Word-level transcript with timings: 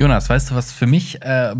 Jonas, 0.00 0.30
weißt 0.30 0.50
du, 0.50 0.54
was 0.54 0.72
für 0.72 0.86
mich 0.86 1.20
äh, 1.20 1.54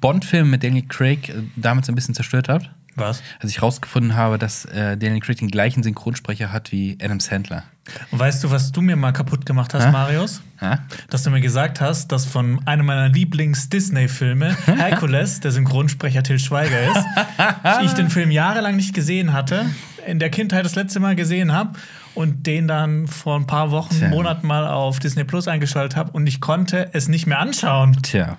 Bond-Film 0.00 0.50
mit 0.50 0.64
Daniel 0.64 0.84
Craig 0.88 1.28
äh, 1.28 1.34
damals 1.54 1.88
ein 1.88 1.94
bisschen 1.94 2.12
zerstört 2.12 2.48
hat? 2.48 2.68
Was? 2.96 3.22
Als 3.38 3.52
ich 3.52 3.62
rausgefunden 3.62 4.16
habe, 4.16 4.36
dass 4.36 4.64
äh, 4.64 4.96
Daniel 4.96 5.20
Craig 5.20 5.38
den 5.38 5.48
gleichen 5.48 5.84
Synchronsprecher 5.84 6.50
hat 6.50 6.72
wie 6.72 6.98
Adam 7.00 7.20
Sandler. 7.20 7.62
Und 8.10 8.18
weißt 8.18 8.42
du, 8.42 8.50
was 8.50 8.72
du 8.72 8.80
mir 8.80 8.96
mal 8.96 9.12
kaputt 9.12 9.46
gemacht 9.46 9.74
hast, 9.74 9.86
Hä? 9.86 9.92
Marius? 9.92 10.42
Ha? 10.60 10.80
Dass 11.08 11.22
du 11.22 11.30
mir 11.30 11.40
gesagt 11.40 11.80
hast, 11.80 12.10
dass 12.10 12.26
von 12.26 12.60
einem 12.66 12.84
meiner 12.84 13.10
Lieblings-Disney-Filme, 13.10 14.56
Hercules, 14.66 15.38
der 15.38 15.52
Synchronsprecher 15.52 16.24
Till 16.24 16.40
Schweiger 16.40 16.80
ist, 16.80 17.06
ich 17.84 17.92
den 17.92 18.10
Film 18.10 18.32
jahrelang 18.32 18.74
nicht 18.74 18.92
gesehen 18.92 19.32
hatte, 19.32 19.66
in 20.04 20.18
der 20.18 20.30
Kindheit 20.30 20.64
das 20.64 20.74
letzte 20.74 20.98
Mal 20.98 21.14
gesehen 21.14 21.52
habe 21.52 21.78
und 22.18 22.48
den 22.48 22.66
dann 22.66 23.06
vor 23.06 23.36
ein 23.36 23.46
paar 23.46 23.70
Wochen, 23.70 23.94
Tja. 23.94 24.08
Monaten 24.08 24.44
mal 24.44 24.66
auf 24.66 24.98
Disney 24.98 25.22
Plus 25.22 25.46
eingeschaltet 25.46 25.96
habe 25.96 26.10
und 26.10 26.26
ich 26.26 26.40
konnte 26.40 26.90
es 26.92 27.06
nicht 27.06 27.28
mehr 27.28 27.38
anschauen. 27.38 27.96
Tja, 28.02 28.38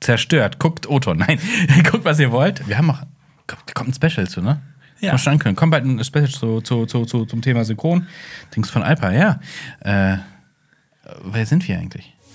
zerstört. 0.00 0.58
Guckt 0.58 0.90
Oton. 0.90 1.18
Nein, 1.18 1.38
guckt, 1.90 2.04
was 2.04 2.18
ihr 2.18 2.32
wollt. 2.32 2.66
Wir 2.66 2.76
haben 2.76 2.88
noch. 2.88 3.02
Kommt, 3.46 3.72
kommt 3.72 3.88
ein 3.90 3.94
Special 3.94 4.26
zu, 4.26 4.42
ne? 4.42 4.60
Ja. 4.98 5.12
Mal 5.12 5.20
ankündigen. 5.20 5.54
Kommt 5.54 5.70
bald 5.70 5.84
ein 5.84 6.02
Special 6.02 6.28
zu, 6.28 6.60
zu, 6.60 6.86
zu, 6.86 7.04
zu, 7.04 7.24
zum 7.24 7.40
Thema 7.40 7.64
Synchron. 7.64 8.08
Dings 8.54 8.68
von 8.68 8.82
Alpa, 8.82 9.12
ja. 9.12 9.38
Äh, 9.78 10.16
wer 11.24 11.46
sind 11.46 11.68
wir 11.68 11.78
eigentlich? 11.78 12.12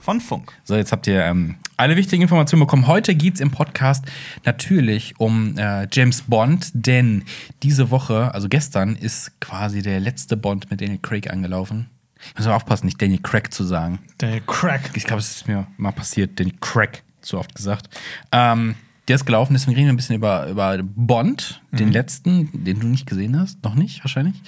von 0.00 0.20
Funk. 0.20 0.52
So, 0.64 0.76
jetzt 0.76 0.92
habt 0.92 1.06
ihr 1.06 1.22
ähm, 1.22 1.56
alle 1.76 1.96
wichtigen 1.96 2.22
Informationen 2.22 2.60
bekommen. 2.60 2.86
Heute 2.86 3.14
geht 3.14 3.34
es 3.34 3.40
im 3.40 3.50
Podcast 3.50 4.04
natürlich 4.44 5.14
um 5.18 5.56
äh, 5.56 5.86
James 5.92 6.22
Bond, 6.22 6.70
denn 6.72 7.24
diese 7.62 7.90
Woche, 7.90 8.34
also 8.34 8.48
gestern, 8.48 8.96
ist 8.96 9.38
quasi 9.40 9.82
der 9.82 10.00
letzte 10.00 10.36
Bond 10.36 10.70
mit 10.70 10.80
Daniel 10.80 10.98
Craig 11.00 11.30
angelaufen. 11.30 11.90
Ich 12.30 12.36
muss 12.36 12.46
mal 12.46 12.54
aufpassen, 12.54 12.86
nicht 12.86 13.00
Daniel 13.00 13.20
Craig 13.22 13.52
zu 13.52 13.64
sagen. 13.64 13.98
Der 14.20 14.40
Crack. 14.40 14.90
Ich 14.94 15.04
glaube, 15.04 15.20
es 15.20 15.36
ist 15.36 15.48
mir 15.48 15.66
mal 15.76 15.92
passiert, 15.92 16.38
Daniel 16.38 16.56
Craig 16.60 17.02
zu 17.20 17.38
oft 17.38 17.54
gesagt. 17.54 17.88
Ähm, 18.32 18.74
der 19.10 19.16
ist 19.16 19.26
gelaufen, 19.26 19.54
deswegen 19.54 19.74
reden 19.74 19.88
wir 19.88 19.92
ein 19.92 19.96
bisschen 19.96 20.14
über, 20.14 20.46
über 20.46 20.78
Bond, 20.82 21.60
den 21.72 21.90
letzten, 21.90 22.48
den 22.52 22.78
du 22.78 22.86
nicht 22.86 23.06
gesehen 23.06 23.36
hast, 23.38 23.64
noch 23.64 23.74
nicht 23.74 24.04
wahrscheinlich. 24.04 24.40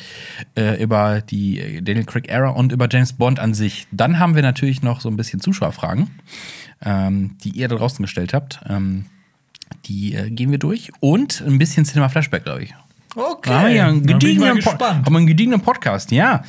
Äh, 0.56 0.80
über 0.80 1.20
die 1.20 1.58
äh, 1.58 1.82
Daniel 1.82 2.04
Craig-Ära 2.04 2.50
und 2.50 2.70
über 2.70 2.86
James 2.88 3.12
Bond 3.12 3.40
an 3.40 3.54
sich. 3.54 3.88
Dann 3.90 4.20
haben 4.20 4.36
wir 4.36 4.42
natürlich 4.42 4.80
noch 4.80 5.00
so 5.00 5.08
ein 5.08 5.16
bisschen 5.16 5.40
Zuschauerfragen, 5.40 6.10
ähm, 6.80 7.36
die 7.42 7.50
ihr 7.50 7.66
da 7.66 7.74
draußen 7.74 8.00
gestellt 8.04 8.34
habt. 8.34 8.60
Ähm, 8.68 9.06
die 9.86 10.14
äh, 10.14 10.30
gehen 10.30 10.52
wir 10.52 10.58
durch. 10.58 10.92
Und 11.00 11.42
ein 11.44 11.58
bisschen 11.58 11.84
Cinema 11.84 12.08
Flashback, 12.08 12.44
glaube 12.44 12.62
ich. 12.62 12.74
Okay. 13.14 13.50
Ah, 13.52 13.58
einen 13.64 14.06
Dann 14.06 14.18
bin 14.18 14.30
ich 14.30 14.38
mal 14.38 14.54
gediegenen, 14.54 14.80
haben 14.80 15.12
wir 15.12 15.16
einen 15.18 15.26
gediegenen 15.26 15.60
Podcast, 15.60 16.10
ja. 16.12 16.42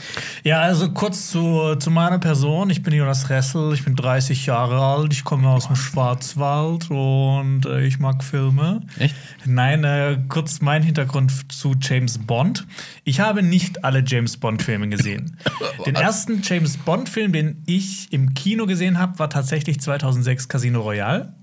Ja, 0.44 0.62
also 0.62 0.92
kurz 0.92 1.30
zu, 1.30 1.76
zu 1.76 1.92
meiner 1.92 2.20
Person. 2.20 2.70
Ich 2.70 2.82
bin 2.82 2.94
Jonas 2.94 3.30
Ressel, 3.30 3.74
ich 3.74 3.84
bin 3.84 3.96
30 3.96 4.46
Jahre 4.46 4.80
alt, 4.80 5.12
ich 5.12 5.26
komme 5.26 5.50
aus 5.50 5.68
dem 5.68 5.76
Schwarzwald 5.76 6.90
und 6.90 7.66
äh, 7.66 7.86
ich 7.86 8.00
mag 8.00 8.24
Filme. 8.24 8.82
Echt? 8.98 9.14
Nein, 9.46 9.84
äh, 9.84 10.20
kurz 10.30 10.62
mein 10.62 10.84
Hintergrund 10.84 11.52
zu 11.52 11.76
James 11.82 12.18
Bond. 12.18 12.66
Ich 13.04 13.20
habe 13.20 13.44
nicht 13.44 13.84
alle 13.84 14.02
James 14.06 14.38
Bond-Filme 14.38 14.88
gesehen. 14.88 15.38
Den 15.86 15.96
ersten 15.96 16.42
James 16.44 16.78
Bond-Film, 16.78 17.34
den 17.34 17.64
ich 17.66 18.14
im 18.14 18.34
Kino 18.34 18.68
gesehen 18.68 19.00
habe, 19.00 19.20
war 19.20 19.30
tatsächlich 19.30 19.82
2006 19.82 20.48
Casino 20.48 20.80
Royale. 20.80 21.34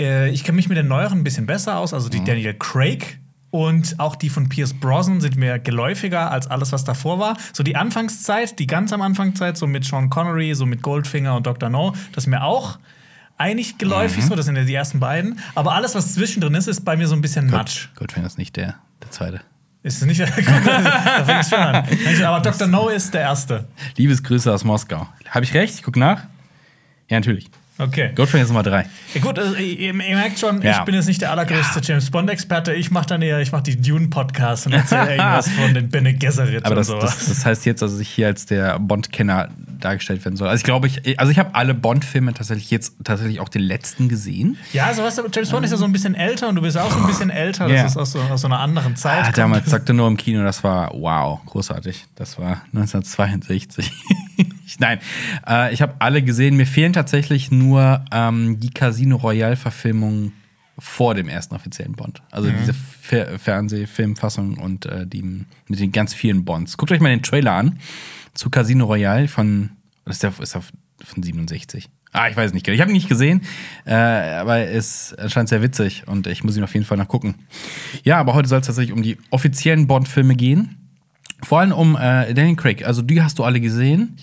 Äh, 0.00 0.30
ich 0.30 0.44
kenne 0.44 0.56
mich 0.56 0.68
mit 0.68 0.78
den 0.78 0.88
neueren 0.88 1.18
ein 1.18 1.24
bisschen 1.24 1.46
besser 1.46 1.76
aus, 1.76 1.92
also 1.92 2.08
die 2.08 2.24
Daniel 2.24 2.54
Craig. 2.54 3.18
Und 3.50 3.98
auch 3.98 4.16
die 4.16 4.28
von 4.28 4.48
Pierce 4.48 4.74
Brosnan 4.74 5.20
sind 5.20 5.36
mir 5.36 5.58
geläufiger 5.58 6.30
als 6.30 6.46
alles, 6.46 6.72
was 6.72 6.84
davor 6.84 7.18
war. 7.18 7.36
So 7.52 7.62
die 7.62 7.76
Anfangszeit, 7.76 8.58
die 8.58 8.66
ganz 8.66 8.92
am 8.92 9.02
Anfangszeit, 9.02 9.56
so 9.56 9.66
mit 9.66 9.84
Sean 9.84 10.10
Connery, 10.10 10.54
so 10.54 10.66
mit 10.66 10.82
Goldfinger 10.82 11.36
und 11.36 11.46
Dr. 11.46 11.68
No, 11.68 11.92
das 12.12 12.24
ist 12.24 12.28
mir 12.28 12.42
auch 12.42 12.78
eigentlich 13.38 13.78
geläufig 13.78 14.24
so. 14.24 14.34
Das 14.34 14.46
sind 14.46 14.56
ja 14.56 14.64
die 14.64 14.74
ersten 14.74 15.00
beiden. 15.00 15.38
Aber 15.54 15.72
alles, 15.72 15.94
was 15.94 16.14
zwischendrin 16.14 16.54
ist, 16.54 16.66
ist 16.66 16.84
bei 16.84 16.96
mir 16.96 17.06
so 17.06 17.14
ein 17.14 17.20
bisschen 17.20 17.50
Matsch. 17.50 17.88
Goldfinger 17.96 18.26
ist 18.26 18.38
nicht 18.38 18.56
der, 18.56 18.76
der 19.02 19.10
zweite. 19.10 19.40
Ist 19.82 20.02
es 20.02 20.06
nicht? 20.06 20.20
da 20.20 20.26
fängt 20.26 21.42
es 21.42 21.48
schon 21.48 21.58
an. 21.58 21.86
Aber 22.24 22.40
Dr. 22.40 22.66
No 22.66 22.88
ist 22.88 23.14
der 23.14 23.20
erste. 23.20 23.68
Liebesgrüße 23.96 24.52
aus 24.52 24.64
Moskau. 24.64 25.06
Habe 25.30 25.44
ich 25.44 25.54
recht? 25.54 25.76
Ich 25.76 25.82
guck 25.82 25.96
nach. 25.96 26.24
Ja, 27.08 27.18
natürlich. 27.18 27.48
Okay. 27.78 28.10
Goldfinger 28.14 28.44
ist 28.44 28.48
Nummer 28.48 28.62
drei. 28.62 28.86
Ja, 29.14 29.20
gut, 29.20 29.38
also, 29.38 29.54
ihr, 29.56 29.78
ihr 29.78 29.92
merkt 29.94 30.38
schon, 30.38 30.62
Ja. 30.62 30.78
ich 30.78 30.84
bin 30.86 30.94
jetzt 30.94 31.06
nicht 31.06 31.20
der 31.20 31.30
allergrößte 31.30 31.80
James 31.82 32.10
Bond-Experte. 32.10 32.72
Ich 32.72 32.90
mache 32.90 33.06
dann 33.06 33.20
eher, 33.20 33.38
ich 33.40 33.52
mache 33.52 33.64
die 33.64 33.80
Dune-Podcasts 33.80 34.66
und 34.66 34.72
erzähle 34.72 35.10
irgendwas 35.16 35.48
von 35.50 35.74
den 35.74 35.88
Bene 35.90 36.14
Gesserit 36.14 36.64
Aber 36.64 36.70
und 36.70 36.76
das, 36.78 36.86
sowas. 36.86 37.18
das, 37.18 37.28
das 37.28 37.44
heißt 37.44 37.66
jetzt, 37.66 37.82
dass 37.82 37.98
ich 38.00 38.08
hier 38.08 38.28
als 38.28 38.46
der 38.46 38.78
Bond-Kenner 38.78 39.50
dargestellt 39.80 40.24
werden 40.24 40.36
soll. 40.36 40.48
Also 40.48 40.60
ich 40.60 40.64
glaube, 40.64 40.86
ich, 40.86 41.18
also 41.18 41.30
ich 41.32 41.38
habe 41.38 41.54
alle 41.54 41.74
Bond-Filme 41.74 42.34
tatsächlich 42.34 42.70
jetzt 42.70 42.94
tatsächlich 43.04 43.40
auch 43.40 43.48
den 43.48 43.62
letzten 43.62 44.08
gesehen. 44.08 44.56
ja, 44.72 44.86
also 44.86 45.02
du, 45.02 45.28
James 45.32 45.50
Bond 45.50 45.64
ist 45.64 45.70
ja 45.70 45.76
so 45.76 45.84
ein 45.84 45.92
bisschen 45.92 46.14
älter 46.14 46.48
und 46.48 46.56
du 46.56 46.62
bist 46.62 46.76
auch 46.78 46.90
so 46.90 46.98
ein 46.98 47.06
bisschen 47.06 47.30
älter. 47.30 47.68
Das 47.68 47.76
Ja. 47.76 47.86
ist 47.86 47.96
aus 47.96 48.12
so, 48.12 48.20
aus 48.20 48.40
so 48.40 48.48
einer 48.48 48.60
anderen 48.60 48.96
Zeit. 48.96 49.24
Ah, 49.24 49.32
damals 49.32 49.66
sagte 49.70 49.94
nur 49.94 50.08
im 50.08 50.16
Kino, 50.16 50.42
das 50.42 50.62
war 50.64 50.90
wow, 50.94 51.40
großartig. 51.46 52.04
Das 52.14 52.38
war 52.38 52.62
1962. 52.74 53.90
Nein, 54.78 54.98
äh, 55.48 55.72
ich 55.72 55.80
habe 55.82 55.94
alle 56.00 56.22
gesehen. 56.22 56.56
Mir 56.56 56.66
fehlen 56.66 56.92
tatsächlich 56.92 57.50
nur 57.50 58.04
ähm, 58.12 58.58
die 58.60 58.70
Casino 58.70 59.16
Royale-Verfilmungen 59.16 60.32
vor 60.78 61.14
dem 61.14 61.28
ersten 61.28 61.54
offiziellen 61.54 61.92
Bond. 61.92 62.20
Also 62.30 62.50
diese 62.50 62.74
Fer 62.74 63.38
Fernsehfilmfassung 63.38 64.58
und 64.58 64.84
äh, 64.86 65.06
die 65.06 65.22
mit 65.22 65.80
den 65.80 65.92
ganz 65.92 66.12
vielen 66.12 66.44
Bonds. 66.44 66.76
Guckt 66.76 66.92
euch 66.92 67.00
mal 67.00 67.08
den 67.08 67.22
Trailer 67.22 67.52
an 67.52 67.78
zu 68.36 68.50
Casino 68.50 68.86
Royale 68.86 69.28
von 69.28 69.70
ist 70.04 70.22
der, 70.22 70.32
ist 70.40 70.54
der 70.54 70.62
von 70.62 71.22
67. 71.22 71.88
Ah, 72.12 72.28
ich 72.28 72.36
weiß 72.36 72.54
nicht 72.54 72.64
genau. 72.64 72.74
Ich 72.74 72.80
habe 72.80 72.90
ihn 72.90 72.94
nicht 72.94 73.08
gesehen, 73.08 73.42
äh, 73.84 73.92
aber 73.92 74.60
es 74.60 75.12
erscheint 75.12 75.48
sehr 75.48 75.62
witzig 75.62 76.04
und 76.06 76.26
ich 76.26 76.44
muss 76.44 76.56
ihn 76.56 76.64
auf 76.64 76.72
jeden 76.72 76.86
Fall 76.86 76.96
nachgucken. 76.96 77.34
Ja, 78.04 78.18
aber 78.18 78.34
heute 78.34 78.48
soll 78.48 78.60
es 78.60 78.66
tatsächlich 78.66 78.92
um 78.96 79.02
die 79.02 79.18
offiziellen 79.30 79.86
Bond-Filme 79.86 80.34
gehen. 80.34 80.76
Vor 81.42 81.60
allem 81.60 81.72
um 81.72 81.96
äh, 81.96 82.32
Daniel 82.32 82.56
Craig. 82.56 82.86
Also 82.86 83.02
die 83.02 83.22
hast 83.22 83.38
du 83.38 83.44
alle 83.44 83.60
gesehen. 83.60 84.16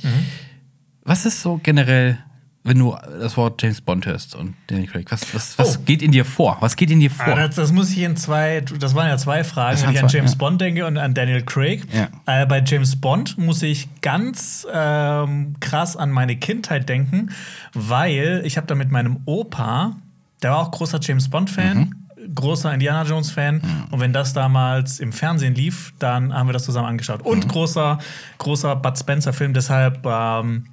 Was 1.03 1.25
ist 1.25 1.41
so 1.41 1.59
generell, 1.61 2.17
wenn 2.63 2.79
du 2.79 2.95
das 3.19 3.35
Wort 3.35 3.61
James 3.61 3.81
Bond 3.81 4.05
hörst 4.05 4.35
und 4.35 4.55
Daniel 4.67 4.87
Craig? 4.87 5.11
Was, 5.11 5.33
was, 5.35 5.57
was 5.59 5.77
Oh. 5.77 5.81
geht 5.85 6.01
in 6.01 6.11
dir 6.11 6.23
vor? 6.25 6.57
Was 6.61 6.75
geht 6.75 6.89
in 6.91 6.99
dir 7.01 7.11
vor? 7.11 7.27
Ah, 7.27 7.47
das, 7.47 7.55
das 7.55 7.71
muss 7.71 7.91
ich 7.91 7.99
in 7.99 8.15
zwei, 8.15 8.61
das 8.61 8.95
waren 8.95 9.07
ja 9.09 9.17
zwei 9.17 9.43
Fragen, 9.43 9.81
wenn 9.81 9.91
ich 9.91 10.01
an 10.01 10.07
James 10.09 10.31
ja. 10.31 10.37
Bond 10.37 10.61
denke 10.61 10.85
und 10.85 10.97
an 10.97 11.13
Daniel 11.13 11.41
Craig. 11.43 11.83
Ja. 11.91 12.07
Äh, 12.25 12.45
bei 12.45 12.63
James 12.65 12.95
Bond 12.95 13.37
muss 13.37 13.61
ich 13.63 13.89
ganz 14.01 14.65
ähm, 14.73 15.55
krass 15.59 15.97
an 15.97 16.11
meine 16.11 16.35
Kindheit 16.37 16.87
denken, 16.87 17.31
weil 17.73 18.41
ich 18.45 18.57
habe 18.57 18.67
da 18.67 18.75
mit 18.75 18.91
meinem 18.91 19.17
Opa, 19.25 19.95
der 20.41 20.51
war 20.51 20.59
auch 20.59 20.71
großer 20.71 20.99
James 21.01 21.29
Bond-Fan, 21.29 21.77
Mhm. 21.77 22.35
großer 22.35 22.73
Indiana 22.73 23.03
Jones-Fan. 23.03 23.61
Und 23.91 23.99
wenn 23.99 24.13
das 24.13 24.31
damals 24.33 24.99
im 25.01 25.11
Fernsehen 25.11 25.55
lief, 25.55 25.93
dann 25.99 26.33
haben 26.33 26.47
wir 26.47 26.53
das 26.53 26.63
zusammen 26.63 26.87
angeschaut. 26.87 27.19
Mhm. 27.21 27.27
Und 27.27 27.47
großer, 27.49 27.97
großer 28.37 28.75
Bud 28.77 28.97
Spencer-Film, 28.97 29.53
deshalb. 29.53 30.05
Ähm, 30.05 30.65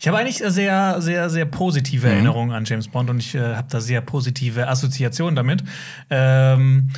ich 0.00 0.08
habe 0.08 0.16
eigentlich 0.16 0.38
sehr, 0.38 1.00
sehr, 1.02 1.28
sehr 1.28 1.44
positive 1.44 2.06
Mhm. 2.06 2.12
Erinnerungen 2.14 2.52
an 2.56 2.64
James 2.64 2.88
Bond 2.88 3.10
und 3.10 3.18
ich 3.18 3.34
äh, 3.34 3.54
habe 3.54 3.68
da 3.70 3.80
sehr 3.80 4.00
positive 4.00 4.66
Assoziationen 4.66 5.36
damit. 5.36 5.62
Ähm, 6.08 6.88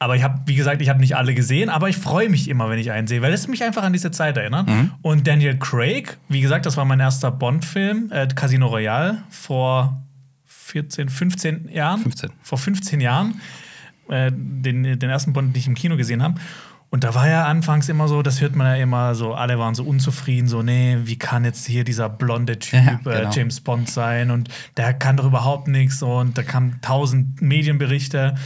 aber 0.00 0.16
ich 0.16 0.22
habe, 0.22 0.40
wie 0.46 0.54
gesagt, 0.56 0.82
ich 0.82 0.88
habe 0.88 1.00
nicht 1.00 1.16
alle 1.16 1.32
gesehen, 1.34 1.70
aber 1.70 1.88
ich 1.88 1.96
freue 1.96 2.28
mich 2.28 2.48
immer, 2.48 2.70
wenn 2.70 2.78
ich 2.78 2.90
einen 2.90 3.06
sehe, 3.06 3.22
weil 3.22 3.32
es 3.32 3.46
mich 3.48 3.62
einfach 3.64 3.82
an 3.82 3.92
diese 3.92 4.10
Zeit 4.10 4.36
erinnert. 4.36 4.68
Mhm. 4.68 4.92
Und 5.02 5.26
Daniel 5.26 5.56
Craig, 5.58 6.18
wie 6.28 6.40
gesagt, 6.40 6.66
das 6.66 6.76
war 6.76 6.84
mein 6.84 7.00
erster 7.00 7.30
Bond-Film, 7.30 8.10
äh, 8.12 8.26
Casino 8.34 8.66
Royale, 8.66 9.22
vor 9.30 10.02
14, 10.46 11.08
15 11.08 11.68
Jahren. 11.68 12.00
15. 12.00 12.30
Vor 12.42 12.58
15 12.58 13.00
Jahren. 13.00 13.40
Äh, 14.08 14.30
den, 14.34 14.98
den 14.98 15.10
ersten 15.10 15.32
Bond, 15.32 15.54
den 15.54 15.60
ich 15.60 15.66
im 15.66 15.74
Kino 15.74 15.96
gesehen 15.96 16.22
habe. 16.22 16.34
Und 16.90 17.04
da 17.04 17.14
war 17.14 17.28
ja 17.28 17.44
anfangs 17.44 17.90
immer 17.90 18.08
so, 18.08 18.22
das 18.22 18.40
hört 18.40 18.56
man 18.56 18.66
ja 18.66 18.82
immer 18.82 19.14
so, 19.14 19.34
alle 19.34 19.58
waren 19.58 19.74
so 19.74 19.84
unzufrieden, 19.84 20.48
so, 20.48 20.62
nee, 20.62 20.96
wie 21.04 21.18
kann 21.18 21.44
jetzt 21.44 21.66
hier 21.66 21.84
dieser 21.84 22.08
blonde 22.08 22.58
Typ 22.58 22.80
Ja, 22.82 22.92
äh, 23.12 23.18
genau. 23.20 23.30
James 23.30 23.60
Bond 23.60 23.90
sein 23.90 24.30
und 24.30 24.48
der 24.78 24.94
kann 24.94 25.18
doch 25.18 25.26
überhaupt 25.26 25.68
nichts 25.68 26.02
und 26.02 26.38
da 26.38 26.42
kamen 26.42 26.78
tausend 26.80 27.42
Medienberichte 27.42 28.36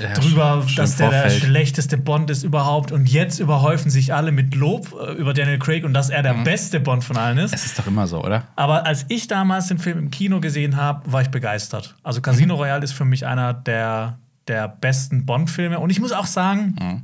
Ja, 0.00 0.12
drüber, 0.12 0.60
schon- 0.60 0.68
schon 0.68 0.76
dass 0.76 0.94
der 0.96 1.10
der 1.10 1.30
schlechteste 1.30 1.98
Bond 1.98 2.30
ist 2.30 2.44
überhaupt 2.44 2.92
und 2.92 3.08
jetzt 3.08 3.40
überhäufen 3.40 3.90
sich 3.90 4.14
alle 4.14 4.30
mit 4.30 4.54
Lob 4.54 4.94
äh, 5.04 5.14
über 5.14 5.34
Daniel 5.34 5.58
Craig 5.58 5.82
und 5.84 5.92
dass 5.92 6.08
er 6.08 6.22
der 6.22 6.34
beste 6.34 6.78
Bond 6.78 7.02
von 7.02 7.16
allen 7.16 7.38
ist. 7.38 7.52
Es 7.52 7.66
ist 7.66 7.76
doch 7.80 7.88
immer 7.88 8.06
so, 8.06 8.22
oder? 8.24 8.44
Aber 8.54 8.86
als 8.86 9.06
ich 9.08 9.26
damals 9.26 9.66
den 9.66 9.78
Film 9.78 9.98
im 9.98 10.10
Kino 10.12 10.38
gesehen 10.38 10.76
habe, 10.76 11.10
war 11.10 11.22
ich 11.22 11.30
begeistert. 11.30 11.96
Also 12.04 12.20
Casino 12.20 12.54
Mhm. 12.54 12.60
Royale 12.60 12.84
ist 12.84 12.92
für 12.92 13.04
mich 13.04 13.26
einer 13.26 13.52
der, 13.54 14.18
der 14.46 14.68
besten 14.68 15.26
Bond-Filme. 15.26 15.80
Und 15.80 15.90
ich 15.90 15.98
muss 15.98 16.12
auch 16.12 16.26
sagen, 16.26 16.76
Mhm. 16.80 17.02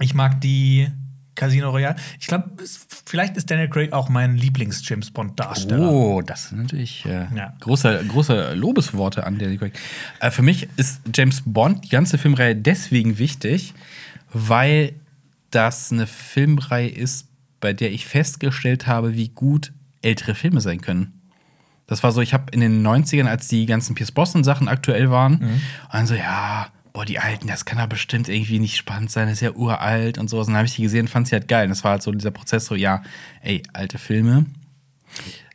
Ich 0.00 0.14
mag 0.14 0.40
die 0.40 0.88
Casino 1.34 1.68
Royale. 1.70 1.96
Ich 2.18 2.26
glaube, 2.28 2.50
vielleicht 3.04 3.36
ist 3.36 3.50
Daniel 3.50 3.68
Craig 3.68 3.92
auch 3.92 4.08
mein 4.08 4.36
Lieblings-James 4.36 5.10
Bond-Darsteller. 5.10 5.90
Oh, 5.90 6.22
das 6.22 6.48
sind 6.48 6.62
natürlich 6.62 7.04
äh, 7.04 7.26
Ja. 7.36 7.52
große, 7.60 8.04
große 8.08 8.54
Lobesworte 8.54 9.26
an 9.26 9.38
Daniel 9.38 9.58
Craig. 9.58 9.72
Äh, 10.20 10.30
für 10.30 10.42
mich 10.42 10.68
ist 10.76 11.00
James 11.14 11.42
Bond, 11.44 11.84
die 11.84 11.88
ganze 11.90 12.16
Filmreihe, 12.16 12.56
deswegen 12.56 13.18
wichtig, 13.18 13.74
weil 14.32 14.94
das 15.50 15.92
eine 15.92 16.06
Filmreihe 16.06 16.88
ist, 16.88 17.28
bei 17.60 17.72
der 17.74 17.92
ich 17.92 18.06
festgestellt 18.06 18.86
habe, 18.86 19.14
wie 19.14 19.28
gut 19.28 19.72
ältere 20.02 20.34
Filme 20.34 20.60
sein 20.60 20.80
können. 20.80 21.12
Das 21.86 22.02
war 22.02 22.12
so, 22.12 22.20
ich 22.20 22.32
habe 22.34 22.50
in 22.52 22.60
den 22.60 22.84
90ern, 22.84 23.26
als 23.26 23.46
die 23.48 23.64
ganzen 23.66 23.94
Pierce 23.94 24.10
Brosnan-Sachen 24.12 24.68
aktuell 24.68 25.10
waren, 25.10 25.34
Mhm. 25.92 25.98
und 26.00 26.06
so, 26.06 26.14
ja, 26.14 26.66
boah, 26.96 27.04
die 27.04 27.18
Alten, 27.18 27.46
das 27.46 27.66
kann 27.66 27.76
ja 27.76 27.84
bestimmt 27.84 28.26
irgendwie 28.26 28.58
nicht 28.58 28.78
spannend 28.78 29.10
sein, 29.10 29.26
das 29.26 29.34
ist 29.34 29.40
ja 29.42 29.52
uralt 29.52 30.16
und 30.16 30.30
sowas. 30.30 30.46
Und 30.46 30.54
dann 30.54 30.60
habe 30.60 30.66
ich 30.66 30.76
die 30.76 30.82
gesehen, 30.82 31.08
fand 31.08 31.28
sie 31.28 31.34
halt 31.34 31.46
geil. 31.46 31.64
Und 31.64 31.68
das 31.68 31.84
war 31.84 31.90
halt 31.90 32.02
so 32.02 32.10
dieser 32.10 32.30
Prozess, 32.30 32.64
so, 32.64 32.74
ja, 32.74 33.02
ey, 33.42 33.62
alte 33.74 33.98
Filme 33.98 34.46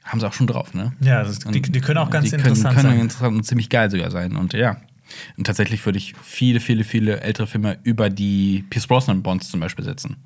haben 0.03 0.19
sie 0.19 0.27
auch 0.27 0.33
schon 0.33 0.45
drauf, 0.45 0.75
ne? 0.75 0.93
Ja, 0.99 1.23
das, 1.23 1.39
die, 1.39 1.61
die 1.63 1.81
können 1.81 1.97
auch 1.97 2.11
ganz 2.11 2.29
die 2.29 2.35
interessant 2.35 2.75
können, 2.75 2.75
können 2.75 2.93
sein. 2.93 2.99
interessant 2.99 3.37
und 3.37 3.43
ziemlich 3.43 3.69
geil 3.69 3.89
sogar 3.89 4.11
sein. 4.11 4.35
Und 4.35 4.53
ja. 4.53 4.77
Und 5.35 5.47
tatsächlich 5.47 5.83
würde 5.83 5.97
ich 5.97 6.13
viele, 6.21 6.59
viele, 6.59 6.83
viele 6.83 7.21
ältere 7.21 7.47
Filme 7.47 7.79
über 7.81 8.11
die 8.11 8.63
Pierce 8.69 8.85
Brosnan 8.85 9.23
Bonds 9.23 9.49
zum 9.49 9.61
Beispiel 9.61 9.83
setzen. 9.83 10.17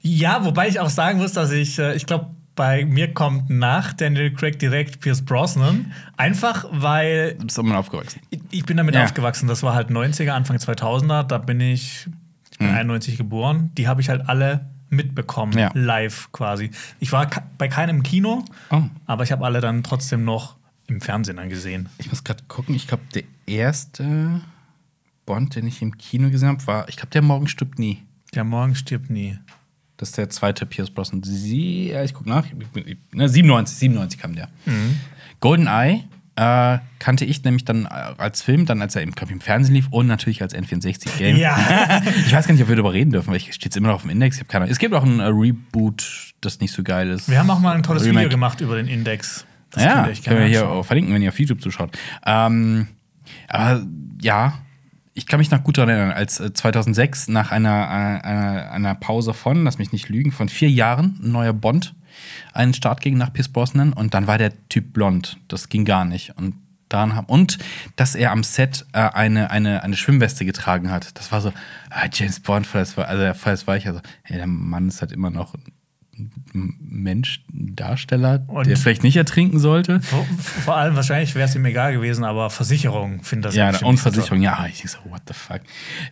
Ja, 0.00 0.42
wobei 0.46 0.68
ich 0.68 0.80
auch 0.80 0.88
sagen 0.88 1.18
muss, 1.18 1.34
dass 1.34 1.50
ich, 1.50 1.78
äh, 1.78 1.94
ich 1.94 2.06
glaube, 2.06 2.34
bei 2.56 2.84
mir 2.84 3.12
kommt 3.12 3.50
nach 3.50 3.92
Daniel 3.92 4.32
Craig 4.32 4.58
direkt 4.58 5.00
Pierce 5.00 5.22
Brosnan. 5.22 5.92
Einfach 6.16 6.66
weil 6.70 7.34
Du 7.34 7.46
bist 7.46 7.58
immer 7.58 7.78
aufgewachsen. 7.78 8.20
Ich- 8.30 8.40
Ich 8.50 8.64
bin 8.64 8.76
damit 8.76 8.94
Ja. 8.94 9.04
aufgewachsen. 9.04 9.48
Das 9.48 9.62
war 9.62 9.74
halt 9.74 9.90
90er, 9.90 10.34
Anfang 10.34 10.58
2000er. 10.58 11.24
Da 11.24 11.38
bin 11.38 11.60
ich, 11.60 12.06
ich 12.52 12.60
Mhm. 12.60 12.66
bin 12.66 12.74
91 12.74 13.16
geboren. 13.16 13.70
Die 13.76 13.88
habe 13.88 14.00
ich 14.00 14.08
halt 14.08 14.28
alle 14.28 14.66
mitbekommen, 14.90 15.58
Ja. 15.58 15.70
live 15.74 16.30
quasi. 16.30 16.70
Ich 17.00 17.10
war 17.10 17.28
bei 17.58 17.66
keinem 17.66 18.02
Kino, 18.04 18.44
Oh. 18.70 18.82
aber 19.06 19.24
ich 19.24 19.32
habe 19.32 19.44
alle 19.44 19.60
dann 19.60 19.82
trotzdem 19.82 20.24
noch 20.24 20.56
im 20.86 21.00
Fernsehen 21.00 21.38
dann 21.38 21.48
gesehen. 21.48 21.88
Ich 21.98 22.10
muss 22.10 22.22
gerade 22.22 22.44
gucken, 22.46 22.74
ich 22.76 22.86
glaube, 22.86 23.02
der 23.14 23.24
erste 23.46 24.40
Bond, 25.26 25.56
den 25.56 25.66
ich 25.66 25.82
im 25.82 25.96
Kino 25.98 26.30
gesehen 26.30 26.50
habe, 26.50 26.66
war, 26.66 26.88
ich 26.88 26.96
glaube, 26.96 27.10
der 27.10 27.22
Morgen 27.22 27.48
stirbt 27.48 27.78
nie. 27.78 28.02
Der 28.34 28.44
Morgen 28.44 28.74
stirbt 28.76 29.10
nie. 29.10 29.38
Das 30.04 30.10
ist 30.10 30.18
der 30.18 30.28
zweite 30.28 30.66
Pierce 30.66 30.90
Brosnan. 30.90 31.22
Sie, 31.22 31.88
ja, 31.88 32.04
ich 32.04 32.12
gucke 32.12 32.28
nach. 32.28 32.44
Ich 32.44 32.52
bin- 32.68 32.86
ich- 32.86 32.98
Ne, 33.14 33.26
97, 33.26 33.74
97 33.78 34.20
kam 34.20 34.34
der. 34.34 34.48
Golden 35.40 35.66
Eye 35.66 36.04
äh, 36.36 36.78
kannte 36.98 37.24
ich 37.24 37.42
nämlich 37.44 37.64
dann 37.64 37.86
äh, 37.86 37.88
als 37.88 38.42
Film, 38.42 38.66
dann 38.66 38.82
als 38.82 38.96
er 38.96 39.02
im, 39.02 39.14
im 39.30 39.40
Fernsehen 39.40 39.74
lief 39.74 39.86
und 39.90 40.06
natürlich 40.06 40.42
als 40.42 40.54
N64-Game. 40.54 41.38
Ja. 41.38 42.02
ich 42.26 42.34
weiß 42.34 42.46
gar 42.46 42.52
nicht, 42.52 42.62
ob 42.62 42.68
wir 42.68 42.76
darüber 42.76 42.92
reden 42.92 43.12
dürfen, 43.12 43.28
weil 43.30 43.36
ich 43.38 43.54
steht 43.54 43.74
immer 43.76 43.88
noch 43.88 43.94
auf 43.94 44.02
dem 44.02 44.10
Index. 44.10 44.36
Ich 44.36 44.40
habe 44.42 44.48
keine 44.50 44.64
Ahnung. 44.64 44.72
Es 44.72 44.78
gibt 44.78 44.92
auch 44.94 45.04
ein 45.04 45.20
äh, 45.20 45.24
Reboot, 45.24 46.34
das 46.42 46.60
nicht 46.60 46.72
so 46.72 46.82
geil 46.82 47.08
ist. 47.08 47.30
Wir 47.30 47.38
haben 47.38 47.48
auch 47.50 47.60
mal 47.60 47.74
ein 47.74 47.82
tolles 47.82 48.02
Remake. 48.04 48.26
Video 48.26 48.30
gemacht 48.36 48.60
über 48.60 48.76
den 48.76 48.88
Index. 48.88 49.46
Das 49.70 49.82
ja, 49.84 50.02
können 50.24 50.40
wir 50.40 50.46
hier 50.46 50.62
anschauen. 50.64 50.84
verlinken, 50.84 51.14
wenn 51.14 51.22
ihr 51.22 51.30
auf 51.30 51.38
YouTube 51.40 51.62
zuschaut. 51.62 51.96
Ähm, 52.26 52.88
aber 53.48 53.86
ja, 54.20 54.58
ich 55.14 55.26
kann 55.26 55.38
mich 55.38 55.50
noch 55.50 55.62
gut 55.62 55.78
daran 55.78 55.90
erinnern, 55.90 56.10
als 56.10 56.40
äh, 56.40 56.52
2006 56.52 57.28
nach 57.28 57.50
einer, 57.50 57.70
äh, 57.70 58.26
einer, 58.26 58.70
einer 58.72 58.94
Pause 58.94 59.32
von, 59.32 59.64
lass 59.64 59.78
mich 59.78 59.92
nicht 59.92 60.08
lügen, 60.08 60.32
von 60.32 60.48
vier 60.48 60.70
Jahren 60.70 61.18
ein 61.22 61.32
neuer 61.32 61.52
Bond 61.52 61.94
einen 62.52 62.74
Start 62.74 63.00
ging 63.00 63.16
nach 63.16 63.32
Pierce 63.32 63.48
Brosnan 63.48 63.92
und 63.92 64.14
dann 64.14 64.26
war 64.26 64.38
der 64.38 64.52
Typ 64.68 64.92
blond. 64.92 65.38
Das 65.48 65.68
ging 65.68 65.84
gar 65.84 66.04
nicht. 66.04 66.36
Und 66.36 66.54
daran 66.88 67.14
haben, 67.14 67.26
und 67.26 67.58
dass 67.96 68.14
er 68.14 68.30
am 68.30 68.44
Set 68.44 68.86
äh, 68.92 68.98
eine, 68.98 69.50
eine, 69.50 69.82
eine 69.82 69.96
Schwimmweste 69.96 70.44
getragen 70.44 70.90
hat. 70.90 71.18
Das 71.18 71.32
war 71.32 71.40
so, 71.40 71.52
ah, 71.90 72.06
James 72.12 72.40
Bond, 72.40 72.66
voll 72.66 72.82
das 72.82 72.96
also 72.98 73.34
voll 73.34 73.52
das 73.52 73.66
war 73.66 73.76
ich 73.76 73.86
also, 73.86 74.00
hey, 74.22 74.36
der 74.36 74.46
Mann 74.46 74.88
ist 74.88 75.00
halt 75.00 75.10
immer 75.10 75.30
noch 75.30 75.54
Mensch, 76.54 77.44
Darsteller, 77.52 78.44
Und- 78.46 78.66
der 78.68 78.76
vielleicht 78.76 79.02
nicht 79.02 79.16
ertrinken 79.16 79.58
sollte. 79.58 80.00
Vor, 80.00 80.24
vor 80.64 80.76
allem 80.76 80.94
wahrscheinlich 80.94 81.34
wäre 81.34 81.48
es 81.48 81.54
ihm 81.56 81.64
egal 81.64 81.92
gewesen, 81.92 82.22
aber 82.24 82.48
Versicherung 82.48 83.24
findet 83.24 83.46
das 83.48 83.54
Ja, 83.56 83.66
und 83.68 83.72
nicht 83.72 83.98
so 83.98 84.10
Versicherung, 84.10 84.40
ja, 84.40 84.64
ich 84.68 84.76
denk 84.78 84.88
so, 84.88 84.98
what 85.10 85.22
the 85.26 85.34
fuck. 85.34 85.60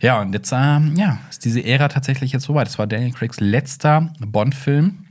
Ja, 0.01 0.19
und 0.21 0.33
jetzt, 0.33 0.51
ähm, 0.53 0.95
ja, 0.97 1.19
ist 1.29 1.45
diese 1.45 1.63
Ära 1.63 1.87
tatsächlich 1.87 2.33
jetzt 2.33 2.45
vorbei. 2.47 2.65
Das 2.65 2.77
war 2.77 2.87
Daniel 2.87 3.11
Craigs 3.13 3.39
letzter 3.39 4.11
Bond-Film. 4.19 5.05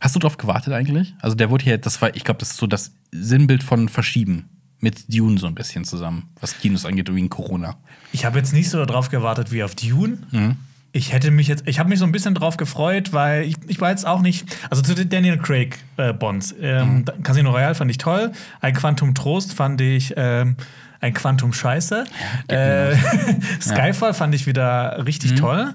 Hast 0.00 0.14
du 0.14 0.20
drauf 0.20 0.36
gewartet 0.36 0.72
eigentlich? 0.72 1.14
Also 1.20 1.36
der 1.36 1.50
wurde 1.50 1.64
hier, 1.64 1.78
das 1.78 2.00
war, 2.00 2.14
ich 2.14 2.24
glaube, 2.24 2.38
das 2.38 2.52
ist 2.52 2.56
so 2.58 2.66
das 2.66 2.92
Sinnbild 3.10 3.62
von 3.62 3.88
Verschieben. 3.88 4.48
Mit 4.78 5.04
Dune 5.14 5.38
so 5.38 5.46
ein 5.46 5.54
bisschen 5.54 5.84
zusammen, 5.84 6.30
was 6.40 6.58
Kinos 6.58 6.84
angeht, 6.84 7.12
wegen 7.14 7.28
Corona. 7.28 7.76
Ich 8.12 8.24
habe 8.24 8.38
jetzt 8.38 8.52
nicht 8.52 8.68
so 8.68 8.84
darauf 8.84 9.10
gewartet 9.10 9.52
wie 9.52 9.62
auf 9.62 9.76
Dune. 9.76 10.18
Mhm. 10.32 10.56
Ich 10.94 11.12
hätte 11.12 11.30
mich 11.30 11.48
jetzt, 11.48 11.62
ich 11.66 11.78
habe 11.78 11.88
mich 11.88 11.98
so 11.98 12.04
ein 12.04 12.12
bisschen 12.12 12.34
drauf 12.34 12.58
gefreut, 12.58 13.12
weil 13.14 13.44
ich, 13.44 13.56
ich 13.66 13.80
war 13.80 13.90
jetzt 13.90 14.06
auch 14.06 14.20
nicht, 14.20 14.44
also 14.68 14.82
zu 14.82 14.94
den 14.94 15.08
Daniel 15.08 15.38
Craig 15.38 15.78
äh, 15.96 16.12
Bonds. 16.12 16.54
Ähm, 16.60 16.98
Mhm. 16.98 17.22
Casino 17.22 17.50
Royale 17.50 17.74
fand 17.74 17.90
ich 17.90 17.96
toll, 17.98 18.32
ein 18.60 18.74
Quantum 18.74 19.14
Trost 19.14 19.54
fand 19.54 19.80
ich 19.80 20.12
ähm, 20.16 20.56
ein 21.00 21.14
Quantum 21.14 21.52
Scheiße. 21.54 22.04
äh, 22.48 22.94
Skyfall 23.60 24.12
fand 24.12 24.34
ich 24.34 24.46
wieder 24.46 24.96
Mhm. 24.98 25.04
richtig 25.04 25.34
toll. 25.36 25.74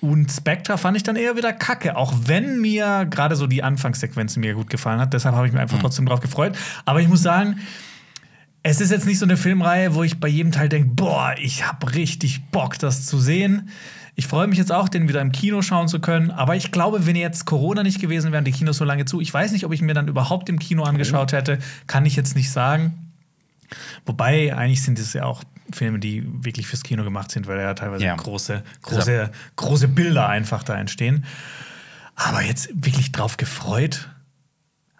Und 0.00 0.30
Spectre 0.30 0.76
fand 0.78 0.96
ich 0.96 1.02
dann 1.02 1.16
eher 1.16 1.36
wieder 1.36 1.52
kacke, 1.52 1.96
auch 1.96 2.12
wenn 2.26 2.60
mir 2.60 3.06
gerade 3.10 3.34
so 3.36 3.46
die 3.48 3.62
Anfangssequenz 3.64 4.36
mir 4.36 4.54
gut 4.54 4.70
gefallen 4.70 5.00
hat. 5.00 5.12
Deshalb 5.12 5.34
habe 5.34 5.46
ich 5.46 5.52
mich 5.52 5.58
Mhm. 5.58 5.62
einfach 5.62 5.78
trotzdem 5.78 6.06
drauf 6.06 6.20
gefreut. 6.20 6.56
Aber 6.84 7.00
ich 7.00 7.08
muss 7.08 7.22
sagen, 7.22 7.58
es 8.62 8.80
ist 8.80 8.90
jetzt 8.90 9.06
nicht 9.06 9.18
so 9.18 9.24
eine 9.24 9.36
Filmreihe, 9.36 9.94
wo 9.94 10.02
ich 10.02 10.18
bei 10.20 10.28
jedem 10.28 10.52
Teil 10.52 10.68
denke, 10.68 10.90
boah, 10.94 11.34
ich 11.40 11.66
habe 11.66 11.94
richtig 11.94 12.44
Bock, 12.50 12.78
das 12.78 13.06
zu 13.06 13.18
sehen. 13.18 13.70
Ich 14.18 14.26
freue 14.26 14.48
mich 14.48 14.58
jetzt 14.58 14.72
auch, 14.72 14.88
den 14.88 15.06
wieder 15.08 15.20
im 15.20 15.30
Kino 15.30 15.62
schauen 15.62 15.86
zu 15.86 16.00
können. 16.00 16.32
Aber 16.32 16.56
ich 16.56 16.72
glaube, 16.72 17.06
wenn 17.06 17.14
jetzt 17.14 17.44
Corona 17.44 17.84
nicht 17.84 18.00
gewesen 18.00 18.32
wären, 18.32 18.44
die 18.44 18.50
Kinos 18.50 18.78
so 18.78 18.84
lange 18.84 19.04
zu, 19.04 19.20
ich 19.20 19.32
weiß 19.32 19.52
nicht, 19.52 19.64
ob 19.64 19.72
ich 19.72 19.80
mir 19.80 19.94
dann 19.94 20.08
überhaupt 20.08 20.48
im 20.48 20.58
Kino 20.58 20.82
angeschaut 20.82 21.30
hätte. 21.30 21.60
Kann 21.86 22.04
ich 22.04 22.16
jetzt 22.16 22.34
nicht 22.34 22.50
sagen. 22.50 23.12
Wobei, 24.06 24.56
eigentlich 24.56 24.82
sind 24.82 24.98
es 24.98 25.12
ja 25.12 25.22
auch 25.22 25.44
Filme, 25.72 26.00
die 26.00 26.24
wirklich 26.44 26.66
fürs 26.66 26.82
Kino 26.82 27.04
gemacht 27.04 27.30
sind, 27.30 27.46
weil 27.46 27.60
ja 27.60 27.74
teilweise 27.74 28.06
Ja. 28.06 28.16
große, 28.16 28.64
große, 28.82 29.30
große 29.54 29.86
Bilder 29.86 30.28
einfach 30.28 30.64
da 30.64 30.74
entstehen. 30.76 31.24
Aber 32.16 32.42
jetzt 32.42 32.70
wirklich 32.74 33.12
drauf 33.12 33.36
gefreut 33.36 34.10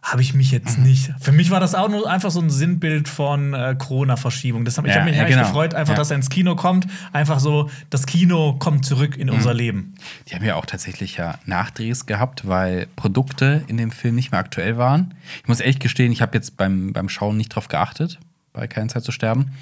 habe 0.02 0.22
ich 0.22 0.32
mich 0.32 0.48
Mhm. 0.52 0.58
jetzt 0.58 0.78
nicht. 0.78 1.10
Für 1.20 1.32
mich 1.32 1.50
war 1.50 1.60
das 1.60 1.74
auch 1.74 1.88
nur 1.88 2.08
einfach 2.08 2.30
so 2.30 2.40
ein 2.40 2.50
Sinnbild 2.50 3.08
von 3.08 3.52
äh, 3.52 3.74
Corona-Verschiebung. 3.78 4.64
Hab- 4.64 4.86
Ich 4.86 4.92
Ja, 4.94 5.00
habe 5.00 5.10
mich 5.10 5.18
ja, 5.18 5.26
genau. 5.26 5.42
gefreut, 5.42 5.74
einfach, 5.74 5.94
Ja. 5.94 5.98
dass 5.98 6.10
er 6.10 6.16
ins 6.16 6.30
Kino 6.30 6.54
kommt. 6.56 6.86
Einfach 7.12 7.40
so, 7.40 7.68
das 7.90 8.06
Kino 8.06 8.54
kommt 8.54 8.84
zurück 8.84 9.16
in 9.16 9.26
Mhm. 9.28 9.34
unser 9.34 9.54
Leben. 9.54 9.94
Die 10.28 10.34
haben 10.34 10.44
ja 10.44 10.54
auch 10.54 10.66
tatsächlich 10.66 11.16
ja 11.16 11.38
Nachdrehs 11.46 12.06
gehabt, 12.06 12.46
weil 12.46 12.86
Produkte 12.96 13.64
in 13.66 13.76
dem 13.76 13.90
Film 13.90 14.14
nicht 14.14 14.30
mehr 14.30 14.40
aktuell 14.40 14.78
waren. 14.78 15.14
Ich 15.42 15.48
muss 15.48 15.60
echt 15.60 15.80
gestehen, 15.80 16.12
ich 16.12 16.22
habe 16.22 16.36
jetzt 16.36 16.56
beim, 16.56 16.92
beim 16.92 17.08
Schauen 17.08 17.36
nicht 17.36 17.48
drauf 17.54 17.68
geachtet, 17.68 18.18
bei 18.52 18.66
Keine 18.66 18.88
Zeit 18.88 19.04
zu 19.04 19.12
sterben. 19.12 19.52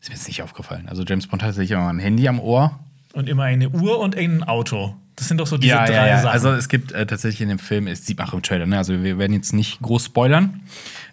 Ist 0.00 0.08
mir 0.10 0.16
jetzt 0.16 0.28
nicht 0.28 0.42
aufgefallen. 0.42 0.88
Also 0.88 1.02
James 1.04 1.26
Bond 1.28 1.42
hatte 1.42 1.54
sich 1.54 1.70
immer 1.70 1.88
ein 1.88 1.98
Handy 1.98 2.28
am 2.28 2.40
Ohr. 2.40 2.78
Und 3.14 3.28
immer 3.28 3.44
eine 3.44 3.68
Uhr 3.70 3.98
und 4.00 4.16
ein 4.16 4.42
Auto. 4.42 4.96
Das 5.16 5.28
sind 5.28 5.38
doch 5.38 5.46
so 5.46 5.58
diese 5.58 5.74
drei 5.74 6.16
Sachen. 6.16 6.28
Also 6.28 6.52
es 6.52 6.68
gibt 6.68 6.92
äh, 6.92 7.06
tatsächlich 7.06 7.42
in 7.42 7.48
dem 7.48 7.58
Film, 7.58 7.86
es 7.86 8.06
sieht 8.06 8.18
man 8.18 8.28
auch 8.28 8.34
im 8.34 8.42
Trailer, 8.42 8.66
ne? 8.66 8.78
Also 8.78 9.02
wir 9.02 9.18
werden 9.18 9.34
jetzt 9.34 9.52
nicht 9.52 9.80
groß 9.80 10.06
spoilern 10.06 10.60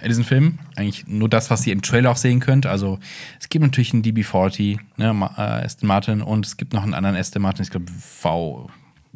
in 0.02 0.08
diesen 0.08 0.24
Film. 0.24 0.60
Eigentlich 0.76 1.08
nur 1.08 1.28
das, 1.28 1.50
was 1.50 1.68
ihr 1.68 1.74
im 1.74 1.82
Trailer 1.82 2.12
auch 2.12 2.18
sehen 2.18 2.40
könnt. 2.40 2.66
Also 2.66 3.00
es 3.40 3.50
gibt 3.50 3.64
natürlich 3.64 3.94
einen 3.94 4.04
DB40, 4.04 4.80
ne, 4.98 5.30
äh, 5.38 5.42
Aston 5.42 5.88
Martin 5.88 6.22
und 6.22 6.46
es 6.46 6.56
gibt 6.56 6.74
noch 6.74 6.84
einen 6.84 6.94
anderen 6.94 7.18
Aston 7.18 7.42
Martin, 7.42 7.64
ich 7.64 7.72
glaube 7.72 7.92
V. 7.92 8.70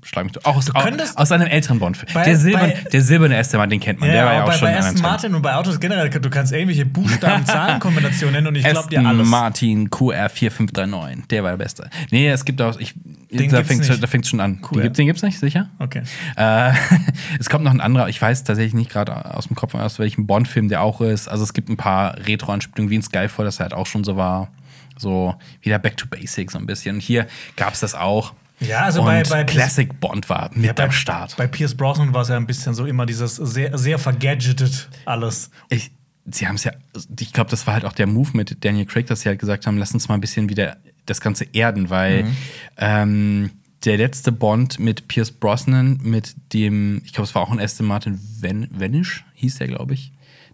Schlag 0.03 0.25
mich, 0.25 0.45
auch 0.45 0.57
aus, 0.57 0.73
könntest- 0.73 1.17
aus 1.17 1.31
einem 1.31 1.47
älteren 1.47 1.79
Bond-Film. 1.79 2.11
Der, 2.25 2.37
Silbern, 2.37 2.73
der 2.91 3.01
silberne 3.01 3.37
Aston 3.37 3.57
Martin, 3.57 3.71
den 3.71 3.79
kennt 3.79 3.99
man. 3.99 4.09
der 4.09 4.25
war 4.25 4.33
ja 4.33 4.43
auch 4.43 4.47
bei, 4.47 4.53
schon 4.57 4.67
bei 4.67 4.77
Aston. 4.77 5.01
Martin 5.01 5.35
und 5.35 5.41
bei 5.41 5.55
Autos 5.55 5.79
generell, 5.79 6.09
du 6.09 6.29
kannst 6.29 6.51
irgendwelche 6.51 6.85
Buchstaben-Zahlen-Kombinationen 6.85 8.33
nennen 8.35 8.47
und 8.47 8.55
ich 8.55 8.63
glaube 8.65 8.89
dir 8.89 9.05
alles. 9.05 9.27
Martin 9.27 9.89
QR4539, 9.89 11.27
der 11.29 11.43
war 11.43 11.51
der 11.51 11.57
Beste. 11.57 11.89
Nee, 12.11 12.29
es 12.29 12.45
gibt 12.45 12.61
auch, 12.61 12.79
ich, 12.79 12.93
Den 13.31 13.49
da 13.49 13.63
fängt 13.63 13.85
fängt's 13.85 14.29
schon 14.29 14.39
an. 14.39 14.59
Cool. 14.61 14.77
Den, 14.77 14.83
gibt's, 14.83 14.97
den 14.97 15.07
gibt's 15.07 15.21
nicht, 15.23 15.39
sicher? 15.39 15.69
Okay. 15.79 16.03
Äh, 16.35 16.73
es 17.39 17.49
kommt 17.49 17.63
noch 17.63 17.71
ein 17.73 17.81
anderer, 17.81 18.09
ich 18.09 18.21
weiß 18.21 18.43
tatsächlich 18.43 18.73
nicht 18.73 18.91
gerade 18.91 19.33
aus 19.35 19.47
dem 19.47 19.55
Kopf, 19.55 19.73
aus 19.75 19.99
welchem 19.99 20.27
Bond-Film 20.27 20.69
der 20.69 20.81
auch 20.81 21.01
ist. 21.01 21.27
Also 21.27 21.43
es 21.43 21.53
gibt 21.53 21.69
ein 21.69 21.77
paar 21.77 22.17
Retro-Anspielungen 22.27 22.89
wie 22.91 22.95
in 22.95 23.03
Skyfall, 23.03 23.45
das 23.45 23.59
halt 23.59 23.73
auch 23.73 23.87
schon 23.87 24.03
so 24.03 24.17
war. 24.17 24.49
So 24.97 25.35
wieder 25.61 25.79
Back 25.79 25.97
to 25.97 26.05
Basics 26.07 26.53
so 26.53 26.59
ein 26.59 26.65
bisschen. 26.67 26.95
Und 26.97 27.01
hier 27.01 27.25
gab 27.55 27.73
es 27.73 27.79
das 27.79 27.95
auch. 27.95 28.33
Ja, 28.67 28.81
also 28.81 29.01
und 29.01 29.05
bei- 29.07 29.23
bei- 29.23 29.43
Classic 29.43 29.99
Bond 29.99 30.29
war 30.29 30.49
mit 30.53 30.75
bei, 30.75 30.83
am 30.85 30.91
Start. 30.91 31.35
Bei 31.37 31.47
Pierce 31.47 31.75
Brosnan 31.75 32.13
war 32.13 32.21
es 32.21 32.29
ja 32.29 32.37
ein 32.37 32.47
bisschen 32.47 32.73
so 32.73 32.85
immer 32.85 33.05
dieses 33.05 33.35
sehr, 33.35 33.77
sehr 33.77 33.99
vergadgetet 33.99 34.89
alles. 35.05 35.49
Ich, 35.69 35.91
sie 36.29 36.47
haben 36.47 36.55
es 36.55 36.63
ja, 36.63 36.71
ich 37.19 37.33
glaube, 37.33 37.49
das 37.49 37.65
war 37.67 37.73
halt 37.73 37.85
auch 37.85 37.93
der 37.93 38.07
Move 38.07 38.29
mit 38.33 38.63
Daniel 38.63 38.85
Craig, 38.85 39.07
dass 39.07 39.21
sie 39.21 39.29
halt 39.29 39.39
gesagt 39.39 39.67
haben, 39.67 39.77
lass 39.77 39.93
uns 39.93 40.07
mal 40.07 40.15
ein 40.15 40.21
bisschen 40.21 40.49
wieder 40.49 40.77
das 41.05 41.19
Ganze 41.21 41.45
erden, 41.53 41.89
weil 41.89 42.23
Mhm. 42.23 42.35
ähm, 42.77 43.49
der 43.85 43.97
letzte 43.97 44.31
Bond 44.31 44.79
mit 44.79 45.09
Pierce 45.09 45.31
Brosnan, 45.31 45.99
mit 46.01 46.33
dem, 46.53 47.01
ich 47.03 47.11
glaube, 47.11 47.27
es 47.27 47.35
war 47.35 47.41
auch 47.41 47.51
ein 47.51 47.59
Aston 47.59 47.85
Martin 47.85 48.17
Ven 48.39 48.69
Vanish, 48.71 49.25
hieß 49.33 49.57
der, 49.57 49.67
glaube 49.67 49.93
ich, 49.93 50.13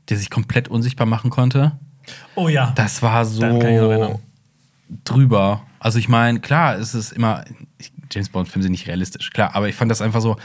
der 0.10 0.18
sich 0.18 0.32
komplett 0.32 0.68
unsichtbar 0.68 1.06
machen 1.06 1.30
konnte. 1.30 1.74
Oh 2.34 2.48
ja. 2.50 2.72
Das 2.76 3.04
war 3.04 3.24
so 3.26 3.42
drüber. 5.06 5.62
Also 5.80 6.00
ich 6.00 6.10
meine, 6.10 6.40
klar, 6.40 6.78
es 6.78 6.94
ist 6.94 7.12
immer, 7.12 7.46
James 8.12 8.30
Bond-Filme 8.30 8.64
sind 8.64 8.72
nicht 8.72 8.88
realistisch, 8.88 9.30
klar, 9.32 9.56
aber 9.56 9.70
ich 9.70 9.76
fand 9.76 9.90
das 9.90 10.02
einfach 10.02 10.22
so, 10.22 10.38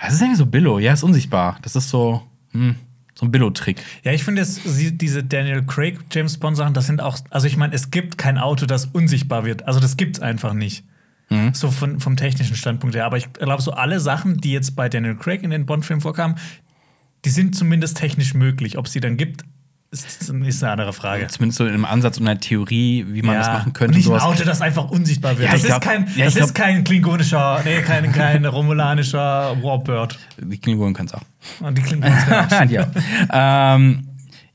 das 0.00 0.14
ist 0.14 0.20
irgendwie 0.20 0.38
so 0.38 0.46
Billo, 0.46 0.78
ja, 0.78 0.92
ist 0.92 1.02
unsichtbar. 1.02 1.58
Das 1.62 1.76
ist 1.76 1.90
so, 1.90 2.22
hm, 2.52 2.76
so 3.14 3.26
ein 3.26 3.32
Billo-Trick. 3.32 3.82
Ja, 4.02 4.12
ich 4.12 4.24
finde, 4.24 4.42
jetzt 4.42 4.62
diese 4.64 5.22
Daniel 5.22 5.62
Craig 5.62 5.98
James 6.10 6.38
Bond 6.38 6.56
Sachen, 6.56 6.74
das 6.74 6.86
sind 6.86 7.02
auch, 7.02 7.18
also 7.28 7.46
ich 7.46 7.56
meine, 7.56 7.74
es 7.74 7.90
gibt 7.90 8.18
kein 8.18 8.38
Auto, 8.38 8.66
das 8.66 8.86
unsichtbar 8.86 9.44
wird. 9.44 9.66
Also 9.66 9.78
das 9.78 9.96
gibt's 9.96 10.20
einfach 10.20 10.54
nicht. 10.54 10.84
Mhm. 11.28 11.54
So 11.54 11.70
von, 11.70 12.00
vom 12.00 12.16
technischen 12.16 12.56
Standpunkt 12.56 12.96
her. 12.96 13.04
Aber 13.04 13.18
ich 13.18 13.32
glaube, 13.32 13.62
so 13.62 13.72
alle 13.72 14.00
Sachen, 14.00 14.38
die 14.38 14.52
jetzt 14.52 14.74
bei 14.74 14.88
Daniel 14.88 15.16
Craig 15.16 15.42
in 15.42 15.50
den 15.50 15.66
Bond-Filmen 15.66 16.00
vorkamen, 16.00 16.36
die 17.24 17.30
sind 17.30 17.54
zumindest 17.54 17.98
technisch 17.98 18.34
möglich. 18.34 18.78
Ob 18.78 18.88
sie 18.88 19.00
dann 19.00 19.16
gibt, 19.16 19.44
ist, 19.92 20.22
ist 20.22 20.30
eine 20.30 20.70
andere 20.72 20.92
Frage. 20.92 21.26
Zumindest 21.26 21.58
so 21.58 21.64
in 21.66 21.74
einem 21.74 21.84
Ansatz 21.84 22.18
und 22.18 22.28
einer 22.28 22.38
Theorie, 22.38 23.04
wie 23.08 23.22
man 23.22 23.34
das 23.36 23.48
machen 23.48 23.72
könnte. 23.72 23.92
Und 23.92 23.96
nicht 23.96 24.06
ein 24.06 24.10
sowas. 24.20 24.22
Auto, 24.22 24.44
das 24.44 24.60
einfach 24.60 24.88
unsichtbar 24.90 25.36
wird. 25.36 25.46
Ja, 25.48 25.52
das 25.52 25.60
ich 25.62 25.66
glaub- 25.66 25.82
ist 25.82 25.88
kein, 25.88 26.06
ja, 26.16 26.24
das 26.26 26.36
ich 26.36 26.40
ist 26.42 26.54
glaub- 26.54 26.66
kein 26.66 26.84
klingonischer, 26.84 27.60
nee, 27.64 27.80
kein, 27.82 28.12
kein 28.12 28.44
romulanischer 28.46 29.60
Warbird. 29.62 30.18
Die 30.38 30.58
Klingonen 30.58 30.94
können 30.94 31.08
es 31.08 31.14
auch. 31.14 31.22
Und 31.66 31.76
die 31.76 31.82
Klingonen 31.82 32.16
können 32.24 32.70
auch. 32.70 32.70
ja. 32.70 33.74
ähm, 33.74 34.06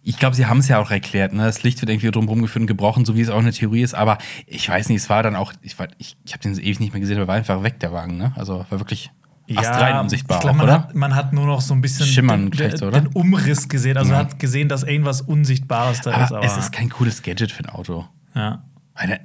ich 0.07 0.19
glaube, 0.19 0.35
sie 0.35 0.45
haben 0.45 0.59
es 0.59 0.67
ja 0.67 0.77
auch 0.79 0.91
erklärt. 0.91 1.33
Ne? 1.33 1.43
Das 1.43 1.63
Licht 1.63 1.81
wird 1.81 1.89
irgendwie 1.89 2.11
drumherum 2.11 2.41
geführt 2.43 2.61
und 2.61 2.67
gebrochen, 2.67 3.05
so 3.05 3.15
wie 3.17 3.21
es 3.21 3.29
auch 3.29 3.39
eine 3.39 3.51
Theorie 3.51 3.81
ist. 3.81 3.95
Aber 3.95 4.19
ich 4.45 4.69
weiß 4.69 4.87
nicht, 4.89 5.01
es 5.01 5.09
war 5.09 5.23
dann 5.23 5.35
auch, 5.35 5.51
ich, 5.63 5.77
war- 5.79 5.87
ich, 5.97 6.15
ich 6.23 6.31
habe 6.33 6.43
den 6.43 6.53
ewig 6.59 6.79
nicht 6.79 6.93
mehr 6.93 6.99
gesehen, 7.01 7.17
aber 7.17 7.27
war 7.27 7.35
einfach 7.35 7.63
weg, 7.63 7.79
der 7.79 7.91
Wagen. 7.91 8.17
Ne? 8.17 8.31
Also 8.35 8.65
war 8.69 8.79
wirklich 8.79 9.09
astrein 9.55 9.99
unsichtbar, 9.99 10.37
ich 10.37 10.41
glaub, 10.41 10.53
auch, 10.53 10.57
man, 10.57 10.65
oder? 10.65 10.73
hat, 10.73 10.95
man 10.95 11.15
hat 11.15 11.33
nur 11.33 11.45
noch 11.45 11.61
so 11.61 11.73
ein 11.73 11.81
bisschen 11.81 12.05
Schimmern 12.05 12.49
den, 12.51 12.71
den, 12.71 12.91
den 12.91 13.07
Umriss 13.07 13.67
gesehen. 13.69 13.97
Also 13.97 14.11
Ja. 14.11 14.17
hat 14.19 14.39
gesehen, 14.39 14.69
dass 14.69 14.83
irgendwas 14.83 15.21
Unsichtbares 15.21 16.01
da 16.01 16.11
ist. 16.11 16.31
aber 16.31 16.37
Aber 16.37 16.45
es 16.45 16.57
ist 16.57 16.71
kein 16.71 16.89
cooles 16.89 17.21
Gadget 17.21 17.51
für 17.51 17.63
ein 17.63 17.69
Auto. 17.69 18.05
ja. 18.33 18.63
Meine, 18.97 19.19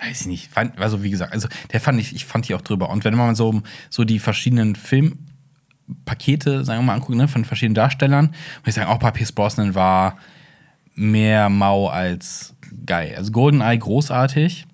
weiß 0.00 0.20
ich 0.22 0.26
nicht. 0.26 0.52
Fand, 0.52 0.78
also, 0.78 1.02
wie 1.02 1.10
gesagt, 1.10 1.32
also 1.32 1.48
der 1.72 1.80
fand 1.80 1.98
ich, 1.98 2.14
ich 2.14 2.24
fand 2.26 2.46
die 2.48 2.54
auch 2.54 2.60
drüber. 2.60 2.90
Und 2.90 3.04
wenn 3.04 3.14
man 3.14 3.34
so, 3.34 3.62
so 3.88 4.04
die 4.04 4.18
verschiedenen 4.18 4.76
Filmpakete, 4.76 6.64
sagen 6.64 6.80
wir 6.80 6.84
mal, 6.86 6.94
anguckt, 6.94 7.16
ne, 7.16 7.26
von 7.28 7.44
verschiedenen 7.44 7.74
Darstellern, 7.74 8.26
muss 8.26 8.68
ich 8.68 8.74
sagen, 8.74 8.90
auch 8.90 8.98
bei 8.98 9.10
Pierce 9.10 9.32
Brosnan 9.32 9.74
war 9.74 10.16
mehr 10.94 11.48
mau 11.48 11.88
als 11.88 12.54
geil. 12.86 13.14
Also 13.16 13.32
GoldenEye 13.32 13.78
großartig. 13.78 14.66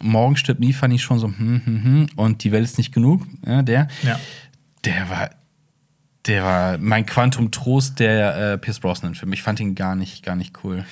Morgen 0.00 0.36
stirbt 0.36 0.60
nie, 0.60 0.72
fand 0.72 0.94
ich 0.94 1.02
schon 1.02 1.18
so, 1.18 1.26
hm, 1.26 1.62
hm, 1.64 1.84
hm. 1.84 2.06
Und 2.16 2.44
die 2.44 2.52
Welt 2.52 2.64
ist 2.64 2.78
nicht 2.78 2.92
genug, 2.94 3.26
ja, 3.44 3.62
der. 3.62 3.88
ja. 4.04 4.18
Der 4.88 5.10
war, 5.10 5.30
der 6.26 6.44
war 6.44 6.78
mein 6.78 7.04
Quantum 7.04 7.50
Trost 7.50 8.00
der 8.00 8.52
äh, 8.54 8.58
Pierce 8.58 8.80
Brosnan-Film. 8.80 9.32
Ich 9.34 9.42
fand 9.42 9.60
ihn 9.60 9.74
gar 9.74 9.94
nicht, 9.94 10.24
gar 10.24 10.34
nicht 10.34 10.64
cool. 10.64 10.84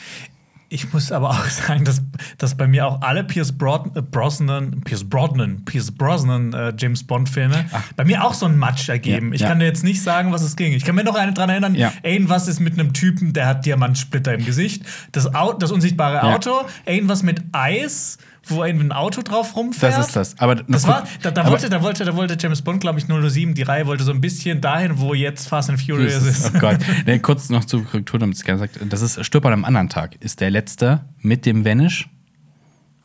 Ich 0.68 0.92
muss 0.92 1.12
aber 1.12 1.30
auch 1.30 1.44
sagen, 1.46 1.84
dass, 1.84 2.02
dass 2.36 2.56
bei 2.56 2.66
mir 2.66 2.86
auch 2.86 3.00
alle 3.00 3.24
Pierce 3.24 3.56
Brod, 3.56 3.96
äh, 3.96 4.02
Brosnan, 4.02 4.82
Pierce 4.82 5.04
Brosnan, 5.04 5.64
Pierce 5.64 5.92
Brosnan 5.92 6.52
äh, 6.52 6.74
James 6.76 7.04
Bond 7.04 7.30
Filme 7.30 7.64
bei 7.96 8.04
mir 8.04 8.22
auch 8.22 8.34
so 8.34 8.44
ein 8.44 8.58
Match 8.58 8.90
ergeben. 8.90 9.28
Ja, 9.28 9.34
ich 9.34 9.40
ja. 9.40 9.48
kann 9.48 9.60
dir 9.60 9.64
jetzt 9.64 9.82
nicht 9.84 10.02
sagen, 10.02 10.30
was 10.30 10.42
es 10.42 10.56
ging. 10.56 10.74
Ich 10.74 10.84
kann 10.84 10.94
mir 10.94 11.04
noch 11.04 11.14
eine 11.14 11.32
dran 11.32 11.48
erinnern. 11.48 11.74
Ja. 11.74 11.90
Irgendwas 12.02 12.48
ist 12.48 12.60
mit 12.60 12.74
einem 12.74 12.92
Typen, 12.92 13.32
der 13.32 13.46
hat 13.46 13.64
Diamantsplitter 13.64 14.34
im 14.34 14.44
Gesicht. 14.44 14.84
Das, 15.12 15.34
Au 15.34 15.54
das 15.54 15.72
unsichtbare. 15.72 16.22
Auto. 16.22 16.66
Irgendwas 16.84 17.22
mit 17.22 17.42
Eis, 17.52 18.18
wo 18.48 18.62
ein 18.62 18.92
Auto 18.92 19.22
drauf 19.22 19.56
rumfährt. 19.56 19.92
Das 19.96 20.06
ist 20.08 20.16
das. 20.16 20.38
Aber 20.38 20.54
Das 20.56 20.86
war, 20.86 21.04
da, 21.22 21.30
da, 21.30 21.48
wollte, 21.50 21.68
da, 21.68 21.82
wollte, 21.82 22.04
da 22.04 22.14
wollte 22.16 22.36
James 22.40 22.62
Bond, 22.62 22.80
glaube 22.80 22.98
ich, 22.98 23.06
007, 23.06 23.54
die 23.54 23.62
Reihe 23.62 23.86
wollte 23.86 24.04
so 24.04 24.12
ein 24.12 24.20
bisschen 24.20 24.60
dahin, 24.60 24.98
wo 24.98 25.14
jetzt 25.14 25.48
Fast 25.48 25.70
and 25.70 25.80
Furious 25.80 26.22
ist. 26.22 26.52
Oh 26.54 26.58
Gott. 26.58 26.78
Nee, 27.06 27.18
kurz 27.18 27.48
noch 27.50 27.64
zur 27.64 27.84
Korrektur, 27.84 28.18
damit 28.20 28.36
es 28.36 28.44
gerne 28.44 28.58
sagt. 28.60 28.78
Das 28.88 29.00
ist 29.02 29.24
Stirb 29.24 29.44
an 29.46 29.52
einem 29.52 29.64
anderen 29.64 29.88
Tag. 29.88 30.16
Ist 30.20 30.40
der 30.40 30.50
letzte 30.50 31.04
mit 31.20 31.44
dem 31.46 31.64
Vanish. 31.64 32.08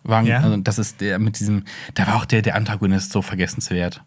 Wagen, 0.03 0.27
Ja. 0.27 0.39
also 0.39 0.57
das 0.57 0.79
ist 0.79 0.99
der 1.01 1.19
mit 1.19 1.39
diesem. 1.39 1.63
Da 1.93 2.07
war 2.07 2.15
auch 2.15 2.25
der, 2.25 2.41
der 2.41 2.55
Antagonist 2.55 3.11
so 3.11 3.21
vergessenswert. 3.21 4.01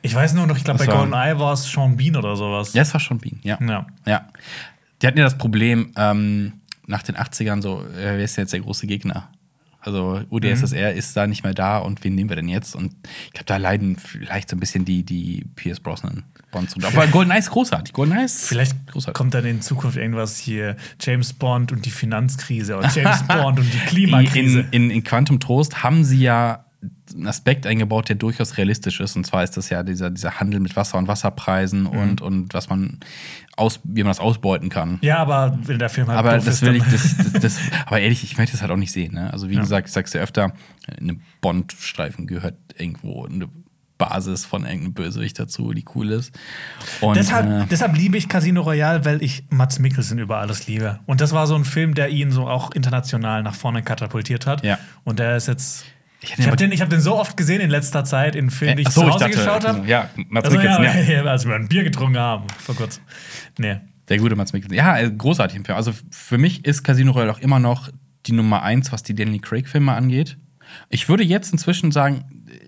Ich 0.00 0.14
weiß 0.14 0.32
nur 0.32 0.46
noch, 0.46 0.56
ich 0.56 0.64
glaube, 0.64 0.78
bei 0.84 0.86
GoldenEye 0.90 1.38
war 1.38 1.52
es 1.52 1.64
Sean 1.70 1.96
Bean 1.98 2.16
oder 2.16 2.36
sowas. 2.36 2.72
Ja, 2.72 2.80
es 2.82 2.92
war 2.94 3.00
schon 3.00 3.18
Bean, 3.18 3.40
ja. 3.42 3.58
Ja. 3.60 3.86
Ja. 4.06 4.28
Die 5.02 5.06
hatten 5.06 5.18
ja 5.18 5.24
das 5.24 5.36
Problem, 5.36 5.92
ähm, 5.96 6.54
nach 6.86 7.02
den 7.02 7.16
80ern 7.16 7.60
so, 7.60 7.82
äh, 7.82 8.16
wer 8.16 8.18
ist 8.20 8.36
denn 8.38 8.44
jetzt 8.44 8.52
der 8.54 8.60
große 8.60 8.86
Gegner? 8.86 9.28
Also 9.84 10.22
UdSSR 10.30 10.94
ist 10.94 11.16
da 11.16 11.26
nicht 11.26 11.44
mehr 11.44 11.54
da 11.54 11.78
und 11.78 12.02
wen 12.04 12.14
nehmen 12.14 12.30
wir 12.30 12.36
denn 12.36 12.48
jetzt? 12.48 12.74
Und 12.74 12.94
ich 13.26 13.32
glaube, 13.32 13.46
da 13.46 13.58
leiden 13.58 13.96
vielleicht 13.96 14.48
so 14.50 14.56
ein 14.56 14.60
bisschen 14.60 14.84
die, 14.84 15.02
die 15.02 15.44
Pierce 15.56 15.80
Brosnan 15.80 16.24
Bonds. 16.50 16.74
Aber 16.82 17.06
GoldenEye 17.08 17.38
ist 17.38 17.50
großartig. 17.50 17.92
GoldenEye 17.92 18.24
ist 18.24 18.46
Vielleicht 18.46 18.86
großartig. 18.86 19.14
kommt 19.14 19.34
dann 19.34 19.44
in 19.44 19.60
Zukunft 19.60 19.96
irgendwas 19.96 20.38
hier: 20.38 20.76
James 21.00 21.32
Bond 21.32 21.72
und 21.72 21.84
die 21.84 21.90
Finanzkrise 21.90 22.76
oder 22.76 22.88
James 22.88 23.22
Bond 23.28 23.58
und 23.58 23.72
die 23.72 23.78
Klimakrise. 23.78 24.60
In, 24.70 24.84
in, 24.84 24.90
in 24.90 25.04
Quantum 25.04 25.40
Trost 25.40 25.82
haben 25.82 26.04
sie 26.04 26.20
ja 26.20 26.64
einen 27.12 27.26
Aspekt 27.26 27.66
eingebaut, 27.66 28.08
der 28.08 28.16
durchaus 28.16 28.56
realistisch 28.56 29.00
ist. 29.00 29.16
Und 29.16 29.26
zwar 29.26 29.44
ist 29.44 29.56
das 29.56 29.68
ja 29.70 29.82
dieser, 29.82 30.10
dieser 30.10 30.40
Handel 30.40 30.60
mit 30.60 30.74
Wasser 30.76 30.96
und 30.98 31.06
Wasserpreisen 31.08 31.82
Mhm. 31.82 31.88
und, 31.88 32.20
und 32.22 32.54
was 32.54 32.68
man 32.70 33.00
aus, 33.56 33.80
wie 33.84 34.02
man 34.02 34.10
das 34.10 34.20
ausbeuten 34.20 34.68
kann. 34.70 34.98
ja, 35.02 35.18
aber 35.18 35.58
wenn 35.64 35.78
der 35.78 35.88
Film 35.90 36.08
halt 36.08 36.18
Aber 36.18 36.38
das 36.38 36.62
will 36.62 36.76
ich, 36.76 36.84
das, 36.84 37.16
das, 37.16 37.32
das, 37.40 37.58
aber 37.86 38.00
ehrlich, 38.00 38.24
ich 38.24 38.36
möchte 38.38 38.52
das 38.52 38.62
halt 38.62 38.70
auch 38.72 38.76
nicht 38.76 38.92
sehen. 38.92 39.14
Ne? 39.14 39.32
Also 39.32 39.50
wie 39.50 39.54
Ja. 39.54 39.60
gesagt, 39.60 39.86
ich 39.88 39.92
sag's 39.92 40.12
ja 40.12 40.22
öfter, 40.22 40.52
eine 40.98 41.16
Bond-Streifen 41.40 42.26
gehört 42.26 42.54
irgendwo 42.76 43.24
eine 43.26 43.48
Basis 43.96 44.44
von 44.44 44.64
irgendeinem 44.64 44.92
Bösewicht 44.94 45.38
dazu, 45.38 45.72
die 45.72 45.84
cool 45.94 46.10
ist. 46.10 46.32
Und, 47.00 47.16
Deshalb, 47.16 47.46
äh, 47.46 47.66
deshalb 47.70 47.96
liebe 47.96 48.16
ich 48.18 48.28
Casino 48.28 48.62
Royale, 48.62 49.04
weil 49.04 49.22
ich 49.22 49.44
Mats 49.50 49.78
Mikkelsen 49.78 50.18
über 50.18 50.38
alles 50.38 50.66
liebe. 50.66 50.98
Und 51.06 51.20
das 51.20 51.30
war 51.32 51.46
so 51.46 51.54
ein 51.54 51.64
Film, 51.64 51.94
der 51.94 52.08
ihn 52.08 52.32
so 52.32 52.48
auch 52.48 52.72
international 52.72 53.44
nach 53.44 53.54
vorne 53.54 53.82
katapultiert 53.84 54.46
hat. 54.48 54.64
Ja. 54.64 54.78
Und 55.04 55.20
der 55.20 55.36
ist 55.36 55.46
jetzt. 55.46 55.84
Ich 56.24 56.38
Ich 56.38 56.46
habe 56.46 56.56
den, 56.56 56.72
ich 56.72 56.80
hab 56.80 56.90
den 56.90 57.00
so 57.00 57.16
oft 57.18 57.36
gesehen 57.36 57.60
in 57.60 57.70
letzter 57.70 58.04
Zeit 58.04 58.34
in 58.36 58.50
Filmen, 58.50 58.76
die 58.76 58.82
ich 58.82 58.88
so, 58.88 59.02
zu 59.02 59.06
ich 59.08 59.12
Hause 59.14 59.24
dachte, 59.24 59.36
geschaut 59.36 59.66
habe. 59.66 59.86
ja, 59.88 60.10
Mats 60.28 60.46
Also, 60.46 60.58
Mikkelsen, 60.58 60.84
ja, 60.84 60.94
ja. 61.00 61.24
als 61.24 61.46
wir 61.46 61.54
ein 61.54 61.68
Bier 61.68 61.84
getrunken 61.84 62.18
haben, 62.18 62.46
vor 62.58 62.74
kurzem. 62.74 63.02
Nee. 63.58 63.76
Der 64.08 64.18
gute 64.18 64.36
Mats 64.36 64.52
Mikkelsen. 64.52 64.76
Ja, 64.76 64.98
äh, 64.98 65.10
großartig 65.10 65.56
im 65.56 65.64
Film. 65.64 65.76
Also 65.76 65.92
für 66.10 66.38
mich 66.38 66.64
ist 66.64 66.82
Casino 66.82 67.12
Royale 67.12 67.32
auch 67.32 67.38
immer 67.40 67.58
noch 67.58 67.88
die 68.26 68.32
Nummer 68.32 68.62
eins, 68.62 68.92
was 68.92 69.02
die 69.02 69.14
Daniel 69.14 69.40
Craig-Filme 69.40 69.92
angeht. 69.92 70.36
Ich 70.88 71.08
würde 71.08 71.22
jetzt 71.22 71.52
inzwischen 71.52 71.90
sagen, 71.92 72.44
äh, 72.48 72.58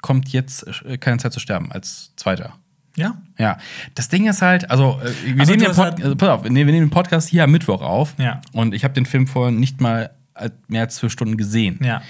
kommt 0.00 0.28
jetzt 0.30 0.66
äh, 0.84 0.98
keine 0.98 1.18
Zeit 1.18 1.32
zu 1.32 1.40
sterben 1.40 1.70
als 1.72 2.12
zweiter. 2.16 2.54
Ja? 2.96 3.20
Ja, 3.38 3.56
das 3.94 4.08
Ding 4.08 4.26
ist 4.28 4.42
halt, 4.42 4.68
also 4.70 5.00
äh, 5.02 5.34
wir, 5.34 5.40
Also, 5.40 5.52
nehmen 5.52 5.64
den 5.64 5.74
Pod 5.74 5.78
halt- 5.84 6.02
also, 6.02 6.16
pass 6.16 6.28
auf, 6.28 6.42
wir 6.44 6.50
nehmen 6.50 6.72
den 6.72 6.90
Podcast 6.90 7.28
hier 7.28 7.44
am 7.44 7.50
Mittwoch 7.52 7.82
auf. 7.82 8.14
Ja. 8.18 8.40
Und 8.52 8.74
ich 8.74 8.82
habe 8.84 8.94
den 8.94 9.06
Film 9.06 9.26
vorher 9.28 9.52
nicht 9.52 9.80
mal 9.80 10.10
äh, 10.34 10.50
mehr 10.68 10.82
als 10.82 10.96
zwölf 10.96 11.12
Stunden 11.12 11.36
gesehen. 11.36 11.78
Ja. 11.82 12.02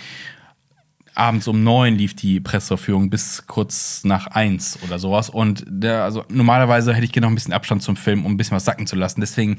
Abends 1.20 1.46
um 1.48 1.62
neun 1.62 1.96
lief 1.96 2.16
die 2.16 2.40
Presseverführung 2.40 3.10
bis 3.10 3.46
kurz 3.46 4.04
nach 4.04 4.26
eins 4.28 4.78
oder 4.82 4.98
sowas. 4.98 5.28
Und 5.28 5.64
der, 5.68 6.02
also 6.02 6.24
normalerweise 6.30 6.94
hätte 6.94 7.04
ich 7.04 7.12
gerne 7.12 7.26
noch 7.26 7.32
ein 7.32 7.34
bisschen 7.34 7.52
Abstand 7.52 7.82
zum 7.82 7.94
Film, 7.96 8.24
um 8.24 8.32
ein 8.32 8.36
bisschen 8.38 8.56
was 8.56 8.64
sacken 8.64 8.86
zu 8.86 8.96
lassen. 8.96 9.20
Deswegen, 9.20 9.58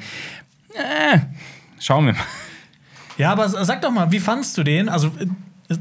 äh, 0.74 1.20
schauen 1.80 2.08
wir 2.08 2.14
mal. 2.14 2.22
Ja, 3.18 3.32
aber 3.32 3.48
sag 3.48 3.82
doch 3.84 3.92
mal, 3.92 4.12
wie 4.12 4.20
fandst 4.20 4.58
du 4.58 4.64
den? 4.64 4.90
Also, 4.90 5.10
äh, 5.20 5.28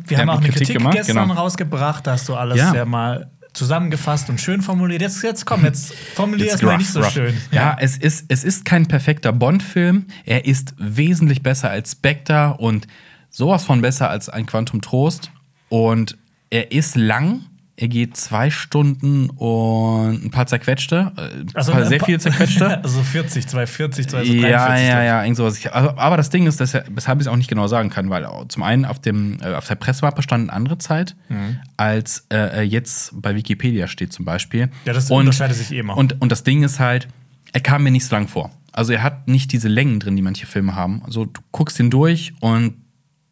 wir 0.07 0.19
haben 0.19 0.29
auch 0.29 0.35
eine 0.35 0.43
Kritik 0.49 0.59
Kritik, 0.67 0.79
gemacht, 0.79 0.97
gestern 0.97 1.29
genau. 1.29 1.41
rausgebracht, 1.41 2.07
da 2.07 2.13
hast 2.13 2.29
du 2.29 2.35
alles 2.35 2.59
Ja. 2.59 2.75
ja. 2.75 2.85
mal 2.85 3.31
zusammengefasst 3.55 4.29
und 4.29 4.41
schön 4.41 4.61
formuliert. 4.61 5.01
Jetzt, 5.01 5.23
jetzt 5.23 5.47
komm, 5.47 5.65
jetzt 5.65 5.95
formulier 6.15 6.55
es 6.55 6.63
mal 6.63 6.77
nicht 6.77 6.91
so 6.91 7.01
rough. 7.01 7.11
schön. 7.11 7.37
Ja, 7.51 7.77
es, 7.81 7.97
ist, 7.97 8.27
es 8.29 8.45
ist 8.45 8.65
kein 8.65 8.87
perfekter 8.87 9.33
Bond-Film. 9.33 10.07
Er 10.25 10.45
ist 10.45 10.75
wesentlich 10.79 11.43
besser 11.43 11.71
als 11.71 11.93
Spectre 11.93 12.57
und 12.59 12.87
sowas 13.31 13.65
von 13.65 13.81
besser 13.81 14.11
als 14.11 14.29
ein 14.29 14.47
Quantum 14.47 14.83
Trost. 14.83 15.31
Und 15.71 16.19
er 16.51 16.73
ist 16.73 16.97
lang. 16.97 17.41
Er 17.77 17.89
geht 17.89 18.15
zwei 18.15 18.51
Stunden 18.51 19.31
und 19.31 20.23
ein 20.27 20.31
paar 20.31 20.47
zerquetschte. 20.47 21.13
äh, 21.17 21.45
Also, 21.55 21.73
ein 21.73 21.79
paar 21.79 21.87
sehr 21.87 22.01
viele 22.05 22.19
zerquetschte. 22.19 22.79
Also 22.83 23.03
40, 23.03 23.47
240, 23.49 24.07
243. 24.09 24.43
Ja, 24.51 24.77
ja, 24.79 25.03
ja, 25.03 25.23
irgend 25.23 25.39
sowas. 25.39 25.57
Ich, 25.57 25.73
aber, 25.73 25.97
aber 25.99 26.19
das 26.19 26.29
Ding 26.29 26.47
ist, 26.47 26.61
dass 26.61 26.75
weshalb 26.75 27.21
ich 27.21 27.27
es 27.27 27.29
auch 27.33 27.37
nicht 27.37 27.49
genau 27.49 27.69
sagen 27.69 27.89
kann, 27.89 28.11
weil 28.11 28.27
zum 28.49 28.63
einen 28.65 28.85
auf, 28.85 28.99
dem, 28.99 29.39
äh, 29.43 29.55
auf 29.55 29.67
der 29.67 29.77
Pressemappe 29.77 30.23
stand 30.23 30.51
eine 30.51 30.53
andere 30.53 30.77
Zeit, 30.77 31.17
Mhm. 31.31 31.57
als 31.79 32.27
äh, 32.31 32.61
jetzt 32.63 33.13
bei 33.15 33.35
Wikipedia 33.35 33.87
steht 33.89 34.13
zum 34.13 34.27
Beispiel. 34.27 34.69
Ja, 34.85 34.93
das 34.93 35.11
unterscheidet 35.11 35.57
sich 35.57 35.73
eh 35.73 35.79
immer. 35.79 35.97
Und, 35.97 36.21
und 36.21 36.31
das 36.31 36.45
Ding 36.45 36.63
ist 36.63 36.81
halt, 36.81 37.09
er 37.53 37.61
kam 37.63 37.83
mir 37.85 37.91
nicht 37.93 38.05
so 38.05 38.15
lang 38.15 38.29
vor. 38.29 38.51
Also 38.73 38.93
er 38.93 39.03
hat 39.03 39.27
nicht 39.27 39.53
diese 39.53 39.69
Längen 39.69 40.01
drin, 40.01 40.17
die 40.17 40.23
manche 40.23 40.45
Filme 40.47 40.75
haben. 40.75 41.03
Also 41.07 41.25
du 41.25 41.41
guckst 41.51 41.81
ihn 41.81 41.89
durch 41.91 42.35
und 42.41 42.75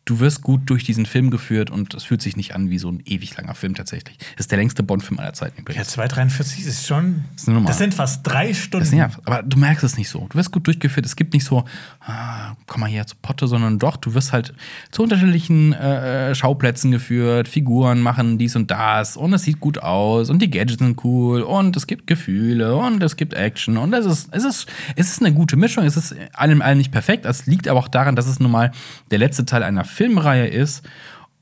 du 0.08 0.20
wirst 0.20 0.42
gut 0.42 0.62
durch 0.66 0.84
diesen 0.84 1.04
Film 1.04 1.30
geführt 1.30 1.70
und 1.70 1.92
es 1.92 2.04
fühlt 2.04 2.22
sich 2.22 2.36
nicht 2.36 2.54
an 2.54 2.70
wie 2.70 2.78
so 2.78 2.90
ein 2.90 3.02
ewig 3.04 3.36
langer 3.36 3.54
Film 3.54 3.74
tatsächlich. 3.74 4.16
Das 4.36 4.46
ist 4.46 4.50
der 4.50 4.58
längste 4.58 4.82
Bond-Film 4.82 5.20
aller 5.20 5.34
Zeiten 5.34 5.56
Ja, 5.56 5.60
übrigens. 5.60 5.98
2,43 5.98 6.66
ist 6.66 6.86
schon. 6.86 7.24
Nummer. 7.46 7.66
Das 7.66 7.78
sind 7.78 7.92
fast 7.92 8.26
drei 8.26 8.54
Stunden. 8.54 8.80
Das 8.80 8.88
ist 8.88 8.94
nervt. 8.94 9.20
Aber 9.24 9.42
du 9.42 9.58
merkst 9.58 9.84
es 9.84 9.98
nicht 9.98 10.08
so. 10.08 10.26
Du 10.30 10.38
wirst 10.38 10.50
gut 10.50 10.66
durchgeführt. 10.66 11.04
Es 11.04 11.14
gibt 11.14 11.34
nicht 11.34 11.44
so, 11.44 11.64
ah, 12.00 12.54
komm 12.66 12.80
mal 12.80 12.86
hier 12.88 13.06
zu 13.06 13.16
Potte, 13.20 13.46
sondern 13.46 13.78
doch, 13.78 13.98
du 13.98 14.14
wirst 14.14 14.32
halt 14.32 14.54
zu 14.90 15.02
unterschiedlichen 15.02 15.74
äh, 15.74 16.34
Schauplätzen 16.34 16.90
geführt, 16.90 17.46
Figuren 17.46 18.00
machen 18.00 18.38
dies 18.38 18.56
und 18.56 18.70
das 18.70 19.16
und 19.16 19.32
es 19.34 19.42
sieht 19.42 19.60
gut 19.60 19.78
aus 19.78 20.30
und 20.30 20.40
die 20.40 20.50
Gadgets 20.50 20.78
sind 20.78 21.04
cool 21.04 21.42
und 21.42 21.76
es 21.76 21.86
gibt 21.86 22.06
Gefühle 22.06 22.76
und 22.76 23.02
es 23.02 23.16
gibt 23.16 23.34
Action 23.34 23.76
und 23.76 23.92
es 23.92 24.06
ist, 24.06 24.28
es 24.32 24.44
ist, 24.44 24.66
es 24.96 25.10
ist 25.10 25.20
eine 25.20 25.34
gute 25.34 25.56
Mischung. 25.56 25.84
Es 25.84 25.96
ist 25.96 26.14
allem 26.32 26.62
allen 26.62 26.78
nicht 26.78 26.92
perfekt. 26.92 27.26
Es 27.26 27.46
liegt 27.46 27.68
aber 27.68 27.80
auch 27.80 27.88
daran, 27.88 28.16
dass 28.16 28.26
es 28.26 28.40
nun 28.40 28.50
mal 28.50 28.72
der 29.10 29.18
letzte 29.18 29.44
Teil 29.44 29.62
einer 29.62 29.84
Filmreihe 29.98 30.46
ist 30.46 30.88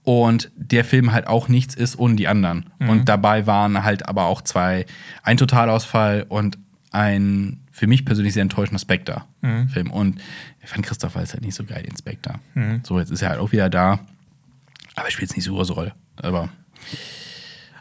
und 0.02 0.50
der 0.56 0.84
Film 0.84 1.12
halt 1.12 1.26
auch 1.26 1.48
nichts 1.48 1.74
ist 1.74 1.98
ohne 1.98 2.16
die 2.16 2.26
anderen. 2.26 2.70
Und 2.88 3.08
dabei 3.08 3.46
waren 3.46 3.84
halt 3.84 4.08
aber 4.08 4.24
auch 4.24 4.40
zwei, 4.40 4.86
ein 5.22 5.36
Totalausfall 5.36 6.24
und 6.28 6.56
ein 6.90 7.60
für 7.70 7.86
mich 7.86 8.06
persönlich 8.06 8.32
sehr 8.32 8.42
enttäuschender 8.42 8.78
Spectre-Film. 8.78 9.90
Und 9.90 10.20
ich 10.62 10.70
fand 10.70 10.86
Christoph 10.86 11.14
Waltz 11.16 11.34
halt 11.34 11.44
nicht 11.44 11.54
so 11.54 11.64
geil, 11.64 11.82
den 11.82 11.96
Spectre. 11.96 12.36
So, 12.82 12.98
jetzt 12.98 13.10
ist 13.10 13.20
er 13.20 13.28
halt 13.28 13.40
auch 13.40 13.52
wieder 13.52 13.68
da. 13.68 13.98
Aber 14.94 15.06
er 15.06 15.10
spielt 15.10 15.28
jetzt 15.28 15.36
nicht 15.36 15.44
so 15.44 15.52
große 15.52 15.74
Rolle. 15.74 15.92
Aber 16.22 16.48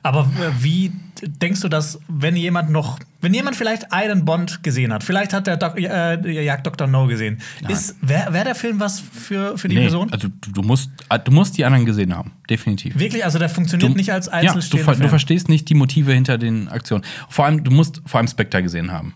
Aber 0.05 0.21
äh, 0.39 0.51
wie 0.63 0.91
denkst 1.23 1.61
du, 1.61 1.67
dass, 1.67 1.99
wenn 2.07 2.35
jemand 2.35 2.69
noch, 2.69 2.99
wenn 3.21 3.33
jemand 3.33 3.55
vielleicht 3.55 3.91
einen 3.91 4.23
Bond 4.23 4.61
gesehen 4.61 4.93
hat, 4.93 5.03
vielleicht 5.03 5.33
hat 5.33 5.47
der 5.47 5.57
Doc, 5.57 5.79
äh, 5.79 6.43
Jagd 6.43 6.67
Dr. 6.67 6.85
No 6.85 7.07
gesehen, 7.07 7.39
ist 7.67 7.95
wäre 8.01 8.31
wär 8.31 8.43
der 8.43 8.53
Film 8.53 8.79
was 8.79 8.99
für, 8.99 9.57
für 9.57 9.67
die 9.67 9.75
nee, 9.75 9.81
Person? 9.81 10.11
also 10.13 10.27
du, 10.27 10.51
du, 10.51 10.61
musst, 10.61 10.91
du 11.23 11.31
musst 11.31 11.57
die 11.57 11.65
anderen 11.65 11.85
gesehen 11.87 12.15
haben. 12.15 12.33
Definitiv. 12.47 12.99
Wirklich, 12.99 13.25
also 13.25 13.39
der 13.39 13.49
funktioniert 13.49 13.93
Du- 13.93 13.97
nicht 13.97 14.11
als 14.11 14.27
ja, 14.27 14.33
du, 14.33 14.37
einzelstehender 14.49 14.85
ver 14.85 14.93
du 14.93 14.97
Film. 14.99 15.09
verstehst 15.09 15.49
nicht 15.49 15.67
die 15.69 15.75
Motive 15.75 16.13
hinter 16.13 16.37
den 16.37 16.67
Aktionen. 16.69 17.03
Vor 17.27 17.45
allem, 17.45 17.63
du 17.63 17.71
musst 17.71 18.03
vor 18.05 18.19
allem 18.19 18.27
Spectre 18.27 18.61
gesehen 18.61 18.91
haben. 18.91 19.15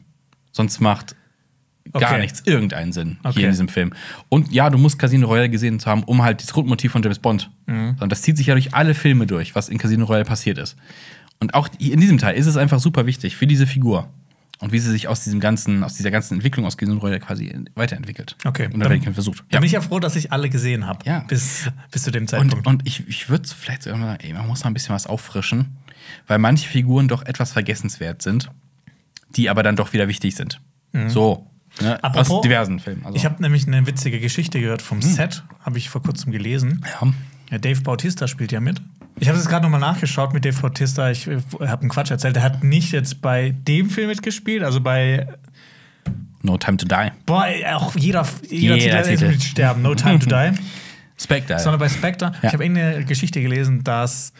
Sonst 0.51 0.79
macht 0.79 1.15
gar 1.93 2.11
Okay. 2.11 2.21
nichts 2.21 2.41
irgendeinen 2.45 2.91
Sinn 2.91 3.17
Okay. 3.23 3.39
hier 3.39 3.45
in 3.45 3.51
diesem 3.51 3.67
Film. 3.67 3.93
Und 4.29 4.51
ja, 4.51 4.69
du 4.69 4.77
musst 4.77 4.99
Casino 4.99 5.27
Royale 5.27 5.49
gesehen 5.49 5.79
zu 5.79 5.89
haben, 5.89 6.03
um 6.03 6.21
halt 6.23 6.41
das 6.41 6.53
Grundmotiv 6.53 6.91
von 6.91 7.01
James 7.01 7.19
Bond. 7.19 7.49
Mhm. 7.67 7.95
Und 7.99 8.11
das 8.11 8.21
zieht 8.21 8.37
sich 8.37 8.47
ja 8.47 8.53
durch 8.55 8.73
alle 8.73 8.93
Filme 8.93 9.25
durch, 9.27 9.55
was 9.55 9.69
in 9.69 9.77
Casino 9.77 10.05
Royale 10.05 10.25
passiert 10.25 10.57
ist. 10.57 10.75
Und 11.39 11.53
auch 11.53 11.69
in 11.79 11.99
diesem 12.01 12.17
Teil 12.17 12.35
ist 12.35 12.45
es 12.47 12.57
einfach 12.57 12.79
super 12.79 13.05
wichtig 13.05 13.35
für 13.37 13.47
diese 13.47 13.65
Figur. 13.65 14.09
Und 14.61 14.73
wie 14.73 14.79
sie 14.79 14.91
sich 14.91 15.07
aus 15.07 15.23
diesem 15.23 15.39
ganzen, 15.39 15.85
aus 15.85 15.93
dieser 15.93 16.11
ganzen 16.11 16.33
Entwicklung 16.33 16.65
aus 16.65 16.75
Casino 16.75 16.99
Royale 16.99 17.21
quasi 17.21 17.57
weiterentwickelt. 17.75 18.35
Okay. 18.43 18.67
Und 18.73 18.81
dann 18.81 19.01
versucht. 19.13 19.45
Da 19.49 19.59
bin 19.59 19.65
ich 19.65 19.71
ja 19.71 19.79
froh, 19.79 19.99
dass 20.01 20.17
ich 20.17 20.33
alle 20.33 20.49
gesehen 20.49 20.85
habe. 20.85 20.99
Ja. 21.05 21.19
Bis, 21.29 21.69
bis 21.91 22.03
zu 22.03 22.11
dem 22.11 22.27
Zeitpunkt. 22.27 22.67
Und, 22.67 22.67
und 22.67 22.87
ich, 22.87 23.07
ich 23.07 23.29
würde 23.29 23.47
vielleicht 23.47 23.83
sogar 23.83 23.97
mal 23.97 24.07
sagen, 24.07 24.19
ey, 24.25 24.33
man 24.33 24.45
muss 24.47 24.59
noch 24.59 24.67
ein 24.67 24.73
bisschen 24.73 24.93
was 24.93 25.07
auffrischen, 25.07 25.77
weil 26.27 26.39
manche 26.39 26.67
Figuren 26.67 27.07
doch 27.07 27.23
etwas 27.25 27.53
vergessenswert 27.53 28.21
sind, 28.21 28.51
die 29.37 29.49
aber 29.49 29.63
dann 29.63 29.77
doch 29.77 29.93
wieder 29.93 30.09
wichtig 30.09 30.35
sind. 30.35 30.59
So. 31.07 31.45
Mhm. 31.81 31.87
Apropos- 32.01 32.29
Aus 32.31 32.41
diversen 32.41 32.79
Filmen. 32.79 33.05
Also, 33.05 33.15
ich 33.15 33.25
habe 33.25 33.41
nämlich 33.41 33.67
eine 33.67 33.85
witzige 33.87 34.19
Geschichte 34.19 34.59
gehört 34.59 34.81
vom 34.81 35.01
Set, 35.01 35.43
habe 35.61 35.77
ich 35.77 35.89
vor 35.89 36.01
kurzem 36.01 36.31
gelesen. 36.31 36.85
ja. 37.01 37.07
Ja, 37.51 37.57
Dave 37.57 37.81
Bautista 37.81 38.27
spielt 38.27 38.51
ja 38.51 38.59
mit. 38.59 38.79
Ich 39.19 39.27
habe 39.27 39.35
das 39.37 39.47
gerade 39.49 39.63
nochmal 39.63 39.79
nachgeschaut 39.79 40.33
mit 40.35 40.45
Dave 40.45 40.61
Bautista. 40.61 41.09
Ich 41.09 41.25
äh, 41.27 41.37
habe 41.61 41.81
einen 41.81 41.89
Quatsch 41.89 42.11
erzählt. 42.11 42.37
Er 42.37 42.43
hat 42.43 42.63
nicht 42.63 42.91
jetzt 42.91 43.21
bei 43.23 43.55
dem 43.67 43.89
Film 43.89 44.07
mitgespielt, 44.09 44.61
also 44.61 44.79
bei 44.81 45.27
No 46.43 46.57
Time 46.59 46.77
to 46.77 46.85
Die. 46.87 47.11
Boah, 47.25 47.47
auch 47.73 47.95
jeder, 47.95 48.25
jeder, 48.49 48.75
Jeder 48.77 49.01
Titel 49.01 49.09
ist 49.13 49.19
Titel. 49.19 49.31
mit 49.31 49.43
Sterben, 49.43 49.81
No 49.81 49.95
Time 49.95 50.19
to 50.19 50.27
Die. 50.29 50.51
Spectre. 51.17 51.59
Sondern 51.59 51.79
bei 51.79 51.89
Spectre, 51.89 52.33
Ja. 52.41 52.47
ich 52.49 52.53
habe 52.53 52.63
irgendeine 52.63 53.03
Geschichte 53.03 53.41
gelesen, 53.41 53.83
dass 53.83 54.31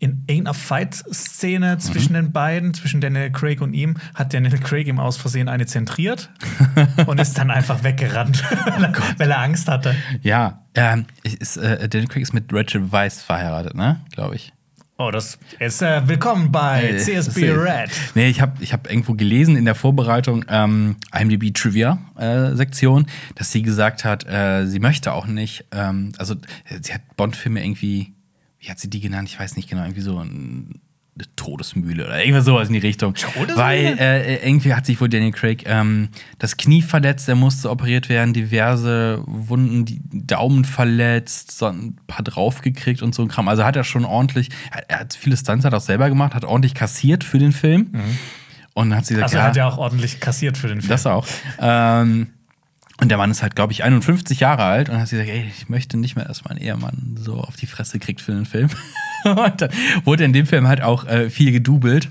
in 0.00 0.24
irgendeiner 0.26 0.54
Fight-Szene 0.54 1.78
zwischen 1.78 2.14
den 2.14 2.32
beiden, 2.32 2.72
zwischen 2.74 3.00
Daniel 3.00 3.30
Craig 3.30 3.60
und 3.60 3.74
ihm, 3.74 3.96
hat 4.14 4.32
Daniel 4.32 4.58
Craig 4.58 4.86
ihm 4.86 5.00
aus 5.00 5.16
Versehen 5.16 5.48
eine 5.48 5.66
zentriert 5.66 6.30
und 7.06 7.20
ist 7.20 7.36
dann 7.36 7.50
einfach 7.50 7.82
weggerannt, 7.82 8.44
weil, 8.64 8.84
er, 8.84 8.92
weil 9.18 9.30
er 9.30 9.40
Angst 9.40 9.68
hatte. 9.68 9.94
ja. 10.22 10.62
Ähm, 10.74 11.06
ist, 11.24 11.56
äh, 11.56 11.88
Daniel 11.88 12.08
Craig 12.08 12.22
ist 12.22 12.32
mit 12.32 12.52
Rachel 12.52 12.92
Weisz 12.92 13.20
verheiratet, 13.20 13.74
ne? 13.74 14.00
Glaube 14.12 14.36
ich. 14.36 14.52
Oh, 15.00 15.12
das 15.12 15.38
ist 15.60 15.80
äh, 15.80 16.08
willkommen 16.08 16.50
bei 16.50 16.90
Äh, 16.90 16.98
CSB 16.98 17.52
Red. 17.52 17.90
Nee, 18.16 18.28
ich 18.30 18.40
habe 18.40 18.54
ich 18.60 18.72
hab 18.72 18.90
irgendwo 18.90 19.14
gelesen 19.14 19.54
in 19.54 19.64
der 19.64 19.76
Vorbereitung, 19.76 20.44
ähm, 20.48 20.96
IMDb 21.16 21.54
Trivia 21.54 21.98
äh, 22.16 22.56
Sektion, 22.56 23.06
dass 23.36 23.52
sie 23.52 23.62
gesagt 23.62 24.04
hat, 24.04 24.26
äh, 24.28 24.66
sie 24.66 24.80
möchte 24.80 25.12
auch 25.12 25.28
nicht, 25.28 25.66
ähm, 25.70 26.10
also 26.18 26.34
äh, 26.34 26.80
sie 26.82 26.94
hat 26.94 27.02
Bond-Filme 27.16 27.64
irgendwie, 27.64 28.12
wie 28.60 28.70
hat 28.70 28.78
sie 28.78 28.90
die 28.90 29.00
genannt? 29.00 29.28
Ich 29.28 29.38
weiß 29.38 29.56
nicht 29.56 29.68
genau, 29.68 29.82
irgendwie 29.82 30.00
so 30.00 30.18
ein, 30.18 30.80
eine 31.14 31.36
Todesmühle 31.36 32.06
oder 32.06 32.18
irgendwas 32.18 32.44
sowas 32.44 32.68
in 32.68 32.74
die 32.74 32.80
Richtung. 32.80 33.14
Weil 33.54 33.96
äh, 33.98 34.46
irgendwie 34.46 34.74
hat 34.74 34.86
sich 34.86 35.00
wohl 35.00 35.08
Daniel 35.08 35.32
Craig 35.32 35.64
ähm, 35.66 36.08
das 36.38 36.56
Knie 36.56 36.82
verletzt, 36.82 37.28
er 37.28 37.34
musste 37.34 37.70
operiert 37.70 38.08
werden, 38.08 38.32
diverse 38.34 39.22
Wunden, 39.26 39.84
die 39.84 40.00
Daumen 40.12 40.64
verletzt, 40.64 41.52
so 41.52 41.66
ein 41.66 41.96
paar 42.06 42.22
draufgekriegt 42.22 43.02
und 43.02 43.14
so 43.14 43.22
ein 43.22 43.28
Kram. 43.28 43.48
Also 43.48 43.64
hat 43.64 43.76
er 43.76 43.84
schon 43.84 44.04
ordentlich, 44.04 44.48
er, 44.70 44.88
er 44.90 45.00
hat 45.00 45.14
viele 45.14 45.36
Stunts 45.36 45.64
hat 45.64 45.74
auch 45.74 45.80
selber 45.80 46.08
gemacht, 46.08 46.34
hat 46.34 46.44
ordentlich 46.44 46.74
kassiert 46.74 47.24
für 47.24 47.38
den 47.38 47.52
Film. 47.52 47.90
Und 48.74 48.90
dann 48.90 48.98
hat 48.98 49.06
sie 49.06 49.14
gesagt, 49.14 49.30
Also 49.30 49.36
ja, 49.38 49.42
er 49.42 49.48
hat 49.48 49.56
ja 49.56 49.68
auch 49.68 49.78
ordentlich 49.78 50.20
kassiert 50.20 50.56
für 50.56 50.68
den 50.68 50.80
Film. 50.80 50.88
das 50.88 51.04
auch. 51.06 51.26
Ähm, 51.60 52.28
und 53.00 53.08
der 53.10 53.18
Mann 53.18 53.30
ist 53.30 53.42
halt, 53.42 53.54
glaube 53.54 53.72
ich, 53.72 53.84
51 53.84 54.40
Jahre 54.40 54.64
alt 54.64 54.88
und 54.88 54.96
hat 54.96 55.08
gesagt, 55.08 55.28
ey, 55.28 55.50
ich 55.56 55.68
möchte 55.68 55.96
nicht 55.96 56.16
mehr, 56.16 56.24
dass 56.24 56.44
mein 56.44 56.56
Ehemann 56.56 57.16
so 57.18 57.36
auf 57.36 57.56
die 57.56 57.66
Fresse 57.66 57.98
kriegt 58.00 58.20
für 58.20 58.32
den 58.32 58.44
Film. 58.44 58.70
und 59.24 59.60
dann 59.60 59.70
wurde 60.04 60.24
in 60.24 60.32
dem 60.32 60.46
Film 60.46 60.66
halt 60.66 60.82
auch 60.82 61.06
äh, 61.06 61.30
viel 61.30 61.52
gedoubelt. 61.52 62.08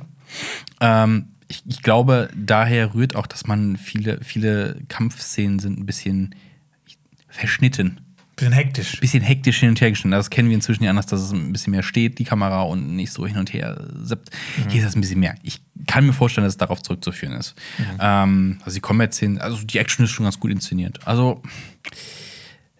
Ähm, 0.80 1.28
ich, 1.50 1.63
ich 1.67 1.82
glaube, 1.82 2.30
daher 2.36 2.93
rührt 2.93 3.15
auch, 3.15 3.28
dass 3.28 3.47
man 3.47 3.76
viele, 3.78 4.19
viele 4.23 4.80
Kampfszenen 4.88 5.60
sind 5.60 5.78
ein 5.78 5.86
bisschen 5.86 6.36
verschnitten. 7.28 8.00
Bisschen 8.38 8.54
hektisch. 8.54 9.00
Bisschen 9.00 9.23
hektisch 9.23 9.60
hin 9.60 9.69
und 9.69 9.82
her 9.82 9.89
geschnitten. 9.89 10.12
Das 10.12 10.30
kennen 10.30 10.47
wir 10.47 10.56
inzwischen 10.56 10.84
ja 10.84 10.91
anders, 10.91 11.08
dass 11.08 11.21
es 11.21 11.32
ein 11.32 11.52
bisschen 11.52 11.71
mehr 11.71 11.82
steht, 11.82 12.19
die 12.19 12.23
Kamera, 12.23 12.62
und 12.62 12.95
nicht 12.95 13.12
so 13.12 13.26
hin 13.26 13.38
und 13.38 13.52
her 13.52 13.84
sippt. 14.04 14.30
Hier 14.69 14.82
ist 14.82 14.86
das 14.86 14.95
ein 14.95 15.02
bisschen 15.02 15.19
mehr. 15.19 15.34
Ich 15.41 15.60
kann 15.88 16.06
mir 16.06 16.13
vorstellen, 16.13 16.45
dass 16.45 16.54
es 16.54 16.58
darauf 16.58 16.84
zurückzuführen 16.84 17.34
ist. 17.34 17.56
Ähm, 18.00 18.60
also 18.63 18.76
die 18.76 18.82
Combat-Szenen, 18.82 19.39
also 19.39 19.58
die 19.63 19.80
Action 19.80 20.06
ist 20.06 20.12
schon 20.12 20.26
ganz 20.26 20.39
gut 20.39 20.52
inszeniert. 20.52 21.00
Also 21.06 21.41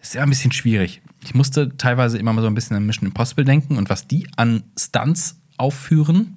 ist 0.00 0.14
ja 0.14 0.22
ein 0.22 0.28
bisschen 0.28 0.52
schwierig. 0.52 1.02
Ich 1.24 1.34
musste 1.34 1.76
teilweise 1.76 2.18
immer 2.18 2.32
mal 2.32 2.42
so 2.42 2.46
ein 2.46 2.54
bisschen 2.54 2.76
an 2.76 2.86
Mission 2.86 3.08
Impossible 3.08 3.44
denken 3.44 3.76
und 3.76 3.90
was 3.90 4.06
die 4.06 4.28
an 4.36 4.62
Stunts 4.78 5.40
aufführen, 5.56 6.36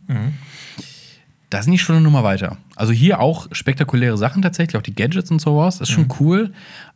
da 1.51 1.61
sind 1.61 1.73
die 1.73 1.77
schon 1.77 1.95
eine 1.95 2.03
Nummer 2.03 2.23
weiter. 2.23 2.57
Also 2.75 2.91
hier 2.91 3.19
auch 3.19 3.47
spektakuläre 3.51 4.17
Sachen 4.17 4.41
tatsächlich, 4.41 4.77
auch 4.77 4.81
die 4.81 4.95
Gadgets 4.95 5.29
und 5.29 5.39
sowas, 5.39 5.79
ist 5.79 5.91
schon 5.91 6.07
cool. 6.19 6.53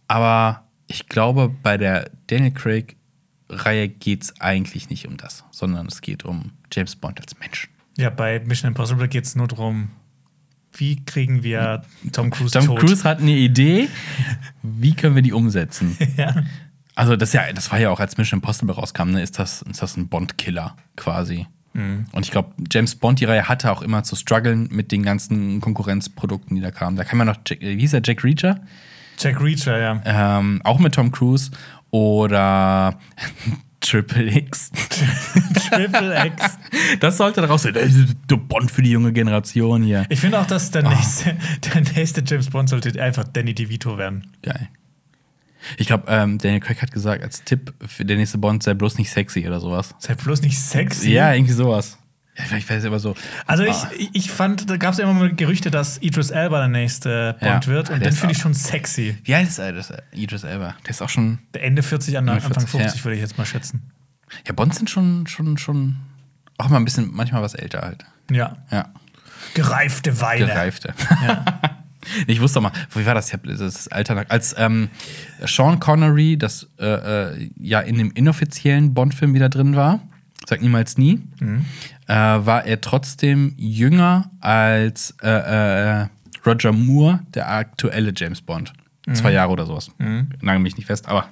Aber 0.07 0.63
ich 0.88 1.07
glaube, 1.07 1.53
bei 1.61 1.77
der 1.77 2.09
Daniel 2.27 2.51
Craig-Reihe 2.51 3.89
geht 3.89 4.23
es 4.23 4.41
eigentlich 4.41 4.89
nicht 4.89 5.07
um 5.07 5.17
das, 5.17 5.43
sondern 5.51 5.88
es 5.88 6.01
geht 6.01 6.25
um 6.25 6.51
James 6.71 6.95
Bond 6.95 7.19
als 7.21 7.38
Mensch. 7.39 7.69
Ja, 7.97 8.09
bei 8.09 8.39
Mission 8.39 8.69
Impossible 8.69 9.07
geht 9.07 9.25
es 9.25 9.35
nur 9.35 9.47
darum, 9.47 9.89
wie 10.73 11.03
kriegen 11.05 11.43
wir 11.43 11.83
Tom 12.11 12.29
Cruise 12.29 12.51
Tom 12.51 12.65
tot. 12.65 12.79
Cruise 12.79 13.03
hat 13.03 13.19
eine 13.19 13.31
Idee, 13.31 13.88
wie 14.63 14.93
können 14.93 15.15
wir 15.15 15.21
die 15.21 15.33
umsetzen? 15.33 15.97
Ja. 16.17 16.43
Also 16.97 17.17
das, 17.17 17.33
ja, 17.33 17.51
das 17.51 17.73
war 17.73 17.79
ja 17.79 17.89
auch, 17.89 17.99
als 17.99 18.17
Mission 18.17 18.38
Impossible 18.38 18.73
rauskam, 18.73 19.11
ne, 19.11 19.21
ist, 19.21 19.38
das, 19.38 19.63
ist 19.63 19.81
das 19.81 19.97
ein 19.97 20.07
Bond-Killer 20.07 20.77
quasi. 20.95 21.45
Und 21.75 22.07
ich 22.21 22.31
glaube, 22.31 22.53
James 22.71 22.95
Bond, 22.95 23.19
die 23.19 23.25
Reihe, 23.25 23.49
hatte 23.49 23.69
auch 23.69 23.81
immer 23.81 24.03
zu 24.03 24.15
strugglen 24.15 24.69
mit 24.71 24.93
den 24.93 25.03
ganzen 25.03 25.59
Konkurrenzprodukten, 25.59 26.55
die 26.55 26.61
da 26.61 26.71
kamen. 26.71 26.95
Da 26.95 27.03
kam 27.03 27.19
ja 27.19 27.25
noch, 27.25 27.35
Jack, 27.45 27.59
wie 27.59 27.77
hieß 27.77 27.91
der, 27.91 28.01
Jack 28.01 28.23
Reacher? 28.23 28.61
Jack 29.19 29.41
Reacher, 29.41 29.77
ja. 29.77 30.01
Ähm, 30.05 30.61
auch 30.63 30.79
mit 30.79 30.95
Tom 30.95 31.11
Cruise. 31.11 31.51
Oder 31.95 32.99
Triple 33.79 34.36
X. 34.36 34.69
Triple 35.69 36.25
X. 36.27 36.58
Das 36.99 37.17
sollte 37.17 37.39
daraus 37.41 37.63
sein. 37.63 37.75
Äh, 37.75 37.88
Der 38.29 38.36
Bond 38.36 38.69
für 38.69 38.81
die 38.81 38.91
junge 38.91 39.13
Generation 39.13 39.81
hier. 39.84 40.05
Ich 40.10 40.19
finde 40.19 40.39
auch, 40.39 40.45
dass 40.47 40.71
der 40.71 40.86
Ah. 40.86 40.89
nächste, 40.89 41.38
der 41.73 41.81
nächste 41.95 42.21
James 42.25 42.49
Bond 42.49 42.67
sollte 42.69 43.01
einfach 43.01 43.23
Danny 43.25 43.53
DeVito 43.53 43.97
werden. 43.97 44.27
Geil. 44.41 44.67
Ich 45.77 45.88
glaube, 45.88 46.03
ähm, 46.10 46.38
Daniel 46.38 46.60
Craig 46.60 46.81
hat 46.81 46.91
gesagt, 46.91 47.23
als 47.23 47.43
Tipp 47.43 47.73
für 47.88 48.03
der 48.05 48.17
nächste 48.17 48.38
Bond 48.39 48.62
sei 48.62 48.73
bloß 48.73 48.97
nicht 48.97 49.10
sexy 49.10 49.47
oder 49.47 49.60
sowas. 49.60 49.95
Sei 49.99 50.13
bloß 50.15 50.41
nicht 50.41 50.60
sexy. 50.60 51.12
Ja, 51.12 51.34
irgendwie 51.34 51.53
sowas. 51.53 51.97
Ja, 52.38 52.43
vielleicht 52.45 52.69
weiß 52.69 52.84
ich 52.84 52.88
aber 52.88 53.00
so. 53.00 53.15
Also 53.45 53.63
ich, 53.63 53.71
Ah. 53.71 53.91
ich 54.13 54.30
fand, 54.32 54.69
da 54.69 54.78
gab 54.78 54.91
es 54.91 54.98
ja 54.98 55.06
immer 55.06 55.13
mal 55.13 55.34
Gerüchte, 55.34 55.71
dass 55.71 55.98
Idris 56.02 56.32
Elba 56.32 56.60
der 56.60 56.67
nächste 56.67 57.38
Bond 57.39 57.65
Ja. 57.65 57.71
wird. 57.71 57.89
Und 57.89 58.04
den 58.04 58.12
finde 58.13 58.34
ich 58.34 58.39
schon 58.41 58.54
sexy. 58.54 59.17
Wie 59.24 59.36
alt 59.36 59.48
ist 59.48 59.58
er? 59.60 59.71
Das 59.71 59.89
ist 59.89 59.98
Idris 60.12 60.43
Elba. 60.43 60.76
Der 60.84 60.89
ist 60.89 61.02
auch 61.02 61.10
schon. 61.10 61.39
Der 61.54 61.63
Ende 61.63 61.82
40, 61.82 62.17
an, 62.17 62.28
Anfang 62.28 62.52
40, 62.54 62.69
50 62.69 63.00
ja. 63.00 63.06
würde 63.06 63.15
ich 63.15 63.21
jetzt 63.21 63.38
mal 63.38 63.45
schätzen. 63.45 63.91
Ja, 64.45 64.54
Bonds 64.54 64.78
sind 64.78 64.89
schon, 64.89 65.28
schon, 65.28 65.58
schon 65.58 65.95
auch 66.58 66.69
mal 66.69 66.78
ein 66.78 66.86
bisschen, 66.86 67.10
manchmal 67.13 67.41
was 67.41 67.54
älter 67.54 67.82
halt. 67.82 68.04
Ja. 68.32 68.58
Ja. 68.71 68.89
Gereifte 69.54 70.19
Weine. 70.21 70.48
Gereifte. 70.48 70.93
Ich 72.28 72.39
wusste 72.39 72.60
doch 72.60 72.69
mal, 72.69 72.71
wie 72.93 73.06
war 73.08 73.15
das? 73.15 73.34
Ich 73.34 73.39
das 73.58 73.88
Alter, 73.88 74.26
als 74.30 74.54
ähm, 74.60 74.89
Sean 75.43 75.80
Connery, 75.80 76.38
das 76.38 76.67
äh, 76.80 76.86
äh, 76.86 77.50
ja 77.60 77.80
in 77.80 77.98
dem 77.98 78.12
inoffiziellen 78.12 78.93
Bond-Film 78.93 79.34
wieder 79.34 79.50
drin 79.50 79.76
war, 79.76 80.02
sag 80.48 80.62
niemals 80.62 81.00
nie, 81.00 81.24
äh, 82.07 82.13
war 82.13 82.65
er 82.65 82.81
trotzdem 82.81 83.53
jünger 83.57 84.29
als 84.39 85.15
äh, 85.21 85.29
äh, 86.01 86.07
Roger 86.45 86.71
Moore, 86.71 87.21
der 87.33 87.49
aktuelle 87.49 88.13
James 88.15 88.41
Bond. 88.41 88.73
Zwei 89.13 89.31
Jahre 89.31 89.51
oder 89.51 89.65
sowas. 89.67 89.91
Nagel 89.99 90.59
mich 90.59 90.77
nicht 90.77 90.87
fest, 90.87 91.07
aber 91.07 91.29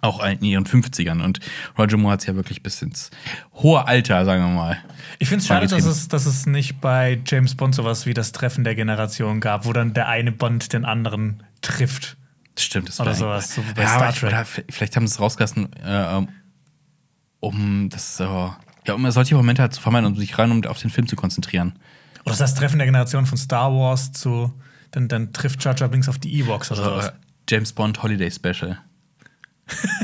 auch 0.00 0.24
in 0.24 0.42
ihren 0.42 0.64
50ern. 0.64 1.22
Und 1.22 1.38
Roger 1.78 1.96
Moore 1.96 2.14
hat 2.14 2.20
es 2.20 2.26
ja 2.26 2.34
wirklich 2.34 2.60
bis 2.64 2.82
ins 2.82 3.10
hohe 3.54 3.86
Alter, 3.86 4.24
sagen 4.24 4.42
wir 4.42 4.50
mal. 4.52 4.78
Ich 5.20 5.28
finde 5.28 5.42
es 5.42 5.46
schade, 5.46 5.68
dass 5.68 5.84
es, 5.84 6.08
dass 6.08 6.26
es 6.26 6.44
nicht 6.46 6.80
bei 6.80 7.20
James 7.24 7.54
Bond 7.54 7.76
sowas 7.76 8.04
wie 8.06 8.14
das 8.14 8.32
Treffen 8.32 8.64
der 8.64 8.74
Generation 8.74 9.38
gab, 9.40 9.64
wo 9.64 9.72
dann 9.72 9.94
der 9.94 10.08
eine 10.08 10.32
Bond 10.32 10.72
den 10.72 10.84
anderen 10.84 11.44
trifft. 11.60 12.16
Stimmt, 12.58 12.88
das 12.88 12.98
Oder 13.00 13.14
sowas, 13.14 13.54
so 13.54 13.62
wie 13.68 13.74
bei 13.74 13.82
ja, 13.82 13.88
Star 13.88 14.10
ich- 14.10 14.18
Trek. 14.18 14.30
Oder 14.30 14.44
vielleicht 14.44 14.96
haben 14.96 15.06
sie 15.06 15.14
es 15.14 15.20
rausgelassen, 15.20 15.72
äh, 15.84 16.26
um 17.40 17.88
das 17.90 18.16
so. 18.16 18.54
Ja, 18.86 18.94
um 18.94 19.10
solche 19.10 19.34
Momente 19.36 19.62
halt 19.62 19.72
zu 19.74 19.80
vermeiden, 19.80 20.06
um 20.06 20.16
sich 20.16 20.38
rein 20.38 20.50
um 20.50 20.64
auf 20.64 20.78
den 20.80 20.90
Film 20.90 21.06
zu 21.06 21.16
konzentrieren. 21.16 21.74
Oder 22.24 22.36
das 22.36 22.54
Treffen 22.54 22.78
der 22.78 22.86
Generation 22.86 23.26
von 23.26 23.38
Star 23.38 23.72
Wars 23.72 24.12
zu. 24.12 24.52
Dann, 24.90 25.08
dann 25.08 25.32
trifft 25.32 25.64
Jar 25.64 25.74
Jar 25.76 25.88
Binks 25.88 26.08
auf 26.08 26.18
die 26.18 26.34
Ewoks 26.38 26.70
oder 26.70 26.80
Also, 26.80 26.90
sowas. 26.92 27.06
äh, 27.08 27.12
James 27.48 27.72
Bond 27.72 28.02
Holiday 28.02 28.30
Special. 28.30 28.78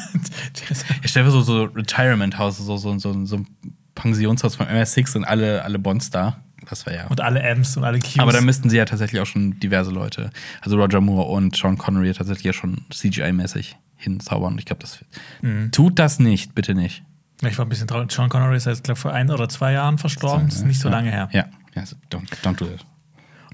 Ich 1.03 1.11
stelle 1.11 1.27
mir 1.27 1.31
so, 1.33 1.41
so 1.41 1.65
Retirement 1.65 2.39
House, 2.39 2.59
so, 2.59 2.77
so, 2.77 2.99
so, 2.99 3.25
so 3.27 3.37
ein 3.37 3.47
Pensionshaus 3.95 4.57
von 4.57 4.67
MSX 4.67 5.17
und 5.17 5.25
alle, 5.25 5.63
alle 5.65 5.79
Bonds 5.79 6.11
da. 6.11 6.43
Das 6.69 6.85
wäre 6.87 6.97
ja. 6.97 7.07
Und 7.07 7.21
alle 7.21 7.41
M's 7.41 7.77
und 7.77 7.85
alle 7.85 7.99
Q's. 7.99 8.19
Aber 8.19 8.33
da 8.33 8.41
müssten 8.41 8.69
sie 8.69 8.77
ja 8.77 8.85
tatsächlich 8.85 9.21
auch 9.21 9.27
schon 9.27 9.59
diverse 9.61 9.91
Leute, 9.91 10.31
also 10.61 10.77
Roger 10.77 11.01
Moore 11.01 11.29
und 11.31 11.57
Sean 11.57 11.79
Connery 11.79 12.13
tatsächlich 12.13 12.45
ja 12.45 12.53
schon 12.53 12.83
CGI-mäßig 12.93 13.77
hinzaubern. 13.97 14.59
Ich 14.59 14.65
glaube, 14.67 14.81
das 14.83 15.05
Mhm. 15.41 15.71
tut 15.73 15.99
das 15.99 16.19
nicht, 16.19 16.55
bitte 16.55 16.75
nicht. 16.75 17.03
Ich 17.43 17.59
war 17.59 17.65
ein 17.65 17.69
bisschen 17.69 17.87
traurig. 17.87 18.11
Sean 18.11 18.29
Connery 18.29 18.57
ist 18.57 18.67
jetzt, 18.67 18.85
glaube 18.85 18.99
ich, 18.99 19.03
vor 19.03 19.13
ein 19.13 19.31
oder 19.31 19.49
zwei 19.49 19.73
Jahren 19.73 19.99
verstorben. 19.99 20.47
Das 20.47 20.57
ist 20.57 20.67
nicht 20.67 20.81
so 20.81 20.89
ja. 20.89 20.95
lange 20.95 21.11
her. 21.11 21.29
Ja, 21.33 21.45
ja 21.75 21.87
so 21.87 21.97
don't, 22.11 22.29
don't 22.43 22.57
do 22.57 22.67
that. 22.67 22.85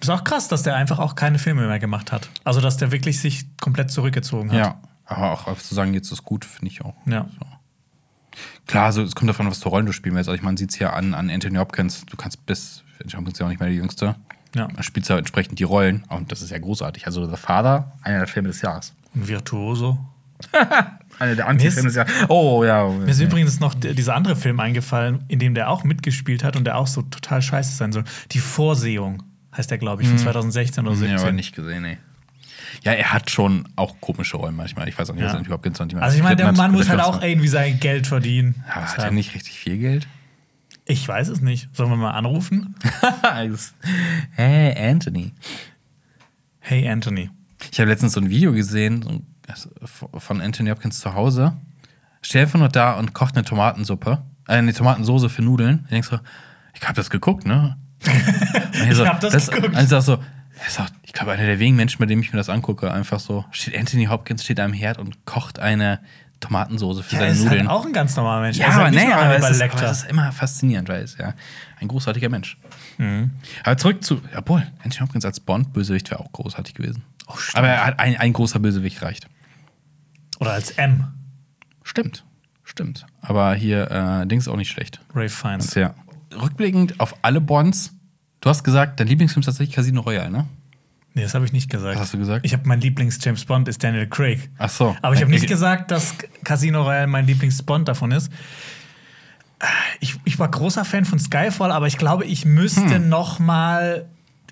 Das 0.00 0.08
ist 0.08 0.10
auch 0.10 0.24
krass, 0.24 0.48
dass 0.48 0.62
der 0.62 0.76
einfach 0.76 0.98
auch 0.98 1.14
keine 1.14 1.38
Filme 1.38 1.66
mehr 1.66 1.78
gemacht 1.78 2.12
hat. 2.12 2.28
Also, 2.44 2.60
dass 2.60 2.76
der 2.76 2.92
wirklich 2.92 3.20
sich 3.20 3.44
komplett 3.58 3.90
zurückgezogen 3.90 4.50
hat. 4.50 4.58
Ja, 4.58 4.78
aber 5.06 5.32
auch 5.32 5.58
zu 5.58 5.74
sagen, 5.74 5.94
jetzt 5.94 6.10
ist 6.10 6.24
gut, 6.24 6.44
finde 6.44 6.72
ich 6.72 6.82
auch. 6.82 6.94
Ja. 7.06 7.26
Klar, 8.66 8.86
also 8.86 9.02
es 9.02 9.14
kommt 9.14 9.28
davon, 9.28 9.46
was 9.46 9.62
für 9.62 9.68
Rollen 9.68 9.86
du 9.86 9.92
spielen 9.92 10.14
willst. 10.14 10.28
Also 10.28 10.36
ich 10.36 10.42
meine, 10.42 10.52
man 10.52 10.56
sieht 10.56 10.70
es 10.70 10.78
ja 10.78 10.92
an, 10.92 11.14
an 11.14 11.30
Anthony 11.30 11.58
Hopkins. 11.58 12.04
Du 12.06 12.16
kannst 12.16 12.44
bis, 12.46 12.82
Anthony 13.02 13.20
Hopkins 13.20 13.34
ist 13.34 13.40
ja 13.40 13.46
auch 13.46 13.50
nicht 13.50 13.60
mehr 13.60 13.68
der 13.68 13.76
Jüngste. 13.76 14.16
Ja. 14.54 14.68
Da 14.68 14.82
spielst 14.82 15.10
du 15.10 15.14
ja 15.14 15.18
entsprechend 15.18 15.58
die 15.58 15.64
Rollen. 15.64 16.04
Und 16.08 16.32
das 16.32 16.42
ist 16.42 16.50
ja 16.50 16.58
großartig. 16.58 17.06
Also 17.06 17.28
The 17.28 17.36
Father, 17.36 17.92
einer 18.02 18.18
der 18.18 18.28
Filme 18.28 18.48
des 18.48 18.62
Jahres. 18.62 18.94
Ein 19.14 19.28
Virtuoso. 19.28 19.98
Einer 21.18 21.36
der 21.36 21.46
Anti-Filme 21.48 21.88
des 21.88 21.96
Jahres. 21.96 22.12
Oh, 22.28 22.64
ja. 22.64 22.88
Mir 22.88 23.08
ist 23.08 23.20
übrigens 23.20 23.60
noch 23.60 23.74
dieser 23.74 24.14
andere 24.14 24.36
Film 24.36 24.58
eingefallen, 24.60 25.24
in 25.28 25.38
dem 25.38 25.54
der 25.54 25.70
auch 25.70 25.84
mitgespielt 25.84 26.42
hat 26.44 26.56
und 26.56 26.64
der 26.64 26.76
auch 26.76 26.86
so 26.86 27.02
total 27.02 27.40
scheiße 27.42 27.76
sein 27.76 27.92
soll. 27.92 28.04
Die 28.32 28.40
Vorsehung 28.40 29.22
heißt 29.56 29.70
der, 29.70 29.78
glaube 29.78 30.02
ich, 30.02 30.08
von 30.08 30.18
2016 30.18 30.84
oder 30.84 30.94
Ja, 30.94 30.98
17. 31.00 31.18
aber 31.18 31.32
nicht 31.32 31.54
gesehen, 31.54 31.82
nee. 31.82 31.98
Ja, 32.82 32.92
er 32.92 33.12
hat 33.12 33.30
schon 33.30 33.68
auch 33.76 34.00
komische 34.00 34.36
Rollen 34.36 34.56
manchmal. 34.56 34.88
Ich 34.88 34.98
weiß 34.98 35.08
auch 35.10 35.14
nicht, 35.14 35.22
Ja. 35.22 35.28
was 35.28 35.34
Anthony 35.36 35.52
Hopkins 35.54 35.80
und 35.80 35.92
die 35.92 35.96
Also 35.96 36.16
ich 36.16 36.22
meine, 36.22 36.36
der 36.36 36.52
Mann 36.52 36.72
muss 36.72 36.88
halt 36.88 37.00
auch 37.00 37.22
irgendwie 37.22 37.48
sein 37.48 37.78
Geld 37.78 38.06
verdienen. 38.08 38.64
Aber 38.68 38.84
hat 38.86 38.98
er 38.98 39.10
nicht 39.12 39.34
richtig 39.34 39.58
viel 39.58 39.78
Geld? 39.78 40.08
Ich 40.84 41.06
weiß 41.06 41.28
es 41.28 41.40
nicht. 41.40 41.68
Sollen 41.74 41.88
wir 41.90 41.96
mal 41.96 42.10
anrufen? 42.10 42.74
hey, 44.32 44.74
Anthony. 44.76 45.32
Hey 46.60 46.88
Anthony. 46.88 47.30
Ich 47.72 47.78
habe 47.80 47.90
letztens 47.90 48.12
so 48.12 48.20
ein 48.20 48.28
Video 48.28 48.52
gesehen 48.52 49.02
so 49.02 49.08
ein- 49.10 49.26
von 50.18 50.40
Anthony 50.40 50.70
Hopkins 50.70 51.00
zu 51.00 51.14
Hause. 51.14 51.56
Steht 52.22 52.42
einfach 52.42 52.58
nur 52.58 52.68
da 52.68 52.92
und 52.94 53.12
kocht 53.12 53.36
eine 53.36 53.44
Tomatensuppe, 53.44 54.22
äh, 54.48 54.52
eine 54.54 54.72
Tomatensoße 54.72 55.28
für 55.28 55.42
Nudeln. 55.42 55.80
Ich 55.84 55.90
denk 55.90 56.04
so, 56.04 56.18
ich 56.72 56.82
habe 56.82 56.94
das 56.94 57.10
geguckt, 57.10 57.46
ne? 57.46 57.76
Ich 58.02 58.98
hab 59.00 59.20
das 59.20 59.50
geguckt. 59.50 59.74
Und 59.76 59.82
ich 59.82 59.88
sag 59.88 60.02
so, 60.02 60.18
ist 60.66 60.80
auch, 60.80 60.86
ich 61.02 61.12
glaube, 61.12 61.32
einer 61.32 61.46
der 61.46 61.58
wenigen 61.58 61.76
Menschen, 61.76 61.98
bei 61.98 62.06
dem 62.06 62.20
ich 62.20 62.32
mir 62.32 62.36
das 62.38 62.48
angucke, 62.48 62.92
einfach 62.92 63.20
so, 63.20 63.44
steht 63.50 63.76
Anthony 63.78 64.06
Hopkins 64.06 64.44
steht 64.44 64.60
am 64.60 64.72
Herd 64.72 64.98
und 64.98 65.24
kocht 65.26 65.58
eine 65.58 66.00
Tomatensoße 66.40 67.02
für 67.02 67.14
Ja, 67.14 67.20
seine 67.20 67.32
ist 67.32 67.44
Nudeln. 67.44 67.60
halt 67.60 67.70
auch 67.70 67.86
ein 67.86 67.92
ganz 67.92 68.16
normaler 68.16 68.42
Mensch. 68.42 68.56
Ja, 68.58 68.68
ist 68.68 68.74
aber 68.74 68.84
halt 68.84 68.94
nee, 68.94 69.12
aber 69.12 69.36
es, 69.36 69.50
ist, 69.50 69.62
aber 69.62 69.82
es 69.82 70.02
ist 70.02 70.10
immer 70.10 70.32
faszinierend, 70.32 70.88
weil 70.88 71.02
es 71.02 71.16
ja 71.16 71.32
ein 71.80 71.88
großartiger 71.88 72.28
Mensch. 72.28 72.58
Mhm. 72.98 73.30
Aber 73.62 73.76
zurück 73.76 74.04
zu, 74.04 74.20
obwohl, 74.36 74.66
Anthony 74.82 75.06
Hopkins 75.06 75.24
als 75.24 75.40
Bond-Bösewicht 75.40 76.10
wäre 76.10 76.20
auch 76.20 76.30
großartig 76.32 76.74
gewesen. 76.74 77.02
Oh, 77.26 77.34
aber 77.54 77.68
er 77.68 77.86
hat 77.86 77.98
ein, 78.00 78.16
ein 78.16 78.32
großer 78.32 78.58
Bösewicht 78.58 79.02
reicht. 79.02 79.28
Oder 80.40 80.52
als 80.52 80.72
M. 80.72 81.06
Stimmt, 81.82 82.24
stimmt. 82.64 83.06
Aber 83.22 83.54
hier, 83.54 83.90
äh, 83.90 84.26
Dings 84.26 84.44
ist 84.46 84.48
auch 84.52 84.56
nicht 84.56 84.70
schlecht. 84.70 85.00
Ray 85.14 85.28
Fiennes. 85.28 85.68
Sehr. 85.70 85.94
Rückblickend 86.34 86.98
auf 87.00 87.14
alle 87.22 87.40
Bonds, 87.40 87.94
du 88.40 88.48
hast 88.50 88.64
gesagt, 88.64 88.98
dein 89.00 89.06
Lieblingsfilm 89.06 89.40
ist 89.40 89.46
tatsächlich 89.46 89.74
Casino 89.76 90.00
Royale, 90.00 90.30
ne? 90.30 90.46
Nee, 91.16 91.22
das 91.22 91.34
habe 91.34 91.44
ich 91.44 91.52
nicht 91.52 91.70
gesagt. 91.70 91.94
Was 91.94 92.02
hast 92.02 92.14
du 92.14 92.18
gesagt? 92.18 92.44
Ich 92.44 92.52
habe 92.52 92.66
mein 92.66 92.80
Lieblings-James 92.80 93.44
Bond 93.44 93.68
ist 93.68 93.84
Daniel 93.84 94.08
Craig. 94.08 94.50
Ach 94.58 94.68
so. 94.68 94.96
Aber 95.00 95.14
ich 95.14 95.20
habe 95.20 95.30
nicht 95.30 95.44
Ich- 95.44 95.48
gesagt, 95.48 95.92
dass 95.92 96.16
Casino 96.42 96.82
Royale 96.82 97.06
mein 97.06 97.24
Lieblings-Bond 97.26 97.86
davon 97.86 98.10
ist. 98.10 98.32
Ich, 100.00 100.16
ich 100.24 100.38
war 100.38 100.50
großer 100.50 100.84
Fan 100.84 101.04
von 101.04 101.18
Skyfall, 101.18 101.70
aber 101.70 101.86
ich 101.86 101.96
glaube, 101.96 102.24
ich 102.26 102.44
müsste 102.44 102.96
Hm. 102.96 103.08
noch 103.08 103.38
mal 103.38 104.06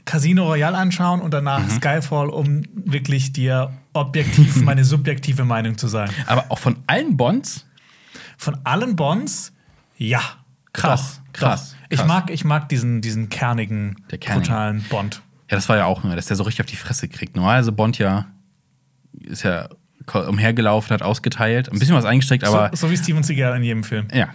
Casino 0.04 0.44
Royale 0.46 0.76
anschauen 0.76 1.20
und 1.20 1.32
danach 1.32 1.60
Mhm. 1.60 1.70
Skyfall, 1.70 2.28
um 2.28 2.62
wirklich 2.74 3.32
dir 3.32 3.70
objektiv 3.92 4.56
meine 4.62 4.84
subjektive 4.84 5.44
Meinung 5.44 5.78
zu 5.78 5.88
sagen. 5.88 6.12
Aber 6.26 6.46
auch 6.48 6.58
von 6.58 6.76
allen 6.86 7.16
Bonds? 7.16 7.66
Von 8.36 8.58
allen 8.64 8.96
Bonds, 8.96 9.52
ja. 9.96 10.20
Krass, 10.72 11.20
Doch, 11.26 11.32
krass, 11.40 11.70
Doch. 11.72 11.78
Ich 11.90 11.98
krass. 11.98 12.08
mag, 12.08 12.30
ich 12.30 12.44
mag 12.44 12.68
diesen, 12.70 13.00
diesen 13.02 13.28
kernigen, 13.28 13.96
Der 14.10 14.18
kernige. 14.18 14.46
brutalen 14.48 14.82
Bond. 14.88 15.22
Ja, 15.50 15.56
das 15.56 15.68
war 15.68 15.76
ja 15.76 15.84
auch 15.84 16.02
nur, 16.02 16.16
dass 16.16 16.26
der 16.26 16.36
so 16.36 16.44
richtig 16.44 16.62
auf 16.64 16.70
die 16.70 16.76
Fresse 16.76 17.08
kriegt. 17.08 17.36
Normalerweise 17.36 17.72
Bond 17.72 17.98
ja 17.98 18.26
ist 19.20 19.42
ja 19.42 19.68
umhergelaufen, 20.14 20.92
hat 20.94 21.02
ausgeteilt, 21.02 21.70
ein 21.70 21.78
bisschen 21.78 21.94
was 21.94 22.04
eingesteckt, 22.06 22.42
aber 22.44 22.70
so, 22.74 22.86
so 22.88 22.90
wie 22.90 22.96
Steven 22.96 23.22
Seagal 23.22 23.56
in 23.58 23.62
jedem 23.62 23.84
Film. 23.84 24.08
ja. 24.12 24.28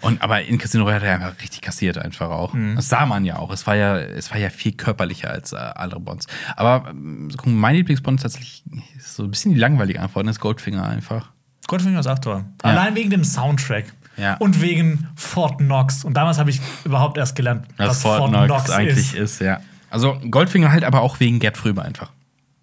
Und 0.00 0.22
aber 0.22 0.42
in 0.42 0.58
Casino 0.58 0.84
Royale 0.84 1.00
hat 1.00 1.20
er 1.20 1.26
einfach 1.28 1.42
richtig 1.42 1.60
kassiert 1.62 1.98
einfach 1.98 2.30
auch. 2.30 2.52
Mhm. 2.52 2.76
Das 2.76 2.88
sah 2.88 3.06
man 3.06 3.24
ja 3.24 3.38
auch. 3.38 3.50
Es 3.50 3.66
war 3.66 3.76
ja, 3.76 3.98
es 3.98 4.30
war 4.30 4.38
ja 4.38 4.50
viel 4.50 4.72
körperlicher 4.72 5.30
als 5.30 5.52
äh, 5.52 5.56
andere 5.56 6.00
Bonds. 6.00 6.26
Aber 6.56 6.90
ähm, 6.90 7.30
mein 7.44 7.76
Lieblingsbond 7.76 8.18
ist 8.18 8.22
tatsächlich 8.22 8.64
ist 8.96 9.14
so 9.14 9.24
ein 9.24 9.30
bisschen 9.30 9.54
die 9.54 9.60
langweilige 9.60 10.00
Antwort, 10.00 10.26
ist 10.28 10.40
Goldfinger 10.40 10.86
einfach. 10.86 11.30
Goldfinger 11.66 12.00
ist 12.00 12.06
auch 12.06 12.18
toll. 12.18 12.44
Ja. 12.62 12.70
Allein 12.70 12.94
wegen 12.94 13.10
dem 13.10 13.24
Soundtrack. 13.24 13.92
Ja. 14.16 14.34
Und 14.38 14.62
wegen 14.62 15.08
Fort 15.14 15.58
Knox. 15.58 16.04
Und 16.04 16.14
damals 16.14 16.38
habe 16.38 16.50
ich 16.50 16.60
überhaupt 16.84 17.18
erst 17.18 17.36
gelernt, 17.36 17.66
Was, 17.76 18.02
Fort 18.02 18.30
Knox, 18.30 18.70
eigentlich 18.70 19.14
ist. 19.14 19.40
ja. 19.40 19.60
Also 19.90 20.18
Goldfinger 20.30 20.72
halt 20.72 20.84
aber 20.84 21.02
auch 21.02 21.20
wegen 21.20 21.38
Gerd 21.38 21.56
Fröber 21.56 21.82
einfach. 21.82 22.12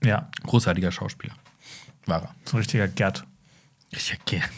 Ja, 0.03 0.29
Großartiger 0.45 0.91
Schauspieler. 0.91 1.33
War 2.05 2.23
er. 2.23 2.29
so 2.43 2.57
ein 2.57 2.59
richtiger 2.59 2.87
Gerd. 2.87 3.23
Richtig 3.93 4.25
Gerd. 4.25 4.49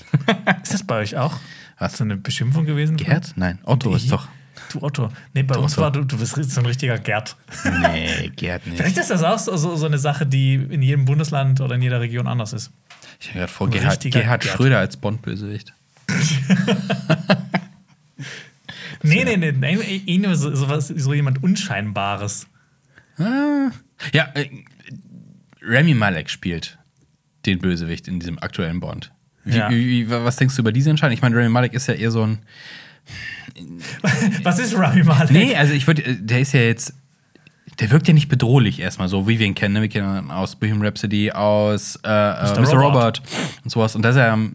Ist 0.64 0.74
das 0.74 0.84
bei 0.86 1.00
euch 1.00 1.18
auch? 1.18 1.38
Was? 1.78 1.98
So 1.98 2.04
eine 2.04 2.18
Beschimpfung 2.18 2.66
gewesen? 2.66 2.98
Gerd? 2.98 3.34
Nein, 3.36 3.60
Otto 3.64 3.96
ist 3.96 4.12
doch. 4.12 4.28
Du 4.72 4.82
Otto. 4.82 5.10
Nee, 5.34 5.44
bei 5.44 5.56
Du 5.56 5.62
uns 5.62 5.74
Otto. 5.74 5.82
war 5.82 5.92
du, 5.92 6.04
du 6.06 6.18
bist 6.18 6.34
so 6.36 6.62
ein 6.62 6.66
richtiger 6.66 6.98
Gerd. 6.98 7.36
Nee, 7.82 8.32
Gerd 8.36 8.66
nicht. 8.66 8.78
Vielleicht 8.78 8.98
ist 8.98 9.10
das 9.12 9.22
auch 9.24 9.38
so, 9.38 9.76
so, 9.76 9.86
eine 9.86 9.98
Sache, 9.98 10.26
die 10.26 10.56
in 10.56 10.82
jedem 10.82 11.06
Bundesland 11.06 11.60
oder 11.60 11.76
in 11.76 11.82
jeder 11.82 12.00
Region 12.00 12.28
anders 12.28 12.54
ist. 12.54 12.72
Ich 13.20 13.28
habe 13.30 13.40
gerade 13.40 13.52
vor 13.52 13.70
Gerhard, 13.70 14.02
Gerhard. 14.02 14.44
Schröder 14.44 14.80
als 14.80 14.98
Bond-Bösewicht. 14.98 15.74
Nee, 19.06 19.24
nee, 19.24 19.38
nee, 19.38 19.52
nee 19.52 20.02
irgendwie 20.06 20.36
so, 20.36 20.54
so, 20.56 20.68
was, 20.68 20.88
so 20.88 21.14
jemand 21.14 21.44
Unscheinbares. 21.44 22.48
Ah. 23.18 23.72
Ja, 24.14 24.32
äh, 24.34 24.50
Remy 25.62 25.94
Malek 25.94 26.30
spielt 26.30 26.80
den 27.46 27.60
Bösewicht 27.60 28.08
in 28.08 28.20
diesem 28.20 28.40
aktuellen 28.40 28.80
Bond. 28.80 29.12
Wie, 29.46 29.58
Ja. 29.58 29.70
wie, 29.70 30.10
was 30.10 30.36
denkst 30.38 30.56
du 30.56 30.62
über 30.62 30.72
diese 30.72 30.90
Entscheidung? 30.90 31.14
Ich 31.14 31.22
meine, 31.22 31.36
Remy 31.36 31.50
Malek 31.50 31.74
ist 31.74 31.88
ja 31.88 31.94
eher 31.94 32.12
so 32.12 32.24
ein. 32.26 32.40
Was 34.44 34.60
ist 34.60 34.78
Rami 34.78 35.04
Malek? 35.04 35.32
Nee, 35.32 35.56
also 35.56 35.74
ich 35.74 35.88
würde, 35.88 36.02
der 36.16 36.40
ist 36.42 36.54
ja 36.54 36.62
jetzt. 36.62 36.94
Der 37.80 37.92
wirkt 37.92 38.08
ja 38.08 38.14
nicht 38.14 38.30
bedrohlich 38.30 38.80
erstmal 38.80 39.10
so, 39.10 39.28
wie 39.28 39.38
wir 39.38 39.46
ihn 39.46 39.56
kennen. 39.56 39.74
Ne? 39.74 39.82
Wir 39.82 39.90
kennen 39.90 40.26
ihn 40.26 40.32
aus 40.32 40.56
Bohemian 40.56 40.82
Rhapsody, 40.86 41.32
aus 41.32 41.98
äh, 42.04 42.08
Mr. 42.10 42.62
Mr. 42.62 42.74
Robert. 42.74 42.84
Robert. 42.84 43.22
und 43.66 43.70
sowas. 43.70 43.96
Und 43.98 44.02
da 44.04 44.10
ist 44.12 44.16
er, 44.16 44.32
ähm, 44.34 44.54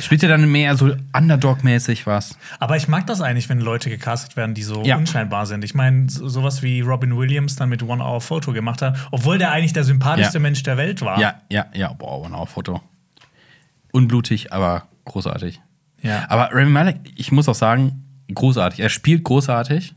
spielt 0.00 0.22
er 0.22 0.28
dann 0.28 0.50
mehr 0.52 0.76
so 0.76 0.94
Underdog-mäßig 1.12 2.06
was. 2.06 2.38
Aber 2.60 2.76
ich 2.76 2.86
mag 2.86 3.08
das 3.08 3.20
eigentlich, 3.22 3.48
wenn 3.48 3.58
Leute 3.58 3.90
gecastet 3.90 4.36
werden, 4.36 4.54
die 4.54 4.62
so 4.62 4.84
Ja. 4.84 4.96
unscheinbar 4.96 5.46
sind. 5.46 5.64
Ich 5.64 5.74
meine, 5.74 6.08
so, 6.08 6.28
sowas 6.28 6.62
wie 6.62 6.80
Robin 6.80 7.16
Williams 7.16 7.56
dann 7.56 7.70
mit 7.70 7.82
One 7.82 8.04
Hour 8.04 8.20
Photo 8.20 8.52
gemacht 8.52 8.82
hat, 8.82 8.96
obwohl 9.10 9.36
der 9.38 9.50
eigentlich 9.50 9.72
der 9.72 9.82
sympathischste 9.84 10.38
Ja. 10.38 10.42
Mensch 10.42 10.62
der 10.62 10.76
Welt 10.76 11.00
war. 11.02 11.18
Ja, 11.18 11.40
ja, 11.50 11.66
ja. 11.74 11.92
Boah, 11.92 12.24
ein 12.24 12.46
Foto. 12.46 12.80
Unblutig, 13.94 14.52
aber 14.52 14.88
großartig. 15.04 15.62
Ja. 16.02 16.26
Aber 16.28 16.50
Rami 16.52 16.70
Malek, 16.70 16.96
ich 17.14 17.30
muss 17.30 17.48
auch 17.48 17.54
sagen, 17.54 18.04
großartig. 18.34 18.80
Er 18.80 18.88
spielt 18.88 19.22
großartig. 19.22 19.94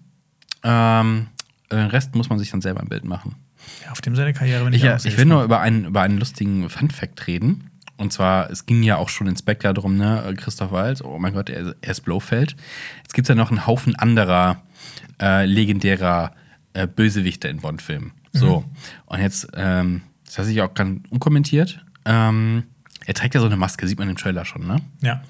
Ähm, 0.62 1.28
den 1.72 1.88
Rest 1.88 2.14
muss 2.14 2.30
man 2.30 2.38
sich 2.38 2.52
dann 2.52 2.62
selber 2.62 2.82
ein 2.82 2.90
Bild 2.90 3.06
machen. 3.06 3.36
Ja, 3.84 3.92
auf 3.92 4.02
dem 4.02 4.16
seine 4.16 4.34
Karriere 4.34 4.64
bin 4.64 4.74
ich, 4.74 4.84
Ich, 4.84 4.90
äh, 4.90 4.98
ich 5.04 5.18
will 5.18 5.26
nur 5.26 5.44
über 5.44 5.62
einen, 5.62 5.86
über 5.86 6.02
einen 6.02 6.20
lustigen 6.20 6.70
Fun-Fact 6.70 7.26
reden. 7.26 7.72
Und 7.98 8.14
zwar, 8.14 8.52
es 8.52 8.68
ging 8.68 8.84
ja 8.84 8.98
auch 8.98 9.10
schon 9.10 9.26
in 9.26 9.36
Spectre 9.36 9.74
drum, 9.74 9.98
ne? 9.98 10.32
Christoph 10.38 10.72
Waltz, 10.72 11.02
oh 11.02 11.18
mein 11.18 11.34
Gott, 11.34 11.50
er, 11.50 11.74
er 11.82 11.92
ist 11.92 12.02
Blofeld. 12.02 12.56
Es 13.08 13.14
gibt 13.14 13.28
ja 13.28 13.34
noch 13.34 13.50
einen 13.50 13.66
Haufen 13.66 13.96
anderer 13.96 14.62
äh, 15.20 15.46
legendärer 15.46 16.34
äh, 16.74 16.86
Bösewichte 16.86 17.48
in 17.48 17.62
Bond-Filmen. 17.62 18.12
So. 18.32 18.64
Und 19.08 19.20
jetzt, 19.20 19.48
ähm, 19.56 20.04
das 20.24 20.38
lasse 20.38 20.52
ich 20.52 20.62
auch 20.62 20.76
ganz 20.76 21.02
unkommentiert. 21.10 21.84
Ähm, 22.06 22.66
er 23.08 23.14
trägt 23.14 23.34
ja 23.34 23.40
so 23.40 23.48
eine 23.48 23.56
Maske, 23.56 23.88
sieht 23.88 23.98
man 23.98 24.10
im 24.10 24.18
Trailer 24.18 24.44
schon, 24.44 24.68
ne? 24.68 24.82
Ja. 25.02 25.24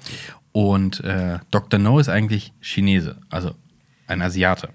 Und 0.50 1.02
äh, 1.04 1.38
Dr. 1.52 1.78
No 1.78 2.00
ist 2.00 2.08
eigentlich 2.08 2.52
Chinese, 2.60 3.18
also 3.30 3.54
ein 4.08 4.20
Asiate. 4.20 4.70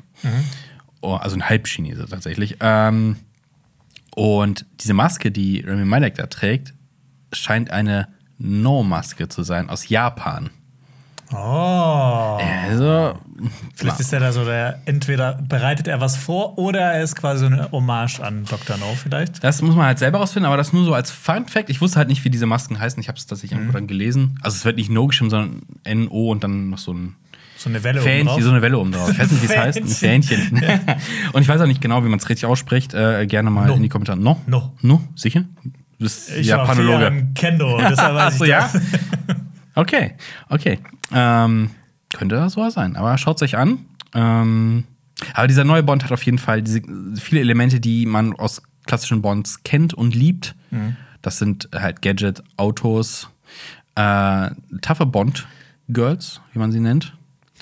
Oh, 1.02 1.16
also 1.16 1.36
ein 1.36 1.48
Halbchinese 1.48 2.06
tatsächlich. 2.10 2.58
Ähm, 2.62 3.18
und 4.16 4.66
diese 4.80 4.94
Maske, 4.94 5.32
die 5.32 5.60
Rami 5.60 5.84
Malek 5.84 6.16
da 6.16 6.28
trägt, 6.28 6.74
scheint 7.34 7.72
eine 7.72 8.08
No-Maske 8.38 9.28
zu 9.28 9.44
sein 9.44 9.70
aus 9.70 9.90
Japan. 9.90 10.50
Oh. 11.34 12.38
Also, 12.70 13.14
Vielleicht 13.76 14.00
ist 14.00 14.14
er 14.14 14.20
da 14.20 14.32
so 14.32 14.46
der, 14.46 14.80
entweder 14.86 15.34
bereitet 15.34 15.88
er 15.88 16.00
was 16.00 16.16
vor 16.16 16.58
oder 16.58 16.80
er 16.80 17.04
ist 17.04 17.16
quasi 17.16 17.40
so 17.42 17.46
eine 17.48 17.72
Hommage 17.72 18.20
an 18.22 18.46
Dr. 18.46 18.78
No 18.78 18.86
vielleicht. 19.02 19.44
das 19.44 19.62
muss 19.62 19.76
man 19.76 19.86
halt 19.88 20.00
selber 20.00 20.20
rausfinden, 20.20 20.46
aber 20.48 20.58
das 20.58 20.72
nur 20.74 20.86
so 20.86 20.94
als 20.94 21.12
Fun-Fact. 21.12 21.70
Ich 21.70 21.82
wusste 21.82 21.98
halt 21.98 22.08
nicht, 22.08 22.24
wie 22.24 22.30
diese 22.30 22.46
Masken 22.46 22.80
heißen. 22.80 23.00
Ich 23.02 23.08
habe 23.08 23.18
es 23.18 23.26
tatsächlich 23.26 23.58
irgendwo 23.58 23.74
dann 23.74 23.88
gelesen. 23.88 24.40
Also, 24.42 24.56
es 24.58 24.66
wird 24.66 24.78
nicht 24.78 24.90
No 24.90 25.08
geschrieben, 25.08 25.30
sondern 25.30 25.62
N-O 25.84 26.32
und 26.32 26.44
dann 26.44 26.70
noch 26.70 26.78
so 26.78 26.94
ein 26.94 27.16
So 27.58 27.70
eine 27.70 27.84
Welle 27.84 28.00
oben 28.00 28.08
Fähnchen, 28.08 28.28
drauf. 28.28 28.42
so 28.42 28.50
eine 28.52 28.62
Welle 28.62 28.78
oben 28.80 28.92
drauf. 28.92 29.10
Ich 29.12 29.20
weiß 29.20 29.32
nicht, 29.32 29.42
wie 29.42 29.46
es 29.54 29.58
heißt. 29.58 29.78
Ein 29.80 29.88
Fähnchen. 29.88 30.52
und 31.34 31.42
ich 31.42 31.48
weiß 31.48 31.60
auch 31.62 31.68
nicht 31.68 31.82
genau, 31.82 32.04
wie 32.06 32.10
man 32.10 32.20
es 32.20 32.30
richtig 32.30 32.46
ausspricht. 32.46 32.94
Äh, 32.94 33.26
gerne 33.28 33.50
mal 33.50 33.68
No. 33.68 33.76
in 33.76 33.84
die 33.84 33.90
Kommentare. 33.90 34.18
No? 34.20 34.40
No. 34.46 34.72
No? 34.82 35.02
Sicher? 35.16 35.44
Du 35.64 35.70
bist 36.00 36.30
Ich 36.32 36.50
war 36.52 36.60
Japanologe. 36.60 37.04
Jahren 37.04 37.34
Kendo, 37.34 37.78
deshalb 37.90 38.16
weiß 38.16 38.34
Ach 38.34 38.38
so, 38.38 38.44
ich 38.46 38.50
ja? 38.52 38.70
das. 38.72 38.82
Okay, 39.76 40.14
okay. 40.50 40.78
Ähm, 41.14 41.70
könnte 42.14 42.36
das 42.36 42.54
so 42.54 42.70
sein. 42.70 42.96
Aber 42.96 43.18
schaut 43.18 43.42
euch 43.42 43.58
an. 43.58 43.86
Ähm, 44.14 44.84
aber 45.34 45.48
dieser 45.48 45.64
neue 45.64 45.84
Bond 45.84 46.04
hat 46.04 46.12
auf 46.12 46.24
jeden 46.24 46.38
Fall 46.38 46.62
diese, 46.62 46.82
viele 47.16 47.42
Elemente, 47.42 47.80
die 47.80 48.06
man 48.06 48.34
aus 48.34 48.62
klassischen 48.86 49.22
Bonds 49.22 49.64
kennt 49.64 49.94
und 49.94 50.16
liebt. 50.16 50.56
Das 51.22 51.38
sind 51.38 51.70
halt 51.74 52.02
Gadget, 52.02 52.44
Autos, 52.58 53.30
äh, 53.96 54.50
toughe 54.82 55.06
Bond-Girls, 55.06 56.42
wie 56.52 56.60
man 56.60 56.72
sie 56.72 56.80
nennt. 56.80 57.16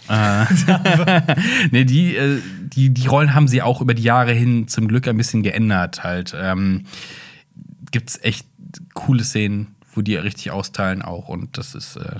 Äh, 0.09 0.45
nee, 1.71 1.85
die, 1.85 2.15
äh, 2.15 2.41
die, 2.63 2.89
die 2.89 3.07
Rollen 3.07 3.35
haben 3.35 3.47
sie 3.47 3.61
auch 3.61 3.81
über 3.81 3.93
die 3.93 4.03
Jahre 4.03 4.33
hin 4.33 4.67
zum 4.67 4.87
Glück 4.87 5.07
ein 5.07 5.17
bisschen 5.17 5.43
geändert. 5.43 6.03
Halt. 6.03 6.35
Ähm, 6.35 6.85
gibt's 7.91 8.19
echt 8.23 8.47
coole 8.93 9.23
Szenen, 9.23 9.75
wo 9.93 10.01
die 10.01 10.15
richtig 10.15 10.51
austeilen 10.51 11.01
auch 11.01 11.27
und 11.27 11.57
das 11.57 11.75
ist, 11.75 11.97
äh, 11.97 12.15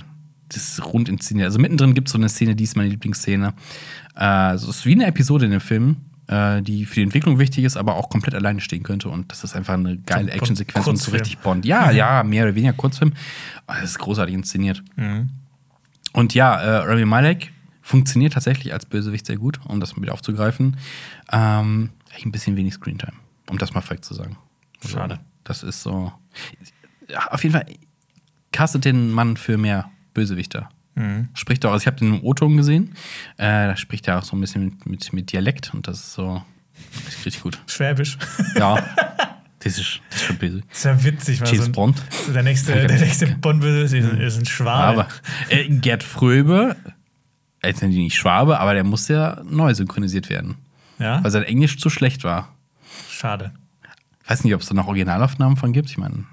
das 0.54 0.84
rund 0.84 1.08
inszeniert. 1.08 1.46
Also 1.46 1.58
mittendrin 1.58 1.94
gibt 1.94 2.08
es 2.08 2.12
so 2.12 2.18
eine 2.18 2.28
Szene, 2.28 2.54
die 2.54 2.64
ist 2.64 2.76
meine 2.76 2.88
Lieblingsszene. 2.88 3.54
Äh, 4.14 4.56
so 4.58 4.70
ist 4.70 4.86
wie 4.86 4.92
eine 4.92 5.06
Episode 5.06 5.46
in 5.46 5.50
dem 5.50 5.60
Film, 5.60 5.96
äh, 6.26 6.62
die 6.62 6.84
für 6.86 6.96
die 6.96 7.02
Entwicklung 7.02 7.38
wichtig 7.38 7.64
ist, 7.64 7.76
aber 7.76 7.96
auch 7.96 8.08
komplett 8.08 8.34
alleine 8.34 8.60
stehen 8.60 8.82
könnte 8.82 9.08
und 9.08 9.30
das 9.30 9.44
ist 9.44 9.56
einfach 9.56 9.74
eine 9.74 9.98
geile 9.98 10.28
So 10.28 10.34
Actionsequenz 10.36 10.86
und 10.86 10.96
so 10.96 11.10
richtig 11.12 11.38
Bond. 11.38 11.64
Ja, 11.64 11.90
ja, 11.90 12.22
mehr 12.22 12.44
oder 12.44 12.54
weniger 12.54 12.72
Kurzfilm. 12.72 13.12
Aber 13.66 13.80
das 13.80 13.90
ist 13.90 13.98
großartig 13.98 14.34
inszeniert. 14.34 14.82
Und 16.12 16.34
ja, 16.34 16.60
äh, 16.60 16.76
Rami 16.88 17.04
Malek 17.04 17.52
funktioniert 17.80 18.34
tatsächlich 18.34 18.72
als 18.72 18.86
Bösewicht 18.86 19.26
sehr 19.26 19.36
gut, 19.36 19.60
um 19.66 19.80
das 19.80 19.96
mal 19.96 20.02
wieder 20.02 20.12
aufzugreifen. 20.12 20.76
Ähm, 21.30 21.90
ein 22.24 22.32
bisschen 22.32 22.56
wenig 22.56 22.74
Screentime, 22.74 23.14
um 23.50 23.58
das 23.58 23.74
mal 23.74 23.80
vielleicht 23.80 24.04
zu 24.04 24.14
sagen. 24.14 24.36
Schade. 24.86 25.20
Das 25.44 25.62
ist 25.62 25.82
so. 25.82 26.12
Ja, 27.08 27.26
auf 27.28 27.42
jeden 27.42 27.52
Fall 27.54 27.66
castet 28.52 28.84
den 28.84 29.10
Mann 29.10 29.36
für 29.36 29.58
mehr 29.58 29.90
Bösewichter. 30.14 30.68
Spricht 31.32 31.64
auch, 31.64 31.72
also 31.72 31.82
ich 31.82 31.86
habe 31.86 31.96
den 31.96 32.16
im 32.16 32.22
O-Ton 32.22 32.54
gesehen. 32.58 32.94
Äh, 33.38 33.66
da 33.68 33.76
spricht 33.78 34.08
er 34.08 34.18
auch 34.18 34.24
so 34.24 34.36
ein 34.36 34.40
bisschen 34.40 34.64
mit, 34.66 34.86
mit, 34.86 35.12
mit 35.14 35.32
Dialekt 35.32 35.72
und 35.72 35.88
das 35.88 36.00
ist 36.00 36.12
so. 36.12 36.42
Das 37.04 37.14
ist 37.14 37.24
richtig 37.24 37.42
gut. 37.42 37.58
Schwäbisch. 37.66 38.18
Ja. 38.56 38.74
das 39.60 39.78
ist, 39.78 40.00
das 40.10 40.20
ist 40.20 40.26
schon 40.26 40.36
böse. 40.36 40.60
Das 40.68 40.78
ist 40.78 40.84
ja 40.84 41.04
witzig, 41.04 41.40
weil 41.40 41.48
James 41.48 41.60
so 41.64 41.70
ein, 41.70 41.72
Bond. 41.72 42.02
so 42.26 42.32
der 42.34 42.42
nächste, 42.42 42.86
der 42.86 43.00
nächste 43.00 43.26
bond 43.26 43.64
ist, 43.64 43.94
ist 43.94 44.38
ein 44.38 44.44
Schwabe. 44.44 45.02
Aber 45.04 45.08
äh, 45.48 45.66
Gerd 45.68 46.02
Fröbe, 46.02 46.76
jetzt 47.64 47.80
sind 47.80 47.92
die 47.92 47.98
nicht 48.04 48.16
Schwabe, 48.18 48.60
aber 48.60 48.74
der 48.74 48.84
muss 48.84 49.08
ja 49.08 49.40
neu 49.48 49.72
synchronisiert 49.72 50.28
werden. 50.28 50.56
ja, 50.98 51.24
Weil 51.24 51.30
sein 51.30 51.44
Englisch 51.44 51.78
zu 51.78 51.88
schlecht 51.88 52.22
war. 52.22 52.54
schade. 53.10 53.52
Ich 54.24 54.30
weiß 54.30 54.44
nicht, 54.44 54.54
ob 54.54 54.60
es 54.60 54.68
da 54.68 54.74
noch 54.74 54.88
Originalaufnahmen 54.88 55.56
von 55.56 55.72
gibt. 55.72 55.88
Ich 55.90 55.96
meine, 55.98 56.24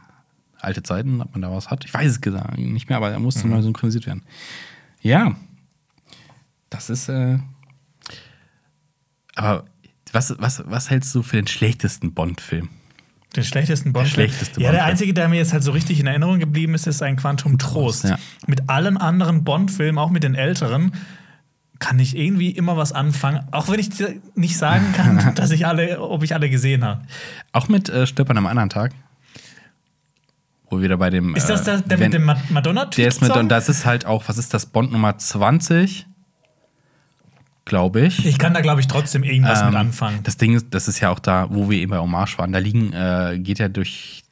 alte 0.62 0.84
Zeiten, 0.84 1.22
ob 1.22 1.32
man 1.34 1.41
da 1.41 1.52
was 1.52 1.69
hat. 1.69 1.86
Ich 1.86 1.93
weiß 1.93 2.10
es 2.12 2.22
gesagt 2.22 2.58
nicht 2.58 2.89
mehr, 2.89 2.98
aber 2.98 3.12
er 3.12 3.19
musste 3.19 3.48
neu 3.48 3.62
synchronisiert 3.62 4.06
werden. 4.06 4.24
Ja. 5.02 5.36
Das 6.69 6.89
ist. 6.89 7.10
Äh 7.10 7.39
aber 9.36 9.65
was, 10.12 10.36
was, 10.39 10.63
was 10.65 10.89
hältst 10.89 11.13
du 11.15 11.24
für 11.24 11.38
den 11.38 11.48
schlechtesten 11.48 12.13
Bond-Film? 12.13 12.69
Den 13.36 13.43
schlechtesten 13.43 13.93
Bond. 13.93 14.08
schlechteste 14.08 14.60
Ja, 14.60 14.72
der 14.72 14.80
Bond-Film. 14.80 14.91
einzige, 14.91 15.13
der 15.13 15.30
mir 15.30 15.38
jetzt 15.38 15.54
halt 15.54 15.63
so 15.63 15.72
richtig 15.72 16.00
in 16.00 16.08
Erinnerung 16.08 16.39
geblieben 16.39 16.74
ist, 16.74 16.88
ist 16.88 17.04
ein 17.04 17.15
Quantum 17.15 17.58
Trost. 17.60 18.06
ja. 18.06 18.17
Mit 18.48 18.69
allen 18.69 18.98
anderen 18.98 19.43
Bond-Filmen, 19.43 20.00
auch 20.00 20.10
mit 20.10 20.24
den 20.24 20.34
älteren, 20.36 20.93
kann 21.78 22.00
ich 22.00 22.17
irgendwie 22.17 22.50
immer 22.50 22.76
was 22.76 22.91
anfangen. 22.91 23.48
Auch 23.52 23.69
wenn 23.69 23.80
ich 23.80 23.89
dir 23.89 24.15
nicht 24.36 24.58
sagen 24.58 24.93
kann, 24.93 25.34
dass 25.36 25.52
ich 25.52 25.67
alle, 25.67 26.02
ob 26.02 26.24
ich 26.24 26.34
alle 26.34 26.50
gesehen 26.50 26.84
habe. 26.84 27.04
Auch 27.52 27.69
mit 27.69 27.88
äh, 27.89 28.08
Stirb 28.08 28.30
an 28.32 28.38
einem 28.38 28.48
anderen 28.48 28.69
Tag. 28.69 28.93
Wo 30.69 30.77
wir 30.77 30.84
wieder 30.84 30.97
bei 30.97 31.10
dem. 31.10 31.36
Ist 31.36 31.47
das 31.49 31.62
äh, 31.62 31.65
der, 31.65 31.77
der 31.82 31.99
wenn- 31.99 32.05
mit 32.05 32.13
dem 32.13 32.25
Ma- 32.25 32.41
Madonna-Typ? 32.49 32.95
Der 32.95 33.08
ist 33.08 33.21
mit, 33.21 33.32
und 33.36 33.49
das 33.49 33.69
ist 33.69 33.86
halt 33.86 34.05
auch, 34.05 34.23
was 34.27 34.38
ist 34.38 34.53
das, 34.53 34.65
Bond 34.67 34.91
Nummer 34.91 35.17
20? 35.17 36.05
Glaube 37.65 38.01
ich. 38.01 38.25
Ich 38.25 38.39
kann 38.39 38.53
da, 38.53 38.62
glaube 38.62 38.82
ich, 38.82 38.88
trotzdem 38.88 39.23
irgendwas 39.23 39.60
mit 39.63 39.73
Ähm, 39.73 39.77
anfangen. 39.79 40.19
Das 40.23 40.38
Ding 40.38 40.55
ist, 40.55 40.67
das 40.71 40.88
ist 40.88 40.99
ja 41.01 41.10
auch 41.12 41.19
da, 41.19 41.47
wo 41.51 41.69
wir 41.69 41.77
eben 41.79 41.91
bei 41.91 41.99
Hommage 41.99 42.38
waren. 42.39 42.51
Da 42.51 42.58
liegen, 42.60 42.93
äh, 42.93 43.38
geht 43.39 43.60
ja 43.60 43.67
durch 43.67 44.23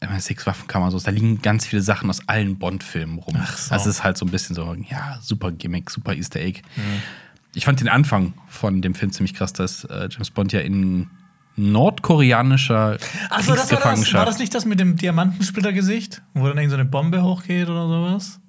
MSX 0.00 0.46
Waffenkammer 0.46 0.90
so, 0.90 0.98
da 0.98 1.10
liegen 1.10 1.40
ganz 1.42 1.66
viele 1.66 1.82
Sachen 1.82 2.08
aus 2.10 2.26
allen 2.28 2.58
Bond-Filmen 2.58 3.18
rum. 3.18 3.36
Ach 3.38 3.56
so. 3.56 3.74
Das 3.74 3.86
ist 3.86 4.02
halt 4.04 4.16
so 4.18 4.24
ein 4.26 4.30
bisschen 4.30 4.54
so, 4.54 4.74
ja, 4.90 5.18
super 5.22 5.50
Gimmick, 5.52 5.90
super 5.90 6.14
Easter 6.14 6.40
Egg. 6.40 6.60
Mhm. 6.76 6.82
Ich 7.54 7.64
fand 7.66 7.80
den 7.80 7.88
Anfang 7.88 8.32
von 8.48 8.80
dem 8.80 8.94
Film 8.94 9.12
ziemlich 9.12 9.34
krass, 9.34 9.52
dass 9.52 9.84
äh, 9.84 10.08
James 10.10 10.30
Bond 10.30 10.52
ja 10.52 10.60
in 10.60 11.08
nordkoreanischer 11.56 12.98
Achso, 13.30 13.54
das 13.54 13.70
war, 13.72 13.78
das, 13.80 14.14
war 14.14 14.26
das 14.26 14.38
nicht 14.38 14.54
das 14.54 14.64
mit 14.64 14.80
dem 14.80 14.96
Diamantensplittergesicht? 14.96 16.22
Wo 16.34 16.46
dann 16.46 16.56
irgend 16.56 16.70
so 16.70 16.76
eine 16.76 16.84
Bombe 16.86 17.22
hochgeht 17.22 17.68
oder 17.68 17.86
sowas? 17.88 18.40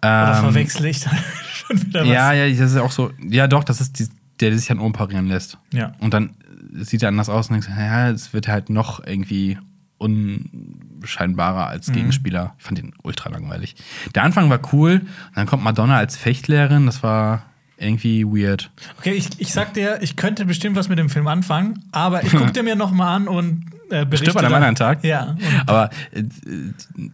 Oder 0.00 0.34
Ähm, 0.36 0.44
verwechsel 0.44 0.86
ich 0.86 1.00
da 1.00 1.10
schon 1.52 1.82
wieder 1.82 2.00
was? 2.00 2.08
Ja, 2.08 2.32
ja, 2.32 2.48
das 2.48 2.72
ist 2.72 2.78
auch 2.78 2.92
so. 2.92 3.10
Ja, 3.28 3.46
doch, 3.46 3.64
das 3.64 3.80
ist 3.80 3.98
die, 3.98 4.08
der, 4.40 4.50
der 4.50 4.58
sich 4.58 4.70
an 4.70 4.78
Ohren 4.78 4.92
parieren 4.92 5.26
lässt. 5.26 5.58
Ja. 5.72 5.92
Und 6.00 6.14
dann 6.14 6.34
sieht 6.74 7.02
er 7.02 7.08
anders 7.08 7.28
aus 7.28 7.48
und 7.50 7.54
denkt, 7.54 7.68
ja, 7.68 8.10
es 8.10 8.32
wird 8.32 8.48
halt 8.48 8.70
noch 8.70 9.04
irgendwie 9.04 9.58
unscheinbarer 9.98 11.68
als 11.68 11.92
Gegenspieler. 11.92 12.54
Ich 12.58 12.64
fand 12.64 12.78
den 12.78 12.92
ultra 13.02 13.30
langweilig. 13.30 13.76
Der 14.14 14.24
Anfang 14.24 14.50
war 14.50 14.60
cool, 14.72 15.02
dann 15.34 15.46
kommt 15.46 15.62
Madonna 15.62 15.96
als 15.96 16.16
Fechtlehrerin, 16.16 16.86
das 16.86 17.02
war 17.02 17.44
irgendwie 17.76 18.24
weird. 18.24 18.70
Okay, 18.98 19.12
ich, 19.12 19.28
ich 19.38 19.52
sag 19.52 19.74
dir, 19.74 19.98
ich 20.02 20.16
könnte 20.16 20.44
bestimmt 20.44 20.76
was 20.76 20.88
mit 20.88 20.98
dem 20.98 21.08
Film 21.08 21.26
anfangen, 21.26 21.84
aber 21.92 22.22
ich 22.22 22.32
guck 22.32 22.52
dir 22.52 22.62
mir 22.62 22.76
noch 22.76 22.92
mal 22.92 23.14
an 23.14 23.28
und 23.28 23.64
äh, 23.90 24.04
berichte 24.04 24.30
Stirb 24.30 24.36
an 24.36 24.44
einem 24.46 24.54
anderen 24.54 24.74
Tag. 24.76 25.04
Ja. 25.04 25.36
Aber 25.66 25.90
äh, 26.12 26.22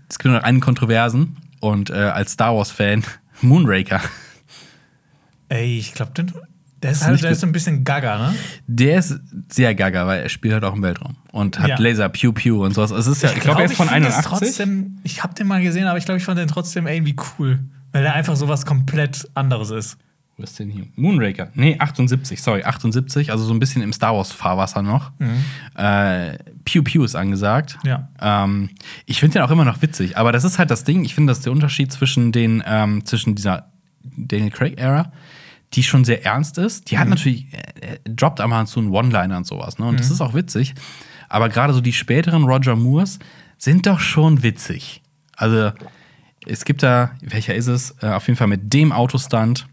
es 0.09 0.19
gibt 0.19 0.27
nur 0.27 0.35
noch 0.35 0.43
einen 0.43 0.61
Kontroversen 0.61 1.37
und 1.61 1.91
äh, 1.91 1.95
als 1.95 2.33
Star 2.33 2.55
Wars-Fan 2.57 3.05
Moonraker. 3.41 4.01
ey, 5.49 5.79
ich 5.79 5.95
glaube, 5.95 6.13
der 6.83 6.93
ist 6.93 7.05
halt, 7.05 7.23
der 7.23 7.33
ist 7.33 7.41
so 7.41 7.47
ein 7.47 7.53
bisschen 7.53 7.83
gaga, 7.83 8.19
ne? 8.19 8.35
Der 8.69 8.99
ist 8.99 9.19
sehr 9.49 9.75
gaga, 9.75 10.07
weil 10.07 10.23
er 10.23 10.29
spielt 10.29 10.55
halt 10.55 10.65
auch 10.65 10.75
im 10.75 10.83
Weltraum 10.83 11.17
und 11.33 11.59
hat 11.59 11.69
Ja. 11.69 11.79
Laser, 11.79 12.09
Pew 12.09 12.33
Pew 12.33 12.65
und 12.65 12.75
sowas. 12.75 12.93
Es 12.93 13.07
ist 13.09 13.23
ja, 13.23 13.31
ich 13.33 13.41
glaube, 13.41 13.61
er 13.61 13.67
ist 13.67 13.75
von 13.75 13.89
find 13.89 14.05
das 14.05 14.19
81. 14.19 14.29
Trotzdem, 14.49 14.99
ich 15.03 15.23
habe 15.25 15.35
den 15.35 15.49
mal 15.49 15.61
gesehen, 15.63 15.87
aber 15.89 15.99
ich 15.99 16.05
glaube, 16.05 16.19
ich 16.19 16.25
fand 16.25 16.39
den 16.39 16.47
trotzdem 16.49 16.87
irgendwie 16.87 17.17
cool. 17.39 17.59
Weil 17.91 18.05
er 18.05 18.15
einfach 18.15 18.37
sowas 18.37 18.67
komplett 18.67 19.29
anderes 19.35 19.71
ist. 19.71 19.97
Wo 20.39 20.45
ist 20.45 20.57
denn 20.61 20.71
hier? 20.71 20.87
Moonraker. 20.95 21.51
Nee, 21.55 21.77
78, 21.81 22.41
sorry, 22.41 22.63
78, 22.63 23.33
also 23.33 23.45
so 23.45 23.53
ein 23.53 23.59
bisschen 23.59 23.83
im 23.83 23.93
Star 23.93 24.15
Wars-Fahrwasser 24.15 24.83
noch. 24.83 25.11
Äh, 25.75 26.39
Pew 26.65 26.83
Pew 26.85 27.05
ist 27.05 27.17
angesagt. 27.17 27.77
Ja. 27.85 28.09
Ähm, 28.21 28.71
ich 29.05 29.19
finde 29.19 29.35
den 29.35 29.43
auch 29.43 29.51
immer 29.51 29.65
noch 29.65 29.83
witzig, 29.83 30.17
aber 30.17 30.31
das 30.31 30.45
ist 30.45 30.61
halt 30.61 30.71
das 30.71 30.85
Ding. 30.85 31.05
Ich 31.05 31.17
finde, 31.17 31.33
das 31.33 31.39
ist 31.39 31.47
der 31.47 31.53
Unterschied 31.53 31.91
zwischen 31.91 32.31
den, 32.31 32.63
ähm, 32.65 33.05
zwischen 33.05 33.35
dieser 33.35 33.73
Daniel 34.17 34.51
Craig-Ära, 34.51 35.11
die 35.75 35.83
schon 35.83 36.05
sehr 36.05 36.25
ernst 36.25 36.57
ist. 36.57 36.89
Die 36.93 36.99
hat 36.99 37.09
natürlich, 37.09 37.53
äh, 37.53 37.95
äh, 37.95 37.99
droppt 38.09 38.41
einmal 38.41 38.65
so 38.69 38.79
einen 38.79 38.91
One-Liner 38.91 39.39
und 39.39 39.47
sowas, 39.47 39.81
ne? 39.81 39.87
Und 39.87 39.99
das 39.99 40.13
ist 40.13 40.21
auch 40.21 40.35
witzig. 40.35 40.75
Aber 41.29 41.49
gerade 41.49 41.75
so 41.75 41.81
die 41.81 41.93
späteren 41.93 42.45
Roger 42.45 42.77
Moores 42.77 43.19
sind 43.59 43.89
doch 43.89 43.99
schon 43.99 44.45
witzig. 44.45 45.03
Also, 45.37 45.73
es 46.47 46.65
gibt 46.65 46.85
da, 46.85 47.11
welcher 47.23 47.57
ist 47.57 47.67
es? 47.67 47.97
Äh, 48.03 48.11
auf 48.11 48.29
jeden 48.29 48.37
Fall 48.37 48.47
mit 48.47 48.73
dem 48.73 48.93
Autostunt. 48.93 49.67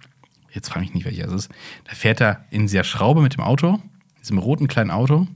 Jetzt 0.55 0.69
frage 0.69 0.85
ich 0.85 0.93
nicht, 0.95 1.05
welcher 1.05 1.27
es 1.27 1.33
ist. 1.33 1.49
Da 1.87 1.93
fährt 1.93 2.19
er 2.21 2.45
in 2.49 2.63
dieser 2.67 2.83
Schraube 2.83 3.21
mit 3.21 3.35
dem 3.35 3.43
Auto, 3.43 3.79
diesem 4.21 4.37
roten 4.39 4.67
kleinen 4.67 4.89
Auto. 4.91 5.27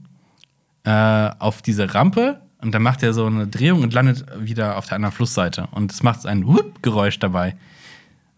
äh, 0.84 1.30
auf 1.38 1.60
diese 1.62 1.94
Rampe 1.94 2.40
und 2.62 2.72
dann 2.74 2.82
macht 2.82 3.02
er 3.02 3.12
so 3.12 3.26
eine 3.26 3.46
Drehung 3.46 3.82
und 3.82 3.92
landet 3.92 4.24
wieder 4.40 4.78
auf 4.78 4.86
der 4.86 4.96
anderen 4.96 5.14
Flussseite. 5.14 5.68
Und 5.72 5.92
es 5.92 6.02
macht 6.02 6.24
ein 6.26 6.46
Whoop-Geräusch 6.46 7.18
dabei. 7.18 7.54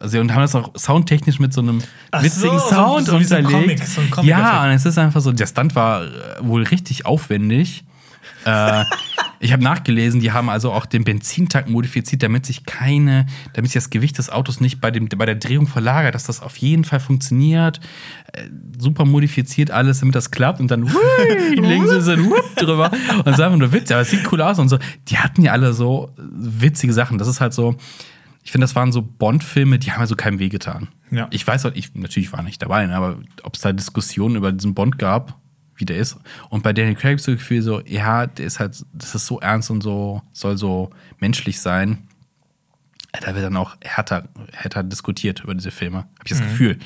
Also, 0.00 0.18
und 0.18 0.32
haben 0.34 0.40
das 0.42 0.56
auch 0.56 0.72
soundtechnisch 0.76 1.38
mit 1.38 1.52
so 1.54 1.60
einem 1.60 1.80
Ach 2.10 2.20
witzigen 2.24 2.58
so, 2.58 2.68
so- 2.68 2.74
Sound 2.74 3.06
so 3.06 3.12
so 3.20 3.34
ein 3.36 3.44
unterlegt. 3.46 3.52
Comic, 3.52 3.78
so 3.86 4.00
ein 4.00 4.10
Comic-Effekt. 4.10 4.26
ja, 4.26 4.64
und 4.64 4.70
es 4.70 4.84
ist 4.84 4.98
einfach 4.98 5.20
so, 5.20 5.30
der 5.30 5.46
Stunt 5.46 5.76
war 5.76 6.02
äh, 6.04 6.08
wohl 6.40 6.64
richtig 6.64 7.06
aufwendig. 7.06 7.84
äh, 8.44 8.84
ich 9.42 9.52
habe 9.52 9.62
nachgelesen, 9.64 10.20
die 10.20 10.30
haben 10.30 10.48
also 10.48 10.72
auch 10.72 10.86
den 10.86 11.02
Benzintank 11.02 11.68
modifiziert, 11.68 12.22
damit 12.22 12.46
sich 12.46 12.64
keine, 12.64 13.26
damit 13.54 13.72
sich 13.72 13.82
das 13.82 13.90
Gewicht 13.90 14.16
des 14.18 14.30
Autos 14.30 14.60
nicht 14.60 14.80
bei, 14.80 14.92
dem, 14.92 15.08
bei 15.08 15.26
der 15.26 15.34
Drehung 15.34 15.66
verlagert, 15.66 16.14
dass 16.14 16.24
das 16.24 16.40
auf 16.40 16.56
jeden 16.58 16.84
Fall 16.84 17.00
funktioniert. 17.00 17.80
Äh, 18.32 18.48
super 18.78 19.04
modifiziert 19.04 19.72
alles, 19.72 19.98
damit 19.98 20.14
das 20.14 20.30
klappt 20.30 20.60
und 20.60 20.70
dann 20.70 20.84
hui, 20.84 21.60
legen 21.60 21.88
sie 21.88 22.00
so 22.00 22.12
ein 22.12 22.30
Whoop 22.30 22.54
drüber 22.56 22.92
und 23.24 23.36
sagen 23.36 23.58
nur 23.58 23.72
Witz, 23.72 23.90
aber 23.90 24.02
es 24.02 24.10
sieht 24.10 24.30
cool 24.30 24.40
aus 24.40 24.60
und 24.60 24.68
so. 24.68 24.78
Die 25.08 25.18
hatten 25.18 25.42
ja 25.42 25.50
alle 25.50 25.72
so 25.72 26.10
witzige 26.16 26.92
Sachen. 26.92 27.18
Das 27.18 27.26
ist 27.26 27.40
halt 27.40 27.52
so, 27.52 27.76
ich 28.44 28.52
finde, 28.52 28.64
das 28.64 28.76
waren 28.76 28.92
so 28.92 29.02
Bond-Filme, 29.02 29.80
die 29.80 29.90
haben 29.90 30.00
ja 30.00 30.06
so 30.06 30.14
keinem 30.14 30.38
wehgetan. 30.38 30.86
Ja. 31.10 31.26
Ich 31.30 31.44
weiß 31.44 31.66
auch, 31.66 31.72
ich 31.74 31.94
natürlich 31.96 32.32
war 32.32 32.44
nicht 32.44 32.62
dabei, 32.62 32.86
ne, 32.86 32.94
aber 32.94 33.18
ob 33.42 33.56
es 33.56 33.60
da 33.60 33.72
Diskussionen 33.72 34.36
über 34.36 34.52
diesen 34.52 34.74
Bond 34.74 35.00
gab, 35.00 35.41
wie 35.82 35.86
der 35.86 35.96
ist. 35.98 36.16
Und 36.48 36.62
bei 36.62 36.72
Daniel 36.72 36.94
Craig 36.94 37.04
habe 37.10 37.14
ich 37.16 37.22
so 37.22 37.32
das 37.32 37.40
Gefühl, 37.40 37.60
so, 37.60 37.80
ja, 37.84 38.26
der 38.28 38.46
ist 38.46 38.60
halt, 38.60 38.84
das 38.94 39.14
ist 39.16 39.26
so 39.26 39.40
ernst 39.40 39.68
und 39.70 39.82
so, 39.82 40.22
soll 40.32 40.56
so 40.56 40.90
menschlich 41.18 41.60
sein. 41.60 41.98
Da 43.20 43.34
wird 43.34 43.44
dann 43.44 43.56
auch 43.56 43.76
härter, 43.82 44.28
härter 44.52 44.82
diskutiert 44.84 45.40
über 45.44 45.54
diese 45.54 45.70
Filme, 45.72 45.98
habe 45.98 46.08
ich 46.24 46.30
das 46.30 46.40
Mhm. 46.40 46.44
Gefühl. 46.44 46.78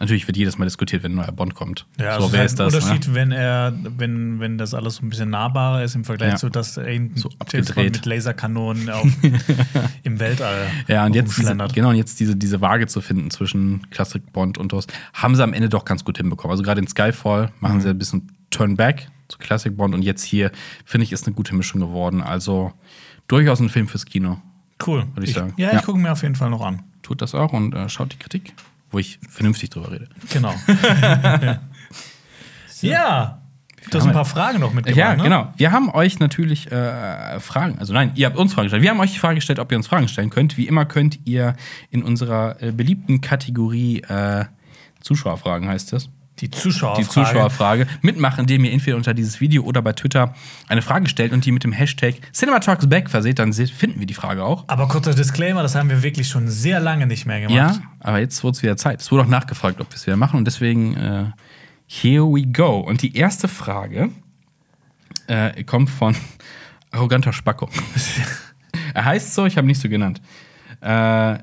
Natürlich 0.00 0.26
wird 0.26 0.36
jedes 0.38 0.56
Mal 0.58 0.64
diskutiert, 0.64 1.02
wenn 1.02 1.12
ein 1.12 1.16
neuer 1.16 1.30
Bond 1.32 1.54
kommt. 1.54 1.86
Ja, 1.98 2.16
so, 2.18 2.24
also 2.24 2.32
wer 2.32 2.44
ist 2.46 2.58
halt 2.58 2.70
ein 2.70 2.74
das? 2.74 2.84
Unterschied, 2.84 3.08
Ne? 3.08 3.14
wenn 3.14 3.32
er, 3.32 3.74
wenn, 3.98 4.40
wenn 4.40 4.56
das 4.58 4.72
alles 4.74 4.96
so 4.96 5.04
ein 5.06 5.10
bisschen 5.10 5.28
nahbarer 5.30 5.84
ist 5.84 5.94
im 5.94 6.04
Vergleich 6.04 6.30
Ja. 6.32 6.36
zu 6.36 6.48
das 6.48 6.78
irgendein 6.78 7.16
So 7.18 7.28
James 7.28 7.38
Bond 7.38 7.40
abgedreht. 7.68 7.92
mit 7.96 8.06
Laserkanonen 8.06 8.88
auf, 8.90 9.06
im 10.02 10.18
Weltall. 10.18 10.66
Ja, 10.88 11.04
und 11.06 11.14
jetzt 11.14 11.36
diese, 11.38 11.54
genau, 11.74 11.90
und 11.90 11.96
jetzt 11.96 12.18
diese, 12.18 12.34
diese 12.34 12.60
Waage 12.60 12.86
zu 12.86 13.00
finden 13.00 13.30
zwischen 13.30 13.88
Classic 13.90 14.22
Bond 14.32 14.58
und 14.58 14.72
DOS, 14.72 14.86
haben 15.12 15.34
sie 15.36 15.42
am 15.42 15.52
Ende 15.52 15.68
doch 15.68 15.84
ganz 15.84 16.04
gut 16.04 16.16
hinbekommen. 16.16 16.52
Also 16.52 16.62
gerade 16.62 16.80
in 16.80 16.86
Skyfall 16.88 17.52
machen 17.60 17.76
Mhm. 17.76 17.80
sie 17.82 17.88
ein 17.90 17.98
bisschen 17.98 18.32
Turn 18.50 18.76
Back 18.76 19.08
zu 19.28 19.38
Classic 19.38 19.76
Bond 19.76 19.94
und 19.94 20.02
jetzt 20.02 20.24
hier, 20.24 20.50
finde 20.84 21.04
ich, 21.04 21.12
ist 21.12 21.26
eine 21.26 21.36
gute 21.36 21.54
Mischung 21.54 21.80
geworden. 21.80 22.22
Also 22.22 22.72
durchaus 23.28 23.60
ein 23.60 23.68
Film 23.68 23.86
fürs 23.86 24.06
Kino. 24.06 24.40
Cool. 24.84 25.04
Würde 25.14 25.26
ich 25.28 25.34
sagen. 25.34 25.52
Ja, 25.58 25.72
Ja. 25.72 25.78
ich 25.78 25.84
gucke 25.84 25.98
mir 25.98 26.10
auf 26.10 26.22
jeden 26.22 26.34
Fall 26.36 26.48
noch 26.50 26.62
an. 26.64 26.82
Tut 27.02 27.20
das 27.22 27.34
auch 27.34 27.52
und 27.52 27.74
äh, 27.74 27.88
schaut 27.88 28.12
die 28.12 28.16
Kritik, 28.18 28.54
wo 28.90 28.98
ich 28.98 29.18
vernünftig 29.28 29.70
drüber 29.70 29.90
rede. 29.90 30.08
Genau. 30.32 30.54
ja. 32.80 33.36
Du 33.90 33.98
hast 33.98 34.06
ein 34.06 34.12
paar 34.12 34.26
Fragen 34.26 34.60
noch 34.60 34.74
mitgebracht. 34.74 34.98
Ja, 34.98 35.16
ne? 35.16 35.22
genau. 35.22 35.52
Wir 35.56 35.72
haben 35.72 35.90
euch 35.90 36.18
natürlich 36.18 36.70
äh, 36.70 37.40
Fragen, 37.40 37.78
also 37.78 37.94
nein, 37.94 38.12
ihr 38.14 38.26
habt 38.26 38.36
uns 38.36 38.52
Fragen 38.52 38.66
gestellt. 38.66 38.82
Wir 38.82 38.90
haben 38.90 39.00
euch 39.00 39.12
die 39.12 39.18
Frage 39.18 39.36
gestellt, 39.36 39.58
ob 39.58 39.72
ihr 39.72 39.78
uns 39.78 39.86
Fragen 39.86 40.06
stellen 40.06 40.30
könnt. 40.30 40.58
Wie 40.58 40.68
immer 40.68 40.84
könnt 40.84 41.18
ihr 41.24 41.56
in 41.90 42.02
unserer 42.02 42.62
äh, 42.62 42.72
beliebten 42.72 43.20
Kategorie 43.20 44.02
äh, 44.02 44.44
Zuschauerfragen 45.00 45.68
heißt 45.68 45.92
das. 45.92 46.10
Die 46.40 46.50
Zuschauerfrage. 46.50 47.02
die 47.02 47.08
Zuschauerfrage 47.08 47.86
mitmachen, 48.02 48.40
indem 48.40 48.64
ihr 48.64 48.72
entweder 48.72 48.96
unter 48.96 49.14
dieses 49.14 49.40
Video 49.40 49.62
oder 49.64 49.82
bei 49.82 49.92
Twitter 49.92 50.34
eine 50.68 50.82
Frage 50.82 51.08
stellt 51.08 51.32
und 51.32 51.44
die 51.44 51.52
mit 51.52 51.64
dem 51.64 51.72
Hashtag 51.72 52.14
CinemaTalksBack 52.32 53.10
verseht, 53.10 53.38
dann 53.38 53.52
finden 53.52 54.00
wir 54.00 54.06
die 54.06 54.14
Frage 54.14 54.44
auch. 54.44 54.64
Aber 54.68 54.88
kurzer 54.88 55.14
Disclaimer, 55.14 55.62
das 55.62 55.74
haben 55.74 55.90
wir 55.90 56.02
wirklich 56.02 56.28
schon 56.28 56.48
sehr 56.48 56.80
lange 56.80 57.06
nicht 57.06 57.26
mehr 57.26 57.40
gemacht. 57.40 57.54
Ja, 57.54 57.82
aber 58.00 58.20
jetzt 58.20 58.42
wurde 58.42 58.56
es 58.56 58.62
wieder 58.62 58.76
Zeit. 58.76 59.00
Es 59.00 59.10
wurde 59.12 59.24
auch 59.24 59.28
nachgefragt, 59.28 59.80
ob 59.80 59.90
wir 59.90 59.96
es 59.96 60.06
wieder 60.06 60.16
machen 60.16 60.38
und 60.38 60.44
deswegen 60.44 60.96
äh, 60.96 61.24
here 61.86 62.24
we 62.24 62.46
go. 62.46 62.78
Und 62.78 63.02
die 63.02 63.16
erste 63.16 63.48
Frage 63.48 64.10
äh, 65.26 65.64
kommt 65.64 65.90
von 65.90 66.16
arroganter 66.90 67.32
Spacko. 67.32 67.68
er 68.94 69.04
heißt 69.04 69.34
so, 69.34 69.46
ich 69.46 69.56
habe 69.56 69.66
ihn 69.66 69.68
nicht 69.68 69.80
so 69.80 69.88
genannt. 69.88 70.20
Äh, 70.80 71.38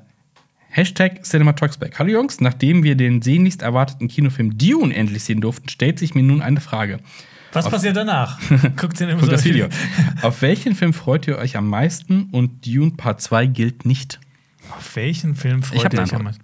Hashtag 0.69 1.25
CinemaTalksBack. 1.25 1.97
Hallo 1.97 2.09
Jungs, 2.09 2.41
nachdem 2.41 2.83
wir 2.83 2.95
den 2.95 3.21
sehnlichst 3.21 3.61
erwarteten 3.61 4.07
Kinofilm 4.07 4.57
Dune 4.57 4.95
endlich 4.95 5.23
sehen 5.23 5.41
durften, 5.41 5.69
stellt 5.69 5.99
sich 5.99 6.13
mir 6.13 6.23
nun 6.23 6.41
eine 6.41 6.61
Frage. 6.61 6.99
Was 7.53 7.69
passiert 7.69 7.95
danach? 7.95 8.39
Guckt 8.75 8.99
den 8.99 9.09
immer 9.09 9.21
Guckt 9.21 9.31
das 9.31 9.45
Video. 9.45 9.67
Auf 10.21 10.41
welchen 10.41 10.75
Film 10.75 10.93
freut 10.93 11.27
ihr 11.27 11.37
euch 11.37 11.57
am 11.57 11.67
meisten 11.67 12.29
und 12.31 12.65
Dune 12.65 12.91
Part 12.91 13.21
2 13.21 13.47
gilt 13.47 13.85
nicht? 13.85 14.19
Auf 14.77 14.95
welchen 14.95 15.35
Film 15.35 15.63
freut 15.63 15.93
ihr 15.93 16.01
euch 16.01 16.13
am 16.13 16.23
meisten? 16.23 16.43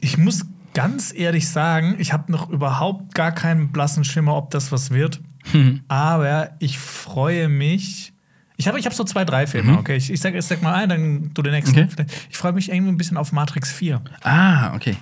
Ich 0.00 0.16
muss 0.16 0.46
ganz 0.72 1.12
ehrlich 1.14 1.48
sagen, 1.48 1.96
ich 1.98 2.12
habe 2.12 2.30
noch 2.30 2.48
überhaupt 2.48 3.14
gar 3.14 3.32
keinen 3.32 3.72
blassen 3.72 4.04
Schimmer, 4.04 4.36
ob 4.36 4.50
das 4.50 4.70
was 4.70 4.92
wird. 4.92 5.20
Mhm. 5.52 5.80
Aber 5.88 6.50
ich 6.60 6.78
freue 6.78 7.48
mich. 7.48 8.12
Ich 8.60 8.66
habe 8.68 8.78
ich 8.78 8.84
hab 8.86 8.92
so 8.92 9.04
zwei, 9.04 9.24
drei 9.24 9.46
Filme, 9.46 9.78
okay? 9.78 9.96
Ich, 9.96 10.10
ich, 10.10 10.20
sag, 10.20 10.34
ich 10.34 10.44
sag 10.44 10.60
mal 10.62 10.74
einen, 10.74 10.88
dann 10.88 11.30
du 11.32 11.42
den 11.42 11.52
nächsten. 11.52 11.78
Mhm. 11.78 11.88
Okay. 11.92 12.06
Ich 12.28 12.36
freue 12.36 12.52
mich 12.52 12.70
irgendwie 12.70 12.90
ein 12.92 12.96
bisschen 12.98 13.16
auf 13.16 13.30
Matrix 13.32 13.70
4. 13.72 14.02
Ah, 14.22 14.74
okay. 14.74 14.96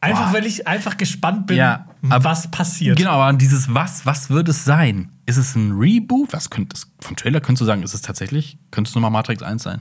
Einfach, 0.00 0.26
Boah. 0.32 0.38
weil 0.38 0.46
ich 0.46 0.66
einfach 0.66 0.96
gespannt 0.96 1.46
bin, 1.46 1.56
Ja, 1.58 1.86
aber- 2.10 2.24
was 2.24 2.50
passiert. 2.50 2.98
Genau, 2.98 3.12
aber 3.20 3.38
dieses 3.38 3.72
Was, 3.72 4.04
was 4.04 4.30
wird 4.30 4.48
es 4.48 4.64
sein? 4.64 5.10
Ist 5.26 5.36
es 5.36 5.54
ein 5.54 5.70
Reboot? 5.78 6.32
Was 6.32 6.50
könnte 6.50 6.74
es, 6.74 6.90
vom 6.98 7.14
Trailer 7.14 7.40
könntest 7.40 7.60
du 7.60 7.64
sagen, 7.66 7.84
ist 7.84 7.94
es 7.94 8.02
tatsächlich, 8.02 8.58
könnte 8.72 8.88
es 8.88 8.94
nochmal 8.96 9.12
Matrix 9.12 9.44
1 9.44 9.62
sein? 9.62 9.80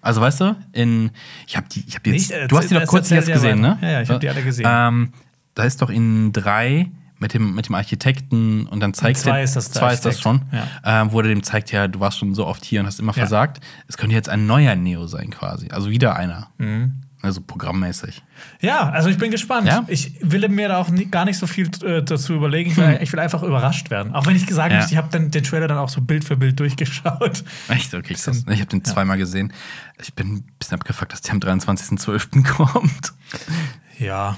Also, 0.00 0.22
weißt 0.22 0.40
du, 0.40 0.56
in, 0.72 1.10
ich 1.46 1.56
habe 1.58 1.66
die, 1.70 1.84
ich 1.86 1.96
habe 1.96 2.08
jetzt, 2.10 2.30
Nee, 2.30 2.36
ich- 2.44 2.48
du 2.48 2.56
hast 2.56 2.70
die 2.70 2.74
doch 2.76 2.86
kurz 2.86 3.10
jetzt 3.10 3.30
gesehen, 3.30 3.60
ne? 3.60 3.76
Ja, 3.82 3.88
ja, 3.90 4.00
ich 4.02 4.08
hab 4.08 4.20
die 4.20 4.28
alle 4.30 4.42
gesehen. 4.42 4.64
Ähm, 4.66 5.12
da 5.54 5.64
ist 5.64 5.82
doch 5.82 5.90
in 5.90 6.32
drei 6.32 6.90
mit 7.18 7.32
dem, 7.34 7.54
mit 7.54 7.68
dem 7.68 7.74
Architekten 7.74 8.66
und 8.66 8.80
dann 8.80 8.92
zeigt 8.94 9.18
zwei 9.18 9.38
er- 9.38 9.44
ist 9.44 9.56
das 9.56 9.70
zwei 9.70 9.92
ist 9.94 10.04
das 10.04 10.20
schon, 10.20 10.42
Architekt, 10.52 10.80
ähm, 10.84 11.12
wo 11.12 11.20
er 11.20 11.28
dem 11.28 11.42
zeigt, 11.42 11.72
ja, 11.72 11.88
du 11.88 11.98
warst 12.00 12.18
schon 12.18 12.34
so 12.34 12.46
oft 12.46 12.64
hier 12.64 12.80
und 12.80 12.86
hast 12.86 13.00
immer 13.00 13.12
Ja. 13.12 13.20
versagt. 13.20 13.60
Es 13.88 13.96
könnte 13.96 14.14
jetzt 14.14 14.28
ein 14.28 14.46
neuer 14.46 14.74
Neo 14.76 15.06
sein, 15.06 15.30
quasi. 15.30 15.68
Also 15.70 15.88
wieder 15.90 16.16
einer. 16.16 16.48
Mhm. 16.58 17.02
Also 17.22 17.40
programmmäßig. 17.40 18.22
Ja, 18.60 18.90
also 18.90 19.08
ich 19.08 19.16
bin 19.18 19.30
gespannt. 19.32 19.66
Ja? 19.66 19.84
Ich 19.88 20.12
will 20.20 20.46
mir 20.48 20.68
da 20.68 20.76
auch 20.76 20.90
nie, 20.90 21.06
gar 21.06 21.24
nicht 21.24 21.38
so 21.38 21.46
viel 21.48 21.68
äh, 21.82 22.02
dazu 22.02 22.34
überlegen. 22.34 22.70
Ich 22.70 22.76
will, 22.76 22.98
ich 23.00 23.10
will 23.12 23.18
einfach 23.18 23.42
überrascht 23.42 23.90
werden. 23.90 24.14
Auch 24.14 24.26
wenn 24.26 24.36
ich 24.36 24.46
gesagt 24.46 24.70
Ja. 24.70 24.78
habe, 24.82 24.88
ich 24.92 24.96
habe 24.96 25.08
dann 25.10 25.30
den 25.30 25.42
Trailer 25.42 25.66
dann 25.66 25.78
auch 25.78 25.88
so 25.88 26.02
Bild 26.02 26.24
für 26.24 26.36
Bild 26.36 26.60
durchgeschaut. 26.60 27.42
Echt? 27.68 27.94
Okay. 27.94 28.12
Bisschen- 28.12 28.44
Ich 28.50 28.60
habe 28.60 28.66
den 28.70 28.84
zweimal 28.84 29.16
gesehen. 29.16 29.52
Ich 30.00 30.14
bin 30.14 30.34
ein 30.34 30.44
bisschen 30.58 30.74
abgefuckt, 30.78 31.12
dass 31.14 31.22
der 31.22 31.32
am 31.32 31.40
23.12. 31.40 32.44
kommt. 32.56 33.12
Ja. 33.98 34.36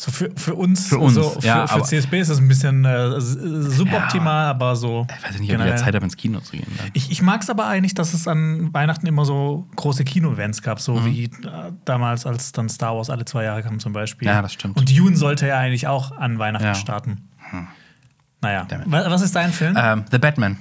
So 0.00 0.12
für, 0.12 0.30
für 0.36 0.54
uns, 0.54 0.86
Für 0.86 0.98
uns, 0.98 1.14
so 1.14 1.30
für, 1.40 1.44
ja, 1.44 1.66
für 1.66 1.82
CSB 1.82 2.20
ist 2.20 2.30
das 2.30 2.38
ein 2.38 2.46
bisschen 2.46 2.84
äh, 2.84 3.20
suboptimal, 3.20 4.46
aber 4.46 4.76
so. 4.76 5.08
Ich 5.18 5.24
weiß 5.28 5.40
nicht, 5.40 5.52
ob 5.52 5.66
ich. 5.66 5.74
Zeit 5.74 5.92
habe, 5.92 6.04
ins 6.04 6.16
Kino 6.16 6.38
zu 6.38 6.52
gehen. 6.52 6.68
Dann. 6.78 6.90
Ich, 6.92 7.10
ich 7.10 7.20
mag 7.20 7.42
es 7.42 7.50
aber 7.50 7.66
eigentlich, 7.66 7.94
dass 7.94 8.14
es 8.14 8.28
an 8.28 8.72
Weihnachten 8.72 9.08
immer 9.08 9.24
so 9.24 9.66
große 9.74 10.04
Kino-Events 10.04 10.62
gab, 10.62 10.78
Mhm. 10.78 10.82
so 10.82 11.04
wie 11.04 11.24
äh, 11.24 11.30
damals, 11.84 12.26
als 12.26 12.52
dann 12.52 12.68
Star 12.68 12.94
Wars 12.96 13.10
alle 13.10 13.24
zwei 13.24 13.42
Jahre 13.42 13.64
kam 13.64 13.80
zum 13.80 13.92
Beispiel. 13.92 14.28
Ja, 14.28 14.40
das 14.40 14.52
stimmt. 14.52 14.76
Und 14.76 14.96
Dune 14.96 15.16
sollte 15.16 15.48
ja 15.48 15.58
eigentlich 15.58 15.88
auch 15.88 16.16
an 16.16 16.38
Weihnachten 16.38 16.66
Ja. 16.66 16.74
starten. 16.76 17.28
Naja, 18.40 18.66
Damn 18.68 18.82
it. 18.82 18.90
Wa- 18.92 19.10
was 19.10 19.20
ist 19.22 19.34
dein 19.34 19.52
Film? 19.52 19.74
Ähm, 19.76 20.04
The 20.12 20.18
Batman. 20.18 20.58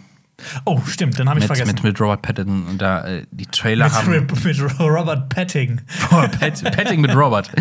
oh, 0.66 0.82
stimmt, 0.88 1.20
den 1.20 1.30
habe 1.30 1.38
ich 1.40 1.44
Mit, 1.48 1.56
vergessen. 1.58 1.76
mit, 1.76 1.84
mit 1.84 2.02
Robert 2.02 2.24
Pattinson. 2.24 2.66
Und 2.66 2.82
da 2.82 3.06
äh, 3.06 3.24
die 3.30 3.46
Trailer 3.46 3.86
Mit, 3.86 3.94
haben. 3.94 4.10
Mit 4.44 4.80
Robert 4.80 5.30
Petting. 5.30 5.82
Robert 6.12 6.40
Patting 6.40 7.02
mit 7.02 7.16
Robert. 7.16 7.52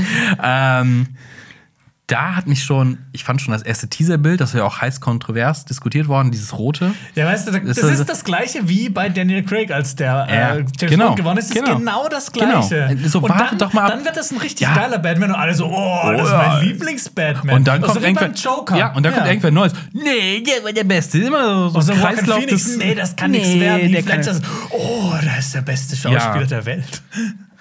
ähm, 0.42 1.08
da 2.08 2.36
hat 2.36 2.46
mich 2.46 2.62
schon, 2.62 2.98
ich 3.10 3.24
fand 3.24 3.40
schon 3.42 3.50
das 3.52 3.62
erste 3.62 3.88
Teaserbild, 3.88 4.40
das 4.40 4.54
war 4.54 4.60
ja 4.60 4.66
auch 4.66 4.80
heiß 4.80 5.00
kontrovers 5.00 5.64
diskutiert 5.64 6.06
worden, 6.06 6.30
dieses 6.30 6.56
rote. 6.56 6.94
Ja, 7.16 7.26
weißt 7.26 7.48
du, 7.48 7.50
das 7.52 7.62
Ist 7.62 7.78
ist, 7.78 7.98
das- 8.00 8.06
das 8.06 8.24
gleiche 8.24 8.68
wie 8.68 8.88
bei 8.88 9.08
Daniel 9.08 9.42
Craig, 9.42 9.72
als 9.72 9.96
der 9.96 10.06
Ja, 10.06 10.26
äh, 10.26 10.56
James 10.58 10.72
genau, 10.76 11.06
Bond 11.06 11.16
gewonnen 11.18 11.38
ist. 11.38 11.52
Genau. 11.52 11.78
genau 11.78 12.08
das 12.08 12.30
Genau. 12.30 12.64
Gleiche. 12.66 12.96
So, 13.08 13.18
und 13.18 13.28
dann, 13.30 13.58
doch 13.58 13.72
mal 13.72 13.86
ab. 13.86 13.90
dann 13.90 14.04
wird 14.04 14.16
das 14.16 14.30
ein 14.30 14.36
richtig 14.38 14.60
Ja. 14.68 14.74
geiler 14.76 14.98
Batman 15.00 15.30
und 15.30 15.36
alle 15.36 15.52
so, 15.54 15.66
oh, 15.66 16.12
das 16.12 16.26
ist 16.26 16.30
ja. 16.32 16.38
mein 16.48 16.64
Lieblings-Batman. 16.66 17.56
Und 17.56 17.66
dann 17.66 17.82
Also 17.82 17.94
kommt 17.94 18.04
irgendwer, 18.04 18.30
Joker. 18.32 18.76
Ja, 18.76 18.92
und 18.94 19.02
dann 19.04 19.12
kommt 19.12 19.26
irgendwer 19.26 19.50
Neues. 19.50 19.72
Nee, 19.92 20.42
der 20.42 20.62
war 20.62 20.72
der 20.72 20.84
Beste. 20.84 21.18
Immer 21.18 21.70
so, 21.70 21.80
so 21.80 21.90
ein 21.92 21.98
Joaquin 21.98 22.16
Kreislauf 22.18 22.38
Phoenix, 22.38 22.76
nee, 22.76 22.94
das 22.94 23.16
kann 23.16 23.32
Nee, 23.32 23.38
nichts 23.38 23.58
werden. 23.60 23.90
der 23.92 24.02
kann- 24.04 24.20
ist, 24.20 24.42
oh, 24.70 25.12
der 25.24 25.38
ist 25.38 25.54
der 25.56 25.62
beste 25.62 25.96
Schauspieler 25.96 26.40
Ja. 26.42 26.46
der 26.46 26.66
Welt. 26.66 27.02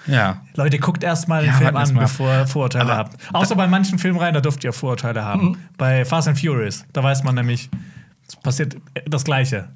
Ja. 0.06 0.40
Leute, 0.54 0.78
guckt 0.78 1.02
erst 1.04 1.28
mal 1.28 1.42
den 1.42 1.50
Ja, 1.52 1.56
Film 1.58 1.76
an, 1.76 1.94
mal 1.94 2.00
bevor 2.02 2.32
ihr 2.32 2.46
Vorurteile 2.46 2.84
Aber- 2.84 2.96
habt. 2.96 3.16
Außer 3.34 3.54
bei 3.56 3.66
manchen 3.66 3.98
Filmreihen, 3.98 4.34
da 4.34 4.40
dürft 4.40 4.62
ihr 4.64 4.72
Vorurteile 4.72 5.24
haben. 5.24 5.48
Mhm. 5.50 5.56
Bei 5.78 6.04
Fast 6.04 6.28
and 6.28 6.38
Furious, 6.38 6.84
da 6.92 7.02
weiß 7.02 7.24
man 7.24 7.34
nämlich, 7.34 7.68
es 8.28 8.36
passiert 8.36 8.76
das 9.08 9.24
Gleiche. 9.24 9.68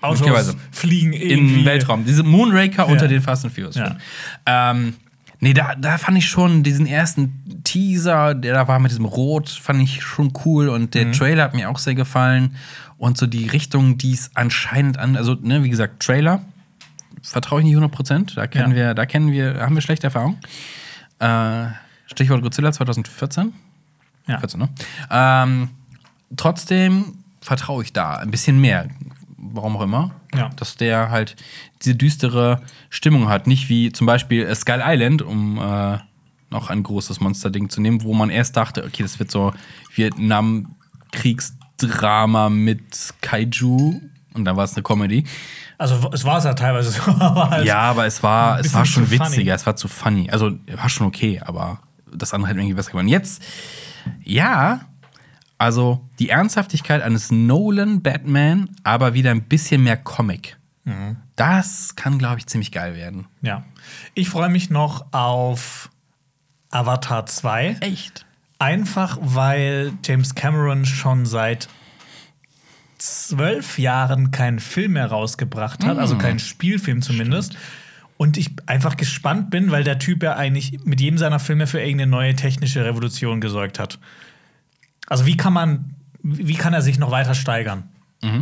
Autos 0.00 0.20
Möglicherweise. 0.20 0.56
fliegen 0.72 1.12
irgendwie. 1.12 1.60
Im 1.60 1.64
Weltraum. 1.64 2.04
Diese 2.04 2.22
Moonraker 2.24 2.88
unter 2.88 3.04
Ja. 3.04 3.08
den 3.08 3.22
Fast 3.22 3.44
and 3.44 3.54
Furious. 3.54 3.76
Ja. 3.76 3.96
Ähm, 4.46 4.94
nee, 5.38 5.52
da, 5.54 5.74
da 5.76 5.96
fand 5.98 6.18
ich 6.18 6.28
schon 6.28 6.64
diesen 6.64 6.86
ersten 6.86 7.60
Teaser, 7.62 8.34
der 8.34 8.54
da 8.54 8.66
war 8.68 8.80
mit 8.80 8.90
diesem 8.90 9.04
Rot, 9.04 9.48
fand 9.48 9.80
ich 9.80 10.02
schon 10.02 10.32
cool. 10.44 10.68
Und 10.68 10.94
der 10.94 11.12
Trailer 11.12 11.44
hat 11.44 11.54
mir 11.54 11.70
auch 11.70 11.78
sehr 11.78 11.94
gefallen. 11.94 12.56
Und 12.98 13.16
so 13.18 13.26
die 13.26 13.46
Richtung, 13.48 13.96
die 13.98 14.12
es 14.12 14.30
anscheinend 14.34 14.98
an, 14.98 15.16
also, 15.16 15.34
ne, 15.40 15.62
wie 15.64 15.70
gesagt, 15.70 16.00
Trailer 16.04 16.40
vertraue 17.22 17.60
ich 17.60 17.66
nicht 17.66 17.76
100%. 17.76 18.34
Da 18.34 18.46
kennen 18.46 18.70
Ja. 18.72 18.76
wir, 18.76 18.94
da 18.94 19.06
kennen 19.06 19.32
wir, 19.32 19.60
haben 19.60 19.74
wir 19.74 19.82
schlechte 19.82 20.06
Erfahrungen. 20.08 20.38
Äh, 21.18 21.66
Stichwort 22.06 22.42
Godzilla 22.42 22.72
2014. 22.72 23.52
Ja. 24.28 24.38
14, 24.38 24.60
ne? 24.60 24.68
Ähm, 25.10 25.70
trotzdem 26.36 27.18
vertraue 27.40 27.82
ich 27.82 27.92
da 27.92 28.16
ein 28.16 28.30
bisschen 28.30 28.60
mehr. 28.60 28.88
Warum 29.36 29.76
auch 29.76 29.82
immer. 29.82 30.12
Ja. 30.34 30.50
Dass 30.56 30.76
der 30.76 31.10
halt 31.10 31.36
diese 31.82 31.94
düstere 31.96 32.62
Stimmung 32.90 33.28
hat. 33.28 33.46
Nicht 33.46 33.68
wie 33.68 33.92
zum 33.92 34.06
Beispiel 34.06 34.52
Skull 34.54 34.80
Island, 34.84 35.22
um 35.22 35.58
äh, 35.58 35.98
noch 36.50 36.70
ein 36.70 36.82
großes 36.82 37.20
Monsterding 37.20 37.68
zu 37.70 37.80
nehmen, 37.80 38.02
wo 38.02 38.14
man 38.14 38.30
erst 38.30 38.56
dachte, 38.56 38.84
okay, 38.84 39.02
das 39.02 39.18
wird 39.18 39.30
so 39.30 39.52
Vietnam-Kriegsdrama 39.94 42.48
mit 42.50 43.14
Kaiju. 43.20 44.00
Und 44.34 44.44
dann 44.44 44.56
war 44.56 44.64
es 44.64 44.74
eine 44.74 44.82
Comedy. 44.82 45.24
Also 45.78 46.10
es 46.12 46.24
war 46.24 46.38
es 46.38 46.44
ja 46.44 46.54
teilweise 46.54 46.90
so, 46.92 47.02
aber 47.10 47.62
Ja, 47.64 47.80
aber 47.80 48.06
es 48.06 48.22
war, 48.22 48.60
es 48.60 48.72
war 48.72 48.84
schon 48.86 49.04
zu 49.06 49.16
funny. 49.16 49.30
witziger, 49.30 49.54
es 49.54 49.66
war 49.66 49.76
zu 49.76 49.88
funny. 49.88 50.30
Also 50.30 50.52
war 50.74 50.88
schon 50.88 51.06
okay, 51.06 51.40
aber 51.44 51.80
das 52.12 52.32
andere 52.34 52.50
hätte 52.50 52.60
irgendwie 52.60 52.74
besser 52.74 52.92
gemacht. 52.92 53.08
Jetzt, 53.08 53.42
ja, 54.22 54.82
also 55.58 56.08
die 56.18 56.28
Ernsthaftigkeit 56.30 57.02
eines 57.02 57.30
Nolan 57.30 58.02
Batman, 58.02 58.70
aber 58.84 59.14
wieder 59.14 59.30
ein 59.30 59.42
bisschen 59.42 59.82
mehr 59.82 59.96
Comic. 59.96 60.56
Mhm. 60.84 61.16
Das 61.36 61.94
kann, 61.96 62.18
glaube 62.18 62.38
ich, 62.38 62.46
ziemlich 62.46 62.72
geil 62.72 62.96
werden. 62.96 63.26
Ja. 63.40 63.64
Ich 64.14 64.28
freue 64.28 64.48
mich 64.48 64.70
noch 64.70 65.06
auf 65.12 65.90
Avatar 66.70 67.26
2. 67.26 67.76
Echt? 67.80 68.26
Einfach 68.58 69.18
weil 69.20 69.92
James 70.04 70.34
Cameron 70.34 70.84
schon 70.84 71.26
seit 71.26 71.68
zwölf 73.06 73.78
Jahren 73.78 74.30
keinen 74.30 74.58
Film 74.60 74.92
mehr 74.92 75.06
rausgebracht 75.06 75.84
hat, 75.84 75.98
also 75.98 76.16
keinen 76.18 76.38
Spielfilm 76.38 77.02
zumindest. 77.02 77.56
Und 78.16 78.36
ich 78.36 78.50
einfach 78.66 78.96
gespannt 78.96 79.50
bin, 79.50 79.70
weil 79.72 79.82
der 79.82 79.98
Typ 79.98 80.22
ja 80.22 80.36
eigentlich 80.36 80.78
mit 80.84 81.00
jedem 81.00 81.18
seiner 81.18 81.40
Filme 81.40 81.66
für 81.66 81.80
irgendeine 81.80 82.10
neue 82.10 82.36
technische 82.36 82.84
Revolution 82.84 83.40
gesorgt 83.40 83.78
hat. 83.80 83.98
Also 85.08 85.26
wie 85.26 85.36
kann 85.36 85.52
man, 85.52 85.94
wie 86.22 86.54
kann 86.54 86.72
er 86.72 86.82
sich 86.82 86.98
noch 86.98 87.10
weiter 87.10 87.34
steigern? 87.34 87.84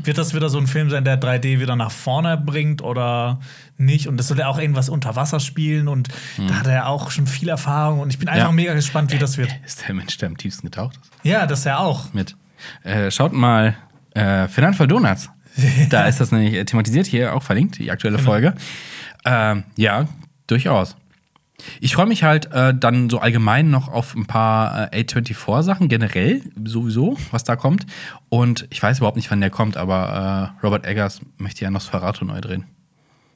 Wird 0.03 0.19
das 0.19 0.35
wieder 0.35 0.51
so 0.51 0.59
ein 0.59 0.67
Film 0.67 0.91
sein, 0.91 1.05
der 1.07 1.19
3D 1.19 1.59
wieder 1.59 1.75
nach 1.75 1.91
vorne 1.91 2.37
bringt 2.37 2.83
oder 2.83 3.41
nicht? 3.79 4.09
Und 4.09 4.19
das 4.19 4.29
soll 4.29 4.39
ja 4.39 4.47
auch 4.49 4.59
irgendwas 4.59 4.91
unter 4.91 5.17
Wasser 5.17 5.41
spielen 5.41 5.89
und 5.89 6.09
da 6.37 6.57
hat 6.57 6.67
er 6.67 6.75
ja 6.75 6.85
auch 6.87 7.11
schon 7.11 7.27
viel 7.27 7.49
Erfahrung 7.49 8.01
und 8.01 8.11
ich 8.11 8.19
bin 8.19 8.29
einfach 8.29 8.49
Ja. 8.49 8.53
mega 8.53 8.75
gespannt, 8.75 9.11
wie 9.11 9.17
das 9.19 9.39
wird. 9.39 9.49
Ist 9.65 9.89
der 9.89 9.95
Mensch, 9.95 10.19
der 10.19 10.29
am 10.29 10.37
tiefsten 10.37 10.67
getaucht 10.67 10.99
ist? 11.01 11.11
Ja, 11.23 11.47
das 11.47 11.65
ja 11.65 11.79
auch. 11.79 12.13
Mit. 12.13 12.37
Äh, 12.83 13.11
schaut 13.11 13.33
mal, 13.33 13.75
äh, 14.15 14.49
Financial 14.49 14.87
Donuts. 14.89 15.31
Da 15.91 16.05
ist 16.07 16.21
das 16.21 16.31
nämlich 16.33 16.55
äh, 16.55 16.65
thematisiert, 16.65 17.07
hier 17.07 17.35
auch 17.35 17.43
verlinkt, 17.43 17.79
die 17.79 17.91
aktuelle 17.91 18.17
Genau. 18.19 18.31
Folge. 18.31 18.55
Ähm, 19.25 19.65
ja, 19.77 20.07
durchaus. 20.47 20.97
Ich 21.81 21.95
freue 21.95 22.07
mich 22.07 22.23
halt 22.23 22.51
äh, 22.53 22.73
dann 22.75 23.11
so 23.11 23.19
allgemein 23.19 23.69
noch 23.71 23.89
auf 23.89 24.15
ein 24.15 24.25
paar 24.27 24.91
äh, 24.95 25.03
A24-Sachen, 25.03 25.89
generell 25.89 26.41
sowieso, 26.65 27.19
was 27.33 27.45
da 27.45 27.57
kommt. 27.57 27.85
Und 28.31 28.67
ich 28.71 28.83
weiß 28.83 28.99
überhaupt 28.99 29.17
nicht, 29.17 29.31
wann 29.31 29.41
der 29.43 29.51
kommt, 29.51 29.77
aber 29.77 30.55
äh, 30.61 30.65
Robert 30.65 30.87
Eggers 30.87 31.21
möchte 31.37 31.65
ja 31.65 31.71
Nosferatu 31.71 32.25
neu 32.25 32.41
drehen. 32.41 32.65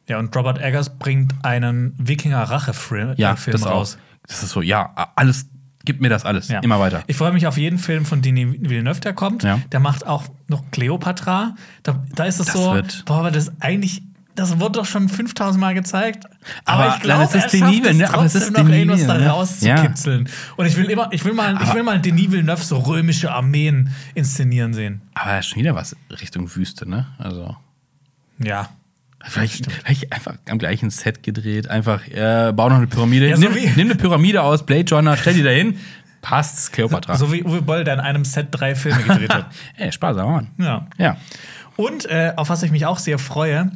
Ja, 0.09 0.19
und 0.19 0.35
Robert 0.35 0.61
Eggers 0.63 0.99
bringt 0.99 1.35
einen 1.43 1.95
Wikinger-Rache-Film 1.99 3.15
Ja, 3.17 3.35
das 3.47 3.67
raus. 3.67 3.99
auch. 3.99 4.27
Das 4.29 4.43
ist 4.43 4.51
so, 4.51 4.63
ja, 4.63 4.91
alles, 5.17 5.49
gib 5.85 6.01
mir 6.01 6.09
das 6.09 6.25
alles. 6.25 6.49
Ja. 6.49 6.61
Immer 6.61 6.81
weiter. 6.81 7.03
Ich 7.07 7.17
freue 7.17 7.33
mich 7.33 7.47
auf 7.47 7.57
jeden 7.57 7.79
Film 7.79 8.05
von 8.05 8.23
Denis 8.23 8.57
Villeneuve, 8.61 9.01
der 9.01 9.13
kommt. 9.13 9.43
Ja. 9.43 9.61
Der 9.73 9.81
macht 9.81 10.07
auch 10.07 10.25
noch 10.49 10.71
Cleopatra. 10.71 11.55
Da, 11.83 12.03
da 12.15 12.25
ist 12.25 12.41
es 12.41 12.47
Das 12.47 12.55
so, 12.55 12.73
wird- 12.75 13.05
boah, 13.05 13.19
aber 13.19 13.31
das 13.31 13.53
eigentlich, 13.61 14.03
das 14.35 14.59
wurde 14.61 14.79
doch 14.81 14.87
schon 14.87 15.09
5000 15.09 15.61
Mal 15.61 15.75
gezeigt. 15.75 16.25
Aber, 16.65 16.85
Aber 16.85 16.95
ich 16.97 17.03
glaube, 17.03 17.23
das 17.23 17.35
ist 17.35 17.45
er 17.45 17.51
Denis 17.51 17.61
schafft 17.61 17.75
es 17.85 17.85
Villeneuve, 17.95 18.15
aber 18.15 18.25
es 18.25 18.35
ist 18.35 18.51
noch 18.53 18.57
Denis 18.65 18.77
irgendwas 18.77 19.07
da 19.07 19.15
Villeneuve, 19.15 19.31
rauszukitzeln. 19.33 20.29
Und 20.57 20.67
ich 20.67 20.77
will 20.77 20.87
immer, 20.91 21.09
ich 21.13 21.25
will 21.25 21.33
mal, 21.35 21.59
ich 21.63 21.75
will 21.75 21.83
mal 21.83 22.01
Denis 22.01 22.31
Villeneuve 22.33 22.63
so 22.63 22.79
römische 22.79 23.33
Armeen 23.33 23.91
inszenieren 24.15 24.73
sehen. 24.75 25.03
Aber 25.15 25.41
schon 25.43 25.61
wieder 25.61 25.75
was 25.75 25.95
Richtung 26.11 26.55
Wüste, 26.57 26.89
ne? 26.89 27.07
Also. 27.19 27.57
Ja. 28.39 28.69
Vielleicht, 29.27 29.71
vielleicht 29.71 30.13
einfach 30.13 30.35
am 30.49 30.59
gleichen 30.59 30.91
Set 30.91 31.23
gedreht. 31.23 31.69
Einfach, 31.69 32.07
äh, 32.09 32.53
bau 32.55 32.69
noch 32.69 32.77
eine 32.77 32.87
Pyramide. 32.87 33.29
Ja, 33.29 33.37
so 33.37 33.43
nimm, 33.49 33.53
nimm 33.77 33.87
eine 33.89 33.95
Pyramide 33.95 34.43
aus 34.43 34.65
Blade 34.67 34.95
Runner, 34.95 35.17
stell 35.17 35.35
die 35.35 35.43
da 35.43 35.51
hin. 35.51 35.79
Passt, 36.21 36.73
Cleopatra. 36.73 37.17
So 37.17 37.33
wie 37.33 37.43
Uwe 37.45 37.61
Boll, 37.63 37.85
der 37.85 37.95
in 37.95 38.01
einem 38.01 38.25
Set 38.25 38.49
drei 38.51 38.75
Filme 38.75 39.03
gedreht 39.03 39.33
hat. 39.35 39.51
Ey, 39.77 39.93
sparsamer 39.93 40.33
Mann. 40.33 40.51
Ja. 40.59 40.87
Ja. 40.99 41.17
Und 41.77 42.07
äh, 42.07 42.33
auf 42.37 42.49
was 42.49 42.63
ich 42.63 42.71
mich 42.71 42.87
auch 42.87 42.99
sehr 42.99 43.19
freue, 43.19 43.71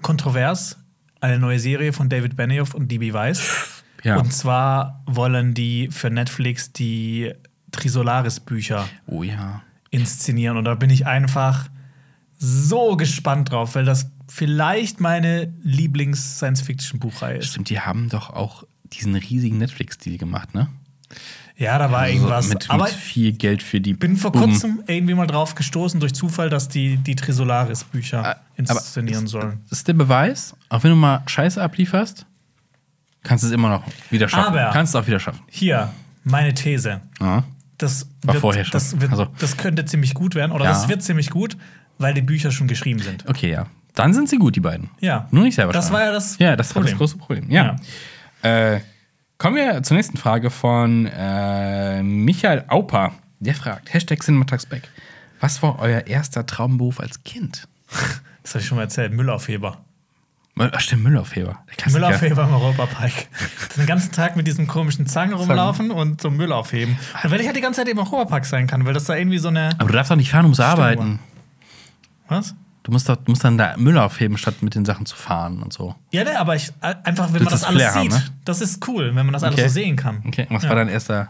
kontrovers, 0.00 0.78
eine 1.20 1.38
neue 1.38 1.58
Serie 1.60 1.92
von 1.92 2.08
David 2.08 2.36
Benioff 2.36 2.74
und 2.74 2.88
DB 2.90 3.12
Weiss. 3.12 3.42
Ja. 4.04 4.16
Und 4.16 4.32
zwar 4.32 5.00
wollen 5.06 5.54
die 5.54 5.88
für 5.92 6.10
Netflix 6.10 6.72
die 6.72 7.32
Trisolaris-Bücher 7.70 8.88
Oh 9.06 9.22
ja. 9.22 9.62
inszenieren. 9.90 10.56
Und 10.56 10.64
da 10.64 10.74
bin 10.74 10.90
ich 10.90 11.06
einfach 11.06 11.68
so 12.36 12.96
gespannt 12.96 13.52
drauf, 13.52 13.76
weil 13.76 13.84
das 13.84 14.10
vielleicht 14.34 15.00
meine 15.00 15.52
Lieblings-Science-Fiction-Buchreihe 15.62 17.38
ist. 17.38 17.48
Stimmt, 17.50 17.68
die 17.70 17.80
haben 17.80 18.08
doch 18.08 18.30
auch 18.30 18.64
diesen 18.92 19.14
riesigen 19.14 19.58
Netflix-Deal 19.58 20.18
gemacht, 20.18 20.54
ne? 20.54 20.68
Ja, 21.56 21.78
da 21.78 21.92
war 21.92 22.08
irgendwas. 22.08 22.48
mit, 22.48 22.70
aber 22.70 22.84
mit 22.84 22.92
viel 22.94 23.32
Geld 23.32 23.62
für 23.62 23.80
die. 23.80 23.92
bin 23.92 24.16
vor 24.16 24.32
kurzem 24.32 24.82
irgendwie 24.86 25.14
mal 25.14 25.26
drauf 25.26 25.54
gestoßen 25.54 26.00
durch 26.00 26.14
Zufall, 26.14 26.48
dass 26.48 26.68
die 26.68 26.96
die 26.96 27.14
Trisolaris-Bücher 27.14 28.24
Ah, 28.24 28.36
inszenieren 28.56 29.24
ist- 29.24 29.30
sollen. 29.30 29.60
Das 29.68 29.78
ist 29.80 29.88
der 29.88 29.92
Beweis, 29.92 30.54
auch 30.70 30.82
wenn 30.82 30.90
du 30.90 30.96
mal 30.96 31.22
Scheiße 31.26 31.62
ablieferst, 31.62 32.24
kannst 33.22 33.44
du 33.44 33.48
es 33.48 33.52
immer 33.52 33.68
noch 33.68 33.84
wieder 34.10 34.28
schaffen. 34.28 34.54
Aber- 34.58 34.70
kannst 34.72 34.94
du 34.94 34.98
es 34.98 35.04
auch 35.04 35.06
wieder 35.06 35.20
schaffen. 35.20 35.42
Hier, 35.48 35.92
meine 36.24 36.54
These. 36.54 37.02
Ja. 37.20 37.44
Das, 37.76 38.06
War 38.22 38.34
wird, 38.34 38.40
vorher 38.40 38.64
schon. 38.64 38.72
Das, 38.72 38.98
wird, 39.00 39.10
Also- 39.12 39.28
das 39.38 39.56
könnte 39.58 39.84
ziemlich 39.84 40.14
gut 40.14 40.34
werden, 40.34 40.52
oder 40.52 40.64
Ja. 40.64 40.70
das 40.72 40.88
wird 40.88 41.02
ziemlich 41.02 41.28
gut, 41.30 41.56
weil 41.98 42.14
die 42.14 42.22
Bücher 42.22 42.50
schon 42.50 42.66
geschrieben 42.66 43.00
sind. 43.00 43.28
Okay, 43.28 43.50
ja. 43.52 43.66
Dann 43.94 44.14
sind 44.14 44.28
sie 44.28 44.38
gut, 44.38 44.56
die 44.56 44.60
beiden. 44.60 44.90
Ja. 45.00 45.28
Nur 45.30 45.44
nicht 45.44 45.54
selber 45.54 45.72
Das 45.72 45.86
schreiben. 45.88 45.94
war 45.96 46.04
ja 46.06 46.12
das 46.12 46.38
Ja, 46.38 46.56
das 46.56 46.74
war 46.74 46.82
das 46.82 46.92
Problem. 46.92 46.98
große 46.98 47.16
Problem. 47.18 47.50
Ja. 47.50 47.76
Äh, 48.42 48.80
kommen 49.38 49.56
wir 49.56 49.82
zur 49.82 49.96
nächsten 49.96 50.16
Frage 50.16 50.50
von 50.50 51.06
äh, 51.06 52.02
Michael 52.02 52.64
Auper. 52.68 53.12
Der 53.40 53.54
fragt, 53.54 53.92
Hashtag 53.92 54.22
Cinematagsback. 54.22 54.88
Was 55.40 55.62
war 55.62 55.78
euer 55.80 56.06
erster 56.06 56.46
Traumberuf 56.46 57.00
als 57.00 57.22
Kind? 57.24 57.68
Das 58.44 58.54
habe 58.54 58.60
ich 58.62 58.66
schon 58.66 58.74
mal 58.76 58.82
erzählt. 58.82 59.12
Müllaufheber. 59.12 59.78
Ach, 60.58 60.80
stimmt, 60.80 61.04
Müllaufheber. 61.04 61.60
Müllaufheber 61.92 62.42
im 62.42 62.52
Europapark. 62.54 63.12
Den 63.76 63.86
ganzen 63.86 64.10
Tag 64.10 64.34
mit 64.34 64.48
diesem 64.48 64.66
komischen 64.66 65.06
Zangen 65.06 65.32
rumlaufen 65.34 65.92
und 65.92 66.20
so 66.20 66.28
Müll 66.28 66.50
aufheben. 66.52 66.98
Und 67.22 67.30
weil 67.30 67.40
ich 67.40 67.46
halt 67.46 67.56
die 67.56 67.60
ganze 67.60 67.82
Zeit 67.82 67.88
im 67.88 67.98
Europapark 67.98 68.44
sein 68.44 68.66
kann, 68.66 68.84
weil 68.84 68.94
das 68.94 69.04
da 69.04 69.14
irgendwie 69.14 69.38
so 69.38 69.46
eine. 69.46 69.70
Aber 69.78 69.86
du 69.86 69.92
darfst 69.92 70.10
doch 70.10 70.16
nicht 70.16 70.30
fahren, 70.32 70.44
um 70.46 70.54
zu 70.54 70.64
arbeiten. 70.64 71.20
Was? 72.26 72.56
Du 72.84 72.90
musst, 72.90 73.08
doch, 73.08 73.16
du 73.16 73.30
musst 73.30 73.44
dann 73.44 73.56
da 73.58 73.76
Müll 73.76 73.96
aufheben, 73.96 74.36
statt 74.36 74.60
mit 74.62 74.74
den 74.74 74.84
Sachen 74.84 75.06
zu 75.06 75.14
fahren 75.16 75.62
und 75.62 75.72
so. 75.72 75.94
Ja, 76.10 76.24
ne, 76.24 76.38
aber 76.38 76.56
ich, 76.56 76.70
äh, 76.80 76.94
einfach, 77.04 77.32
wenn 77.32 77.38
Du 77.38 77.44
man 77.44 77.52
das 77.52 77.62
willst 77.62 77.64
alles 77.66 77.82
das 77.82 77.92
Flair 77.92 78.02
sieht. 78.02 78.12
haben, 78.12 78.24
ne? 78.24 78.30
Das 78.44 78.60
ist 78.60 78.88
cool, 78.88 79.06
wenn 79.14 79.24
man 79.26 79.32
das 79.32 79.42
alles 79.44 79.54
Okay. 79.58 79.68
so 79.68 79.74
sehen 79.74 79.96
kann. 79.96 80.22
Okay, 80.26 80.46
und 80.50 80.56
was 80.56 80.64
Ja. 80.64 80.68
war 80.70 80.76
dein 80.76 80.88
erster. 80.88 81.28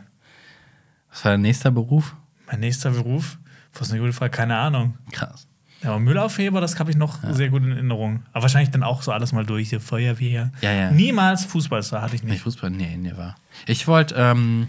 Was 1.10 1.24
war 1.24 1.32
dein 1.32 1.42
nächster 1.42 1.70
Beruf? 1.70 2.16
Mein 2.46 2.60
nächster 2.60 2.90
Beruf? 2.90 3.38
Das 3.74 3.82
ist 3.88 3.92
eine 3.92 4.00
gute 4.00 4.12
Frage, 4.14 4.30
keine 4.30 4.56
Ahnung. 4.56 4.96
Krass. 5.12 5.46
Ja, 5.82 5.90
aber 5.90 5.98
Müllaufheber, 6.00 6.60
das 6.60 6.78
habe 6.78 6.90
ich 6.90 6.96
noch 6.96 7.18
sehr 7.32 7.48
gut 7.50 7.62
in 7.64 7.72
Erinnerung. 7.72 8.22
Aber 8.32 8.42
wahrscheinlich 8.42 8.70
dann 8.70 8.82
auch 8.84 9.02
so 9.02 9.10
alles 9.12 9.32
mal 9.32 9.44
durch, 9.44 9.68
hier 9.70 9.80
Feuerwehr. 9.80 10.52
Ja, 10.60 10.70
ja. 10.72 10.90
Niemals 10.90 11.44
Fußballstar 11.46 12.00
hatte 12.02 12.14
ich 12.14 12.22
Nicht 12.22 12.32
nicht. 12.32 12.42
Fußball? 12.42 12.70
Nee, 12.70 12.96
nee, 12.96 13.16
war. 13.16 13.34
Ich 13.66 13.86
wollte, 13.88 14.14
ähm, 14.16 14.68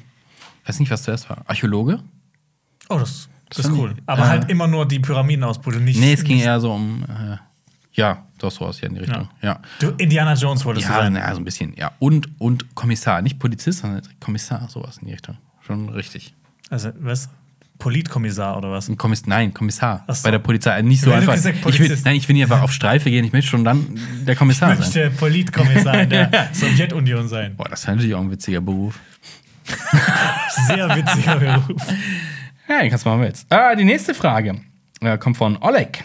weiß 0.65 0.79
nicht, 0.79 0.89
was 0.91 1.03
zuerst 1.03 1.29
war. 1.29 1.43
Archäologe? 1.47 1.99
Oh, 2.89 2.97
das, 2.97 3.29
das 3.56 3.66
ist 3.66 3.72
cool. 3.72 3.93
ich- 3.97 4.04
Aber 4.06 4.24
äh, 4.24 4.28
halt 4.28 4.49
immer 4.49 4.68
nur 4.68 4.88
die 4.88 4.99
Pyramiden 4.99 5.43
ausbuddeln, 5.43 5.84
nicht. 5.86 5.99
Nee, 5.99 6.14
es 6.14 6.24
ging 6.24 6.39
eher 6.39 6.60
so 6.60 6.74
um. 6.74 7.04
Äh, 7.04 7.38
ja, 7.95 8.26
doch 8.39 8.51
sowas 8.51 8.82
ja 8.82 8.88
in 8.88 8.95
die 8.95 9.01
Richtung. 9.01 9.30
Ja. 9.41 9.60
Du, 9.80 9.89
Indiana 9.97 10.34
Jones 10.34 10.66
wolltest 10.66 10.88
du 10.88 10.91
Ja, 10.91 10.99
sein. 11.01 11.14
na, 11.14 11.32
so 11.34 11.39
ein 11.39 11.45
bisschen, 11.45 11.74
ja. 11.78 11.91
Und, 11.99 12.28
und 12.39 12.74
Kommissar. 12.76 13.22
Nicht 13.22 13.38
Polizist, 13.38 13.80
sondern 13.80 14.01
Kommissar, 14.20 14.68
sowas 14.68 14.97
in 14.97 15.06
die 15.08 15.14
Richtung. 15.14 15.38
Schon 15.66 15.89
richtig. 15.89 16.34
Also, 16.72 16.89
was? 16.99 17.30
Politkommissar 17.78 18.58
oder 18.58 18.72
was? 18.72 18.89
Kommiss 18.97 19.26
nein, 19.26 19.54
Kommissar. 19.54 20.06
So. 20.08 20.24
Bei 20.24 20.32
der 20.32 20.39
Polizei. 20.39 20.82
Nicht 20.82 21.01
so 21.01 21.10
du 21.12 21.16
einfach. 21.18 21.36
Ich 21.36 21.80
will, 21.80 21.97
nein, 22.06 22.16
ich 22.16 22.28
will 22.28 22.34
nicht 22.34 22.43
einfach 22.43 22.62
auf 22.62 22.72
Streife 22.72 23.10
gehen, 23.10 23.26
ich 23.26 23.34
möchte 23.34 23.49
schon 23.49 23.64
dann 23.66 23.99
der 24.26 24.36
Kommissar 24.36 24.72
Ich 24.74 24.80
sein. 24.86 25.04
möchte 25.04 25.10
Politkommissar 25.20 26.01
in 26.01 26.10
der 26.10 26.49
Sowjetunion 26.54 27.28
sein. 27.28 27.56
Boah, 27.58 27.68
das 27.70 27.86
wäre 27.86 27.95
natürlich 27.97 28.16
auch 28.16 28.22
ein 28.22 28.32
witziger 28.32 28.62
Beruf. 28.62 28.99
Sehr 30.68 30.95
witziger 30.95 31.36
Beruf. 31.38 31.82
Ja, 32.68 32.88
kannst 32.88 33.05
du 33.05 33.09
machen, 33.09 33.22
willst. 33.22 33.51
Ah, 33.51 33.76
die 33.76 33.84
nächste 33.84 34.14
Frage 34.14 34.61
äh, 35.01 35.18
kommt 35.18 35.38
von 35.38 35.57
Oleg. 35.61 36.03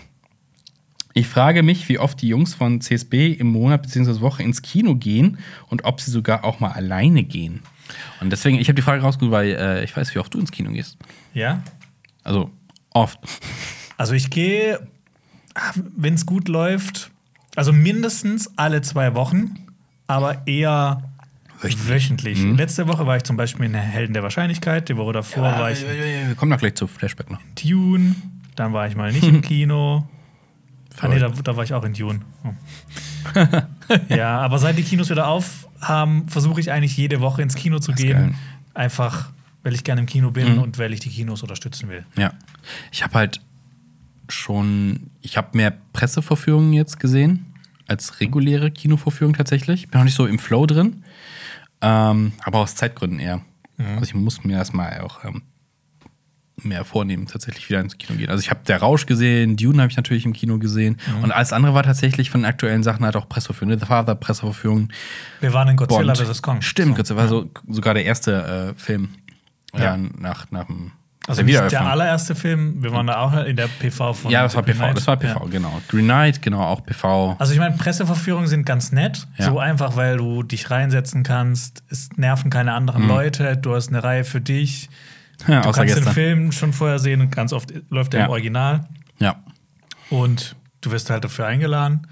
Ich 1.14 1.26
frage 1.26 1.62
mich, 1.62 1.88
wie 1.88 1.98
oft 1.98 2.20
die 2.22 2.28
Jungs 2.28 2.54
von 2.54 2.80
CSB 2.80 3.32
im 3.32 3.48
Monat 3.48 3.82
bzw. 3.82 4.20
Woche 4.20 4.42
ins 4.42 4.62
Kino 4.62 4.94
gehen 4.94 5.38
und 5.68 5.84
ob 5.84 6.00
sie 6.00 6.10
sogar 6.10 6.44
auch 6.44 6.60
mal 6.60 6.70
alleine 6.70 7.24
gehen. 7.24 7.62
Und 8.20 8.30
deswegen, 8.30 8.58
ich 8.58 8.68
habe 8.68 8.76
die 8.76 8.82
Frage 8.82 9.02
rausgesucht, 9.02 9.32
weil 9.32 9.48
äh, 9.50 9.84
ich 9.84 9.96
weiß, 9.96 10.14
wie 10.14 10.18
oft 10.18 10.32
du 10.34 10.38
ins 10.38 10.52
Kino 10.52 10.70
gehst. 10.70 10.98
Ja? 11.34 11.62
Also 12.22 12.50
oft. 12.90 13.18
Also, 13.96 14.14
ich 14.14 14.30
gehe, 14.30 14.86
wenn 15.74 16.14
es 16.14 16.26
gut 16.26 16.48
läuft, 16.48 17.10
also 17.56 17.72
mindestens 17.72 18.56
alle 18.56 18.82
zwei 18.82 19.14
Wochen, 19.14 19.56
aber 20.06 20.46
eher 20.46 21.07
wöchentlich. 21.62 22.38
Mhm. 22.40 22.56
Letzte 22.56 22.86
Woche 22.88 23.06
war 23.06 23.16
ich 23.16 23.24
zum 23.24 23.36
Beispiel 23.36 23.66
in 23.66 23.74
Helden 23.74 24.12
der 24.14 24.22
Wahrscheinlichkeit, 24.22 24.88
die 24.88 24.96
Woche 24.96 25.12
davor 25.12 25.42
war 25.44 25.70
ich 25.70 25.82
in 25.82 26.28
wir 26.28 26.34
kommen 26.34 26.50
noch 26.50 26.58
gleich 26.58 26.74
zu 26.74 26.86
Flashback 26.86 27.30
noch. 27.30 27.40
Dune. 27.62 28.14
Dann 28.56 28.72
war 28.72 28.86
ich 28.88 28.96
mal 28.96 29.12
nicht 29.12 29.24
im 29.26 29.40
Kino. 29.42 30.08
Ah, 31.00 31.08
nee, 31.08 31.18
da, 31.20 31.28
da 31.28 31.56
war 31.56 31.62
ich 31.64 31.72
auch 31.74 31.84
in 31.84 31.92
Dune. 31.94 32.20
Oh. 32.44 32.52
ja, 34.14 34.38
aber 34.40 34.58
seit 34.58 34.76
die 34.78 34.82
Kinos 34.82 35.10
wieder 35.10 35.28
auf 35.28 35.68
haben, 35.80 36.28
versuche 36.28 36.60
ich 36.60 36.72
eigentlich 36.72 36.96
jede 36.96 37.20
Woche 37.20 37.42
ins 37.42 37.54
Kino 37.54 37.78
zu 37.78 37.92
Das 37.92 38.00
gehen. 38.00 38.12
geil. 38.16 38.34
Einfach, 38.74 39.30
weil 39.62 39.74
ich 39.74 39.84
gerne 39.84 40.00
im 40.00 40.06
Kino 40.08 40.30
bin 40.32 40.54
Mhm. 40.54 40.58
und 40.62 40.78
weil 40.78 40.92
ich 40.92 41.00
die 41.00 41.08
Kinos 41.10 41.42
unterstützen 41.42 41.88
will. 41.88 42.04
Ja. 42.16 42.32
Ich 42.90 43.04
habe 43.04 43.14
halt 43.14 43.40
schon, 44.28 45.10
ich 45.22 45.36
habe 45.36 45.56
mehr 45.56 45.72
Pressevorführungen 45.92 46.72
jetzt 46.72 46.98
gesehen 47.00 47.46
als 47.86 48.20
reguläre 48.20 48.70
Kinovorführungen 48.70 49.36
tatsächlich. 49.36 49.84
Ich 49.84 49.88
bin 49.90 49.98
noch 50.00 50.04
nicht 50.04 50.14
so 50.16 50.26
im 50.26 50.38
Flow 50.38 50.66
drin, 50.66 51.04
ähm, 51.80 52.32
aber 52.44 52.58
aus 52.58 52.74
Zeitgründen 52.74 53.20
eher. 53.20 53.42
Also 53.78 54.02
ich 54.02 54.14
muss 54.14 54.42
mir 54.42 54.56
erstmal 54.56 55.00
auch 55.02 55.24
ähm, 55.24 55.42
mehr 56.62 56.84
vornehmen, 56.84 57.26
tatsächlich 57.26 57.68
wieder 57.68 57.80
ins 57.80 57.96
Kino 57.96 58.18
gehen. 58.18 58.28
Also 58.28 58.40
ich 58.40 58.50
habe 58.50 58.60
Der 58.66 58.78
Rausch 58.78 59.06
gesehen, 59.06 59.56
Dune 59.56 59.80
habe 59.80 59.90
ich 59.90 59.96
natürlich 59.96 60.24
im 60.24 60.32
Kino 60.32 60.58
gesehen 60.58 60.96
und 61.22 61.30
alles 61.30 61.52
andere 61.52 61.74
war 61.74 61.84
tatsächlich 61.84 62.30
von 62.30 62.44
aktuellen 62.44 62.82
Sachen 62.82 63.04
halt 63.04 63.14
auch 63.14 63.28
Pressevorführungen. 63.28 63.78
The 63.78 63.86
Father, 63.86 64.14
Pressevorführungen. 64.16 64.92
Wir 65.40 65.52
waren 65.52 65.68
in 65.68 65.76
Godzilla 65.76 66.14
vs. 66.14 66.42
Kong. 66.42 66.60
Stimmt, 66.62 66.90
So. 66.90 66.96
Godzilla 66.96 67.20
war 67.20 67.28
so, 67.28 67.50
sogar 67.68 67.94
der 67.94 68.04
erste 68.04 68.74
äh, 68.76 68.80
Film. 68.80 69.10
Ja. 69.74 69.84
Ja. 69.84 69.96
nach, 69.96 70.50
nach 70.50 70.64
dem 70.66 70.92
Also 71.28 71.42
der 71.42 71.44
nicht 71.44 71.54
der 71.58 71.66
Wiedereröffnung. 71.66 71.92
allererste 71.92 72.34
Film, 72.34 72.82
wir 72.82 72.92
waren 72.92 73.06
da 73.06 73.20
auch 73.20 73.44
in 73.44 73.54
der 73.56 73.68
PV 73.68 74.14
von 74.14 74.30
Ja, 74.30 74.42
das 74.42 74.56
war 74.56 74.62
PV, 74.62 74.92
das 74.94 75.06
war 75.06 75.16
PV, 75.16 75.40
Ja. 75.44 75.50
genau. 75.50 75.80
Green 75.88 76.04
Knight, 76.06 76.40
genau, 76.42 76.62
auch 76.62 76.82
PV. 76.84 77.36
Also 77.38 77.52
ich 77.52 77.58
meine, 77.58 77.76
Presseverführungen 77.76 78.48
sind 78.48 78.64
ganz 78.64 78.92
nett, 78.92 79.26
Ja. 79.36 79.46
so 79.46 79.58
einfach, 79.58 79.94
weil 79.96 80.16
du 80.16 80.42
dich 80.42 80.70
reinsetzen 80.70 81.22
kannst, 81.22 81.82
es 81.90 82.08
nerven 82.16 82.50
keine 82.50 82.72
anderen 82.72 83.06
Leute, 83.06 83.56
du 83.56 83.74
hast 83.74 83.88
eine 83.88 84.02
Reihe 84.02 84.24
für 84.24 84.40
dich, 84.40 84.88
ja, 85.46 85.60
du 85.60 85.70
kannst 85.70 85.78
den 85.78 85.86
gestern. 85.86 86.12
Film 86.14 86.52
schon 86.52 86.72
vorher 86.72 86.98
sehen 86.98 87.20
und 87.20 87.30
ganz 87.30 87.52
oft 87.52 87.72
läuft 87.90 88.14
er 88.14 88.24
im 88.24 88.30
Original 88.30 88.86
Ja, 89.18 89.36
und 90.10 90.56
du 90.80 90.90
wirst 90.90 91.10
halt 91.10 91.24
dafür 91.24 91.46
eingeladen. 91.46 92.06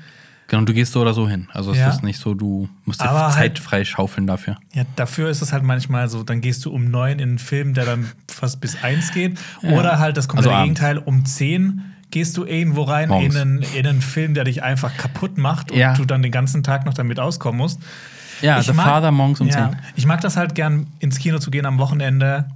Genau, 0.49 0.65
du 0.65 0.73
gehst 0.73 0.93
so 0.93 1.01
oder 1.01 1.15
so 1.15 1.29
hin. 1.29 1.49
Also 1.53 1.73
es 1.73 1.79
Ja. 1.79 1.89
ist 1.91 2.03
nicht 2.03 2.19
so, 2.21 2.35
du 2.35 2.69
musst 2.85 3.01
dir 3.03 3.09
Aber 3.11 3.31
Zeit 3.31 3.39
halt- 3.39 3.59
freischaufeln 3.59 4.27
dafür. 4.27 4.57
Ja, 4.75 4.85
dafür 4.97 5.29
ist 5.31 5.43
es 5.43 5.53
halt 5.53 5.63
manchmal 5.63 6.09
so, 6.09 6.23
dann 6.23 6.41
gehst 6.41 6.65
du 6.65 6.71
um 6.71 6.91
neun 6.91 7.19
in 7.19 7.29
einen 7.31 7.39
Film, 7.39 7.75
der 7.75 7.85
dann 7.85 8.11
fast 8.31 8.61
bis 8.61 8.83
eins 8.83 9.13
geht. 9.13 9.39
Oder 9.63 9.99
halt 9.99 10.17
das 10.17 10.29
komplette 10.29 10.51
Also. 10.55 10.63
Gegenteil, 10.63 10.99
um 10.99 11.25
zehn 11.25 11.83
gehst 12.11 12.37
du 12.37 12.45
irgendwo 12.45 12.83
rein 12.85 13.09
Morgens. 13.09 13.35
in 13.35 13.41
einen, 13.41 13.63
in 13.63 13.87
einen 13.87 14.01
Film, 14.01 14.35
der 14.35 14.45
dich 14.45 14.63
einfach 14.63 14.97
kaputt 14.97 15.39
macht 15.39 15.73
und 15.73 15.79
Ja. 15.79 15.95
du 15.95 16.05
dann 16.05 16.23
den 16.23 16.31
ganzen 16.33 16.63
Tag 16.63 16.87
noch 16.87 16.95
damit 16.95 17.19
auskommen 17.19 17.59
musst. 17.59 17.81
Ja, 18.43 18.61
Ich 18.61 18.67
The 18.67 18.73
mag- 18.75 18.87
Father 18.87 19.11
morgens 19.11 19.41
um 19.41 19.49
ja, 19.49 19.71
10. 19.71 19.79
Ich 19.97 20.07
mag 20.07 20.21
das 20.21 20.37
halt 20.37 20.55
gern, 20.55 20.87
ins 21.01 21.19
Kino 21.19 21.39
zu 21.39 21.51
gehen 21.51 21.67
am 21.67 21.79
Wochenende. 21.79 22.49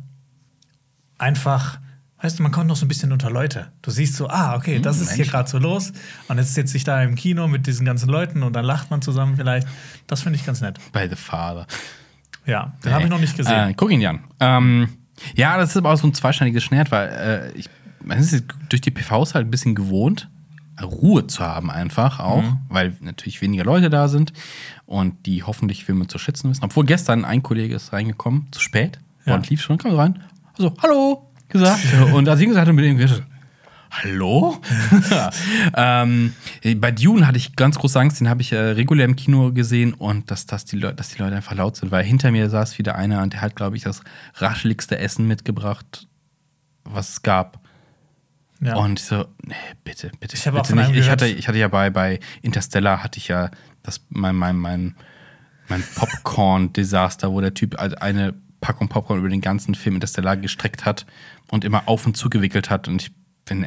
Einfach, 1.19 1.79
weißt 2.23 2.39
du, 2.39 2.43
man 2.43 2.53
kommt 2.53 2.67
noch 2.67 2.77
so 2.77 2.85
ein 2.85 2.89
bisschen 2.89 3.13
unter 3.13 3.31
Leute. 3.31 3.69
Du 3.83 3.91
siehst 3.91 4.15
so, 4.17 4.29
ah, 4.29 4.55
okay, 4.57 4.77
Hm, 4.77 4.83
das 4.83 5.01
ist 5.01 5.13
hier 5.13 5.25
gerade 5.27 5.49
so 5.49 5.59
los. 5.59 5.93
Und 6.29 6.39
jetzt 6.39 6.55
sitze 6.55 6.77
ich 6.77 6.85
da 6.85 7.03
im 7.03 7.15
Kino 7.15 7.49
mit 7.49 7.67
diesen 7.67 7.87
ganzen 7.87 8.09
Leuten 8.09 8.43
und 8.43 8.53
dann 8.55 8.65
lacht 8.65 8.91
man 8.91 9.01
zusammen 9.03 9.37
vielleicht. 9.37 9.67
Das 10.07 10.23
finde 10.23 10.39
ich 10.39 10.45
ganz 10.45 10.61
nett. 10.61 10.79
Bei 10.93 11.09
The 11.09 11.17
Father. 11.17 11.67
Ja, 12.47 12.73
den 12.85 12.93
habe 12.93 13.05
ich 13.05 13.11
noch 13.11 13.21
nicht 13.21 13.37
gesehen. 13.37 13.71
Äh, 13.71 13.75
guck 13.77 13.91
ihn 13.91 14.01
dir 14.01 14.11
an. 14.11 14.25
Ähm, 14.41 14.89
ja, 15.35 15.57
das 15.57 15.71
ist 15.71 15.77
aber 15.77 15.93
auch 15.93 15.99
so 15.99 16.07
ein 16.07 16.15
zweischneidiges 16.15 16.65
Schwert, 16.65 16.91
weil 16.91 17.09
äh, 17.55 17.59
ich, 17.59 17.69
man 18.03 18.19
ist 18.19 18.45
durch 18.69 18.81
die 18.81 18.91
PVs 18.91 19.35
halt 19.35 19.47
ein 19.47 19.51
bisschen 19.51 19.75
gewohnt, 19.75 20.29
Ruhe 20.83 21.27
zu 21.27 21.41
haben 21.45 21.71
einfach 21.71 22.21
auch, 22.21 22.43
Mhm. 22.43 22.59
weil 22.71 22.97
natürlich 23.01 23.43
weniger 23.43 23.65
Leute 23.65 23.91
da 23.91 24.09
sind 24.09 24.33
und 24.87 25.27
die 25.27 25.43
hoffentlich 25.43 25.85
Filme 25.85 26.07
zu 26.07 26.17
schätzen 26.19 26.49
wissen. 26.51 26.65
Obwohl 26.65 26.87
gestern 26.87 27.27
ein 27.27 27.43
Kollege 27.43 27.75
ist 27.75 27.93
reingekommen, 27.93 28.47
zu 28.51 28.61
spät, 28.61 28.99
Ja. 29.27 29.35
und 29.35 29.51
lief 29.51 29.61
schon, 29.61 29.77
kam 29.77 29.95
rein, 29.95 30.23
also 30.57 30.75
hallo 30.83 31.30
gesagt 31.51 31.81
und 32.13 32.29
als 32.29 32.41
ich 32.41 32.47
gesagt 32.47 32.67
hatte, 32.67 32.73
mit 32.73 32.85
ihm 32.85 32.97
geredet, 32.97 33.23
Hallo? 33.91 34.57
ähm, 35.77 36.33
bei 36.77 36.93
Dune 36.93 37.27
hatte 37.27 37.39
ich 37.39 37.57
ganz 37.57 37.77
große 37.77 37.99
Angst, 37.99 38.21
den 38.21 38.29
habe 38.29 38.41
ich 38.41 38.53
äh, 38.53 38.59
regulär 38.59 39.05
im 39.05 39.17
Kino 39.17 39.53
gesehen 39.53 39.95
und 39.95 40.31
dass, 40.31 40.47
dass, 40.47 40.65
die 40.65 40.77
Leute, 40.77 40.95
dass 40.95 41.09
die 41.11 41.19
Leute 41.19 41.35
einfach 41.35 41.57
laut 41.57 41.77
sind, 41.77 41.91
weil 41.91 42.05
hinter 42.05 42.31
mir 42.31 42.49
saß 42.49 42.79
wieder 42.79 42.95
einer 42.95 43.23
und 43.23 43.33
der 43.33 43.41
hat, 43.41 43.57
glaube 43.57 43.77
ich, 43.77 43.83
das 43.83 44.03
rascheligste 44.37 44.99
Essen 44.99 45.27
mitgebracht, 45.27 46.07
was 46.85 47.11
es 47.11 47.23
gab. 47.23 47.61
ja. 48.61 48.77
Und 48.77 49.01
ich 49.01 49.07
so, 49.07 49.27
nee, 49.43 49.55
bitte, 49.83 50.13
bitte. 50.21 50.37
Ich 50.37 50.47
habe 50.47 50.59
bitte 50.59 50.73
einem 50.73 50.95
Ich 50.95 51.11
hatte, 51.11 51.27
ich 51.27 51.49
hatte 51.49 51.59
ja 51.59 51.69
bei, 51.69 51.91
bei 51.91 52.21
Interstellar 52.43 53.03
hatte 53.03 53.19
ich 53.19 53.27
ja 53.27 53.51
das, 53.83 54.03
mein, 54.09 54.37
mein, 54.37 54.57
mein, 54.57 54.95
mein 55.69 55.83
Popcorn-Desaster, 55.97 57.33
wo 57.33 57.41
der 57.41 57.55
Typ 57.55 57.77
eine 57.77 58.35
Packung 58.61 58.89
Popcorn 58.89 59.19
über 59.21 59.29
den 59.29 59.41
ganzen 59.41 59.75
Film 59.75 59.97
Interstellar 59.97 60.37
gestreckt 60.37 60.85
hat 60.85 61.07
und 61.51 61.65
immer 61.65 61.83
auf 61.87 62.07
und 62.07 62.17
zugewickelt 62.17 62.71
hat 62.71 62.89
und 62.89 63.03
ich 63.03 63.13
bin 63.47 63.67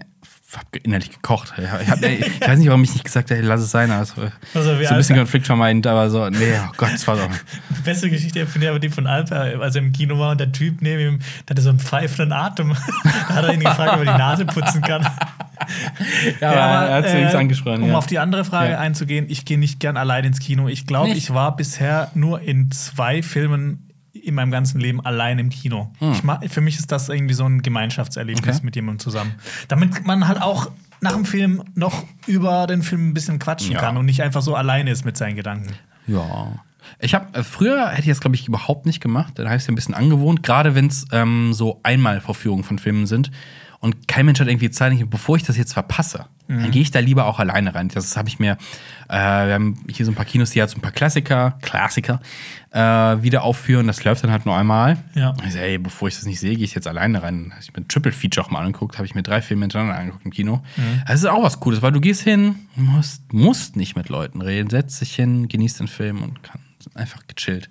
hab 0.56 0.76
innerlich 0.76 1.10
gekocht. 1.10 1.52
Ich, 1.58 1.68
hab, 1.68 2.04
ich 2.04 2.42
weiß 2.48 2.60
nicht, 2.60 2.68
warum 2.68 2.84
ich 2.84 2.94
nicht 2.94 3.04
gesagt 3.04 3.32
habe, 3.32 3.42
lass 3.42 3.60
es 3.62 3.72
sein. 3.72 3.90
Also, 3.90 4.22
Also, 4.54 4.70
so 4.70 4.76
ein 4.76 4.98
bisschen 4.98 5.16
alt- 5.16 5.24
konfliktvermeidend, 5.24 5.88
aber 5.88 6.12
so, 6.12 6.30
nee, 6.30 6.54
oh 6.64 6.72
Gott, 6.78 6.94
das 6.94 7.08
war 7.08 7.18
so. 7.18 7.24
Die 7.76 7.82
beste 7.82 8.08
Geschichte 8.12 8.46
finde 8.46 8.68
ich 8.68 8.70
aber 8.70 8.80
die 8.80 8.90
von 8.90 9.08
Alper, 9.08 9.60
als 9.62 9.76
er 9.76 9.82
im 9.82 9.92
Kino 9.92 10.20
war 10.20 10.30
und 10.32 10.40
der 10.40 10.52
Typ 10.52 10.82
neben 10.84 11.02
ihm, 11.16 11.20
der 11.48 11.56
hatte 11.56 11.62
so 11.64 11.70
einen 11.70 11.80
pfeifenden 11.80 12.34
Atem. 12.34 12.70
da 13.04 13.36
hat 13.36 13.46
er 13.46 13.54
ihn 13.56 13.62
gefragt, 13.62 13.94
ob 13.94 14.06
er 14.06 14.14
die 14.14 14.20
Nase 14.20 14.46
putzen 14.46 14.82
kann. 14.82 15.08
Ja, 16.42 16.50
aber 16.52 16.88
er 16.90 16.96
hat 16.96 17.06
es 17.06 17.14
wenigstens 17.14 17.40
angesprochen. 17.40 17.84
Um 17.84 17.90
ja. 17.90 17.96
auf 17.98 18.06
die 18.06 18.20
andere 18.20 18.44
Frage 18.44 18.72
Ja. 18.72 18.80
einzugehen, 18.80 19.28
ich 19.30 19.46
gehe 19.46 19.58
nicht 19.58 19.80
gern 19.80 19.96
allein 19.96 20.26
ins 20.26 20.40
Kino. 20.40 20.68
Ich 20.68 20.86
glaube, 20.86 21.12
ich 21.12 21.34
war 21.34 21.56
bisher 21.56 22.12
nur 22.16 22.42
in 22.42 22.70
zwei 22.72 23.24
Filmen 23.24 23.90
in 24.24 24.36
meinem 24.36 24.52
ganzen 24.52 24.80
Leben 24.80 25.04
allein 25.06 25.38
im 25.40 25.50
Kino. 25.50 25.92
Ich 26.14 26.24
mag, 26.24 26.44
für 26.50 26.62
mich 26.62 26.78
ist 26.80 26.92
das 26.92 27.10
irgendwie 27.10 27.34
so 27.34 27.46
ein 27.46 27.62
Gemeinschaftserlebnis 27.62 28.46
Hm. 28.46 28.54
Okay. 28.56 28.66
mit 28.66 28.76
jemandem 28.76 29.00
zusammen. 29.00 29.36
Damit 29.68 30.06
man 30.06 30.28
halt 30.28 30.42
auch 30.42 30.72
nach 31.02 31.14
dem 31.14 31.26
Film 31.26 31.64
noch 31.76 32.04
über 32.28 32.66
den 32.68 32.82
Film 32.84 33.10
ein 33.10 33.14
bisschen 33.14 33.38
quatschen 33.40 33.74
Ja. 33.74 33.80
kann 33.80 33.98
und 33.98 34.06
nicht 34.06 34.22
einfach 34.22 34.42
so 34.42 34.56
alleine 34.56 34.92
ist 34.92 35.04
mit 35.06 35.18
seinen 35.18 35.36
Gedanken. 35.36 35.74
Ja. 36.08 36.54
Ich 37.00 37.14
habe 37.14 37.34
äh, 37.38 37.44
früher 37.44 37.90
hätte 37.90 38.02
ich 38.02 38.08
das 38.10 38.20
glaube 38.22 38.36
ich 38.36 38.48
überhaupt 38.48 38.86
nicht 38.86 39.02
gemacht. 39.02 39.34
Dann 39.40 39.46
habe 39.48 39.56
ich 39.58 39.64
es 39.64 39.70
ein 39.70 39.76
bisschen 39.76 39.94
angewohnt, 39.94 40.44
gerade 40.44 40.76
wenn 40.76 40.88
es 40.88 41.06
ähm, 41.12 41.54
so 41.54 41.80
Einmalvorführungen 41.84 42.64
von 42.64 42.80
Filmen 42.80 43.06
sind 43.08 43.32
und 43.84 44.08
kein 44.08 44.26
Mensch 44.26 44.40
hat 44.40 44.48
irgendwie 44.48 44.72
Zeit. 44.72 44.94
Bevor 45.10 45.36
ich 45.36 45.44
das 45.44 45.58
jetzt 45.58 45.74
verpasse, 45.74 46.28
dann 46.48 46.72
gehe 46.72 46.82
ich 46.82 46.92
da 46.92 47.00
lieber 47.00 47.26
auch 47.26 47.40
alleine 47.40 47.76
rein. 47.76 47.90
Das 47.90 48.16
habe 48.16 48.30
ich 48.30 48.40
mir. 48.40 48.58
Äh, 49.10 49.18
wir 49.18 49.54
haben 49.56 49.78
hier 49.90 50.06
so 50.06 50.12
ein 50.14 50.16
paar 50.16 50.24
Kinos, 50.24 50.52
die 50.52 50.62
halt 50.62 50.70
so 50.70 50.78
ein 50.78 50.82
paar 50.82 50.94
Klassiker, 50.94 51.58
Klassiker 51.62 52.22
äh, 52.72 52.80
wieder 52.80 53.44
aufführen. 53.44 53.86
Das 53.88 54.02
läuft 54.06 54.24
dann 54.24 54.32
halt 54.32 54.46
nur 54.46 54.56
einmal. 54.56 54.98
Ja. 55.16 55.34
Ich 55.46 55.52
so, 55.52 55.60
ey, 55.60 55.78
bevor 55.80 56.08
ich 56.08 56.16
das 56.16 56.26
nicht 56.26 56.40
sehe, 56.40 56.56
gehe 56.56 56.64
ich 56.64 56.76
jetzt 56.76 56.88
alleine 56.88 57.24
rein. 57.24 57.52
Hab 57.54 57.62
Ich 57.62 57.74
mir 57.74 57.82
ein 57.82 57.90
Triple 57.90 58.14
Feature 58.14 58.46
auch 58.46 58.52
mal 58.52 58.60
angeguckt, 58.60 58.98
habe 58.98 59.06
ich 59.06 59.16
mir 59.16 59.24
drei 59.24 59.42
Filme 59.42 59.64
hintereinander 59.64 60.00
angeguckt 60.00 60.24
im 60.24 60.32
Kino. 60.32 60.64
Das 61.06 61.20
ist 61.20 61.26
auch 61.26 61.44
was 61.44 61.60
Cooles, 61.60 61.82
weil 61.82 61.92
du 61.92 62.00
gehst 62.00 62.22
hin, 62.22 62.56
musst, 62.78 63.34
musst 63.34 63.76
nicht 63.76 63.98
mit 63.98 64.08
Leuten 64.08 64.42
reden, 64.42 64.70
setzt 64.70 65.02
dich 65.02 65.14
hin, 65.14 65.50
genießt 65.50 65.82
den 65.82 65.88
Film 65.88 66.24
und 66.24 66.42
kann 66.42 66.62
einfach 66.96 67.22
gechillt. 67.28 67.70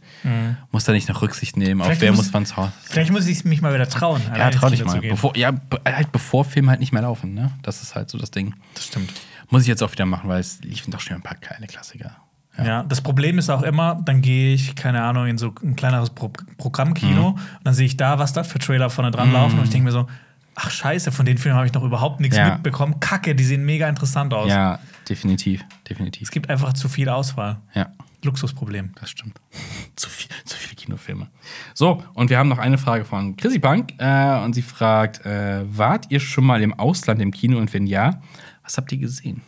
Musst 0.70 0.88
da 0.88 0.92
nicht 0.92 1.08
noch 1.08 1.22
Rücksicht 1.22 1.56
nehmen, 1.56 1.80
auf 1.80 1.86
Vielleicht 1.86 2.00
wer 2.02 2.12
muss- 2.12 2.32
muss 2.32 2.48
zu 2.48 2.56
Hause. 2.56 2.72
Vielleicht 2.84 3.10
muss 3.12 3.26
ich 3.26 3.44
mich 3.44 3.60
mal 3.62 3.72
wieder 3.74 3.88
trauen. 3.88 4.20
Ja, 4.36 4.50
trau 4.50 4.68
dich 4.68 4.84
mal. 4.84 5.00
Bevor, 5.00 5.36
ja, 5.36 5.52
halt 5.84 6.12
bevor 6.12 6.44
Filme 6.44 6.70
halt 6.70 6.80
nicht 6.80 6.92
mehr 6.92 7.02
laufen, 7.02 7.34
ne? 7.34 7.52
Das 7.62 7.82
ist 7.82 7.94
halt 7.94 8.10
so 8.10 8.18
das 8.18 8.30
Ding. 8.30 8.54
Das 8.74 8.86
stimmt. 8.86 9.12
Muss 9.50 9.62
ich 9.62 9.68
jetzt 9.68 9.82
auch 9.82 9.92
wieder 9.92 10.06
machen, 10.06 10.28
weil 10.28 10.40
es 10.40 10.60
liefen 10.62 10.90
doch 10.90 11.00
schon 11.00 11.16
ein 11.16 11.22
paar 11.22 11.36
geile 11.36 11.66
Klassiker. 11.66 12.16
Ja. 12.62 12.82
das 12.82 13.00
Problem 13.00 13.38
ist 13.38 13.48
auch 13.48 13.62
immer, 13.62 13.98
dann 14.04 14.20
gehe 14.20 14.52
ich, 14.52 14.74
keine 14.74 15.02
Ahnung, 15.02 15.26
in 15.26 15.38
so 15.38 15.54
ein 15.62 15.74
kleineres 15.74 16.10
Pro 16.10 16.30
Programmkino 16.58 17.30
Mhm. 17.30 17.34
und 17.36 17.40
dann 17.64 17.72
sehe 17.72 17.86
ich 17.86 17.96
da, 17.96 18.18
was 18.18 18.34
da 18.34 18.44
für 18.44 18.58
Trailer 18.58 18.90
vorne 18.90 19.10
dran 19.10 19.32
laufen 19.32 19.58
und 19.58 19.64
ich 19.64 19.70
denke 19.70 19.86
mir 19.86 19.90
so, 19.92 20.06
ach 20.54 20.70
scheiße, 20.70 21.12
von 21.12 21.24
den 21.24 21.38
Filmen 21.38 21.56
habe 21.56 21.66
ich 21.66 21.72
noch 21.72 21.82
überhaupt 21.82 22.20
nichts 22.20 22.36
Ja. 22.36 22.52
mitbekommen. 22.54 23.00
Kacke, 23.00 23.34
die 23.34 23.44
sehen 23.44 23.64
mega 23.64 23.88
interessant 23.88 24.34
aus. 24.34 24.50
Ja, 24.50 24.80
definitiv, 25.08 25.64
definitiv. 25.88 26.24
Es 26.24 26.30
gibt 26.30 26.50
einfach 26.50 26.74
zu 26.74 26.90
viel 26.90 27.08
Auswahl. 27.08 27.56
Ja. 27.74 27.86
Luxusproblem. 28.24 28.92
Das 29.00 29.10
stimmt. 29.10 29.40
zu, 29.96 30.08
viel, 30.08 30.28
zu 30.44 30.56
viele 30.56 30.74
Kinofilme. 30.74 31.28
So, 31.74 32.02
und 32.14 32.30
wir 32.30 32.38
haben 32.38 32.48
noch 32.48 32.58
eine 32.58 32.78
Frage 32.78 33.04
von 33.04 33.36
Chrissy 33.36 33.58
Bank. 33.58 33.94
Äh, 33.98 34.38
und 34.44 34.54
sie 34.54 34.62
fragt: 34.62 35.24
äh, 35.26 35.64
Wart 35.66 36.06
ihr 36.10 36.20
schon 36.20 36.44
mal 36.44 36.62
im 36.62 36.72
Ausland 36.74 37.20
im 37.20 37.30
Kino? 37.30 37.58
Und 37.58 37.72
wenn 37.74 37.86
ja, 37.86 38.20
was 38.62 38.76
habt 38.76 38.92
ihr 38.92 38.98
gesehen? 38.98 39.42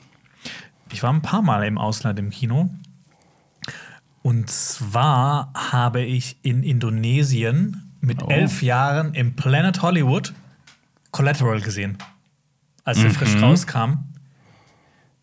Ich 0.93 1.03
war 1.03 1.13
ein 1.13 1.23
paar 1.23 1.43
Mal 1.43 1.65
im 1.65 1.79
Ausland 1.79 2.19
im 2.19 2.31
Kino. 2.31 2.71
Und 4.23 4.49
zwar 4.49 5.53
habe 5.55 6.03
ich 6.03 6.39
in 6.43 6.63
Indonesien 6.63 7.93
mit 8.01 8.23
Oh. 8.23 8.29
elf 8.29 8.63
Jahren 8.63 9.13
im 9.15 9.35
Planet 9.37 9.83
Hollywood 9.83 10.33
Collateral 11.11 11.61
gesehen, 11.61 11.99
als 12.85 12.99
Mhm. 12.99 13.05
er 13.07 13.11
frisch 13.13 13.37
rauskam. 13.43 13.93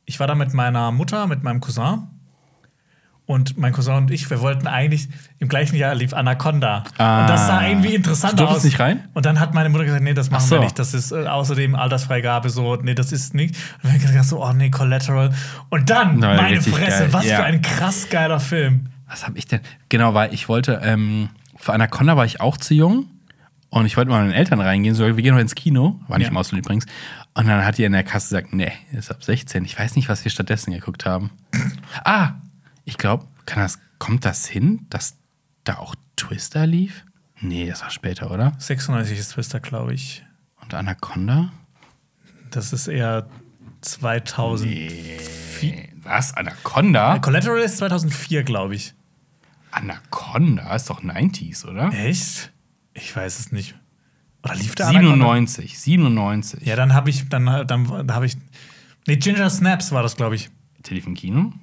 Ich 0.06 0.20
war 0.20 0.28
da 0.28 0.36
mit 0.36 0.54
meiner 0.54 0.92
Mutter, 0.92 1.26
mit 1.28 1.44
meinem 1.44 1.62
Cousin. 1.62 2.08
Und 3.28 3.58
mein 3.58 3.72
Cousin 3.72 3.96
und 3.96 4.12
ich, 4.12 4.30
wir 4.30 4.42
wollten 4.42 4.68
eigentlich, 4.68 5.08
im 5.40 5.48
gleichen 5.48 5.78
Jahr 5.78 5.96
lief 5.96 6.14
Anaconda. 6.14 6.80
Und 6.80 6.98
das 6.98 7.48
sah 7.48 7.60
Ah. 7.60 7.68
irgendwie 7.68 7.96
interessant 7.96 8.38
Du 8.40 8.46
aus. 8.46 8.64
nicht 8.64 8.80
rein? 8.80 9.08
Und 9.14 9.26
dann 9.26 9.40
hat 9.40 9.54
meine 9.54 9.70
Mutter 9.70 9.86
gesagt, 9.86 10.04
nee, 10.04 10.14
das 10.14 10.30
machen 10.32 10.42
Ach 10.44 10.50
so. 10.50 10.56
wir 10.56 10.62
nicht. 10.62 10.78
Das 10.78 10.94
ist 10.94 11.12
äh, 11.14 11.28
außerdem 11.28 11.76
Altersfreigabe 11.76 12.50
so, 12.50 12.76
nee, 12.78 12.94
das 12.94 13.12
ist 13.14 13.34
nicht. 13.34 13.56
Und 13.78 13.84
wir 13.84 13.92
haben 13.94 14.00
gedacht 14.00 14.26
so, 14.26 14.44
oh 14.44 14.52
nee, 14.52 14.70
Collateral. 14.70 15.32
Und 15.70 15.90
dann, 15.90 16.18
Na, 16.20 16.36
meine 16.36 16.62
Fresse, 16.62 17.04
geil. 17.04 17.14
was 17.14 17.26
Ja. 17.26 17.38
für 17.38 17.44
ein 17.46 17.62
krass 17.62 18.10
geiler 18.10 18.40
Film. 18.42 18.88
Was 19.08 19.26
hab 19.26 19.38
ich 19.38 19.46
denn? 19.46 19.62
Genau, 19.88 20.14
weil 20.14 20.34
ich 20.34 20.50
wollte, 20.50 20.82
ähm, 20.84 21.30
für 21.56 21.72
Anaconda 21.74 22.18
war 22.18 22.26
ich 22.26 22.42
auch 22.42 22.58
zu 22.58 22.74
jung. 22.74 23.06
Und 23.70 23.86
ich 23.86 23.96
wollte 23.96 24.10
mal 24.12 24.18
mit 24.24 24.32
meinen 24.32 24.38
Eltern 24.38 24.60
reingehen, 24.60 24.94
so, 24.96 25.06
wir 25.06 25.14
gehen 25.14 25.34
heute 25.34 25.44
ins 25.44 25.56
Kino. 25.56 26.02
War 26.10 26.18
nicht 26.18 26.26
Ja. 26.28 26.32
im 26.32 26.38
Ausland 26.38 26.66
übrigens. 26.66 26.86
Und 27.34 27.48
dann 27.48 27.64
hat 27.64 27.78
die 27.78 27.86
in 27.86 27.94
der 27.94 28.04
Kasse 28.04 28.36
gesagt, 28.36 28.54
nee, 28.54 28.74
ist 28.92 29.10
ab 29.10 29.24
16. 29.24 29.64
Ich 29.64 29.80
weiß 29.80 29.96
nicht, 29.96 30.10
was 30.10 30.26
wir 30.26 30.32
stattdessen 30.32 30.74
geguckt 30.74 31.06
haben. 31.06 31.30
ah, 32.04 32.32
ich 32.86 32.98
glaube, 32.98 33.28
kann 33.46 33.62
das, 33.62 33.80
kommt 34.00 34.26
das 34.26 34.48
hin, 34.48 34.86
dass 34.90 35.18
da 35.64 35.78
auch 35.78 35.96
Twister 36.16 36.66
lief? 36.66 37.06
Nee, 37.40 37.68
das 37.68 37.82
war 37.82 37.90
später, 37.90 38.32
oder? 38.32 38.54
96 38.60 39.18
ist 39.18 39.30
Twister, 39.34 39.60
glaube 39.60 39.94
ich. 39.94 40.24
Und 40.62 40.74
Anaconda? 40.74 41.52
Das 42.52 42.74
ist 42.74 42.88
eher 42.88 43.28
2000. 43.82 44.68
Was? 46.04 46.34
Anaconda? 46.34 47.20
Collateral 47.20 47.60
ist 47.60 47.78
2004, 47.78 48.44
glaube 48.44 48.76
ich. 48.76 48.94
Anaconda 49.72 50.76
ist 50.76 50.90
doch 50.90 51.02
90s, 51.02 51.66
oder? 51.66 51.92
Echt? 51.94 52.52
Ich 52.94 53.16
weiß 53.16 53.40
es 53.40 53.52
nicht. 53.52 53.76
Oder 54.44 54.56
lief 54.56 54.76
da 54.76 54.88
Anaconda? 54.90 55.14
97, 55.14 55.80
97. 55.80 56.66
Ja, 56.66 56.76
dann 56.76 56.94
habe 56.94 57.10
ich, 57.10 57.30
dann, 57.30 57.68
dann 57.68 58.08
da 58.08 58.14
habe 58.14 58.26
ich. 58.26 58.38
Nee, 59.08 59.18
Ginger 59.18 59.50
Snaps 59.50 59.92
war 59.92 60.04
das, 60.04 60.16
glaube 60.16 60.36
ich. 60.36 60.50
Der 60.88 60.96
lief 60.96 61.08
im 61.08 61.14
Kino? 61.14 61.54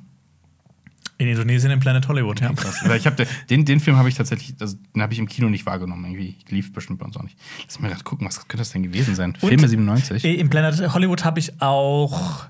In 1.18 1.26
Indonesien 1.28 1.72
im 1.72 1.80
Planet 1.80 2.06
Hollywood, 2.06 2.40
ja. 2.40 2.50
Weil 2.84 2.96
ich 2.98 3.06
hab, 3.06 3.16
den, 3.50 3.64
den 3.64 3.80
Film 3.80 3.96
habe 3.96 4.08
ich 4.08 4.14
tatsächlich, 4.14 4.54
also, 4.60 4.76
den 4.94 5.02
habe 5.02 5.12
ich 5.12 5.18
im 5.18 5.26
Kino 5.28 5.48
nicht 5.48 5.66
wahrgenommen. 5.66 6.04
Irgendwie 6.04 6.36
lief 6.48 6.72
bestimmt 6.72 7.00
bei 7.00 7.06
uns 7.06 7.16
auch 7.16 7.24
nicht. 7.24 7.36
Lass 7.66 7.80
mal 7.80 7.88
gerade 7.88 8.04
gucken, 8.04 8.26
was 8.26 8.38
könnte 8.38 8.58
das 8.58 8.70
denn 8.70 8.84
gewesen 8.84 9.16
sein? 9.16 9.34
Und- 9.40 9.48
Filme 9.48 9.68
97. 9.68 10.24
Äh, 10.24 10.34
Im 10.34 10.48
Planet 10.48 10.94
Hollywood 10.94 11.24
habe 11.24 11.40
ich 11.40 11.60
auch 11.60 12.46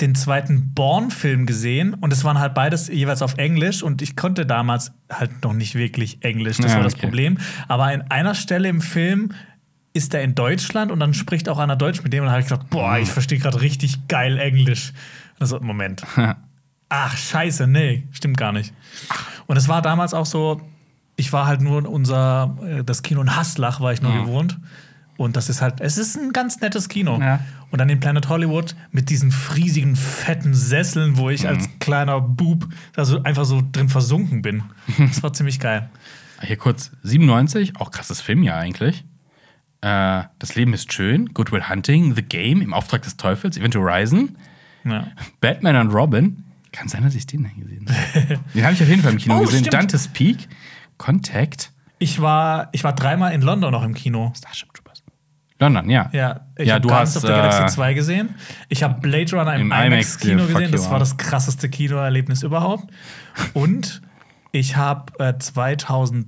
den 0.00 0.16
zweiten 0.16 0.74
Born-Film 0.74 1.46
gesehen 1.46 1.94
und 1.94 2.12
es 2.12 2.24
waren 2.24 2.40
halt 2.40 2.54
beides 2.54 2.88
jeweils 2.88 3.22
auf 3.22 3.38
Englisch 3.38 3.84
und 3.84 4.02
ich 4.02 4.16
konnte 4.16 4.46
damals 4.46 4.90
halt 5.08 5.44
noch 5.44 5.52
nicht 5.52 5.76
wirklich 5.76 6.24
Englisch, 6.24 6.56
das 6.56 6.72
Ja, 6.72 6.78
war 6.78 6.82
das 6.84 6.94
okay. 6.94 7.02
Problem. 7.06 7.38
Aber 7.68 7.92
in 7.92 8.02
einer 8.10 8.34
Stelle 8.34 8.68
im 8.68 8.80
Film 8.80 9.30
ist 9.92 10.12
er 10.14 10.22
in 10.22 10.34
Deutschland 10.34 10.90
und 10.90 10.98
dann 10.98 11.14
spricht 11.14 11.48
auch 11.48 11.58
einer 11.58 11.76
Deutsch 11.76 12.02
mit 12.02 12.12
dem 12.12 12.20
und 12.20 12.26
dann 12.26 12.32
habe 12.32 12.42
ich 12.42 12.48
gedacht, 12.48 12.68
boah, 12.70 12.98
ich 12.98 13.10
verstehe 13.10 13.38
gerade 13.38 13.60
richtig 13.60 14.08
geil 14.08 14.38
Englisch. 14.40 14.92
Also, 15.38 15.60
Moment. 15.60 16.02
Ach, 16.94 17.16
scheiße, 17.16 17.66
nee, 17.66 18.06
stimmt 18.10 18.36
gar 18.36 18.52
nicht. 18.52 18.74
Und 19.46 19.56
es 19.56 19.66
war 19.66 19.80
damals 19.80 20.12
auch 20.12 20.26
so, 20.26 20.60
ich 21.16 21.32
war 21.32 21.46
halt 21.46 21.62
nur 21.62 21.78
in 21.78 21.86
unser, 21.86 22.54
äh, 22.62 22.84
das 22.84 23.02
Kino 23.02 23.22
in 23.22 23.34
Haslach 23.34 23.80
war 23.80 23.94
ich 23.94 24.02
nur 24.02 24.12
gewohnt. 24.12 24.58
Und 25.16 25.36
das 25.36 25.48
ist 25.48 25.62
halt, 25.62 25.80
es 25.80 25.96
ist 25.96 26.18
ein 26.18 26.34
ganz 26.34 26.60
nettes 26.60 26.90
Kino. 26.90 27.18
Ja. 27.18 27.40
Und 27.70 27.78
dann 27.80 27.88
in 27.88 27.98
Planet 27.98 28.28
Hollywood 28.28 28.74
mit 28.90 29.08
diesen 29.08 29.30
friesigen, 29.30 29.96
fetten 29.96 30.52
Sesseln, 30.52 31.16
wo 31.16 31.30
ich 31.30 31.48
als 31.48 31.66
kleiner 31.80 32.20
Bub 32.20 32.68
da 32.92 33.06
so 33.06 33.22
einfach 33.22 33.46
so 33.46 33.62
drin 33.72 33.88
versunken 33.88 34.42
bin. 34.42 34.62
Das 34.98 35.22
war 35.22 35.32
ziemlich 35.32 35.60
geil. 35.60 35.88
Hier 36.42 36.58
kurz, 36.58 36.90
97, 37.04 37.76
auch 37.76 37.90
krasses 37.90 38.20
Filmjahr 38.20 38.58
eigentlich. 38.58 39.06
Äh, 39.80 40.24
das 40.38 40.56
Leben 40.56 40.74
ist 40.74 40.92
schön, 40.92 41.32
Good 41.32 41.52
Will 41.52 41.70
Hunting, 41.70 42.14
The 42.14 42.22
Game, 42.22 42.60
Im 42.60 42.74
Auftrag 42.74 43.00
des 43.00 43.16
Teufels, 43.16 43.56
Event 43.56 43.76
Horizon, 43.76 44.36
Ja. 44.84 45.06
Batman 45.40 45.76
und 45.76 45.94
Robin. 45.94 46.44
Kann 46.72 46.88
sein, 46.88 47.02
dass 47.02 47.14
ich 47.14 47.26
den 47.26 47.42
nicht 47.42 47.56
gesehen 47.60 47.86
habe. 47.88 48.40
den 48.54 48.64
habe 48.64 48.74
ich 48.74 48.82
auf 48.82 48.88
jeden 48.88 49.02
Fall 49.02 49.12
im 49.12 49.18
Kino 49.18 49.36
Oh, 49.36 49.40
gesehen. 49.42 49.60
stimmt. 49.60 49.74
Dante's 49.74 50.08
Peak, 50.08 50.48
Contact, 50.98 51.70
Ich 51.98 52.20
war, 52.20 52.68
ich 52.72 52.82
war 52.84 52.94
dreimal 52.94 53.32
in 53.32 53.42
London 53.42 53.70
noch 53.72 53.82
im 53.84 53.94
Kino. 53.94 54.32
Starship 54.36 54.72
Troopers. 54.74 55.02
London, 55.58 55.88
ja. 55.90 56.08
Ja, 56.12 56.40
ich 56.56 56.66
Ja, 56.68 56.74
habe 56.74 56.82
du 56.82 56.88
Guardians 56.88 57.10
hast, 57.10 57.16
of 57.16 57.22
the 57.22 57.28
Galaxy 57.28 57.62
äh, 57.62 57.66
2 57.68 57.94
gesehen. 57.94 58.34
Ich 58.68 58.82
habe 58.82 59.00
Blade 59.00 59.30
Runner 59.36 59.54
im, 59.54 59.60
im 59.62 59.66
IMAX 59.68 59.86
IMAX-Kino 60.16 60.38
fuck 60.44 60.52
gesehen. 60.54 60.72
Das 60.72 60.90
war 60.90 60.98
das 60.98 61.16
krasseste 61.18 61.68
Kinoerlebnis 61.68 62.42
überhaupt. 62.42 62.92
Und 63.52 64.02
ich 64.50 64.76
habe 64.76 65.12
äh, 65.22 65.38
2008, 65.38 66.26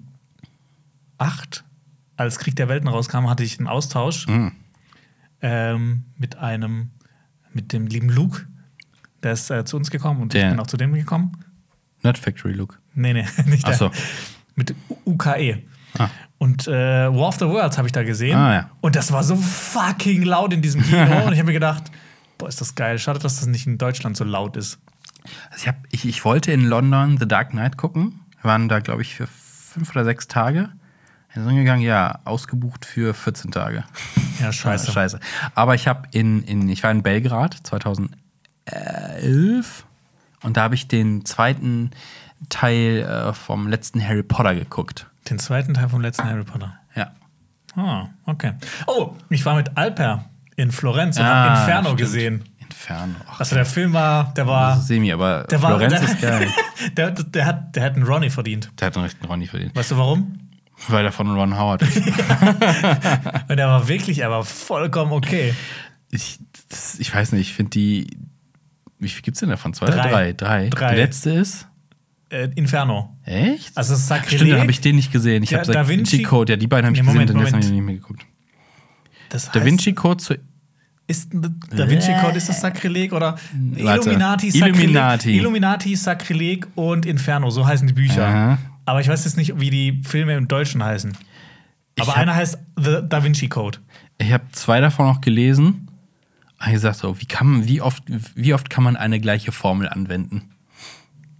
als 2.17 2.39
Krieg 2.39 2.55
der 2.57 2.69
Welten 2.69 2.89
rauskam, 2.89 3.29
hatte 3.29 3.43
ich 3.45 3.59
einen 3.59 3.67
Austausch 3.69 4.27
Mhm. 4.29 4.53
ähm, 5.43 6.05
mit 6.17 6.37
einem, 6.39 6.91
mit 7.53 7.73
dem 7.73 7.87
lieben 7.87 8.09
Luke. 8.11 8.47
Der 9.25 9.33
ist 9.33 9.51
äh, 9.51 9.65
zu 9.65 9.77
uns 9.77 9.91
gekommen 9.91 10.23
und 10.23 10.33
Der- 10.35 10.45
ich 10.45 10.51
bin 10.51 10.61
auch 10.61 10.67
zu 10.67 10.77
dem 10.77 10.93
gekommen. 10.95 11.33
Nerd 12.03 12.19
Factory 12.19 12.53
Look. 12.53 12.79
Nee, 12.95 13.13
nee, 13.15 13.27
nicht 13.47 13.65
Ach 13.65 13.71
der. 13.71 13.79
so. 13.79 13.91
Mit 14.55 14.75
UKE. 15.05 15.63
Ah. 15.99 16.09
Und 16.39 16.69
äh, 16.69 16.73
War 16.73 17.29
of 17.29 17.37
the 17.37 17.47
Worlds 17.47 17.79
habe 17.79 17.89
ich 17.89 17.93
da 17.93 18.03
gesehen. 18.03 18.37
Ah, 18.37 18.55
ja. 18.55 18.71
Und 18.81 18.95
das 18.97 19.11
war 19.13 19.25
so 19.25 19.35
fucking 19.37 20.23
laut 20.23 20.53
in 20.53 20.61
diesem 20.63 20.83
Kino. 20.83 21.01
und 21.27 21.33
ich 21.33 21.39
habe 21.39 21.45
mir 21.45 21.53
gedacht, 21.53 21.85
boah, 22.39 22.49
ist 22.49 22.61
das 22.61 22.75
geil. 22.75 22.99
Schade, 22.99 23.19
dass 23.19 23.37
das 23.37 23.47
nicht 23.47 23.67
in 23.67 23.79
Deutschland 23.79 24.17
so 24.17 24.25
laut 24.25 24.57
ist. 24.57 24.79
Also 25.51 25.63
ich, 25.63 25.69
hab, 25.69 25.77
ich, 25.91 26.05
ich 26.07 26.25
wollte 26.25 26.53
in 26.53 26.65
London 26.67 27.17
The 27.19 27.27
Dark 27.27 27.51
Knight 27.51 27.77
gucken. 27.79 28.21
Wir 28.43 28.51
waren 28.51 28.69
da, 28.69 28.81
glaube 28.81 29.03
ich, 29.03 29.15
für 29.15 29.27
fünf 29.27 29.91
oder 29.93 30.05
sechs 30.05 30.29
Tage. 30.29 30.69
Wir 31.33 31.43
sind 31.43 31.57
gegangen, 31.57 31.83
ja, 31.83 32.21
ausgebucht 32.25 32.85
für 32.85 33.15
14 33.15 33.51
Tage. 33.51 33.85
Ja, 34.41 34.53
scheiße. 34.53 34.93
Scheiße. 34.93 35.19
Aber 35.55 35.75
ich 35.75 35.89
habe 35.89 36.09
in, 36.13 36.43
in, 36.45 36.69
ich 36.69 36.83
war 36.83 36.91
in 36.91 37.03
Belgrad 37.03 37.55
2011 37.65 38.21
und 40.43 40.57
da 40.57 40.63
habe 40.63 40.75
ich 40.75 40.89
den 40.89 41.25
zweiten 41.25 41.91
Teil 42.49 42.99
äh, 43.03 43.33
vom 43.33 43.69
letzten 43.69 44.07
Harry 44.07 44.23
Potter 44.23 44.55
geguckt. 44.55 45.07
Den 45.29 45.39
zweiten 45.39 45.75
Teil 45.75 45.89
vom 45.89 46.01
letzten 46.01 46.25
Harry 46.25 46.45
Potter. 46.45 46.75
Ja. 46.95 47.13
Ah, 47.77 48.09
okay. 48.27 48.53
Oh, 48.87 49.15
ich 49.31 49.45
war 49.45 49.57
mit 49.57 49.77
Alper 49.77 50.27
in 50.57 50.71
Florenz 50.71 51.19
und 51.19 51.25
Ah, 51.25 51.51
habe 51.51 51.61
Inferno 51.61 51.85
stimmt. 51.89 51.99
gesehen. 52.01 52.45
Inferno. 52.61 53.15
Ach, 53.29 53.41
Also 53.41 53.55
der 53.57 53.65
Film 53.67 53.93
war, 53.93 54.33
der 54.35 54.47
war, 54.47 54.79
Semi, 54.79 55.13
aber 55.13 55.45
der 55.45 55.61
war, 55.63 55.71
Florenz 55.71 55.95
der, 56.01 56.03
ist 56.03 56.21
geil. 56.21 56.49
der, 56.97 57.11
der, 57.11 57.47
hat, 57.47 57.75
der 57.77 57.85
hat 57.85 57.95
einen 57.95 58.05
Ronny 58.05 58.31
verdient. 58.31 58.71
Der 58.81 58.87
hat 58.87 58.97
einen 58.97 59.05
rechten 59.05 59.25
Ronny 59.27 59.47
verdient. 59.47 59.75
Weißt 59.75 59.91
du 59.91 59.97
warum? 59.97 60.39
Weil 60.89 61.05
er 61.07 61.13
von 61.13 61.31
Ron 61.35 61.57
Howard 61.59 61.83
ist. 61.83 61.97
Weil 63.49 63.57
der 63.57 63.69
war 63.69 63.89
wirklich, 63.89 64.19
er 64.19 64.31
war 64.31 64.45
vollkommen 64.45 65.13
okay. 65.13 65.55
ich, 66.11 66.39
das, 66.69 66.99
ich 66.99 67.15
weiß 67.15 67.33
nicht, 67.33 67.49
ich 67.49 67.55
finde 67.55 67.71
die. 67.71 68.19
Wie 69.05 69.09
viel 69.09 69.23
gibt's 69.23 69.41
denn 69.41 69.51
davon? 69.51 69.73
Zwei 69.75 69.87
Drei. 69.87 69.95
oder 70.01 70.09
drei? 70.11 70.33
Drei. 70.33 70.69
Drei. 70.71 70.95
Die 70.95 71.01
letzte 71.01 71.31
ist. 71.31 71.69
Äh, 72.31 72.49
Inferno. 72.57 73.17
Echt? 73.25 73.77
Also 73.77 73.93
das 73.95 74.09
Sakrileg. 74.09 74.39
Stimmt, 74.39 74.53
dann 74.53 74.61
habe 74.61 74.71
ich 74.71 74.81
den 74.81 74.97
nicht 74.97 75.13
gesehen. 75.13 75.43
Ich 75.43 75.55
habe 75.55 75.65
Da 75.67 75.73
Da 75.73 75.83
Vinci- 75.89 76.23
Code, 76.23 76.55
ja, 76.55 76.57
die 76.57 76.67
beiden 76.67 76.87
habe 76.87 76.97
ich 76.97 77.03
Nee, 77.03 77.07
Moment, 77.07 77.27
gesehen, 77.29 77.37
den 77.37 77.43
letzten 77.45 77.57
habe 77.57 77.65
ich 77.65 77.71
Moment. 77.71 77.87
nicht 77.87 78.03
mehr 78.03 78.17
geguckt. 78.17 78.27
Das 79.29 79.51
Da 79.51 79.61
heißt- 79.61 79.65
Vinci 79.65 79.93
Code 79.93 80.17
zu. 80.23 80.35
Ist 81.07 81.29
Da 81.35 81.91
Vinci 81.91 82.13
Code 82.23 82.37
ist 82.39 82.49
das 82.49 82.61
Sakrileg 82.63 83.13
oder 83.13 83.37
Warte. 83.53 84.01
Illuminati, 84.09 84.49
Illuminati. 84.49 85.17
Sakrileg, 85.19 85.41
Illuminati, 85.41 85.97
Sakrileg 85.97 86.67
und 86.77 87.05
Inferno, 87.05 87.51
so 87.51 87.67
heißen 87.67 87.87
die 87.87 87.93
Bücher. 87.93 88.27
Aha. 88.27 88.59
Aber 88.87 89.01
ich 89.01 89.09
weiß 89.09 89.25
jetzt 89.25 89.37
nicht, 89.37 89.61
wie 89.61 89.69
die 89.71 90.01
Filme 90.03 90.35
im 90.35 90.49
Deutschen 90.49 90.83
heißen. 90.83 91.13
Aber 92.01 92.13
hab- 92.13 92.17
einer 92.19 92.35
heißt 92.35 92.59
The 92.83 93.01
Da 93.07 93.23
Vinci 93.23 93.49
Code. 93.49 93.79
Ich 94.17 94.33
habe 94.33 94.45
zwei 94.53 94.81
davon 94.81 95.07
noch 95.07 95.21
gelesen. 95.21 95.84
Und 96.61 96.67
ich 96.69 96.73
gesagt 96.75 96.97
so, 96.99 97.21
wie, 97.21 97.27
kann 97.27 97.67
wie, 97.67 97.81
oft, 97.81 98.03
wie 98.35 98.55
oft 98.55 98.71
kann 98.71 98.85
man 98.85 98.97
eine 98.97 99.21
gleiche 99.21 99.53
Formel 99.53 99.89
anwenden? 99.89 100.51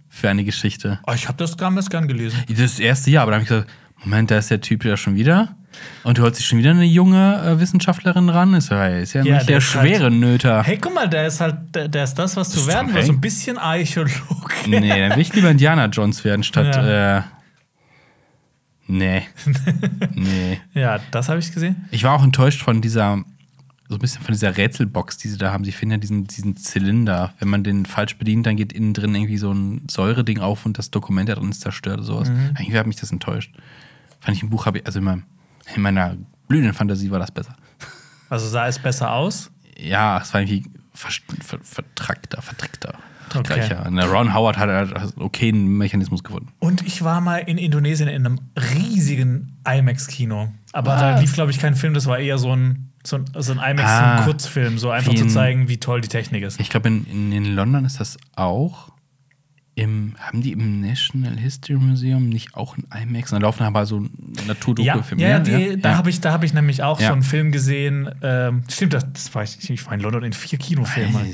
Für 0.09 0.29
eine 0.29 0.43
Geschichte. 0.45 0.99
Oh, 1.07 1.11
ich 1.13 1.27
habe 1.27 1.37
das 1.37 1.57
damals 1.57 1.89
gern 1.89 2.07
gelesen. 2.07 2.39
Das 2.47 2.79
erste 2.79 3.11
Jahr, 3.11 3.23
aber 3.23 3.31
dann 3.31 3.41
habe 3.41 3.43
ich 3.43 3.49
gesagt, 3.49 3.69
Moment, 4.03 4.31
da 4.31 4.37
ist 4.37 4.49
der 4.49 4.61
Typ 4.61 4.85
ja 4.85 4.95
schon 4.97 5.15
wieder. 5.15 5.55
Und 6.03 6.17
du 6.17 6.21
holst 6.21 6.39
dich 6.39 6.45
schon 6.47 6.59
wieder 6.59 6.69
eine 6.71 6.85
junge 6.85 7.41
äh, 7.45 7.59
Wissenschaftlerin 7.59 8.29
ran. 8.29 8.53
Ist 8.53 8.69
ja, 8.71 8.87
ist 8.87 9.11
ja, 9.13 9.23
Ja, 9.23 9.35
nicht 9.35 9.49
der 9.49 9.59
der 9.59 9.67
halt- 9.81 9.87
schwere 9.89 10.11
Nöter. 10.11 10.63
Hey, 10.63 10.77
guck 10.77 10.93
mal, 10.93 11.09
der 11.09 11.27
ist 11.27 11.41
halt, 11.41 11.57
der, 11.75 11.89
der 11.89 12.05
ist 12.05 12.13
das, 12.15 12.37
was 12.37 12.49
du 12.51 12.61
ist 12.61 12.67
werden 12.67 12.93
willst. 12.93 13.07
So 13.07 13.13
ein 13.13 13.19
bisschen 13.19 13.57
Archäolog. 13.57 14.53
Nee, 14.67 14.87
dann 14.87 15.11
will 15.15 15.21
ich 15.21 15.33
lieber 15.33 15.49
Indiana 15.51 15.87
Jones 15.87 16.23
werden, 16.23 16.43
statt. 16.43 16.75
Ja. 16.75 17.17
Äh, 17.17 17.21
nee. 18.87 19.23
nee. 20.13 20.61
Ja, 20.73 20.99
das 21.11 21.27
habe 21.29 21.39
ich 21.39 21.51
gesehen. 21.51 21.87
Ich 21.91 22.03
war 22.03 22.13
auch 22.13 22.23
enttäuscht 22.23 22.61
von 22.61 22.79
dieser, 22.81 23.23
so 23.87 23.95
ein 23.95 23.99
bisschen 23.99 24.21
von 24.21 24.33
dieser 24.33 24.57
Rätselbox, 24.57 25.17
die 25.17 25.27
sie 25.27 25.37
da 25.37 25.51
haben. 25.51 25.63
Sie 25.63 25.71
finden 25.71 25.93
ja 25.93 25.97
diesen, 25.99 26.25
diesen 26.25 26.57
Zylinder. 26.57 27.33
Wenn 27.39 27.49
man 27.49 27.63
den 27.63 27.85
falsch 27.85 28.17
bedient, 28.17 28.45
dann 28.45 28.55
geht 28.55 28.73
innen 28.73 28.93
drin 28.93 29.13
irgendwie 29.13 29.37
so 29.37 29.51
ein 29.51 29.83
Säureding 29.89 30.39
auf 30.39 30.65
und 30.65 30.77
das 30.77 30.89
Dokument 30.89 31.29
da 31.29 31.35
drin 31.35 31.49
ist 31.49 31.61
zerstört 31.61 31.97
oder 31.97 32.03
sowas. 32.05 32.29
Mhm. 32.29 32.55
Irgendwie 32.57 32.77
hat 32.77 32.87
mich 32.87 32.95
das 32.95 33.11
enttäuscht. 33.11 33.53
Fand 34.19 34.35
ich 34.35 34.43
im 34.43 34.49
Buch, 34.49 34.65
habe 34.65 34.79
ich, 34.79 34.85
also 34.87 34.99
in, 34.99 35.05
meinem, 35.05 35.23
in 35.75 35.81
meiner 35.81 36.17
blühenden 36.47 36.73
Fantasie 36.73 37.11
war 37.11 37.19
das 37.19 37.31
besser. 37.31 37.55
Also 38.29 38.47
sah 38.47 38.67
es 38.67 38.79
besser 38.79 39.11
aus. 39.11 39.51
Ja, 39.77 40.19
es 40.19 40.33
war 40.33 40.41
irgendwie 40.41 40.65
ver, 40.93 41.11
ver, 41.41 41.59
vertrackter, 41.61 42.41
vertrickter. 42.41 42.95
Okay. 43.33 43.67
Der 43.69 44.05
Ron 44.05 44.33
Howard 44.33 44.57
hat 44.57 44.69
einen 44.69 45.11
okayen 45.17 45.77
Mechanismus 45.77 46.23
gefunden. 46.23 46.49
Und 46.59 46.85
ich 46.85 47.03
war 47.03 47.21
mal 47.21 47.37
in 47.37 47.57
Indonesien 47.57 48.07
in 48.07 48.25
einem 48.25 48.39
riesigen 48.55 49.57
IMAX-Kino. 49.67 50.49
Aber 50.73 50.95
da 50.95 51.15
Was? 51.15 51.21
lief, 51.21 51.33
glaube 51.33 51.51
ich, 51.51 51.59
kein 51.59 51.75
Film, 51.75 51.93
das 51.93 52.05
war 52.05 52.19
eher 52.19 52.37
so 52.37 52.55
ein, 52.55 52.91
so 53.05 53.17
ein, 53.17 53.25
so 53.37 53.53
ein 53.53 53.57
IMAX, 53.59 53.89
so 53.89 53.95
Ah. 53.97 54.15
ein 54.17 54.23
Kurzfilm, 54.25 54.77
so 54.77 54.89
einfach 54.89 55.13
zu 55.13 55.27
zeigen, 55.27 55.67
wie 55.69 55.77
toll 55.77 56.01
die 56.01 56.07
Technik 56.07 56.43
ist. 56.43 56.59
Ich 56.59 56.69
glaube, 56.69 56.87
in, 56.89 57.05
in, 57.05 57.31
in 57.31 57.55
London 57.55 57.85
ist 57.85 57.99
das 57.99 58.17
auch. 58.35 58.91
Im, 59.77 60.15
haben 60.19 60.41
die 60.41 60.53
im 60.53 60.79
National 60.79 61.37
History 61.37 61.75
Museum 61.77 62.29
nicht 62.29 62.55
auch 62.55 62.77
ein 62.77 62.85
IMAX? 63.09 63.31
Da 63.31 63.39
laufen 63.39 63.63
aber 63.63 63.85
so 63.85 64.03
Ja, 64.03 64.43
Naturdoku-Filme. 64.47 65.21
ja, 65.21 65.39
die, 65.39 65.77
da 65.81 65.89
ja. 65.91 65.97
habe 65.97 66.09
ich, 66.09 66.21
da 66.21 66.31
hab 66.31 66.43
ich 66.45 66.53
nämlich 66.53 66.81
auch 66.81 67.01
Ja. 67.01 67.07
so 67.07 67.13
einen 67.13 67.23
Film 67.23 67.51
gesehen. 67.51 68.09
Ähm, 68.21 68.63
stimmt, 68.69 68.93
das, 68.93 69.05
das 69.11 69.35
war 69.35 69.43
ich, 69.43 69.69
ich 69.69 69.85
war 69.85 69.91
in 69.93 69.99
London 69.99 70.23
in 70.23 70.31
vier 70.31 70.57
Kinofilmen. 70.59 71.33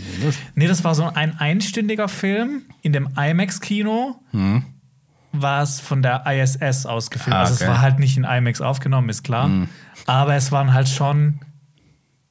Nee, 0.56 0.66
das 0.66 0.84
war 0.84 0.96
so 0.96 1.04
ein 1.06 1.38
einstündiger 1.38 2.08
Film 2.08 2.64
in 2.82 2.94
dem 2.94 3.10
IMAX-Kino. 3.16 4.16
Hm. 4.32 4.64
war 5.34 5.62
es 5.62 5.80
von 5.80 6.02
der 6.02 6.24
ISS 6.26 6.88
ausgefilmt. 6.88 7.36
Ah, 7.36 7.42
Also 7.42 7.54
es 7.54 7.62
okay. 7.62 7.70
war 7.70 7.82
halt 7.82 8.00
nicht 8.00 8.18
in 8.18 8.24
IMAX 8.24 8.60
aufgenommen, 8.60 9.08
ist 9.10 9.22
klar. 9.24 9.52
Aber 10.08 10.34
es 10.34 10.52
waren 10.52 10.74
halt 10.74 10.90
schon 10.90 11.40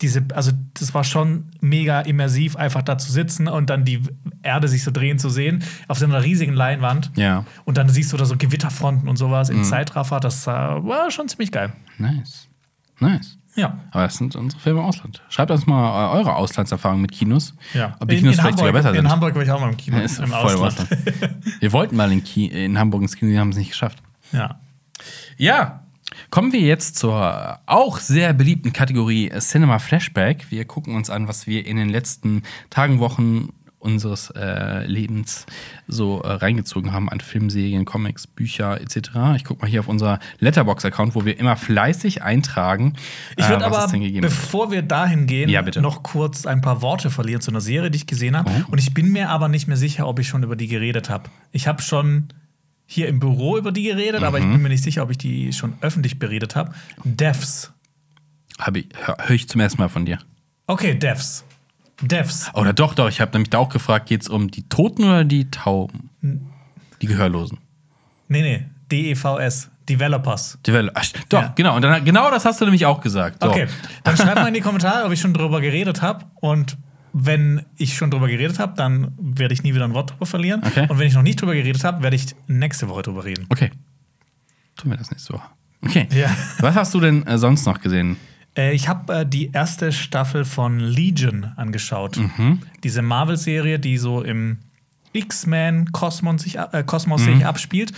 diese, 0.00 0.24
also 0.34 0.52
das 0.74 0.94
war 0.94 1.04
schon 1.04 1.50
mega 1.60 2.00
immersiv, 2.00 2.56
einfach 2.56 2.82
da 2.82 2.96
zu 2.98 3.12
sitzen 3.12 3.48
und 3.48 3.68
dann 3.70 3.84
die 3.84 4.02
Erde 4.42 4.68
sich 4.68 4.82
so 4.82 4.90
drehen 4.90 5.18
zu 5.18 5.28
sehen 5.28 5.62
auf 5.88 5.98
so 5.98 6.06
einer 6.06 6.22
riesigen 6.22 6.54
Leinwand. 6.54 7.10
Ja. 7.16 7.44
Und 7.64 7.76
dann 7.76 7.88
siehst 7.88 8.12
du 8.12 8.16
da 8.16 8.24
so 8.24 8.36
Gewitterfronten 8.36 9.08
und 9.08 9.16
sowas 9.16 9.50
im 9.50 9.64
Zeitraffer. 9.64 10.20
Das 10.20 10.46
äh, 10.46 10.50
war 10.50 11.10
schon 11.10 11.28
ziemlich 11.28 11.52
geil. 11.52 11.72
Nice. 11.98 12.48
Nice. 12.98 13.36
Ja. 13.56 13.78
Aber 13.90 14.04
das 14.04 14.16
sind 14.16 14.36
unsere 14.36 14.60
Filme 14.60 14.80
im 14.80 14.86
Ausland. 14.86 15.22
Schreibt 15.28 15.50
uns 15.50 15.66
mal 15.66 16.12
eure 16.12 16.34
Auslandserfahrungen 16.34 17.02
mit 17.02 17.12
Kinos. 17.12 17.54
ja. 17.74 17.96
Ob 18.00 18.08
die 18.08 18.16
Kinos 18.18 18.36
vielleicht 18.36 18.58
sogar 18.58 18.72
besser 18.72 18.90
in 18.90 18.96
sind. 18.96 19.10
Hamburg 19.10 19.34
war 19.34 19.42
ich 19.42 19.50
auch 19.50 19.60
mal 19.60 19.70
im 19.70 19.76
Kino. 19.76 19.96
Ja, 20.00 20.04
im 20.04 20.24
im 20.24 20.32
Ausland. 20.32 20.86
Wir 21.58 21.72
wollten 21.72 21.96
mal 21.96 22.10
in, 22.12 22.22
Ki 22.24 22.46
in 22.46 22.78
Hamburg 22.78 23.02
ins 23.02 23.16
Kino, 23.16 23.30
die 23.30 23.38
haben 23.38 23.50
es 23.50 23.56
nicht 23.56 23.70
geschafft. 23.70 23.98
ja. 24.32 24.60
Ja, 25.36 25.84
kommen 26.30 26.52
wir 26.52 26.60
jetzt 26.60 26.96
zur 26.96 27.58
auch 27.66 27.98
sehr 27.98 28.32
beliebten 28.32 28.72
Kategorie 28.72 29.30
äh, 29.30 29.38
Cinema 29.40 29.78
Flashback. 29.78 30.50
Wir 30.50 30.64
gucken 30.64 30.94
uns 30.94 31.10
an, 31.10 31.28
was 31.28 31.46
wir 31.46 31.66
in 31.66 31.76
den 31.76 31.88
letzten 31.88 32.42
Tagen, 32.68 33.00
Wochen 33.00 33.50
unseres 33.80 34.30
äh, 34.36 34.84
Lebens 34.86 35.46
so 35.88 36.20
äh, 36.22 36.32
reingezogen 36.32 36.92
haben 36.92 37.08
an 37.08 37.20
Filmserien, 37.20 37.86
Comics, 37.86 38.26
Bücher 38.26 38.80
etc. 38.80 39.10
Ich 39.36 39.44
gucke 39.44 39.62
mal 39.62 39.68
hier 39.70 39.80
auf 39.80 39.88
unser 39.88 40.20
Letterbox-Account, 40.38 41.14
wo 41.14 41.24
wir 41.24 41.38
immer 41.38 41.56
fleißig 41.56 42.22
eintragen, 42.22 42.94
Ich 43.36 43.46
äh, 43.46 43.48
würde 43.48 43.64
was 43.70 43.92
aber, 43.92 44.20
bevor 44.20 44.70
wir 44.70 44.82
dahin 44.82 45.26
gehen, 45.26 45.48
Ja, 45.48 45.62
bitte. 45.62 45.80
noch 45.80 46.02
kurz 46.02 46.44
ein 46.46 46.60
paar 46.60 46.82
Worte 46.82 47.10
verlieren 47.10 47.40
zu 47.40 47.50
einer 47.50 47.62
Serie, 47.62 47.90
die 47.90 47.96
ich 47.96 48.06
gesehen 48.06 48.36
habe. 48.36 48.50
Oh. 48.50 48.72
Und 48.72 48.78
ich 48.78 48.92
bin 48.92 49.10
mir 49.12 49.30
aber 49.30 49.48
nicht 49.48 49.66
mehr 49.66 49.78
sicher, 49.78 50.06
ob 50.06 50.18
ich 50.18 50.28
schon 50.28 50.42
über 50.42 50.56
die 50.56 50.68
geredet 50.68 51.08
habe. 51.08 51.30
Ich 51.50 51.66
habe 51.66 51.80
schon 51.80 52.28
hier 52.92 53.06
im 53.06 53.20
Büro 53.20 53.56
über 53.56 53.70
die 53.70 53.84
geredet, 53.84 54.22
aber 54.24 54.38
ich 54.38 54.44
Mhm. 54.44 54.52
bin 54.54 54.62
mir 54.62 54.68
nicht 54.70 54.82
sicher, 54.82 55.04
ob 55.04 55.10
ich 55.10 55.18
die 55.18 55.52
schon 55.52 55.74
öffentlich 55.80 56.18
beredet 56.18 56.56
habe. 56.56 56.72
Devs. 57.04 57.72
Hab 58.58 58.76
ich, 58.76 58.88
hör, 59.04 59.16
hör 59.20 59.30
ich 59.30 59.48
zum 59.48 59.60
ersten 59.60 59.80
Mal 59.80 59.88
von 59.88 60.04
dir. 60.04 60.18
Okay, 60.66 60.94
Devs. 60.94 61.44
Devs. 62.02 62.50
Oder 62.54 62.72
doch, 62.72 62.94
doch, 62.94 63.08
ich 63.08 63.20
habe 63.20 63.30
nämlich 63.32 63.50
da 63.50 63.58
auch 63.58 63.68
gefragt, 63.68 64.08
geht 64.08 64.22
es 64.22 64.28
um 64.28 64.50
die 64.50 64.62
Toten 64.68 65.04
oder 65.04 65.24
die 65.24 65.50
Tauben? 65.50 66.10
Die 67.00 67.06
Gehörlosen. 67.06 67.58
Nee, 68.28 68.42
nee, 68.42 68.66
DEVS. 68.90 69.70
Developers. 69.88 70.58
Develop 70.66 70.92
Ach, 70.96 71.04
doch, 71.28 71.42
Ja. 71.42 71.52
genau. 71.56 71.74
Und 71.76 71.82
dann, 71.82 72.04
genau 72.04 72.30
das 72.30 72.44
hast 72.44 72.60
du 72.60 72.64
nämlich 72.64 72.86
auch 72.86 73.00
gesagt. 73.00 73.42
So. 73.42 73.48
Okay, 73.50 73.66
dann 74.04 74.16
schreibt 74.16 74.36
mal 74.36 74.48
in 74.48 74.54
die 74.54 74.60
Kommentare, 74.68 75.04
ob 75.04 75.12
ich 75.12 75.20
schon 75.20 75.34
drüber 75.34 75.60
geredet 75.60 76.00
habe. 76.02 76.24
Und 76.40 76.76
wenn 77.12 77.64
ich 77.76 77.96
schon 77.96 78.10
drüber 78.10 78.28
geredet 78.28 78.58
habe, 78.58 78.74
dann 78.76 79.12
werde 79.18 79.54
ich 79.54 79.62
nie 79.62 79.74
wieder 79.74 79.84
ein 79.84 79.94
Wort 79.94 80.10
drüber 80.10 80.26
verlieren. 80.26 80.62
Okay. 80.64 80.86
Und 80.88 80.98
wenn 80.98 81.06
ich 81.08 81.14
noch 81.14 81.22
nicht 81.22 81.40
drüber 81.40 81.54
geredet 81.54 81.84
habe, 81.84 82.02
werde 82.02 82.16
ich 82.16 82.34
nächste 82.46 82.88
Woche 82.88 83.02
drüber 83.02 83.24
reden. 83.24 83.46
Okay. 83.48 83.70
Tun 84.76 84.90
wir 84.90 84.96
das 84.98 85.10
nächste 85.10 85.34
Woche. 85.34 85.48
Okay. 85.84 86.06
Ja. 86.14 86.30
Was 86.60 86.74
hast 86.76 86.94
du 86.94 87.00
denn 87.00 87.26
äh, 87.26 87.38
sonst 87.38 87.66
noch 87.66 87.80
gesehen? 87.80 88.16
Äh, 88.56 88.74
ich 88.74 88.88
habe 88.88 89.20
äh, 89.20 89.26
die 89.26 89.50
erste 89.52 89.92
Staffel 89.92 90.44
von 90.44 90.78
Legion 90.78 91.44
angeschaut. 91.56 92.16
Mhm. 92.18 92.60
Diese 92.84 93.02
Marvel-Serie, 93.02 93.78
die 93.78 93.96
so 93.98 94.22
im 94.22 94.58
X-Men-Kosmos 95.12 96.42
sich, 96.42 96.56
äh, 96.58 96.82
Kosmos 96.84 97.22
Mhm. 97.26 97.34
sich 97.36 97.46
abspielt. 97.46 97.92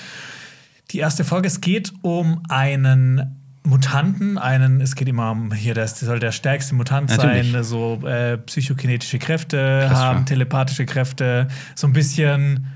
Die 0.90 0.98
erste 0.98 1.24
Folge, 1.24 1.48
es 1.48 1.60
geht 1.60 1.92
um 2.02 2.42
einen 2.48 3.41
Mutanten, 3.64 4.38
einen, 4.38 4.80
es 4.80 4.96
geht 4.96 5.08
immer 5.08 5.30
um, 5.30 5.52
hier, 5.52 5.74
der 5.74 5.86
soll 5.86 6.18
der 6.18 6.32
stärkste 6.32 6.74
Mutant 6.74 7.10
Natürlich. 7.10 7.52
sein, 7.52 7.62
so 7.62 8.00
äh, 8.06 8.38
psychokinetische 8.38 9.18
Kräfte 9.18 9.86
Krass, 9.88 9.98
haben, 9.98 10.26
telepathische 10.26 10.84
Kräfte, 10.84 11.46
so 11.76 11.86
ein 11.86 11.92
bisschen 11.92 12.66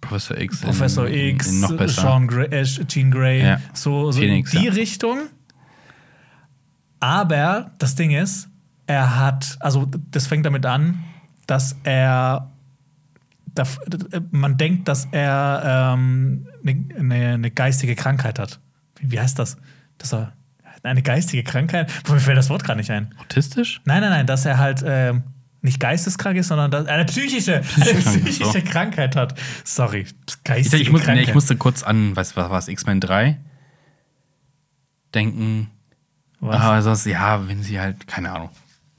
Professor 0.00 0.36
X. 0.36 0.60
Professor 0.60 1.06
in, 1.06 1.36
X, 1.36 1.46
In 1.48 1.60
noch 1.60 1.76
besser. 1.76 2.02
Sean 2.02 2.26
Grey, 2.26 2.46
äh, 2.46 2.64
Jean 2.64 3.10
Grey, 3.12 3.42
Ja. 3.44 3.60
so, 3.72 4.10
so 4.10 4.20
Phoenix, 4.20 4.52
in 4.52 4.60
die 4.60 4.66
ja. 4.66 4.72
Richtung. 4.72 5.18
Aber 6.98 7.70
das 7.78 7.94
Ding 7.94 8.10
ist, 8.10 8.48
er 8.86 9.18
hat, 9.18 9.56
also 9.60 9.86
das 10.10 10.26
fängt 10.26 10.44
damit 10.44 10.66
an, 10.66 11.02
dass 11.46 11.76
er, 11.84 12.50
da, 13.54 13.64
man 14.32 14.56
denkt, 14.56 14.88
dass 14.88 15.06
er 15.12 15.94
ähm, 15.94 16.48
eine, 16.66 17.34
eine 17.34 17.50
geistige 17.50 17.94
Krankheit 17.94 18.38
hat. 18.38 18.58
Wie 19.00 19.20
heißt 19.20 19.38
das? 19.38 19.56
Dass 20.02 20.12
er 20.12 20.32
eine 20.82 21.02
geistige 21.02 21.44
Krankheit? 21.44 21.90
Mir 22.08 22.18
fällt 22.20 22.36
das 22.36 22.50
Wort 22.50 22.64
gerade 22.64 22.78
nicht 22.78 22.90
ein. 22.90 23.14
Autistisch? 23.20 23.80
Nein, 23.84 24.00
nein, 24.00 24.10
nein, 24.10 24.26
dass 24.26 24.44
er 24.44 24.58
halt 24.58 24.82
ähm, 24.84 25.22
nicht 25.60 25.78
geisteskrank 25.78 26.36
ist, 26.36 26.48
sondern 26.48 26.72
dass, 26.72 26.86
eine 26.86 27.04
psychische, 27.04 27.62
eine 27.76 27.94
psychische 28.00 28.44
so. 28.44 28.60
Krankheit 28.68 29.14
hat. 29.14 29.38
Sorry, 29.64 30.00
Ich, 30.26 30.42
geistige 30.42 30.82
ich, 30.82 30.90
muss, 30.90 31.00
nee, 31.02 31.06
Krankheit. 31.06 31.28
ich 31.28 31.34
musste 31.34 31.56
kurz 31.56 31.82
an, 31.84 32.16
was 32.16 32.36
was 32.36 32.50
war 32.50 32.58
es, 32.58 32.66
X-Men 32.68 32.98
3 33.00 33.38
denken. 35.14 35.70
Was? 36.40 36.60
Aber 36.60 36.82
sonst, 36.82 37.06
ja, 37.06 37.46
wenn 37.48 37.62
sie 37.62 37.78
halt, 37.80 38.06
keine 38.06 38.32
Ahnung. 38.32 38.50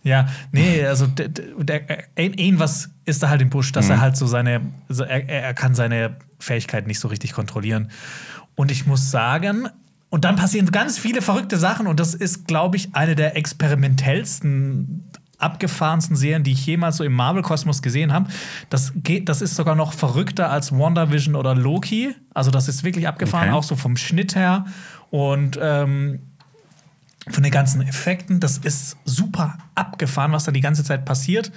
Ja, 0.03 0.27
nee, 0.51 0.85
also 0.85 1.07
der, 1.07 1.29
der, 1.29 1.81
ein- 2.17 2.33
irgendwas 2.33 2.89
ist 3.05 3.23
da 3.23 3.29
halt 3.29 3.41
im 3.41 3.49
Busch, 3.49 3.71
dass 3.71 3.89
er 3.89 4.01
halt 4.01 4.17
so 4.17 4.27
seine, 4.27 4.61
so 4.89 5.03
er, 5.03 5.27
er 5.29 5.43
er 5.43 5.53
kann 5.53 5.75
seine 5.75 6.17
Fähigkeiten 6.39 6.87
nicht 6.87 6.99
so 6.99 7.07
richtig 7.07 7.31
kontrollieren. 7.33 7.89
Und 8.55 8.69
ich 8.69 8.85
muss 8.85 9.11
sagen, 9.11 9.69
und 10.13 10.25
dann 10.25 10.35
passieren 10.35 10.69
ganz 10.69 10.99
viele 10.99 11.23
verrückte 11.23 11.57
Sachen 11.57 11.87
und 11.87 11.99
das 11.99 12.13
ist, 12.13 12.47
glaube 12.47 12.77
ich, 12.77 12.93
eine 12.93 13.15
der 13.15 13.35
experimentellsten, 13.35 15.05
abgefahrensten 15.39 16.15
Serien, 16.15 16.43
die 16.43 16.51
ich 16.51 16.63
jemals 16.67 16.97
so 16.97 17.03
im 17.03 17.13
Marvel-Kosmos 17.13 17.81
gesehen 17.81 18.13
habe. 18.13 18.29
Das, 18.69 18.93
geht, 18.95 19.27
das 19.27 19.41
ist 19.41 19.55
sogar 19.55 19.73
noch 19.73 19.91
verrückter 19.91 20.51
als 20.51 20.71
WandaVision 20.71 21.35
oder 21.35 21.55
Loki. 21.55 22.13
Also 22.31 22.51
das 22.51 22.67
ist 22.67 22.83
wirklich 22.83 23.07
abgefahren, 23.07 23.49
Okay. 23.49 23.57
auch 23.57 23.63
so 23.63 23.75
vom 23.75 23.97
Schnitt 23.97 24.35
her. 24.35 24.65
Und 25.09 25.57
ähm, 25.59 26.19
von 27.29 27.41
den 27.41 27.51
ganzen 27.51 27.81
Effekten. 27.81 28.39
Das 28.39 28.57
ist 28.57 28.97
super 29.05 29.57
abgefahren, 29.75 30.33
was 30.33 30.43
da 30.43 30.51
die 30.51 30.59
ganze 30.59 30.83
Zeit 30.83 31.05
passiert. 31.05 31.51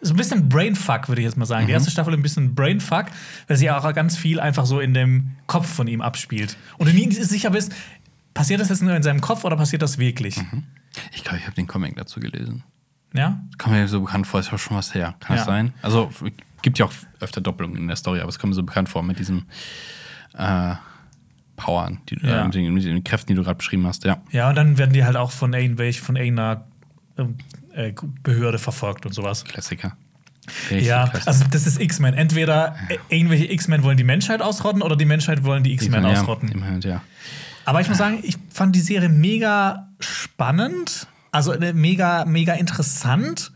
So 0.00 0.14
ein 0.14 0.16
bisschen 0.16 0.48
Brainfuck, 0.48 1.08
würde 1.08 1.20
ich 1.20 1.26
jetzt 1.26 1.36
mal 1.36 1.44
sagen. 1.44 1.66
Die 1.66 1.72
erste 1.72 1.90
Staffel 1.90 2.14
ein 2.14 2.22
bisschen 2.22 2.54
Brainfuck, 2.54 3.06
weil 3.48 3.56
sie 3.56 3.70
auch 3.70 3.92
ganz 3.94 4.16
viel 4.16 4.38
einfach 4.38 4.64
so 4.64 4.78
in 4.78 4.94
dem 4.94 5.32
Kopf 5.46 5.66
von 5.66 5.88
ihm 5.88 6.02
abspielt. 6.02 6.56
Und 6.78 6.88
du 6.88 6.94
nie 6.94 7.10
sicher 7.12 7.50
bist, 7.50 7.72
passiert 8.38 8.60
das 8.60 8.68
jetzt 8.68 8.82
nur 8.82 8.94
in 8.94 9.02
seinem 9.02 9.20
Kopf 9.20 9.44
oder 9.44 9.56
passiert 9.56 9.82
das 9.82 9.98
wirklich? 9.98 10.40
Ich 11.12 11.22
glaube, 11.24 11.38
ich 11.38 11.44
habe 11.44 11.54
den 11.56 11.66
Comic 11.66 11.96
dazu 11.96 12.20
gelesen. 12.20 12.62
Ja? 13.14 13.40
Kommt 13.58 13.74
mir 13.74 13.88
so 13.88 14.00
bekannt 14.00 14.26
vor, 14.26 14.40
ist 14.40 14.52
auch 14.52 14.58
schon 14.58 14.76
was 14.76 14.94
her. 14.94 15.14
Kann 15.20 15.36
das 15.36 15.46
Ja. 15.46 15.52
sein? 15.52 15.72
Also, 15.82 16.10
gibt 16.62 16.78
ja 16.78 16.86
auch 16.86 16.92
öfter 17.20 17.40
Doppelungen 17.40 17.76
in 17.76 17.86
der 17.88 17.96
Story, 17.96 18.20
aber 18.20 18.28
es 18.28 18.38
kommt 18.38 18.50
mir 18.50 18.54
so 18.54 18.62
bekannt 18.62 18.88
vor 18.88 19.02
mit 19.02 19.18
diesen 19.18 19.46
äh, 20.36 20.74
Powern, 21.56 22.00
die, 22.08 22.18
Ja. 22.24 22.42
äh, 22.42 22.44
mit, 22.44 22.54
den, 22.54 22.72
mit 22.74 22.84
den 22.84 23.02
Kräften, 23.04 23.28
die 23.28 23.34
du 23.34 23.42
gerade 23.42 23.56
beschrieben 23.56 23.86
hast. 23.86 24.04
Ja. 24.04 24.18
Ja, 24.30 24.48
und 24.50 24.54
dann 24.56 24.78
werden 24.78 24.92
die 24.92 25.04
halt 25.04 25.16
auch 25.16 25.32
von 25.32 25.52
irgendwelch, 25.52 26.00
von 26.00 26.16
irgendeiner 26.16 26.64
ähm, 27.18 27.36
äh, 27.74 27.92
Behörde 28.22 28.58
verfolgt 28.58 29.04
und 29.06 29.12
sowas. 29.12 29.44
Klassiker. 29.44 29.96
Richtig 30.70 30.86
Ja, 30.86 31.08
klassisch. 31.08 31.26
also 31.26 31.44
das 31.50 31.66
ist 31.66 31.80
X-Men. 31.80 32.14
Entweder 32.14 32.76
äh, 32.88 32.98
irgendwelche 33.08 33.50
X-Men 33.52 33.82
wollen 33.82 33.96
die 33.96 34.04
Menschheit 34.04 34.40
ausrotten 34.42 34.82
oder 34.82 34.96
die 34.96 35.04
Menschheit 35.04 35.44
wollen 35.44 35.62
die 35.64 35.72
X-Men 35.74 36.04
ja, 36.04 36.10
ausrotten. 36.12 36.48
Immerhin, 36.50 36.80
ja. 36.82 37.02
Aber 37.68 37.82
ich 37.82 37.88
muss 37.90 37.98
sagen, 37.98 38.20
ich 38.22 38.38
fand 38.48 38.74
die 38.74 38.80
Serie 38.80 39.10
mega 39.10 39.90
spannend, 40.00 41.06
also 41.32 41.52
äh, 41.52 41.74
mega, 41.74 42.24
mega 42.24 42.54
interessant. 42.54 43.52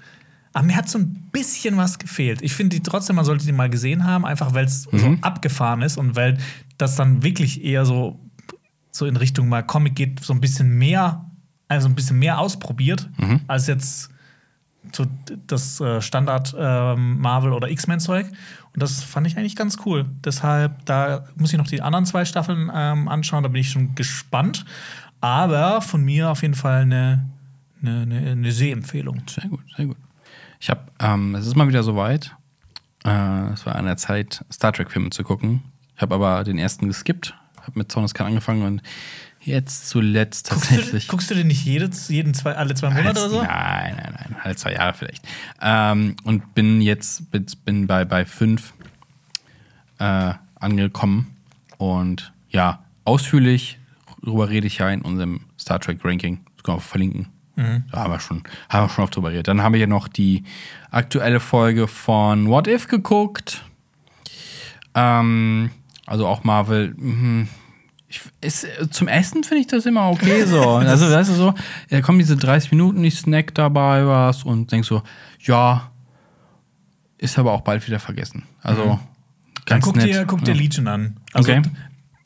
Aber 0.53 0.67
mir 0.67 0.77
hat 0.77 0.87
so 0.87 0.99
ein 0.99 1.31
bisschen 1.33 1.79
was 1.79 1.99
gefehlt. 1.99 2.43
Ich 2.43 2.53
finde 2.53 2.77
die 2.77 2.83
trotzdem, 2.83 3.17
man 3.17 3.25
sollte 3.25 3.47
die 3.47 3.53
mal 3.53 3.71
gesehen 3.71 4.05
haben, 4.05 4.27
einfach 4.27 4.53
weil 4.53 4.67
es 4.67 4.83
so 4.83 5.17
abgefahren 5.23 5.81
ist 5.81 5.97
und 5.97 6.15
weil 6.15 6.37
das 6.77 6.95
dann 6.97 7.23
wirklich 7.23 7.65
eher 7.65 7.87
so, 7.87 8.21
so 8.91 9.07
in 9.07 9.17
Richtung 9.17 9.49
mal 9.49 9.63
Comic 9.63 9.95
geht, 9.95 10.21
so 10.23 10.35
ein 10.35 10.43
bisschen 10.43 10.77
mehr, 10.77 11.25
also 11.69 11.89
ein 11.89 11.95
bisschen 11.95 12.19
mehr 12.19 12.39
ausprobiert, 12.39 13.09
als 13.47 13.67
jetzt 13.67 14.11
so 14.93 15.07
das 15.47 15.81
äh, 15.81 16.03
Standard 16.03 16.55
ähm, 16.59 17.19
Marvel 17.19 17.55
oder 17.55 17.71
X-Men-Zeug. 17.71 18.27
Und 18.75 18.83
das 18.83 19.03
fand 19.05 19.27
ich 19.27 19.37
eigentlich 19.37 19.57
ganz 19.57 19.79
cool. 19.85 20.07
Deshalb, 20.25 20.85
da 20.87 21.27
muss 21.37 21.53
ich 21.53 21.59
noch 21.59 21.67
die 21.67 21.83
anderen 21.83 22.07
zwei 22.07 22.25
Staffeln 22.25 22.71
ähm, 22.75 23.09
anschauen, 23.09 23.43
da 23.43 23.49
bin 23.49 23.61
ich 23.61 23.71
schon 23.71 23.95
gespannt. 23.95 24.65
Aber 25.21 25.83
von 25.83 26.03
mir 26.03 26.31
auf 26.31 26.43
jeden 26.43 26.55
Fall 26.55 26.83
eine, 26.83 27.29
eine, 27.83 28.03
eine, 28.03 28.31
eine 28.33 28.53
Sehempfehlung. 28.53 29.23
Sehr 29.29 29.49
gut, 29.49 29.63
sehr 29.77 29.87
gut. 29.87 29.97
Ich 30.59 30.71
habe, 30.71 30.83
ähm, 31.01 31.35
es 31.35 31.47
ist 31.47 31.55
mal 31.55 31.69
wieder 31.69 31.83
soweit. 31.83 32.35
Äh, 33.05 33.53
es 33.53 33.67
war 33.67 33.77
an 33.77 33.85
der 33.85 33.97
Zeit, 33.97 34.45
Star 34.53 34.73
Trek-Filme 34.73 35.11
zu 35.11 35.23
gucken. 35.23 35.63
Ich 35.97 36.03
habe 36.03 36.15
aber 36.15 36.45
den 36.45 36.59
ersten 36.59 36.89
geskippt, 36.89 37.35
habe 37.61 37.79
mit 37.79 37.93
Zorneskan 37.93 38.27
angefangen 38.27 38.63
und 38.63 38.83
jetzt 39.41 39.89
zuletzt 39.89 40.51
Guckst 40.51 40.71
du, 40.71 40.75
tatsächlich. 40.77 41.09
guckst 41.09 41.31
du 41.31 41.35
den 41.35 41.49
nicht 41.49 41.65
jedes, 41.65 42.09
jeden 42.09 42.33
zwei, 42.33 42.55
alle 42.55 42.75
zwei 42.75 42.91
Monate 42.91 43.21
oder 43.21 43.29
so? 43.29 43.43
Nein, 43.43 43.97
nein, 43.97 44.15
nein, 44.19 44.22
alle 44.43 44.57
zwei 44.57 44.73
Jahre 44.73 44.95
vielleicht. 44.95 45.27
Ähm, 45.61 46.17
und 46.25 46.55
bin 46.55 46.81
jetzt 46.81 47.31
bin, 47.31 47.87
bei, 47.87 48.05
bei 48.05 48.25
fünf 48.25 48.75
äh, 49.99 50.35
angekommen. 50.57 51.37
Und 51.79 52.33
ja, 52.51 52.85
ausführlich 53.05 53.79
darüber 54.23 54.49
rede 54.49 54.67
ich 54.67 54.79
ja 54.79 54.89
in 54.91 55.03
unserem 55.03 55.41
Star 55.59 55.81
Trek 55.81 56.05
Ranking. 56.05 56.41
Das 56.57 56.63
können 56.65 56.77
wir 56.77 56.81
auch 56.81 56.83
verlinken. 56.83 57.29
Da 57.91 57.99
haben 57.99 58.13
wir 58.13 58.21
schon, 58.21 58.43
haben 58.69 58.87
wir 58.87 58.89
schon 58.89 59.05
oft 59.05 59.15
drüber 59.15 59.29
geredet. 59.29 59.49
Dann 59.49 59.63
haben 59.63 59.75
wir 59.75 59.81
ja 59.81 59.87
noch 59.87 60.09
die 60.09 60.43
aktuelle 60.91 61.39
Folge 61.39 61.87
von 61.87 62.49
What 62.49 62.67
If 62.67 62.89
geguckt. 62.89 63.65
Ähm, 64.95 65.71
Also 66.07 66.27
auch 66.27 66.45
Marvel. 66.45 66.95
mhm. 66.97 67.49
Ich, 68.15 68.21
ist, 68.43 68.67
zum 68.91 69.09
Essen 69.09 69.43
finde 69.43 69.63
ich 69.63 69.67
das 69.69 69.87
immer 69.87 70.11
okay 70.11 70.45
so. 70.45 70.61
also, 70.77 71.11
weißt 71.11 71.31
du 71.31 71.35
so, 71.35 71.55
da 71.89 72.03
kommen 72.03 72.19
diese 72.19 72.37
30 72.37 72.71
Minuten, 72.71 73.03
ich 73.05 73.15
snack 73.19 73.55
dabei 73.55 74.07
was 74.07 74.45
und 74.45 74.71
denk 74.71 74.85
so, 74.85 75.03
ja, 75.41 75.91
ist 77.17 77.39
aber 77.39 77.53
auch 77.53 77.63
bald 77.63 77.87
wieder 77.87 77.99
vergessen. 77.99 78.43
Also, 78.61 78.85
Dann 78.85 79.01
ganz 79.65 79.85
guck 79.87 79.97
nett. 79.97 80.09
dir, 80.09 80.27
guck 80.27 80.45
dir 80.45 80.53
ja. 80.53 80.61
Legion 80.61 80.89
an. 80.89 81.17
Also, 81.33 81.51
Okay. 81.53 81.63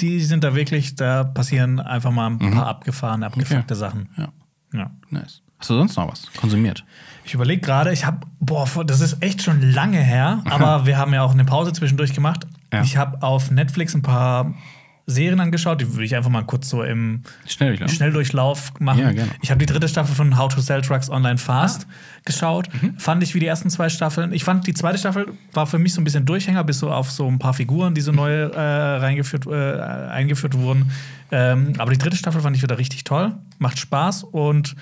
die 0.01 0.20
sind 0.20 0.43
da 0.43 0.57
wirklich, 0.57 0.97
da 0.97 1.22
passieren 1.22 1.78
einfach 1.78 2.11
mal 2.11 2.30
ein 2.30 2.39
paar 2.51 2.66
abgefahrene, 2.66 3.24
abgefuckte 3.26 3.76
Sachen. 3.76 4.09
Ja, 4.16 4.28
Ja. 4.72 4.91
nice. 5.11 5.43
Hast 5.59 5.70
du 5.70 5.74
sonst 5.74 5.97
noch 5.97 6.11
was 6.11 6.30
konsumiert? 6.34 6.84
Ich 7.24 7.32
überlege 7.34 7.62
gerade, 7.62 7.93
ich 7.93 8.05
habe, 8.05 8.26
boah, 8.41 8.68
das 8.84 9.01
ist 9.01 9.22
echt 9.22 9.41
schon 9.43 9.62
lange 9.62 9.99
her, 9.99 10.43
aber 10.47 10.84
wir 10.87 10.99
haben 10.99 11.14
ja 11.14 11.22
auch 11.22 11.32
eine 11.32 11.45
Pause 11.45 11.72
zwischendurch 11.72 12.12
gemacht. 12.12 12.45
Ja. 12.72 12.82
Ich 12.82 12.97
habe 12.97 13.22
auf 13.22 13.51
Netflix 13.53 13.95
ein 13.95 14.03
paar 14.03 14.53
Serien 15.09 15.39
angeschaut, 15.39 15.81
die 15.81 15.93
würde 15.93 16.05
ich 16.05 16.17
einfach 16.17 16.31
mal 16.31 16.43
kurz 16.43 16.69
so 16.69 16.83
im 16.83 17.23
Schnell, 17.47 17.75
ich 17.75 17.79
glaube. 17.79 17.93
Schnelldurchlauf 17.93 18.73
machen. 18.81 18.99
Ja, 19.01 19.13
gerne. 19.13 19.31
Ich 19.41 19.51
habe 19.53 19.59
die 19.59 19.67
dritte 19.67 19.89
Staffel 19.89 20.17
von 20.17 20.37
How 20.37 20.53
to 20.53 20.61
Sell 20.61 20.83
Trucks 20.83 21.09
Online 21.09 21.39
Fast 21.39 21.87
geschaut. 22.25 22.69
Mhm. 22.83 22.99
Fand 22.99 23.23
ich 23.23 23.33
wie 23.33 23.39
die 23.39 23.47
ersten 23.47 23.71
zwei 23.71 23.89
Staffeln. 23.89 24.33
Ich 24.33 24.43
fand 24.43 24.67
die 24.67 24.75
zweite 24.75 24.99
Staffel 24.99 25.29
war 25.53 25.69
für 25.69 25.79
mich 25.79 25.95
so 25.95 26.01
ein 26.01 26.05
bisschen 26.05 26.27
Durchhänger, 26.27 26.65
bis 26.65 26.81
so 26.81 26.91
auf 26.91 27.13
so 27.13 27.29
ein 27.29 27.39
paar 27.39 27.55
Figuren, 27.55 27.95
die 27.95 28.01
so 28.01 28.11
neu 28.11 28.33
äh, 28.33 28.59
reingeführt, 28.59 29.47
äh, 29.47 29.81
eingeführt 30.11 30.55
wurden. 30.59 30.91
Ähm, 31.31 31.75
aber 31.79 31.93
die 31.93 31.99
dritte 31.99 32.17
Staffel 32.17 32.41
fand 32.41 32.57
ich 32.57 32.63
wieder 32.63 32.79
richtig 32.79 33.05
toll. 33.05 33.33
Macht 33.59 33.79
Spaß 33.79 34.25
und 34.25 34.75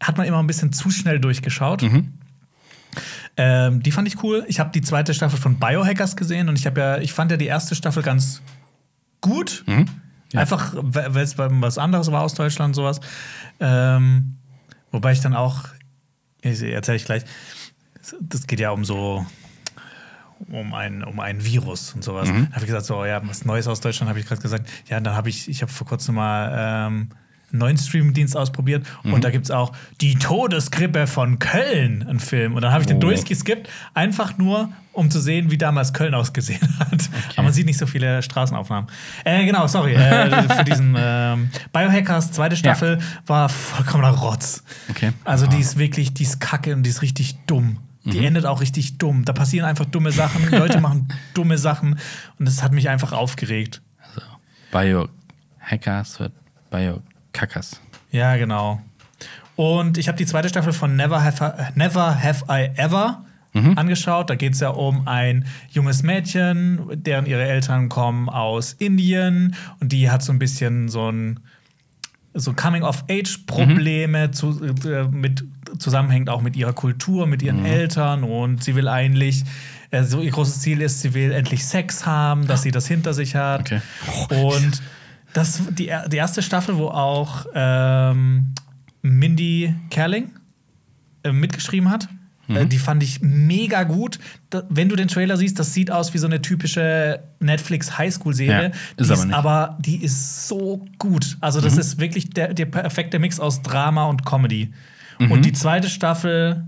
hat 0.00 0.18
man 0.18 0.26
immer 0.26 0.38
ein 0.38 0.46
bisschen 0.46 0.74
zu 0.74 0.90
schnell 0.90 1.18
durchgeschaut. 1.18 1.80
Mhm. 1.80 2.12
Ähm, 3.38 3.82
die 3.82 3.90
fand 3.90 4.06
ich 4.06 4.22
cool. 4.22 4.44
Ich 4.48 4.60
habe 4.60 4.70
die 4.70 4.82
zweite 4.82 5.14
Staffel 5.14 5.38
von 5.38 5.58
Biohackers 5.58 6.16
gesehen 6.16 6.50
und 6.50 6.58
ich 6.58 6.66
habe 6.66 6.78
ja, 6.78 6.98
ich 6.98 7.14
fand 7.14 7.30
ja 7.30 7.38
die 7.38 7.46
erste 7.46 7.74
Staffel 7.74 8.02
ganz 8.02 8.42
gut. 9.22 9.64
Mhm. 9.66 9.86
Einfach, 10.34 10.74
weil 10.76 11.16
es 11.18 11.36
was 11.38 11.78
anderes 11.78 12.10
war 12.10 12.22
aus 12.22 12.34
Deutschland, 12.34 12.74
sowas. 12.74 13.00
Ähm, 13.60 14.36
wobei 14.90 15.12
ich 15.12 15.20
dann 15.20 15.34
auch, 15.34 15.64
erzähle 16.42 16.96
ich 16.96 17.04
gleich, 17.04 17.24
das 18.20 18.46
geht 18.46 18.60
ja 18.60 18.70
um 18.70 18.84
so, 18.84 19.26
um 20.50 20.74
ein, 20.74 21.04
um 21.04 21.20
ein 21.20 21.44
Virus 21.44 21.94
und 21.94 22.02
sowas. 22.02 22.28
Mhm. 22.28 22.48
Da 22.48 22.56
habe 22.56 22.60
ich 22.60 22.66
gesagt, 22.66 22.86
so, 22.86 23.04
ja, 23.04 23.20
was 23.26 23.44
Neues 23.44 23.68
aus 23.68 23.80
Deutschland, 23.80 24.08
habe 24.08 24.20
ich 24.20 24.26
gerade 24.26 24.40
gesagt. 24.40 24.68
Ja, 24.88 25.00
dann 25.00 25.14
habe 25.14 25.28
ich, 25.28 25.48
ich 25.48 25.62
habe 25.62 25.70
vor 25.70 25.86
kurzem 25.86 26.14
mal 26.14 26.88
ähm, 26.88 27.10
einen 27.52 27.58
neuen 27.60 27.76
Streamingdienst 27.76 28.36
ausprobiert 28.36 28.86
Mhm. 29.02 29.12
und 29.14 29.24
da 29.24 29.30
gibt 29.30 29.44
es 29.44 29.50
auch 29.50 29.72
Die 30.00 30.14
Todesgrippe 30.16 31.06
von 31.06 31.38
Köln, 31.38 32.02
einen 32.08 32.18
Film. 32.20 32.54
Und 32.54 32.62
dann 32.62 32.72
habe 32.72 32.82
ich 32.82 32.86
den 32.88 32.96
Oh. 32.96 33.00
durchgeskippt, 33.00 33.68
einfach 33.94 34.38
nur, 34.38 34.70
um 34.92 35.10
zu 35.10 35.20
sehen, 35.20 35.50
wie 35.50 35.58
damals 35.58 35.92
Köln 35.92 36.14
ausgesehen 36.14 36.60
hat. 36.78 37.08
Aber 37.34 37.44
man 37.44 37.52
sieht 37.52 37.66
nicht 37.66 37.78
so 37.78 37.86
viele 37.86 38.22
Straßenaufnahmen. 38.22 38.90
Äh, 39.24 39.44
genau, 39.46 39.66
sorry, 39.66 39.94
äh, 39.94 40.48
für 40.56 40.64
diesen 40.64 40.94
ähm, 40.98 41.50
Biohackers 41.72 42.32
zweite 42.32 42.56
Staffel 42.56 42.98
war 43.26 43.48
vollkommener 43.48 44.10
Rotz. 44.10 44.62
Okay. 44.90 45.12
Also 45.24 45.46
die 45.46 45.58
ist 45.60 45.78
wirklich, 45.78 46.14
die 46.14 46.24
ist 46.24 46.40
kacke 46.40 46.74
und 46.74 46.82
die 46.82 46.90
ist 46.90 47.02
richtig 47.02 47.36
dumm. 47.46 47.78
Die 48.04 48.18
Mhm. 48.18 48.24
endet 48.26 48.46
auch 48.46 48.60
richtig 48.60 48.98
dumm. 48.98 49.24
Da 49.24 49.32
passieren 49.32 49.64
einfach 49.64 49.84
dumme 49.84 50.10
Sachen, 50.10 50.50
Leute 50.50 50.80
machen 50.80 51.06
dumme 51.34 51.56
Sachen 51.56 51.98
und 52.38 52.48
das 52.48 52.62
hat 52.62 52.72
mich 52.72 52.88
einfach 52.88 53.12
aufgeregt. 53.12 53.80
Biohackers 54.72 56.18
wird 56.20 56.32
Biokackers. 57.32 57.80
Ja, 58.10 58.36
genau. 58.36 58.80
Und 59.56 59.98
ich 59.98 60.08
habe 60.08 60.18
die 60.18 60.26
zweite 60.26 60.48
Staffel 60.48 60.72
von 60.72 60.96
Never 60.96 61.22
Have, 61.22 61.72
Never 61.74 62.22
Have 62.22 62.44
I 62.48 62.70
Ever 62.76 63.24
angeschaut. 63.54 64.30
Da 64.30 64.34
geht 64.34 64.54
es 64.54 64.60
ja 64.60 64.70
um 64.70 65.06
ein 65.06 65.44
junges 65.70 66.02
Mädchen, 66.02 66.80
deren 66.94 67.26
ihre 67.26 67.42
Eltern 67.42 67.90
kommen 67.90 68.30
aus 68.30 68.72
Indien 68.72 69.54
und 69.78 69.92
die 69.92 70.10
hat 70.10 70.22
so 70.22 70.32
ein 70.32 70.38
bisschen 70.38 70.88
so 70.88 71.10
ein 71.10 71.40
so 72.32 72.54
Coming-of-Age-Probleme 72.54 74.30
zu, 74.30 74.58
äh, 74.86 75.04
mit 75.10 75.44
zusammenhängt 75.78 76.30
auch 76.30 76.40
mit 76.40 76.56
ihrer 76.56 76.72
Kultur, 76.72 77.26
mit 77.26 77.42
ihren 77.42 77.66
Eltern 77.66 78.24
und 78.24 78.64
sie 78.64 78.74
will 78.74 78.88
eigentlich, 78.88 79.44
äh, 79.90 80.02
so 80.02 80.22
ihr 80.22 80.30
großes 80.30 80.60
Ziel 80.60 80.80
ist, 80.80 81.02
sie 81.02 81.12
will 81.12 81.30
endlich 81.32 81.66
Sex 81.66 82.06
haben, 82.06 82.46
dass 82.46 82.62
sie 82.62 82.70
das 82.70 82.86
hinter 82.86 83.12
sich 83.12 83.34
hat. 83.34 83.60
Okay. 83.60 83.80
Und 84.30 84.80
das, 85.32 85.62
die, 85.70 85.90
die 86.10 86.16
erste 86.16 86.42
Staffel, 86.42 86.76
wo 86.76 86.88
auch 86.88 87.46
ähm, 87.54 88.54
Mindy 89.02 89.74
Kerling 89.90 90.30
äh, 91.24 91.32
mitgeschrieben 91.32 91.90
hat, 91.90 92.08
Mhm. 92.48 92.56
äh, 92.56 92.66
die 92.66 92.78
fand 92.78 93.04
ich 93.04 93.20
mega 93.22 93.84
gut. 93.84 94.18
Da, 94.50 94.64
wenn 94.68 94.88
du 94.88 94.96
den 94.96 95.06
Trailer 95.06 95.36
siehst, 95.36 95.60
das 95.60 95.74
sieht 95.74 95.92
aus 95.92 96.12
wie 96.12 96.18
so 96.18 96.26
eine 96.26 96.42
typische 96.42 97.22
Netflix 97.38 97.96
Highschool-Serie. 97.98 98.70
Ja, 98.70 98.72
die 98.98 99.02
ist 99.02 99.10
aber 99.12 99.24
nicht. 99.24 99.34
aber 99.34 99.78
die 99.80 100.02
ist 100.02 100.48
so 100.48 100.84
gut. 100.98 101.36
Also, 101.40 101.60
Mhm. 101.60 101.64
das 101.64 101.76
ist 101.78 102.00
wirklich 102.00 102.30
der, 102.30 102.52
der 102.52 102.66
perfekte 102.66 103.20
Mix 103.20 103.38
aus 103.38 103.62
Drama 103.62 104.06
und 104.06 104.26
Comedy. 104.26 104.72
Mhm. 105.20 105.30
Und 105.30 105.44
die 105.44 105.52
zweite 105.52 105.88
Staffel 105.88 106.64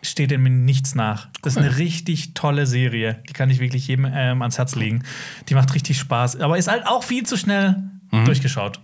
steht 0.00 0.30
dem 0.30 0.64
nichts 0.64 0.94
nach. 0.94 1.26
Das 1.42 1.54
ist 1.54 1.58
eine 1.58 1.76
richtig 1.76 2.34
tolle 2.34 2.64
Serie. 2.66 3.20
Die 3.28 3.32
kann 3.32 3.50
ich 3.50 3.58
wirklich 3.58 3.88
jedem 3.88 4.04
ähm, 4.08 4.42
ans 4.42 4.58
Herz 4.58 4.76
legen. 4.76 5.02
Die 5.48 5.54
macht 5.56 5.74
richtig 5.74 5.98
Spaß. 5.98 6.36
Aber 6.40 6.56
ist 6.56 6.68
halt 6.68 6.86
auch 6.86 7.02
viel 7.02 7.24
zu 7.26 7.36
schnell 7.36 7.82
Mhm. 8.20 8.24
durchgeschaut. 8.26 8.80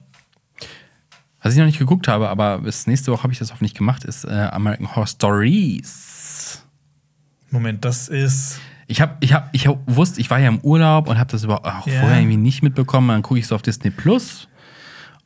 Was 1.42 1.54
ich 1.54 1.58
noch 1.58 1.66
nicht 1.66 1.78
geguckt 1.78 2.06
habe, 2.06 2.28
aber 2.28 2.60
bis 2.60 2.86
nächste 2.86 3.10
Woche 3.10 3.24
habe 3.24 3.32
ich 3.32 3.38
das 3.40 3.50
hoffentlich 3.50 3.74
gemacht, 3.74 4.04
ist 4.04 4.24
äh, 4.24 4.48
American 4.52 4.88
Horror 4.94 5.08
Stories. 5.08 6.64
Moment, 7.50 7.84
das 7.84 8.08
ist. 8.08 8.60
Ich 8.86 9.00
habe, 9.00 9.16
ich 9.20 9.32
habe, 9.32 9.48
ich 9.52 9.66
hab, 9.66 9.78
wusste, 9.86 10.20
ich 10.20 10.30
war 10.30 10.38
ja 10.38 10.48
im 10.48 10.60
Urlaub 10.60 11.08
und 11.08 11.18
habe 11.18 11.30
das 11.30 11.44
überhaupt 11.44 11.66
auch 11.66 11.86
Ja. 11.86 12.00
vorher 12.00 12.18
irgendwie 12.18 12.36
nicht 12.36 12.62
mitbekommen. 12.62 13.08
Dann 13.08 13.22
gucke 13.22 13.40
ich 13.40 13.46
so 13.46 13.54
auf 13.54 13.62
Disney 13.62 13.90
Plus 13.90 14.48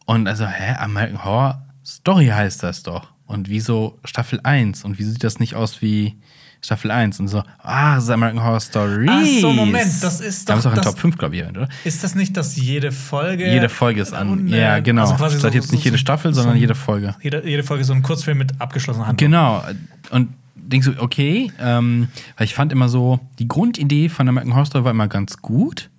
und 0.07 0.27
also, 0.29 0.47
hä, 0.47 0.75
American 0.79 1.25
Horror 1.25 1.67
Story 1.85 2.27
heißt 2.29 2.63
das 2.63 2.83
doch. 2.83 3.13
Und 3.27 3.49
wieso 3.49 3.99
Staffel 4.05 4.41
1? 4.43 4.85
Und 4.85 4.99
wieso 4.99 5.11
sieht 5.11 5.25
das 5.25 5.39
nicht 5.41 5.55
aus 5.55 5.83
wie 5.83 6.17
Staffel 6.63 6.91
1? 6.91 7.21
Und 7.21 7.29
so, 7.29 7.43
ah, 7.63 7.95
das 7.97 8.05
ist 8.05 8.11
American 8.11 8.43
Horror 8.43 8.61
Stories. 8.61 9.11
Ach 9.11 9.41
so, 9.41 9.53
Moment, 9.53 9.85
das 10.03 10.21
ist 10.21 10.49
Da 10.49 10.55
haben 10.55 10.59
doch 10.59 10.61
es 10.61 10.67
auch 10.67 10.71
in 10.73 10.77
das- 10.77 10.85
Top 10.87 10.99
5, 10.99 11.19
glaube 11.19 11.37
ich, 11.37 11.45
oder? 11.47 11.69
Ist 11.85 12.03
das 12.03 12.15
nicht, 12.15 12.37
dass 12.37 12.57
jede 12.57 12.91
Folge. 12.93 13.51
Jede 13.51 13.69
Folge 13.69 14.01
ist 14.01 14.13
an. 14.13 14.49
Äh, 14.53 14.61
ja, 14.61 14.79
genau. 14.81 15.03
also 15.03 15.15
quasi 15.15 15.39
Statt 15.39 15.53
so- 15.53 15.59
jetzt 15.59 15.73
nicht 15.73 15.83
so- 15.83 15.89
jede 15.89 15.99
Staffel, 15.99 16.33
so 16.35 16.41
sondern 16.43 16.59
jede 16.59 16.75
Folge. 16.75 17.15
Jede, 17.23 17.47
jede 17.49 17.63
Folge 17.63 17.85
so 17.85 17.93
ein 17.93 18.03
Kurzfilm 18.03 18.39
mit 18.39 18.61
abgeschlossener 18.61 19.07
Handlung. 19.07 19.31
Genau. 19.31 19.63
Und 20.11 20.31
denkst 20.57 20.89
du, 20.89 21.01
okay, 21.03 21.53
ähm, 21.61 22.09
weil 22.37 22.45
ich 22.47 22.55
fand 22.55 22.73
immer 22.73 22.89
so, 22.89 23.21
die 23.39 23.47
Grundidee 23.47 24.09
von 24.09 24.29
American 24.29 24.55
Horror 24.55 24.67
Story 24.67 24.85
war 24.85 24.91
immer 24.91 25.07
ganz 25.09 25.37
gut. 25.39 25.91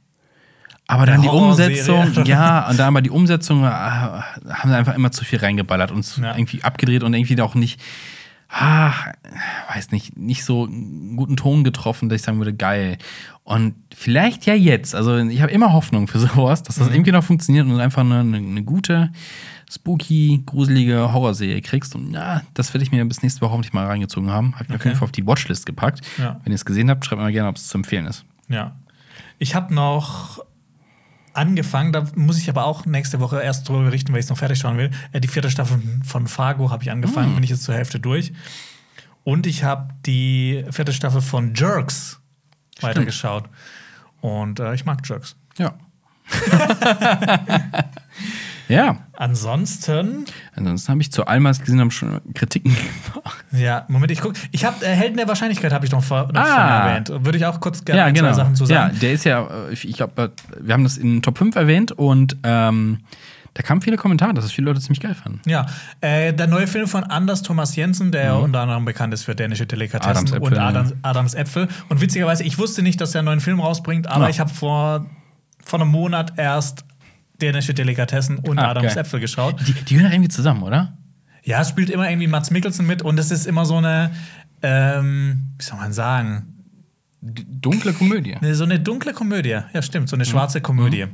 Aber 0.90 1.06
dann 1.06 1.22
die. 1.22 1.28
Umsetzung, 1.28 2.14
ja, 2.26 2.70
und 2.70 2.80
dann 2.80 2.88
aber 2.88 3.02
die 3.02 3.10
Umsetzung, 3.10 3.64
äh, 3.64 3.68
haben 3.68 4.24
sie 4.70 4.76
einfach 4.76 4.96
immer 4.96 5.12
zu 5.12 5.26
viel 5.26 5.40
reingeballert 5.40 5.92
und 5.92 6.18
Ja. 6.18 6.36
irgendwie 6.38 6.64
abgedreht 6.64 7.04
und 7.04 7.14
irgendwie 7.14 7.40
auch 7.42 7.56
nicht, 7.56 7.80
ah, 8.50 8.94
weiß 9.74 9.92
nicht, 9.92 10.18
nicht 10.18 10.44
so 10.46 10.66
einen 10.66 11.16
guten 11.18 11.36
Ton 11.38 11.64
getroffen, 11.64 12.10
dass 12.10 12.18
ich 12.22 12.26
sagen 12.26 12.38
würde, 12.40 12.54
geil. 12.54 12.98
Und 13.44 13.76
vielleicht 13.96 14.46
ja 14.46 14.54
jetzt, 14.54 14.94
also 14.96 15.18
ich 15.18 15.42
habe 15.42 15.52
immer 15.52 15.74
Hoffnung 15.74 16.08
für 16.08 16.20
sowas, 16.20 16.64
dass 16.64 16.78
Mhm. 16.78 16.84
das 16.86 16.94
irgendwie 16.94 17.12
noch 17.12 17.24
funktioniert 17.24 17.66
und 17.68 17.80
einfach 17.80 18.02
eine, 18.02 18.20
eine 18.20 18.64
gute, 18.64 19.12
spooky, 19.70 20.44
gruselige 20.46 21.12
Horrorserie 21.14 21.62
kriegst. 21.62 21.96
Und 21.96 22.14
ja, 22.14 22.42
das 22.54 22.74
werde 22.74 22.84
ich 22.84 22.92
mir 22.92 23.04
bis 23.06 23.22
nächste 23.22 23.42
Woche 23.42 23.52
hoffentlich 23.52 23.74
mal 23.74 23.86
reingezogen 23.86 24.30
haben. 24.32 24.54
Habe 24.56 24.64
ich 24.64 24.70
mir 24.70 24.76
auf 24.76 24.82
Okay. 24.82 24.90
jeden 24.90 25.00
Fall 25.00 25.06
auf 25.06 25.12
die 25.12 25.26
Watchlist 25.28 25.66
gepackt. 25.66 26.02
Ja. 26.18 26.40
Wenn 26.44 26.52
ihr 26.52 26.56
es 26.56 26.66
gesehen 26.66 26.90
habt, 26.90 27.06
schreibt 27.06 27.20
mir 27.20 27.26
mal 27.26 27.32
gerne, 27.32 27.50
ob 27.50 27.58
es 27.58 27.68
zu 27.68 27.78
empfehlen 27.78 28.06
ist. 28.06 28.24
Ja. 28.50 28.76
Ich 29.40 29.56
habe 29.56 29.74
noch 29.74 30.40
angefangen, 31.38 31.94
da 31.94 32.06
muss 32.16 32.38
ich 32.40 32.50
aber 32.50 32.66
auch 32.66 32.86
nächste 32.86 33.20
Woche 33.20 33.42
erst 33.42 33.70
drüber 33.70 33.84
berichten, 33.84 34.12
weil 34.12 34.20
ich 34.20 34.26
es 34.26 34.30
noch 34.30 34.38
fertig 34.38 34.60
schauen 34.60 34.78
will. 34.78 34.92
Äh, 35.12 35.22
die 35.22 35.28
vierte 35.28 35.52
Staffel 35.52 35.80
von 36.04 36.28
Fargo 36.28 36.72
habe 36.72 36.84
ich 36.84 36.92
angefangen, 36.92 37.34
bin 37.36 37.44
ich 37.44 37.50
jetzt 37.50 37.64
zur 37.64 37.76
Hälfte 37.76 38.00
durch. 38.00 38.34
Und 39.24 39.46
ich 39.46 39.64
habe 39.64 39.94
die 40.06 40.66
vierte 40.72 40.94
Staffel 40.94 41.22
von 41.22 41.54
Jerks 41.54 42.20
weitergeschaut. 42.82 43.46
Und 44.22 44.60
äh, 44.60 44.74
ich 44.74 44.86
mag 44.86 45.08
Jerks. 45.08 45.36
Ja. 45.58 45.74
ja. 48.68 48.98
Ansonsten, 49.16 50.26
Ansonsten 50.56 50.92
habe 50.92 51.02
ich 51.02 51.12
zu 51.12 51.26
Almas 51.26 51.60
gesehen, 51.60 51.80
haben 51.80 51.92
schon 51.92 52.20
Kritiken 52.34 52.76
gemacht. 53.14 53.46
ja, 53.52 53.86
Moment, 53.88 54.12
ich 54.12 54.22
gucke. 54.22 54.38
Ich 54.52 54.66
habe 54.66 54.86
äh, 54.86 54.90
Helden 54.90 55.18
der 55.18 55.28
Wahrscheinlichkeit 55.28 55.72
habe 55.74 55.86
ich 55.86 55.92
noch, 55.92 56.04
vor, 56.04 56.28
noch 56.34 56.42
Ah. 56.42 56.46
vorhin 56.46 56.70
erwähnt. 56.90 57.26
Würde 57.26 57.38
ich 57.38 57.46
auch 57.46 57.60
kurz 57.60 57.84
gerne 57.86 58.00
Ja, 58.02 58.06
ein, 58.06 58.14
genau. 58.14 58.28
zwei 58.30 58.34
Sachen 58.36 58.56
zu 58.56 58.64
Ja, 58.66 58.88
sagen. 58.88 58.98
der 59.02 59.12
ist 59.14 59.24
ja, 59.24 59.42
äh, 59.70 59.74
ich 59.74 59.94
glaube, 59.94 60.32
wir 60.60 60.74
haben 60.74 60.84
das 60.84 60.98
in 60.98 61.22
Top 61.22 61.38
5 61.38 61.56
erwähnt 61.56 61.92
und 61.94 62.38
ähm, 62.44 63.00
da 63.54 63.64
kamen 63.64 63.82
viele 63.82 63.98
Kommentare, 63.98 64.34
dass 64.36 64.46
es 64.46 64.52
viele 64.52 64.66
Leute 64.68 64.82
ziemlich 64.82 65.00
geil 65.00 65.16
fanden. 65.16 65.42
Ja, 65.50 65.66
äh, 66.02 66.32
der 66.34 66.46
neue 66.48 66.68
Film 66.68 66.88
von 66.88 67.04
Anders 67.04 67.42
Thomas 67.42 67.76
Jensen, 67.76 68.12
der 68.12 68.38
unter 68.38 68.60
anderem 68.62 68.86
bekannt 68.86 69.14
ist 69.16 69.24
für 69.24 69.34
dänische 69.34 69.66
Delikatessen 69.66 70.12
Mhm. 70.12 70.18
Adams 70.18 70.32
Äpfel, 70.32 70.48
und 70.48 70.56
ja. 70.56 70.68
Adams, 70.68 70.94
Adams 71.02 71.34
Äpfel. 71.34 71.68
Und 71.90 72.02
witzigerweise, 72.02 72.44
ich 72.44 72.60
wusste 72.60 72.84
nicht, 72.84 73.02
dass 73.02 73.16
er 73.16 73.20
einen 73.20 73.26
neuen 73.26 73.40
Film 73.40 73.60
rausbringt, 73.60 74.06
aber 74.08 74.26
Ja. 74.26 74.30
ich 74.30 74.40
habe 74.40 74.52
vor, 74.52 75.08
vor 75.64 75.82
einem 75.82 75.90
Monat 75.90 76.34
erst 76.38 76.86
dänische 77.42 77.74
Delikatessen 77.74 78.40
und 78.40 78.60
Ah, 78.60 78.70
Adams 78.72 78.94
geil. 78.96 79.04
Äpfel 79.04 79.20
geschaut. 79.20 79.56
Die, 79.68 79.74
die 79.74 79.96
gehören 79.96 80.12
irgendwie 80.12 80.30
zusammen, 80.30 80.64
oder? 80.64 80.98
Ja, 81.44 81.62
es 81.62 81.70
spielt 81.70 81.90
immer 81.90 82.10
irgendwie 82.10 82.28
Mats 82.28 82.52
Mikkelsen 82.52 82.86
mit 82.86 83.02
und 83.02 83.18
es 83.20 83.32
ist 83.32 83.46
immer 83.46 83.66
so 83.66 83.78
eine, 83.78 84.12
ähm, 84.62 85.48
wie 85.58 85.64
soll 85.64 85.78
man 85.78 85.94
sagen, 85.94 86.54
dunkle 87.22 87.94
Komödie. 87.94 88.36
So 88.54 88.64
eine 88.64 88.80
dunkle 88.80 89.14
Komödie. 89.14 89.58
Ja, 89.74 89.82
stimmt, 89.82 90.10
so 90.10 90.16
eine 90.16 90.26
schwarze 90.26 90.62
Komödie. 90.62 91.06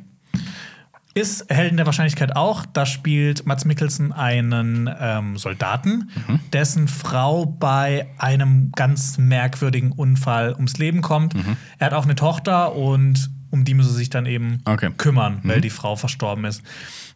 Ist 1.15 1.47
Helden 1.53 1.77
der 1.77 1.85
Wahrscheinlichkeit 1.85 2.35
auch. 2.35 2.65
Da 2.65 2.87
spielt 2.87 3.45
Mats 3.45 3.65
Mikkelsen 3.65 4.11
einen 4.11 4.89
ähm, 4.99 5.37
Soldaten, 5.37 6.09
dessen 6.53 6.87
Frau 6.87 7.45
bei 7.45 8.07
einem 8.17 8.71
ganz 8.71 9.19
merkwürdigen 9.19 9.91
Unfall 9.91 10.53
ums 10.55 10.79
Leben 10.79 11.03
kommt. 11.03 11.35
Er 11.77 11.85
hat 11.87 11.93
auch 11.93 12.05
eine 12.05 12.15
Tochter 12.15 12.75
und 12.75 13.29
um 13.53 13.63
die 13.65 13.75
muss 13.75 13.85
er 13.85 13.93
sich 13.93 14.09
dann 14.09 14.25
eben 14.25 14.61
Okay. 14.65 14.89
kümmern, 14.97 15.39
weil 15.43 15.61
die 15.61 15.69
Frau 15.69 15.95
verstorben 15.95 16.43
ist. 16.45 16.63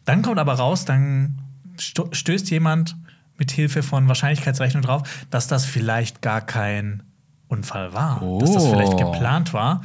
Dann 0.04 0.22
kommt 0.22 0.38
aber 0.38 0.54
raus, 0.54 0.84
dann 0.84 1.38
stößt 1.78 2.48
jemand 2.50 2.96
mit 3.38 3.50
Hilfe 3.50 3.82
von 3.82 4.06
Wahrscheinlichkeitsrechnung 4.06 4.82
drauf, 4.84 5.02
dass 5.30 5.48
das 5.48 5.66
vielleicht 5.66 6.22
gar 6.22 6.40
kein 6.40 7.02
Unfall 7.48 7.92
war, 7.92 8.20
dass 8.40 8.52
das 8.52 8.62
Oh. 8.64 8.70
vielleicht 8.70 8.96
geplant 8.96 9.52
war. 9.52 9.82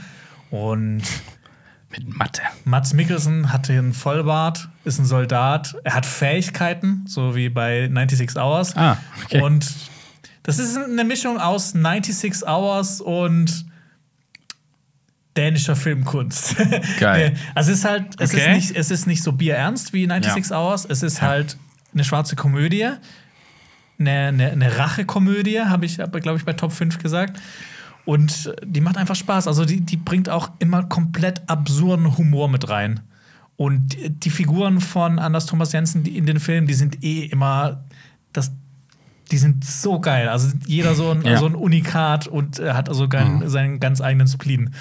Und 0.52 1.02
Mit 1.90 2.16
Mathe. 2.18 2.42
Mats 2.66 2.94
Mikkelsen 2.94 3.52
hatte 3.52 3.74
einen 3.74 3.94
Vollbart, 3.94 4.70
ist 4.84 5.00
ein 5.00 5.06
Soldat, 5.06 5.76
er 5.84 5.94
hat 5.96 6.06
Fähigkeiten, 6.06 7.04
so 7.08 7.36
wie 7.36 7.50
bei 7.50 7.88
96 7.92 8.36
Hours. 8.38 8.76
Ah, 8.78 8.98
okay. 9.24 9.42
Und 9.42 9.72
das 10.44 10.60
ist 10.60 10.78
eine 10.78 11.04
Mischung 11.04 11.40
aus 11.40 11.72
96 11.72 12.48
Hours 12.48 13.02
und 13.02 13.66
dänischer 15.36 15.76
Filmkunst. 15.76 16.56
Geil. 17.00 17.36
also 17.56 17.72
es 17.72 17.80
ist 17.80 17.86
halt, 17.86 18.06
es, 18.20 18.34
Okay. 18.34 18.42
ist 18.42 18.56
nicht, 18.56 18.78
es 18.78 18.92
ist 18.92 19.08
nicht 19.08 19.24
so 19.24 19.32
bierernst 19.32 19.94
wie 19.94 20.06
96 20.06 20.52
Hours, 20.56 20.86
es 20.86 21.02
ist 21.04 21.22
halt 21.22 21.58
eine 21.94 22.04
schwarze 22.04 22.36
Komödie, 22.36 22.88
eine, 24.00 24.12
eine, 24.28 24.52
eine 24.52 24.78
Rache-Komödie, 24.78 25.60
habe 25.62 25.86
ich, 25.86 25.98
glaube 25.98 26.38
ich, 26.38 26.46
bei 26.46 26.54
Top 26.54 26.72
5 26.72 26.98
gesagt. 27.00 27.40
Und 28.06 28.54
die 28.66 28.82
macht 28.82 28.98
einfach 28.98 29.16
Spaß. 29.16 29.48
Also 29.48 29.64
die, 29.66 29.80
die 29.82 29.96
bringt 29.98 30.30
auch 30.30 30.52
immer 30.60 30.84
komplett 30.84 31.42
absurden 31.48 32.18
Humor 32.18 32.50
mit 32.50 32.68
rein. 32.70 33.00
Und 33.56 33.94
die, 33.94 34.10
die 34.10 34.30
Figuren 34.30 34.82
von 34.82 35.20
Anders 35.20 35.46
Thomas 35.46 35.72
Jensen 35.72 36.04
die 36.04 36.18
in 36.18 36.26
den 36.26 36.40
Filmen, 36.40 36.68
die 36.68 36.74
sind 36.74 37.02
eh 37.04 37.26
immer 37.26 37.84
das, 38.34 38.52
die 39.32 39.38
sind 39.38 39.64
so 39.64 40.02
geil. 40.02 40.28
Also 40.28 40.50
jeder 40.66 40.96
so 40.96 41.12
ein, 41.12 41.22
Ja. 41.22 41.38
so 41.38 41.46
ein 41.46 41.56
Unikat 41.56 42.28
und 42.28 42.60
äh, 42.60 42.74
hat 42.74 42.90
also 42.90 43.08
keinen- 43.08 43.48
seinen 43.50 43.80
ganz 43.80 44.02
eigenen 44.02 44.28
Spleen. 44.28 44.74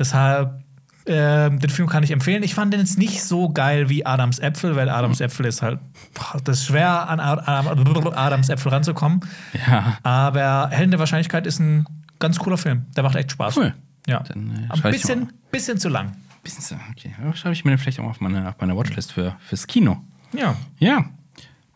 Deshalb, 0.00 0.64
ähm, 1.06 1.60
den 1.60 1.70
Film 1.70 1.88
kann 1.88 2.02
ich 2.02 2.10
empfehlen. 2.10 2.42
Ich 2.42 2.54
fand 2.54 2.72
den 2.72 2.80
jetzt 2.80 2.98
nicht 2.98 3.22
so 3.22 3.50
geil 3.50 3.88
wie 3.88 4.04
Adams 4.04 4.38
Äpfel, 4.40 4.74
weil 4.74 4.88
Adams 4.88 5.20
Äpfel 5.20 5.46
ist 5.46 5.62
halt, 5.62 5.78
boah, 6.14 6.40
das 6.42 6.58
ist 6.60 6.66
schwer 6.66 7.08
an 7.08 7.20
Ad- 7.20 7.42
Ad- 7.46 8.16
Adams 8.16 8.48
Äpfel 8.48 8.72
ranzukommen. 8.72 9.20
Ja. 9.68 9.98
Aber 10.02 10.68
Helden 10.70 10.90
der 10.90 10.98
Wahrscheinlichkeit 11.00 11.46
ist 11.46 11.60
ein 11.60 11.86
ganz 12.18 12.38
cooler 12.38 12.58
Film. 12.58 12.86
Der 12.96 13.04
macht 13.04 13.14
echt 13.14 13.30
Spaß. 13.32 13.56
Cool. 13.56 13.74
Ja. 14.06 14.20
Dann, 14.20 14.68
äh, 14.70 14.72
ein 14.74 14.90
bisschen, 14.90 15.32
bisschen 15.50 15.78
zu 15.78 15.88
lang. 15.88 16.12
Bisschen 16.42 16.62
so, 16.62 16.74
okay. 16.90 17.14
Aber 17.22 17.36
schreibe 17.36 17.52
ich 17.52 17.64
mir 17.64 17.72
den 17.72 17.78
vielleicht 17.78 18.00
auch 18.00 18.04
auf 18.08 18.20
meine, 18.20 18.48
auf 18.48 18.54
meine 18.60 18.74
Watchlist 18.76 19.12
für, 19.12 19.36
fürs 19.40 19.66
Kino. 19.66 19.98
Ja. 20.32 20.56
Ja. 20.78 21.04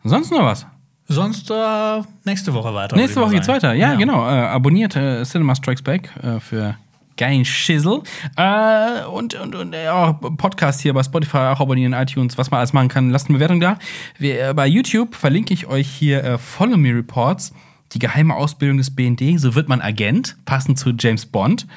Sonst 0.03 0.31
noch 0.31 0.41
was? 0.43 0.65
Sonst 1.07 1.51
äh, 1.51 2.01
nächste 2.23 2.51
Woche 2.53 2.73
weiter. 2.73 2.95
Nächste 2.95 3.21
Woche 3.21 3.35
geht's 3.35 3.47
weiter. 3.47 3.69
sagen. 3.69 3.79
Ja, 3.79 3.93
genau. 3.93 4.27
Äh, 4.27 4.39
abonniert 4.47 4.95
äh, 4.95 5.23
Cinema 5.23 5.53
Strikes 5.53 5.83
Back 5.83 6.09
äh, 6.23 6.39
für 6.39 6.75
geilen 7.17 7.45
Schissel. 7.45 8.01
Äh, 8.35 9.03
und 9.05 9.33
und, 9.35 9.55
und 9.55 9.73
äh, 9.73 9.87
auch 9.89 10.19
Podcast 10.37 10.81
hier 10.81 10.93
bei 10.93 11.03
Spotify, 11.03 11.37
auch 11.37 11.59
abonnieren, 11.59 11.93
iTunes, 11.93 12.37
was 12.37 12.51
man 12.51 12.59
alles 12.59 12.73
machen 12.73 12.89
kann. 12.89 13.09
Lasst 13.09 13.27
eine 13.27 13.37
Bewertung 13.37 13.59
da. 13.59 13.77
Wir, 14.17 14.49
äh, 14.49 14.53
bei 14.53 14.67
YouTube 14.67 15.15
verlinke 15.15 15.53
ich 15.53 15.67
euch 15.67 15.87
hier 15.87 16.23
äh, 16.23 16.37
Follow 16.37 16.77
Me 16.77 16.89
Reports. 16.93 17.53
Die 17.91 17.99
geheime 17.99 18.35
Ausbildung 18.35 18.77
des 18.77 18.93
BND, 18.93 19.39
so 19.39 19.55
wird 19.55 19.69
man 19.69 19.79
Agent, 19.79 20.35
passend 20.43 20.77
zu 20.79 20.91
James 20.97 21.25
Bond. 21.27 21.67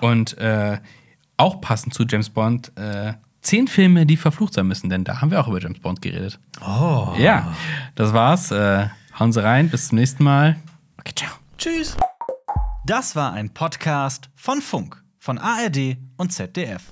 Und 0.00 0.36
äh, 0.38 0.78
auch 1.38 1.60
passend 1.60 1.94
zu 1.94 2.04
James 2.06 2.28
Bond, 2.28 2.70
äh, 2.76 3.14
zehn 3.40 3.66
Filme, 3.66 4.06
die 4.06 4.16
verflucht 4.16 4.54
sein 4.54 4.66
müssen, 4.66 4.90
denn 4.90 5.02
da 5.02 5.20
haben 5.20 5.30
wir 5.30 5.40
auch 5.40 5.48
über 5.48 5.60
James 5.60 5.80
Bond 5.80 6.02
geredet. 6.02 6.38
Oh. 6.60 7.14
Ja, 7.18 7.54
das 7.94 8.12
war's. 8.12 8.50
Äh, 8.50 8.88
hauen 9.18 9.32
Sie 9.32 9.42
rein, 9.42 9.70
bis 9.70 9.88
zum 9.88 9.98
nächsten 9.98 10.22
Mal. 10.22 10.56
Okay, 10.98 11.14
ciao. 11.16 11.30
Tschüss. 11.56 11.96
Das 12.86 13.14
war 13.14 13.34
ein 13.34 13.52
Podcast 13.52 14.30
von 14.34 14.62
Funk, 14.62 15.02
von 15.18 15.38
ARD 15.38 15.98
und 16.16 16.32
ZDF. 16.32 16.82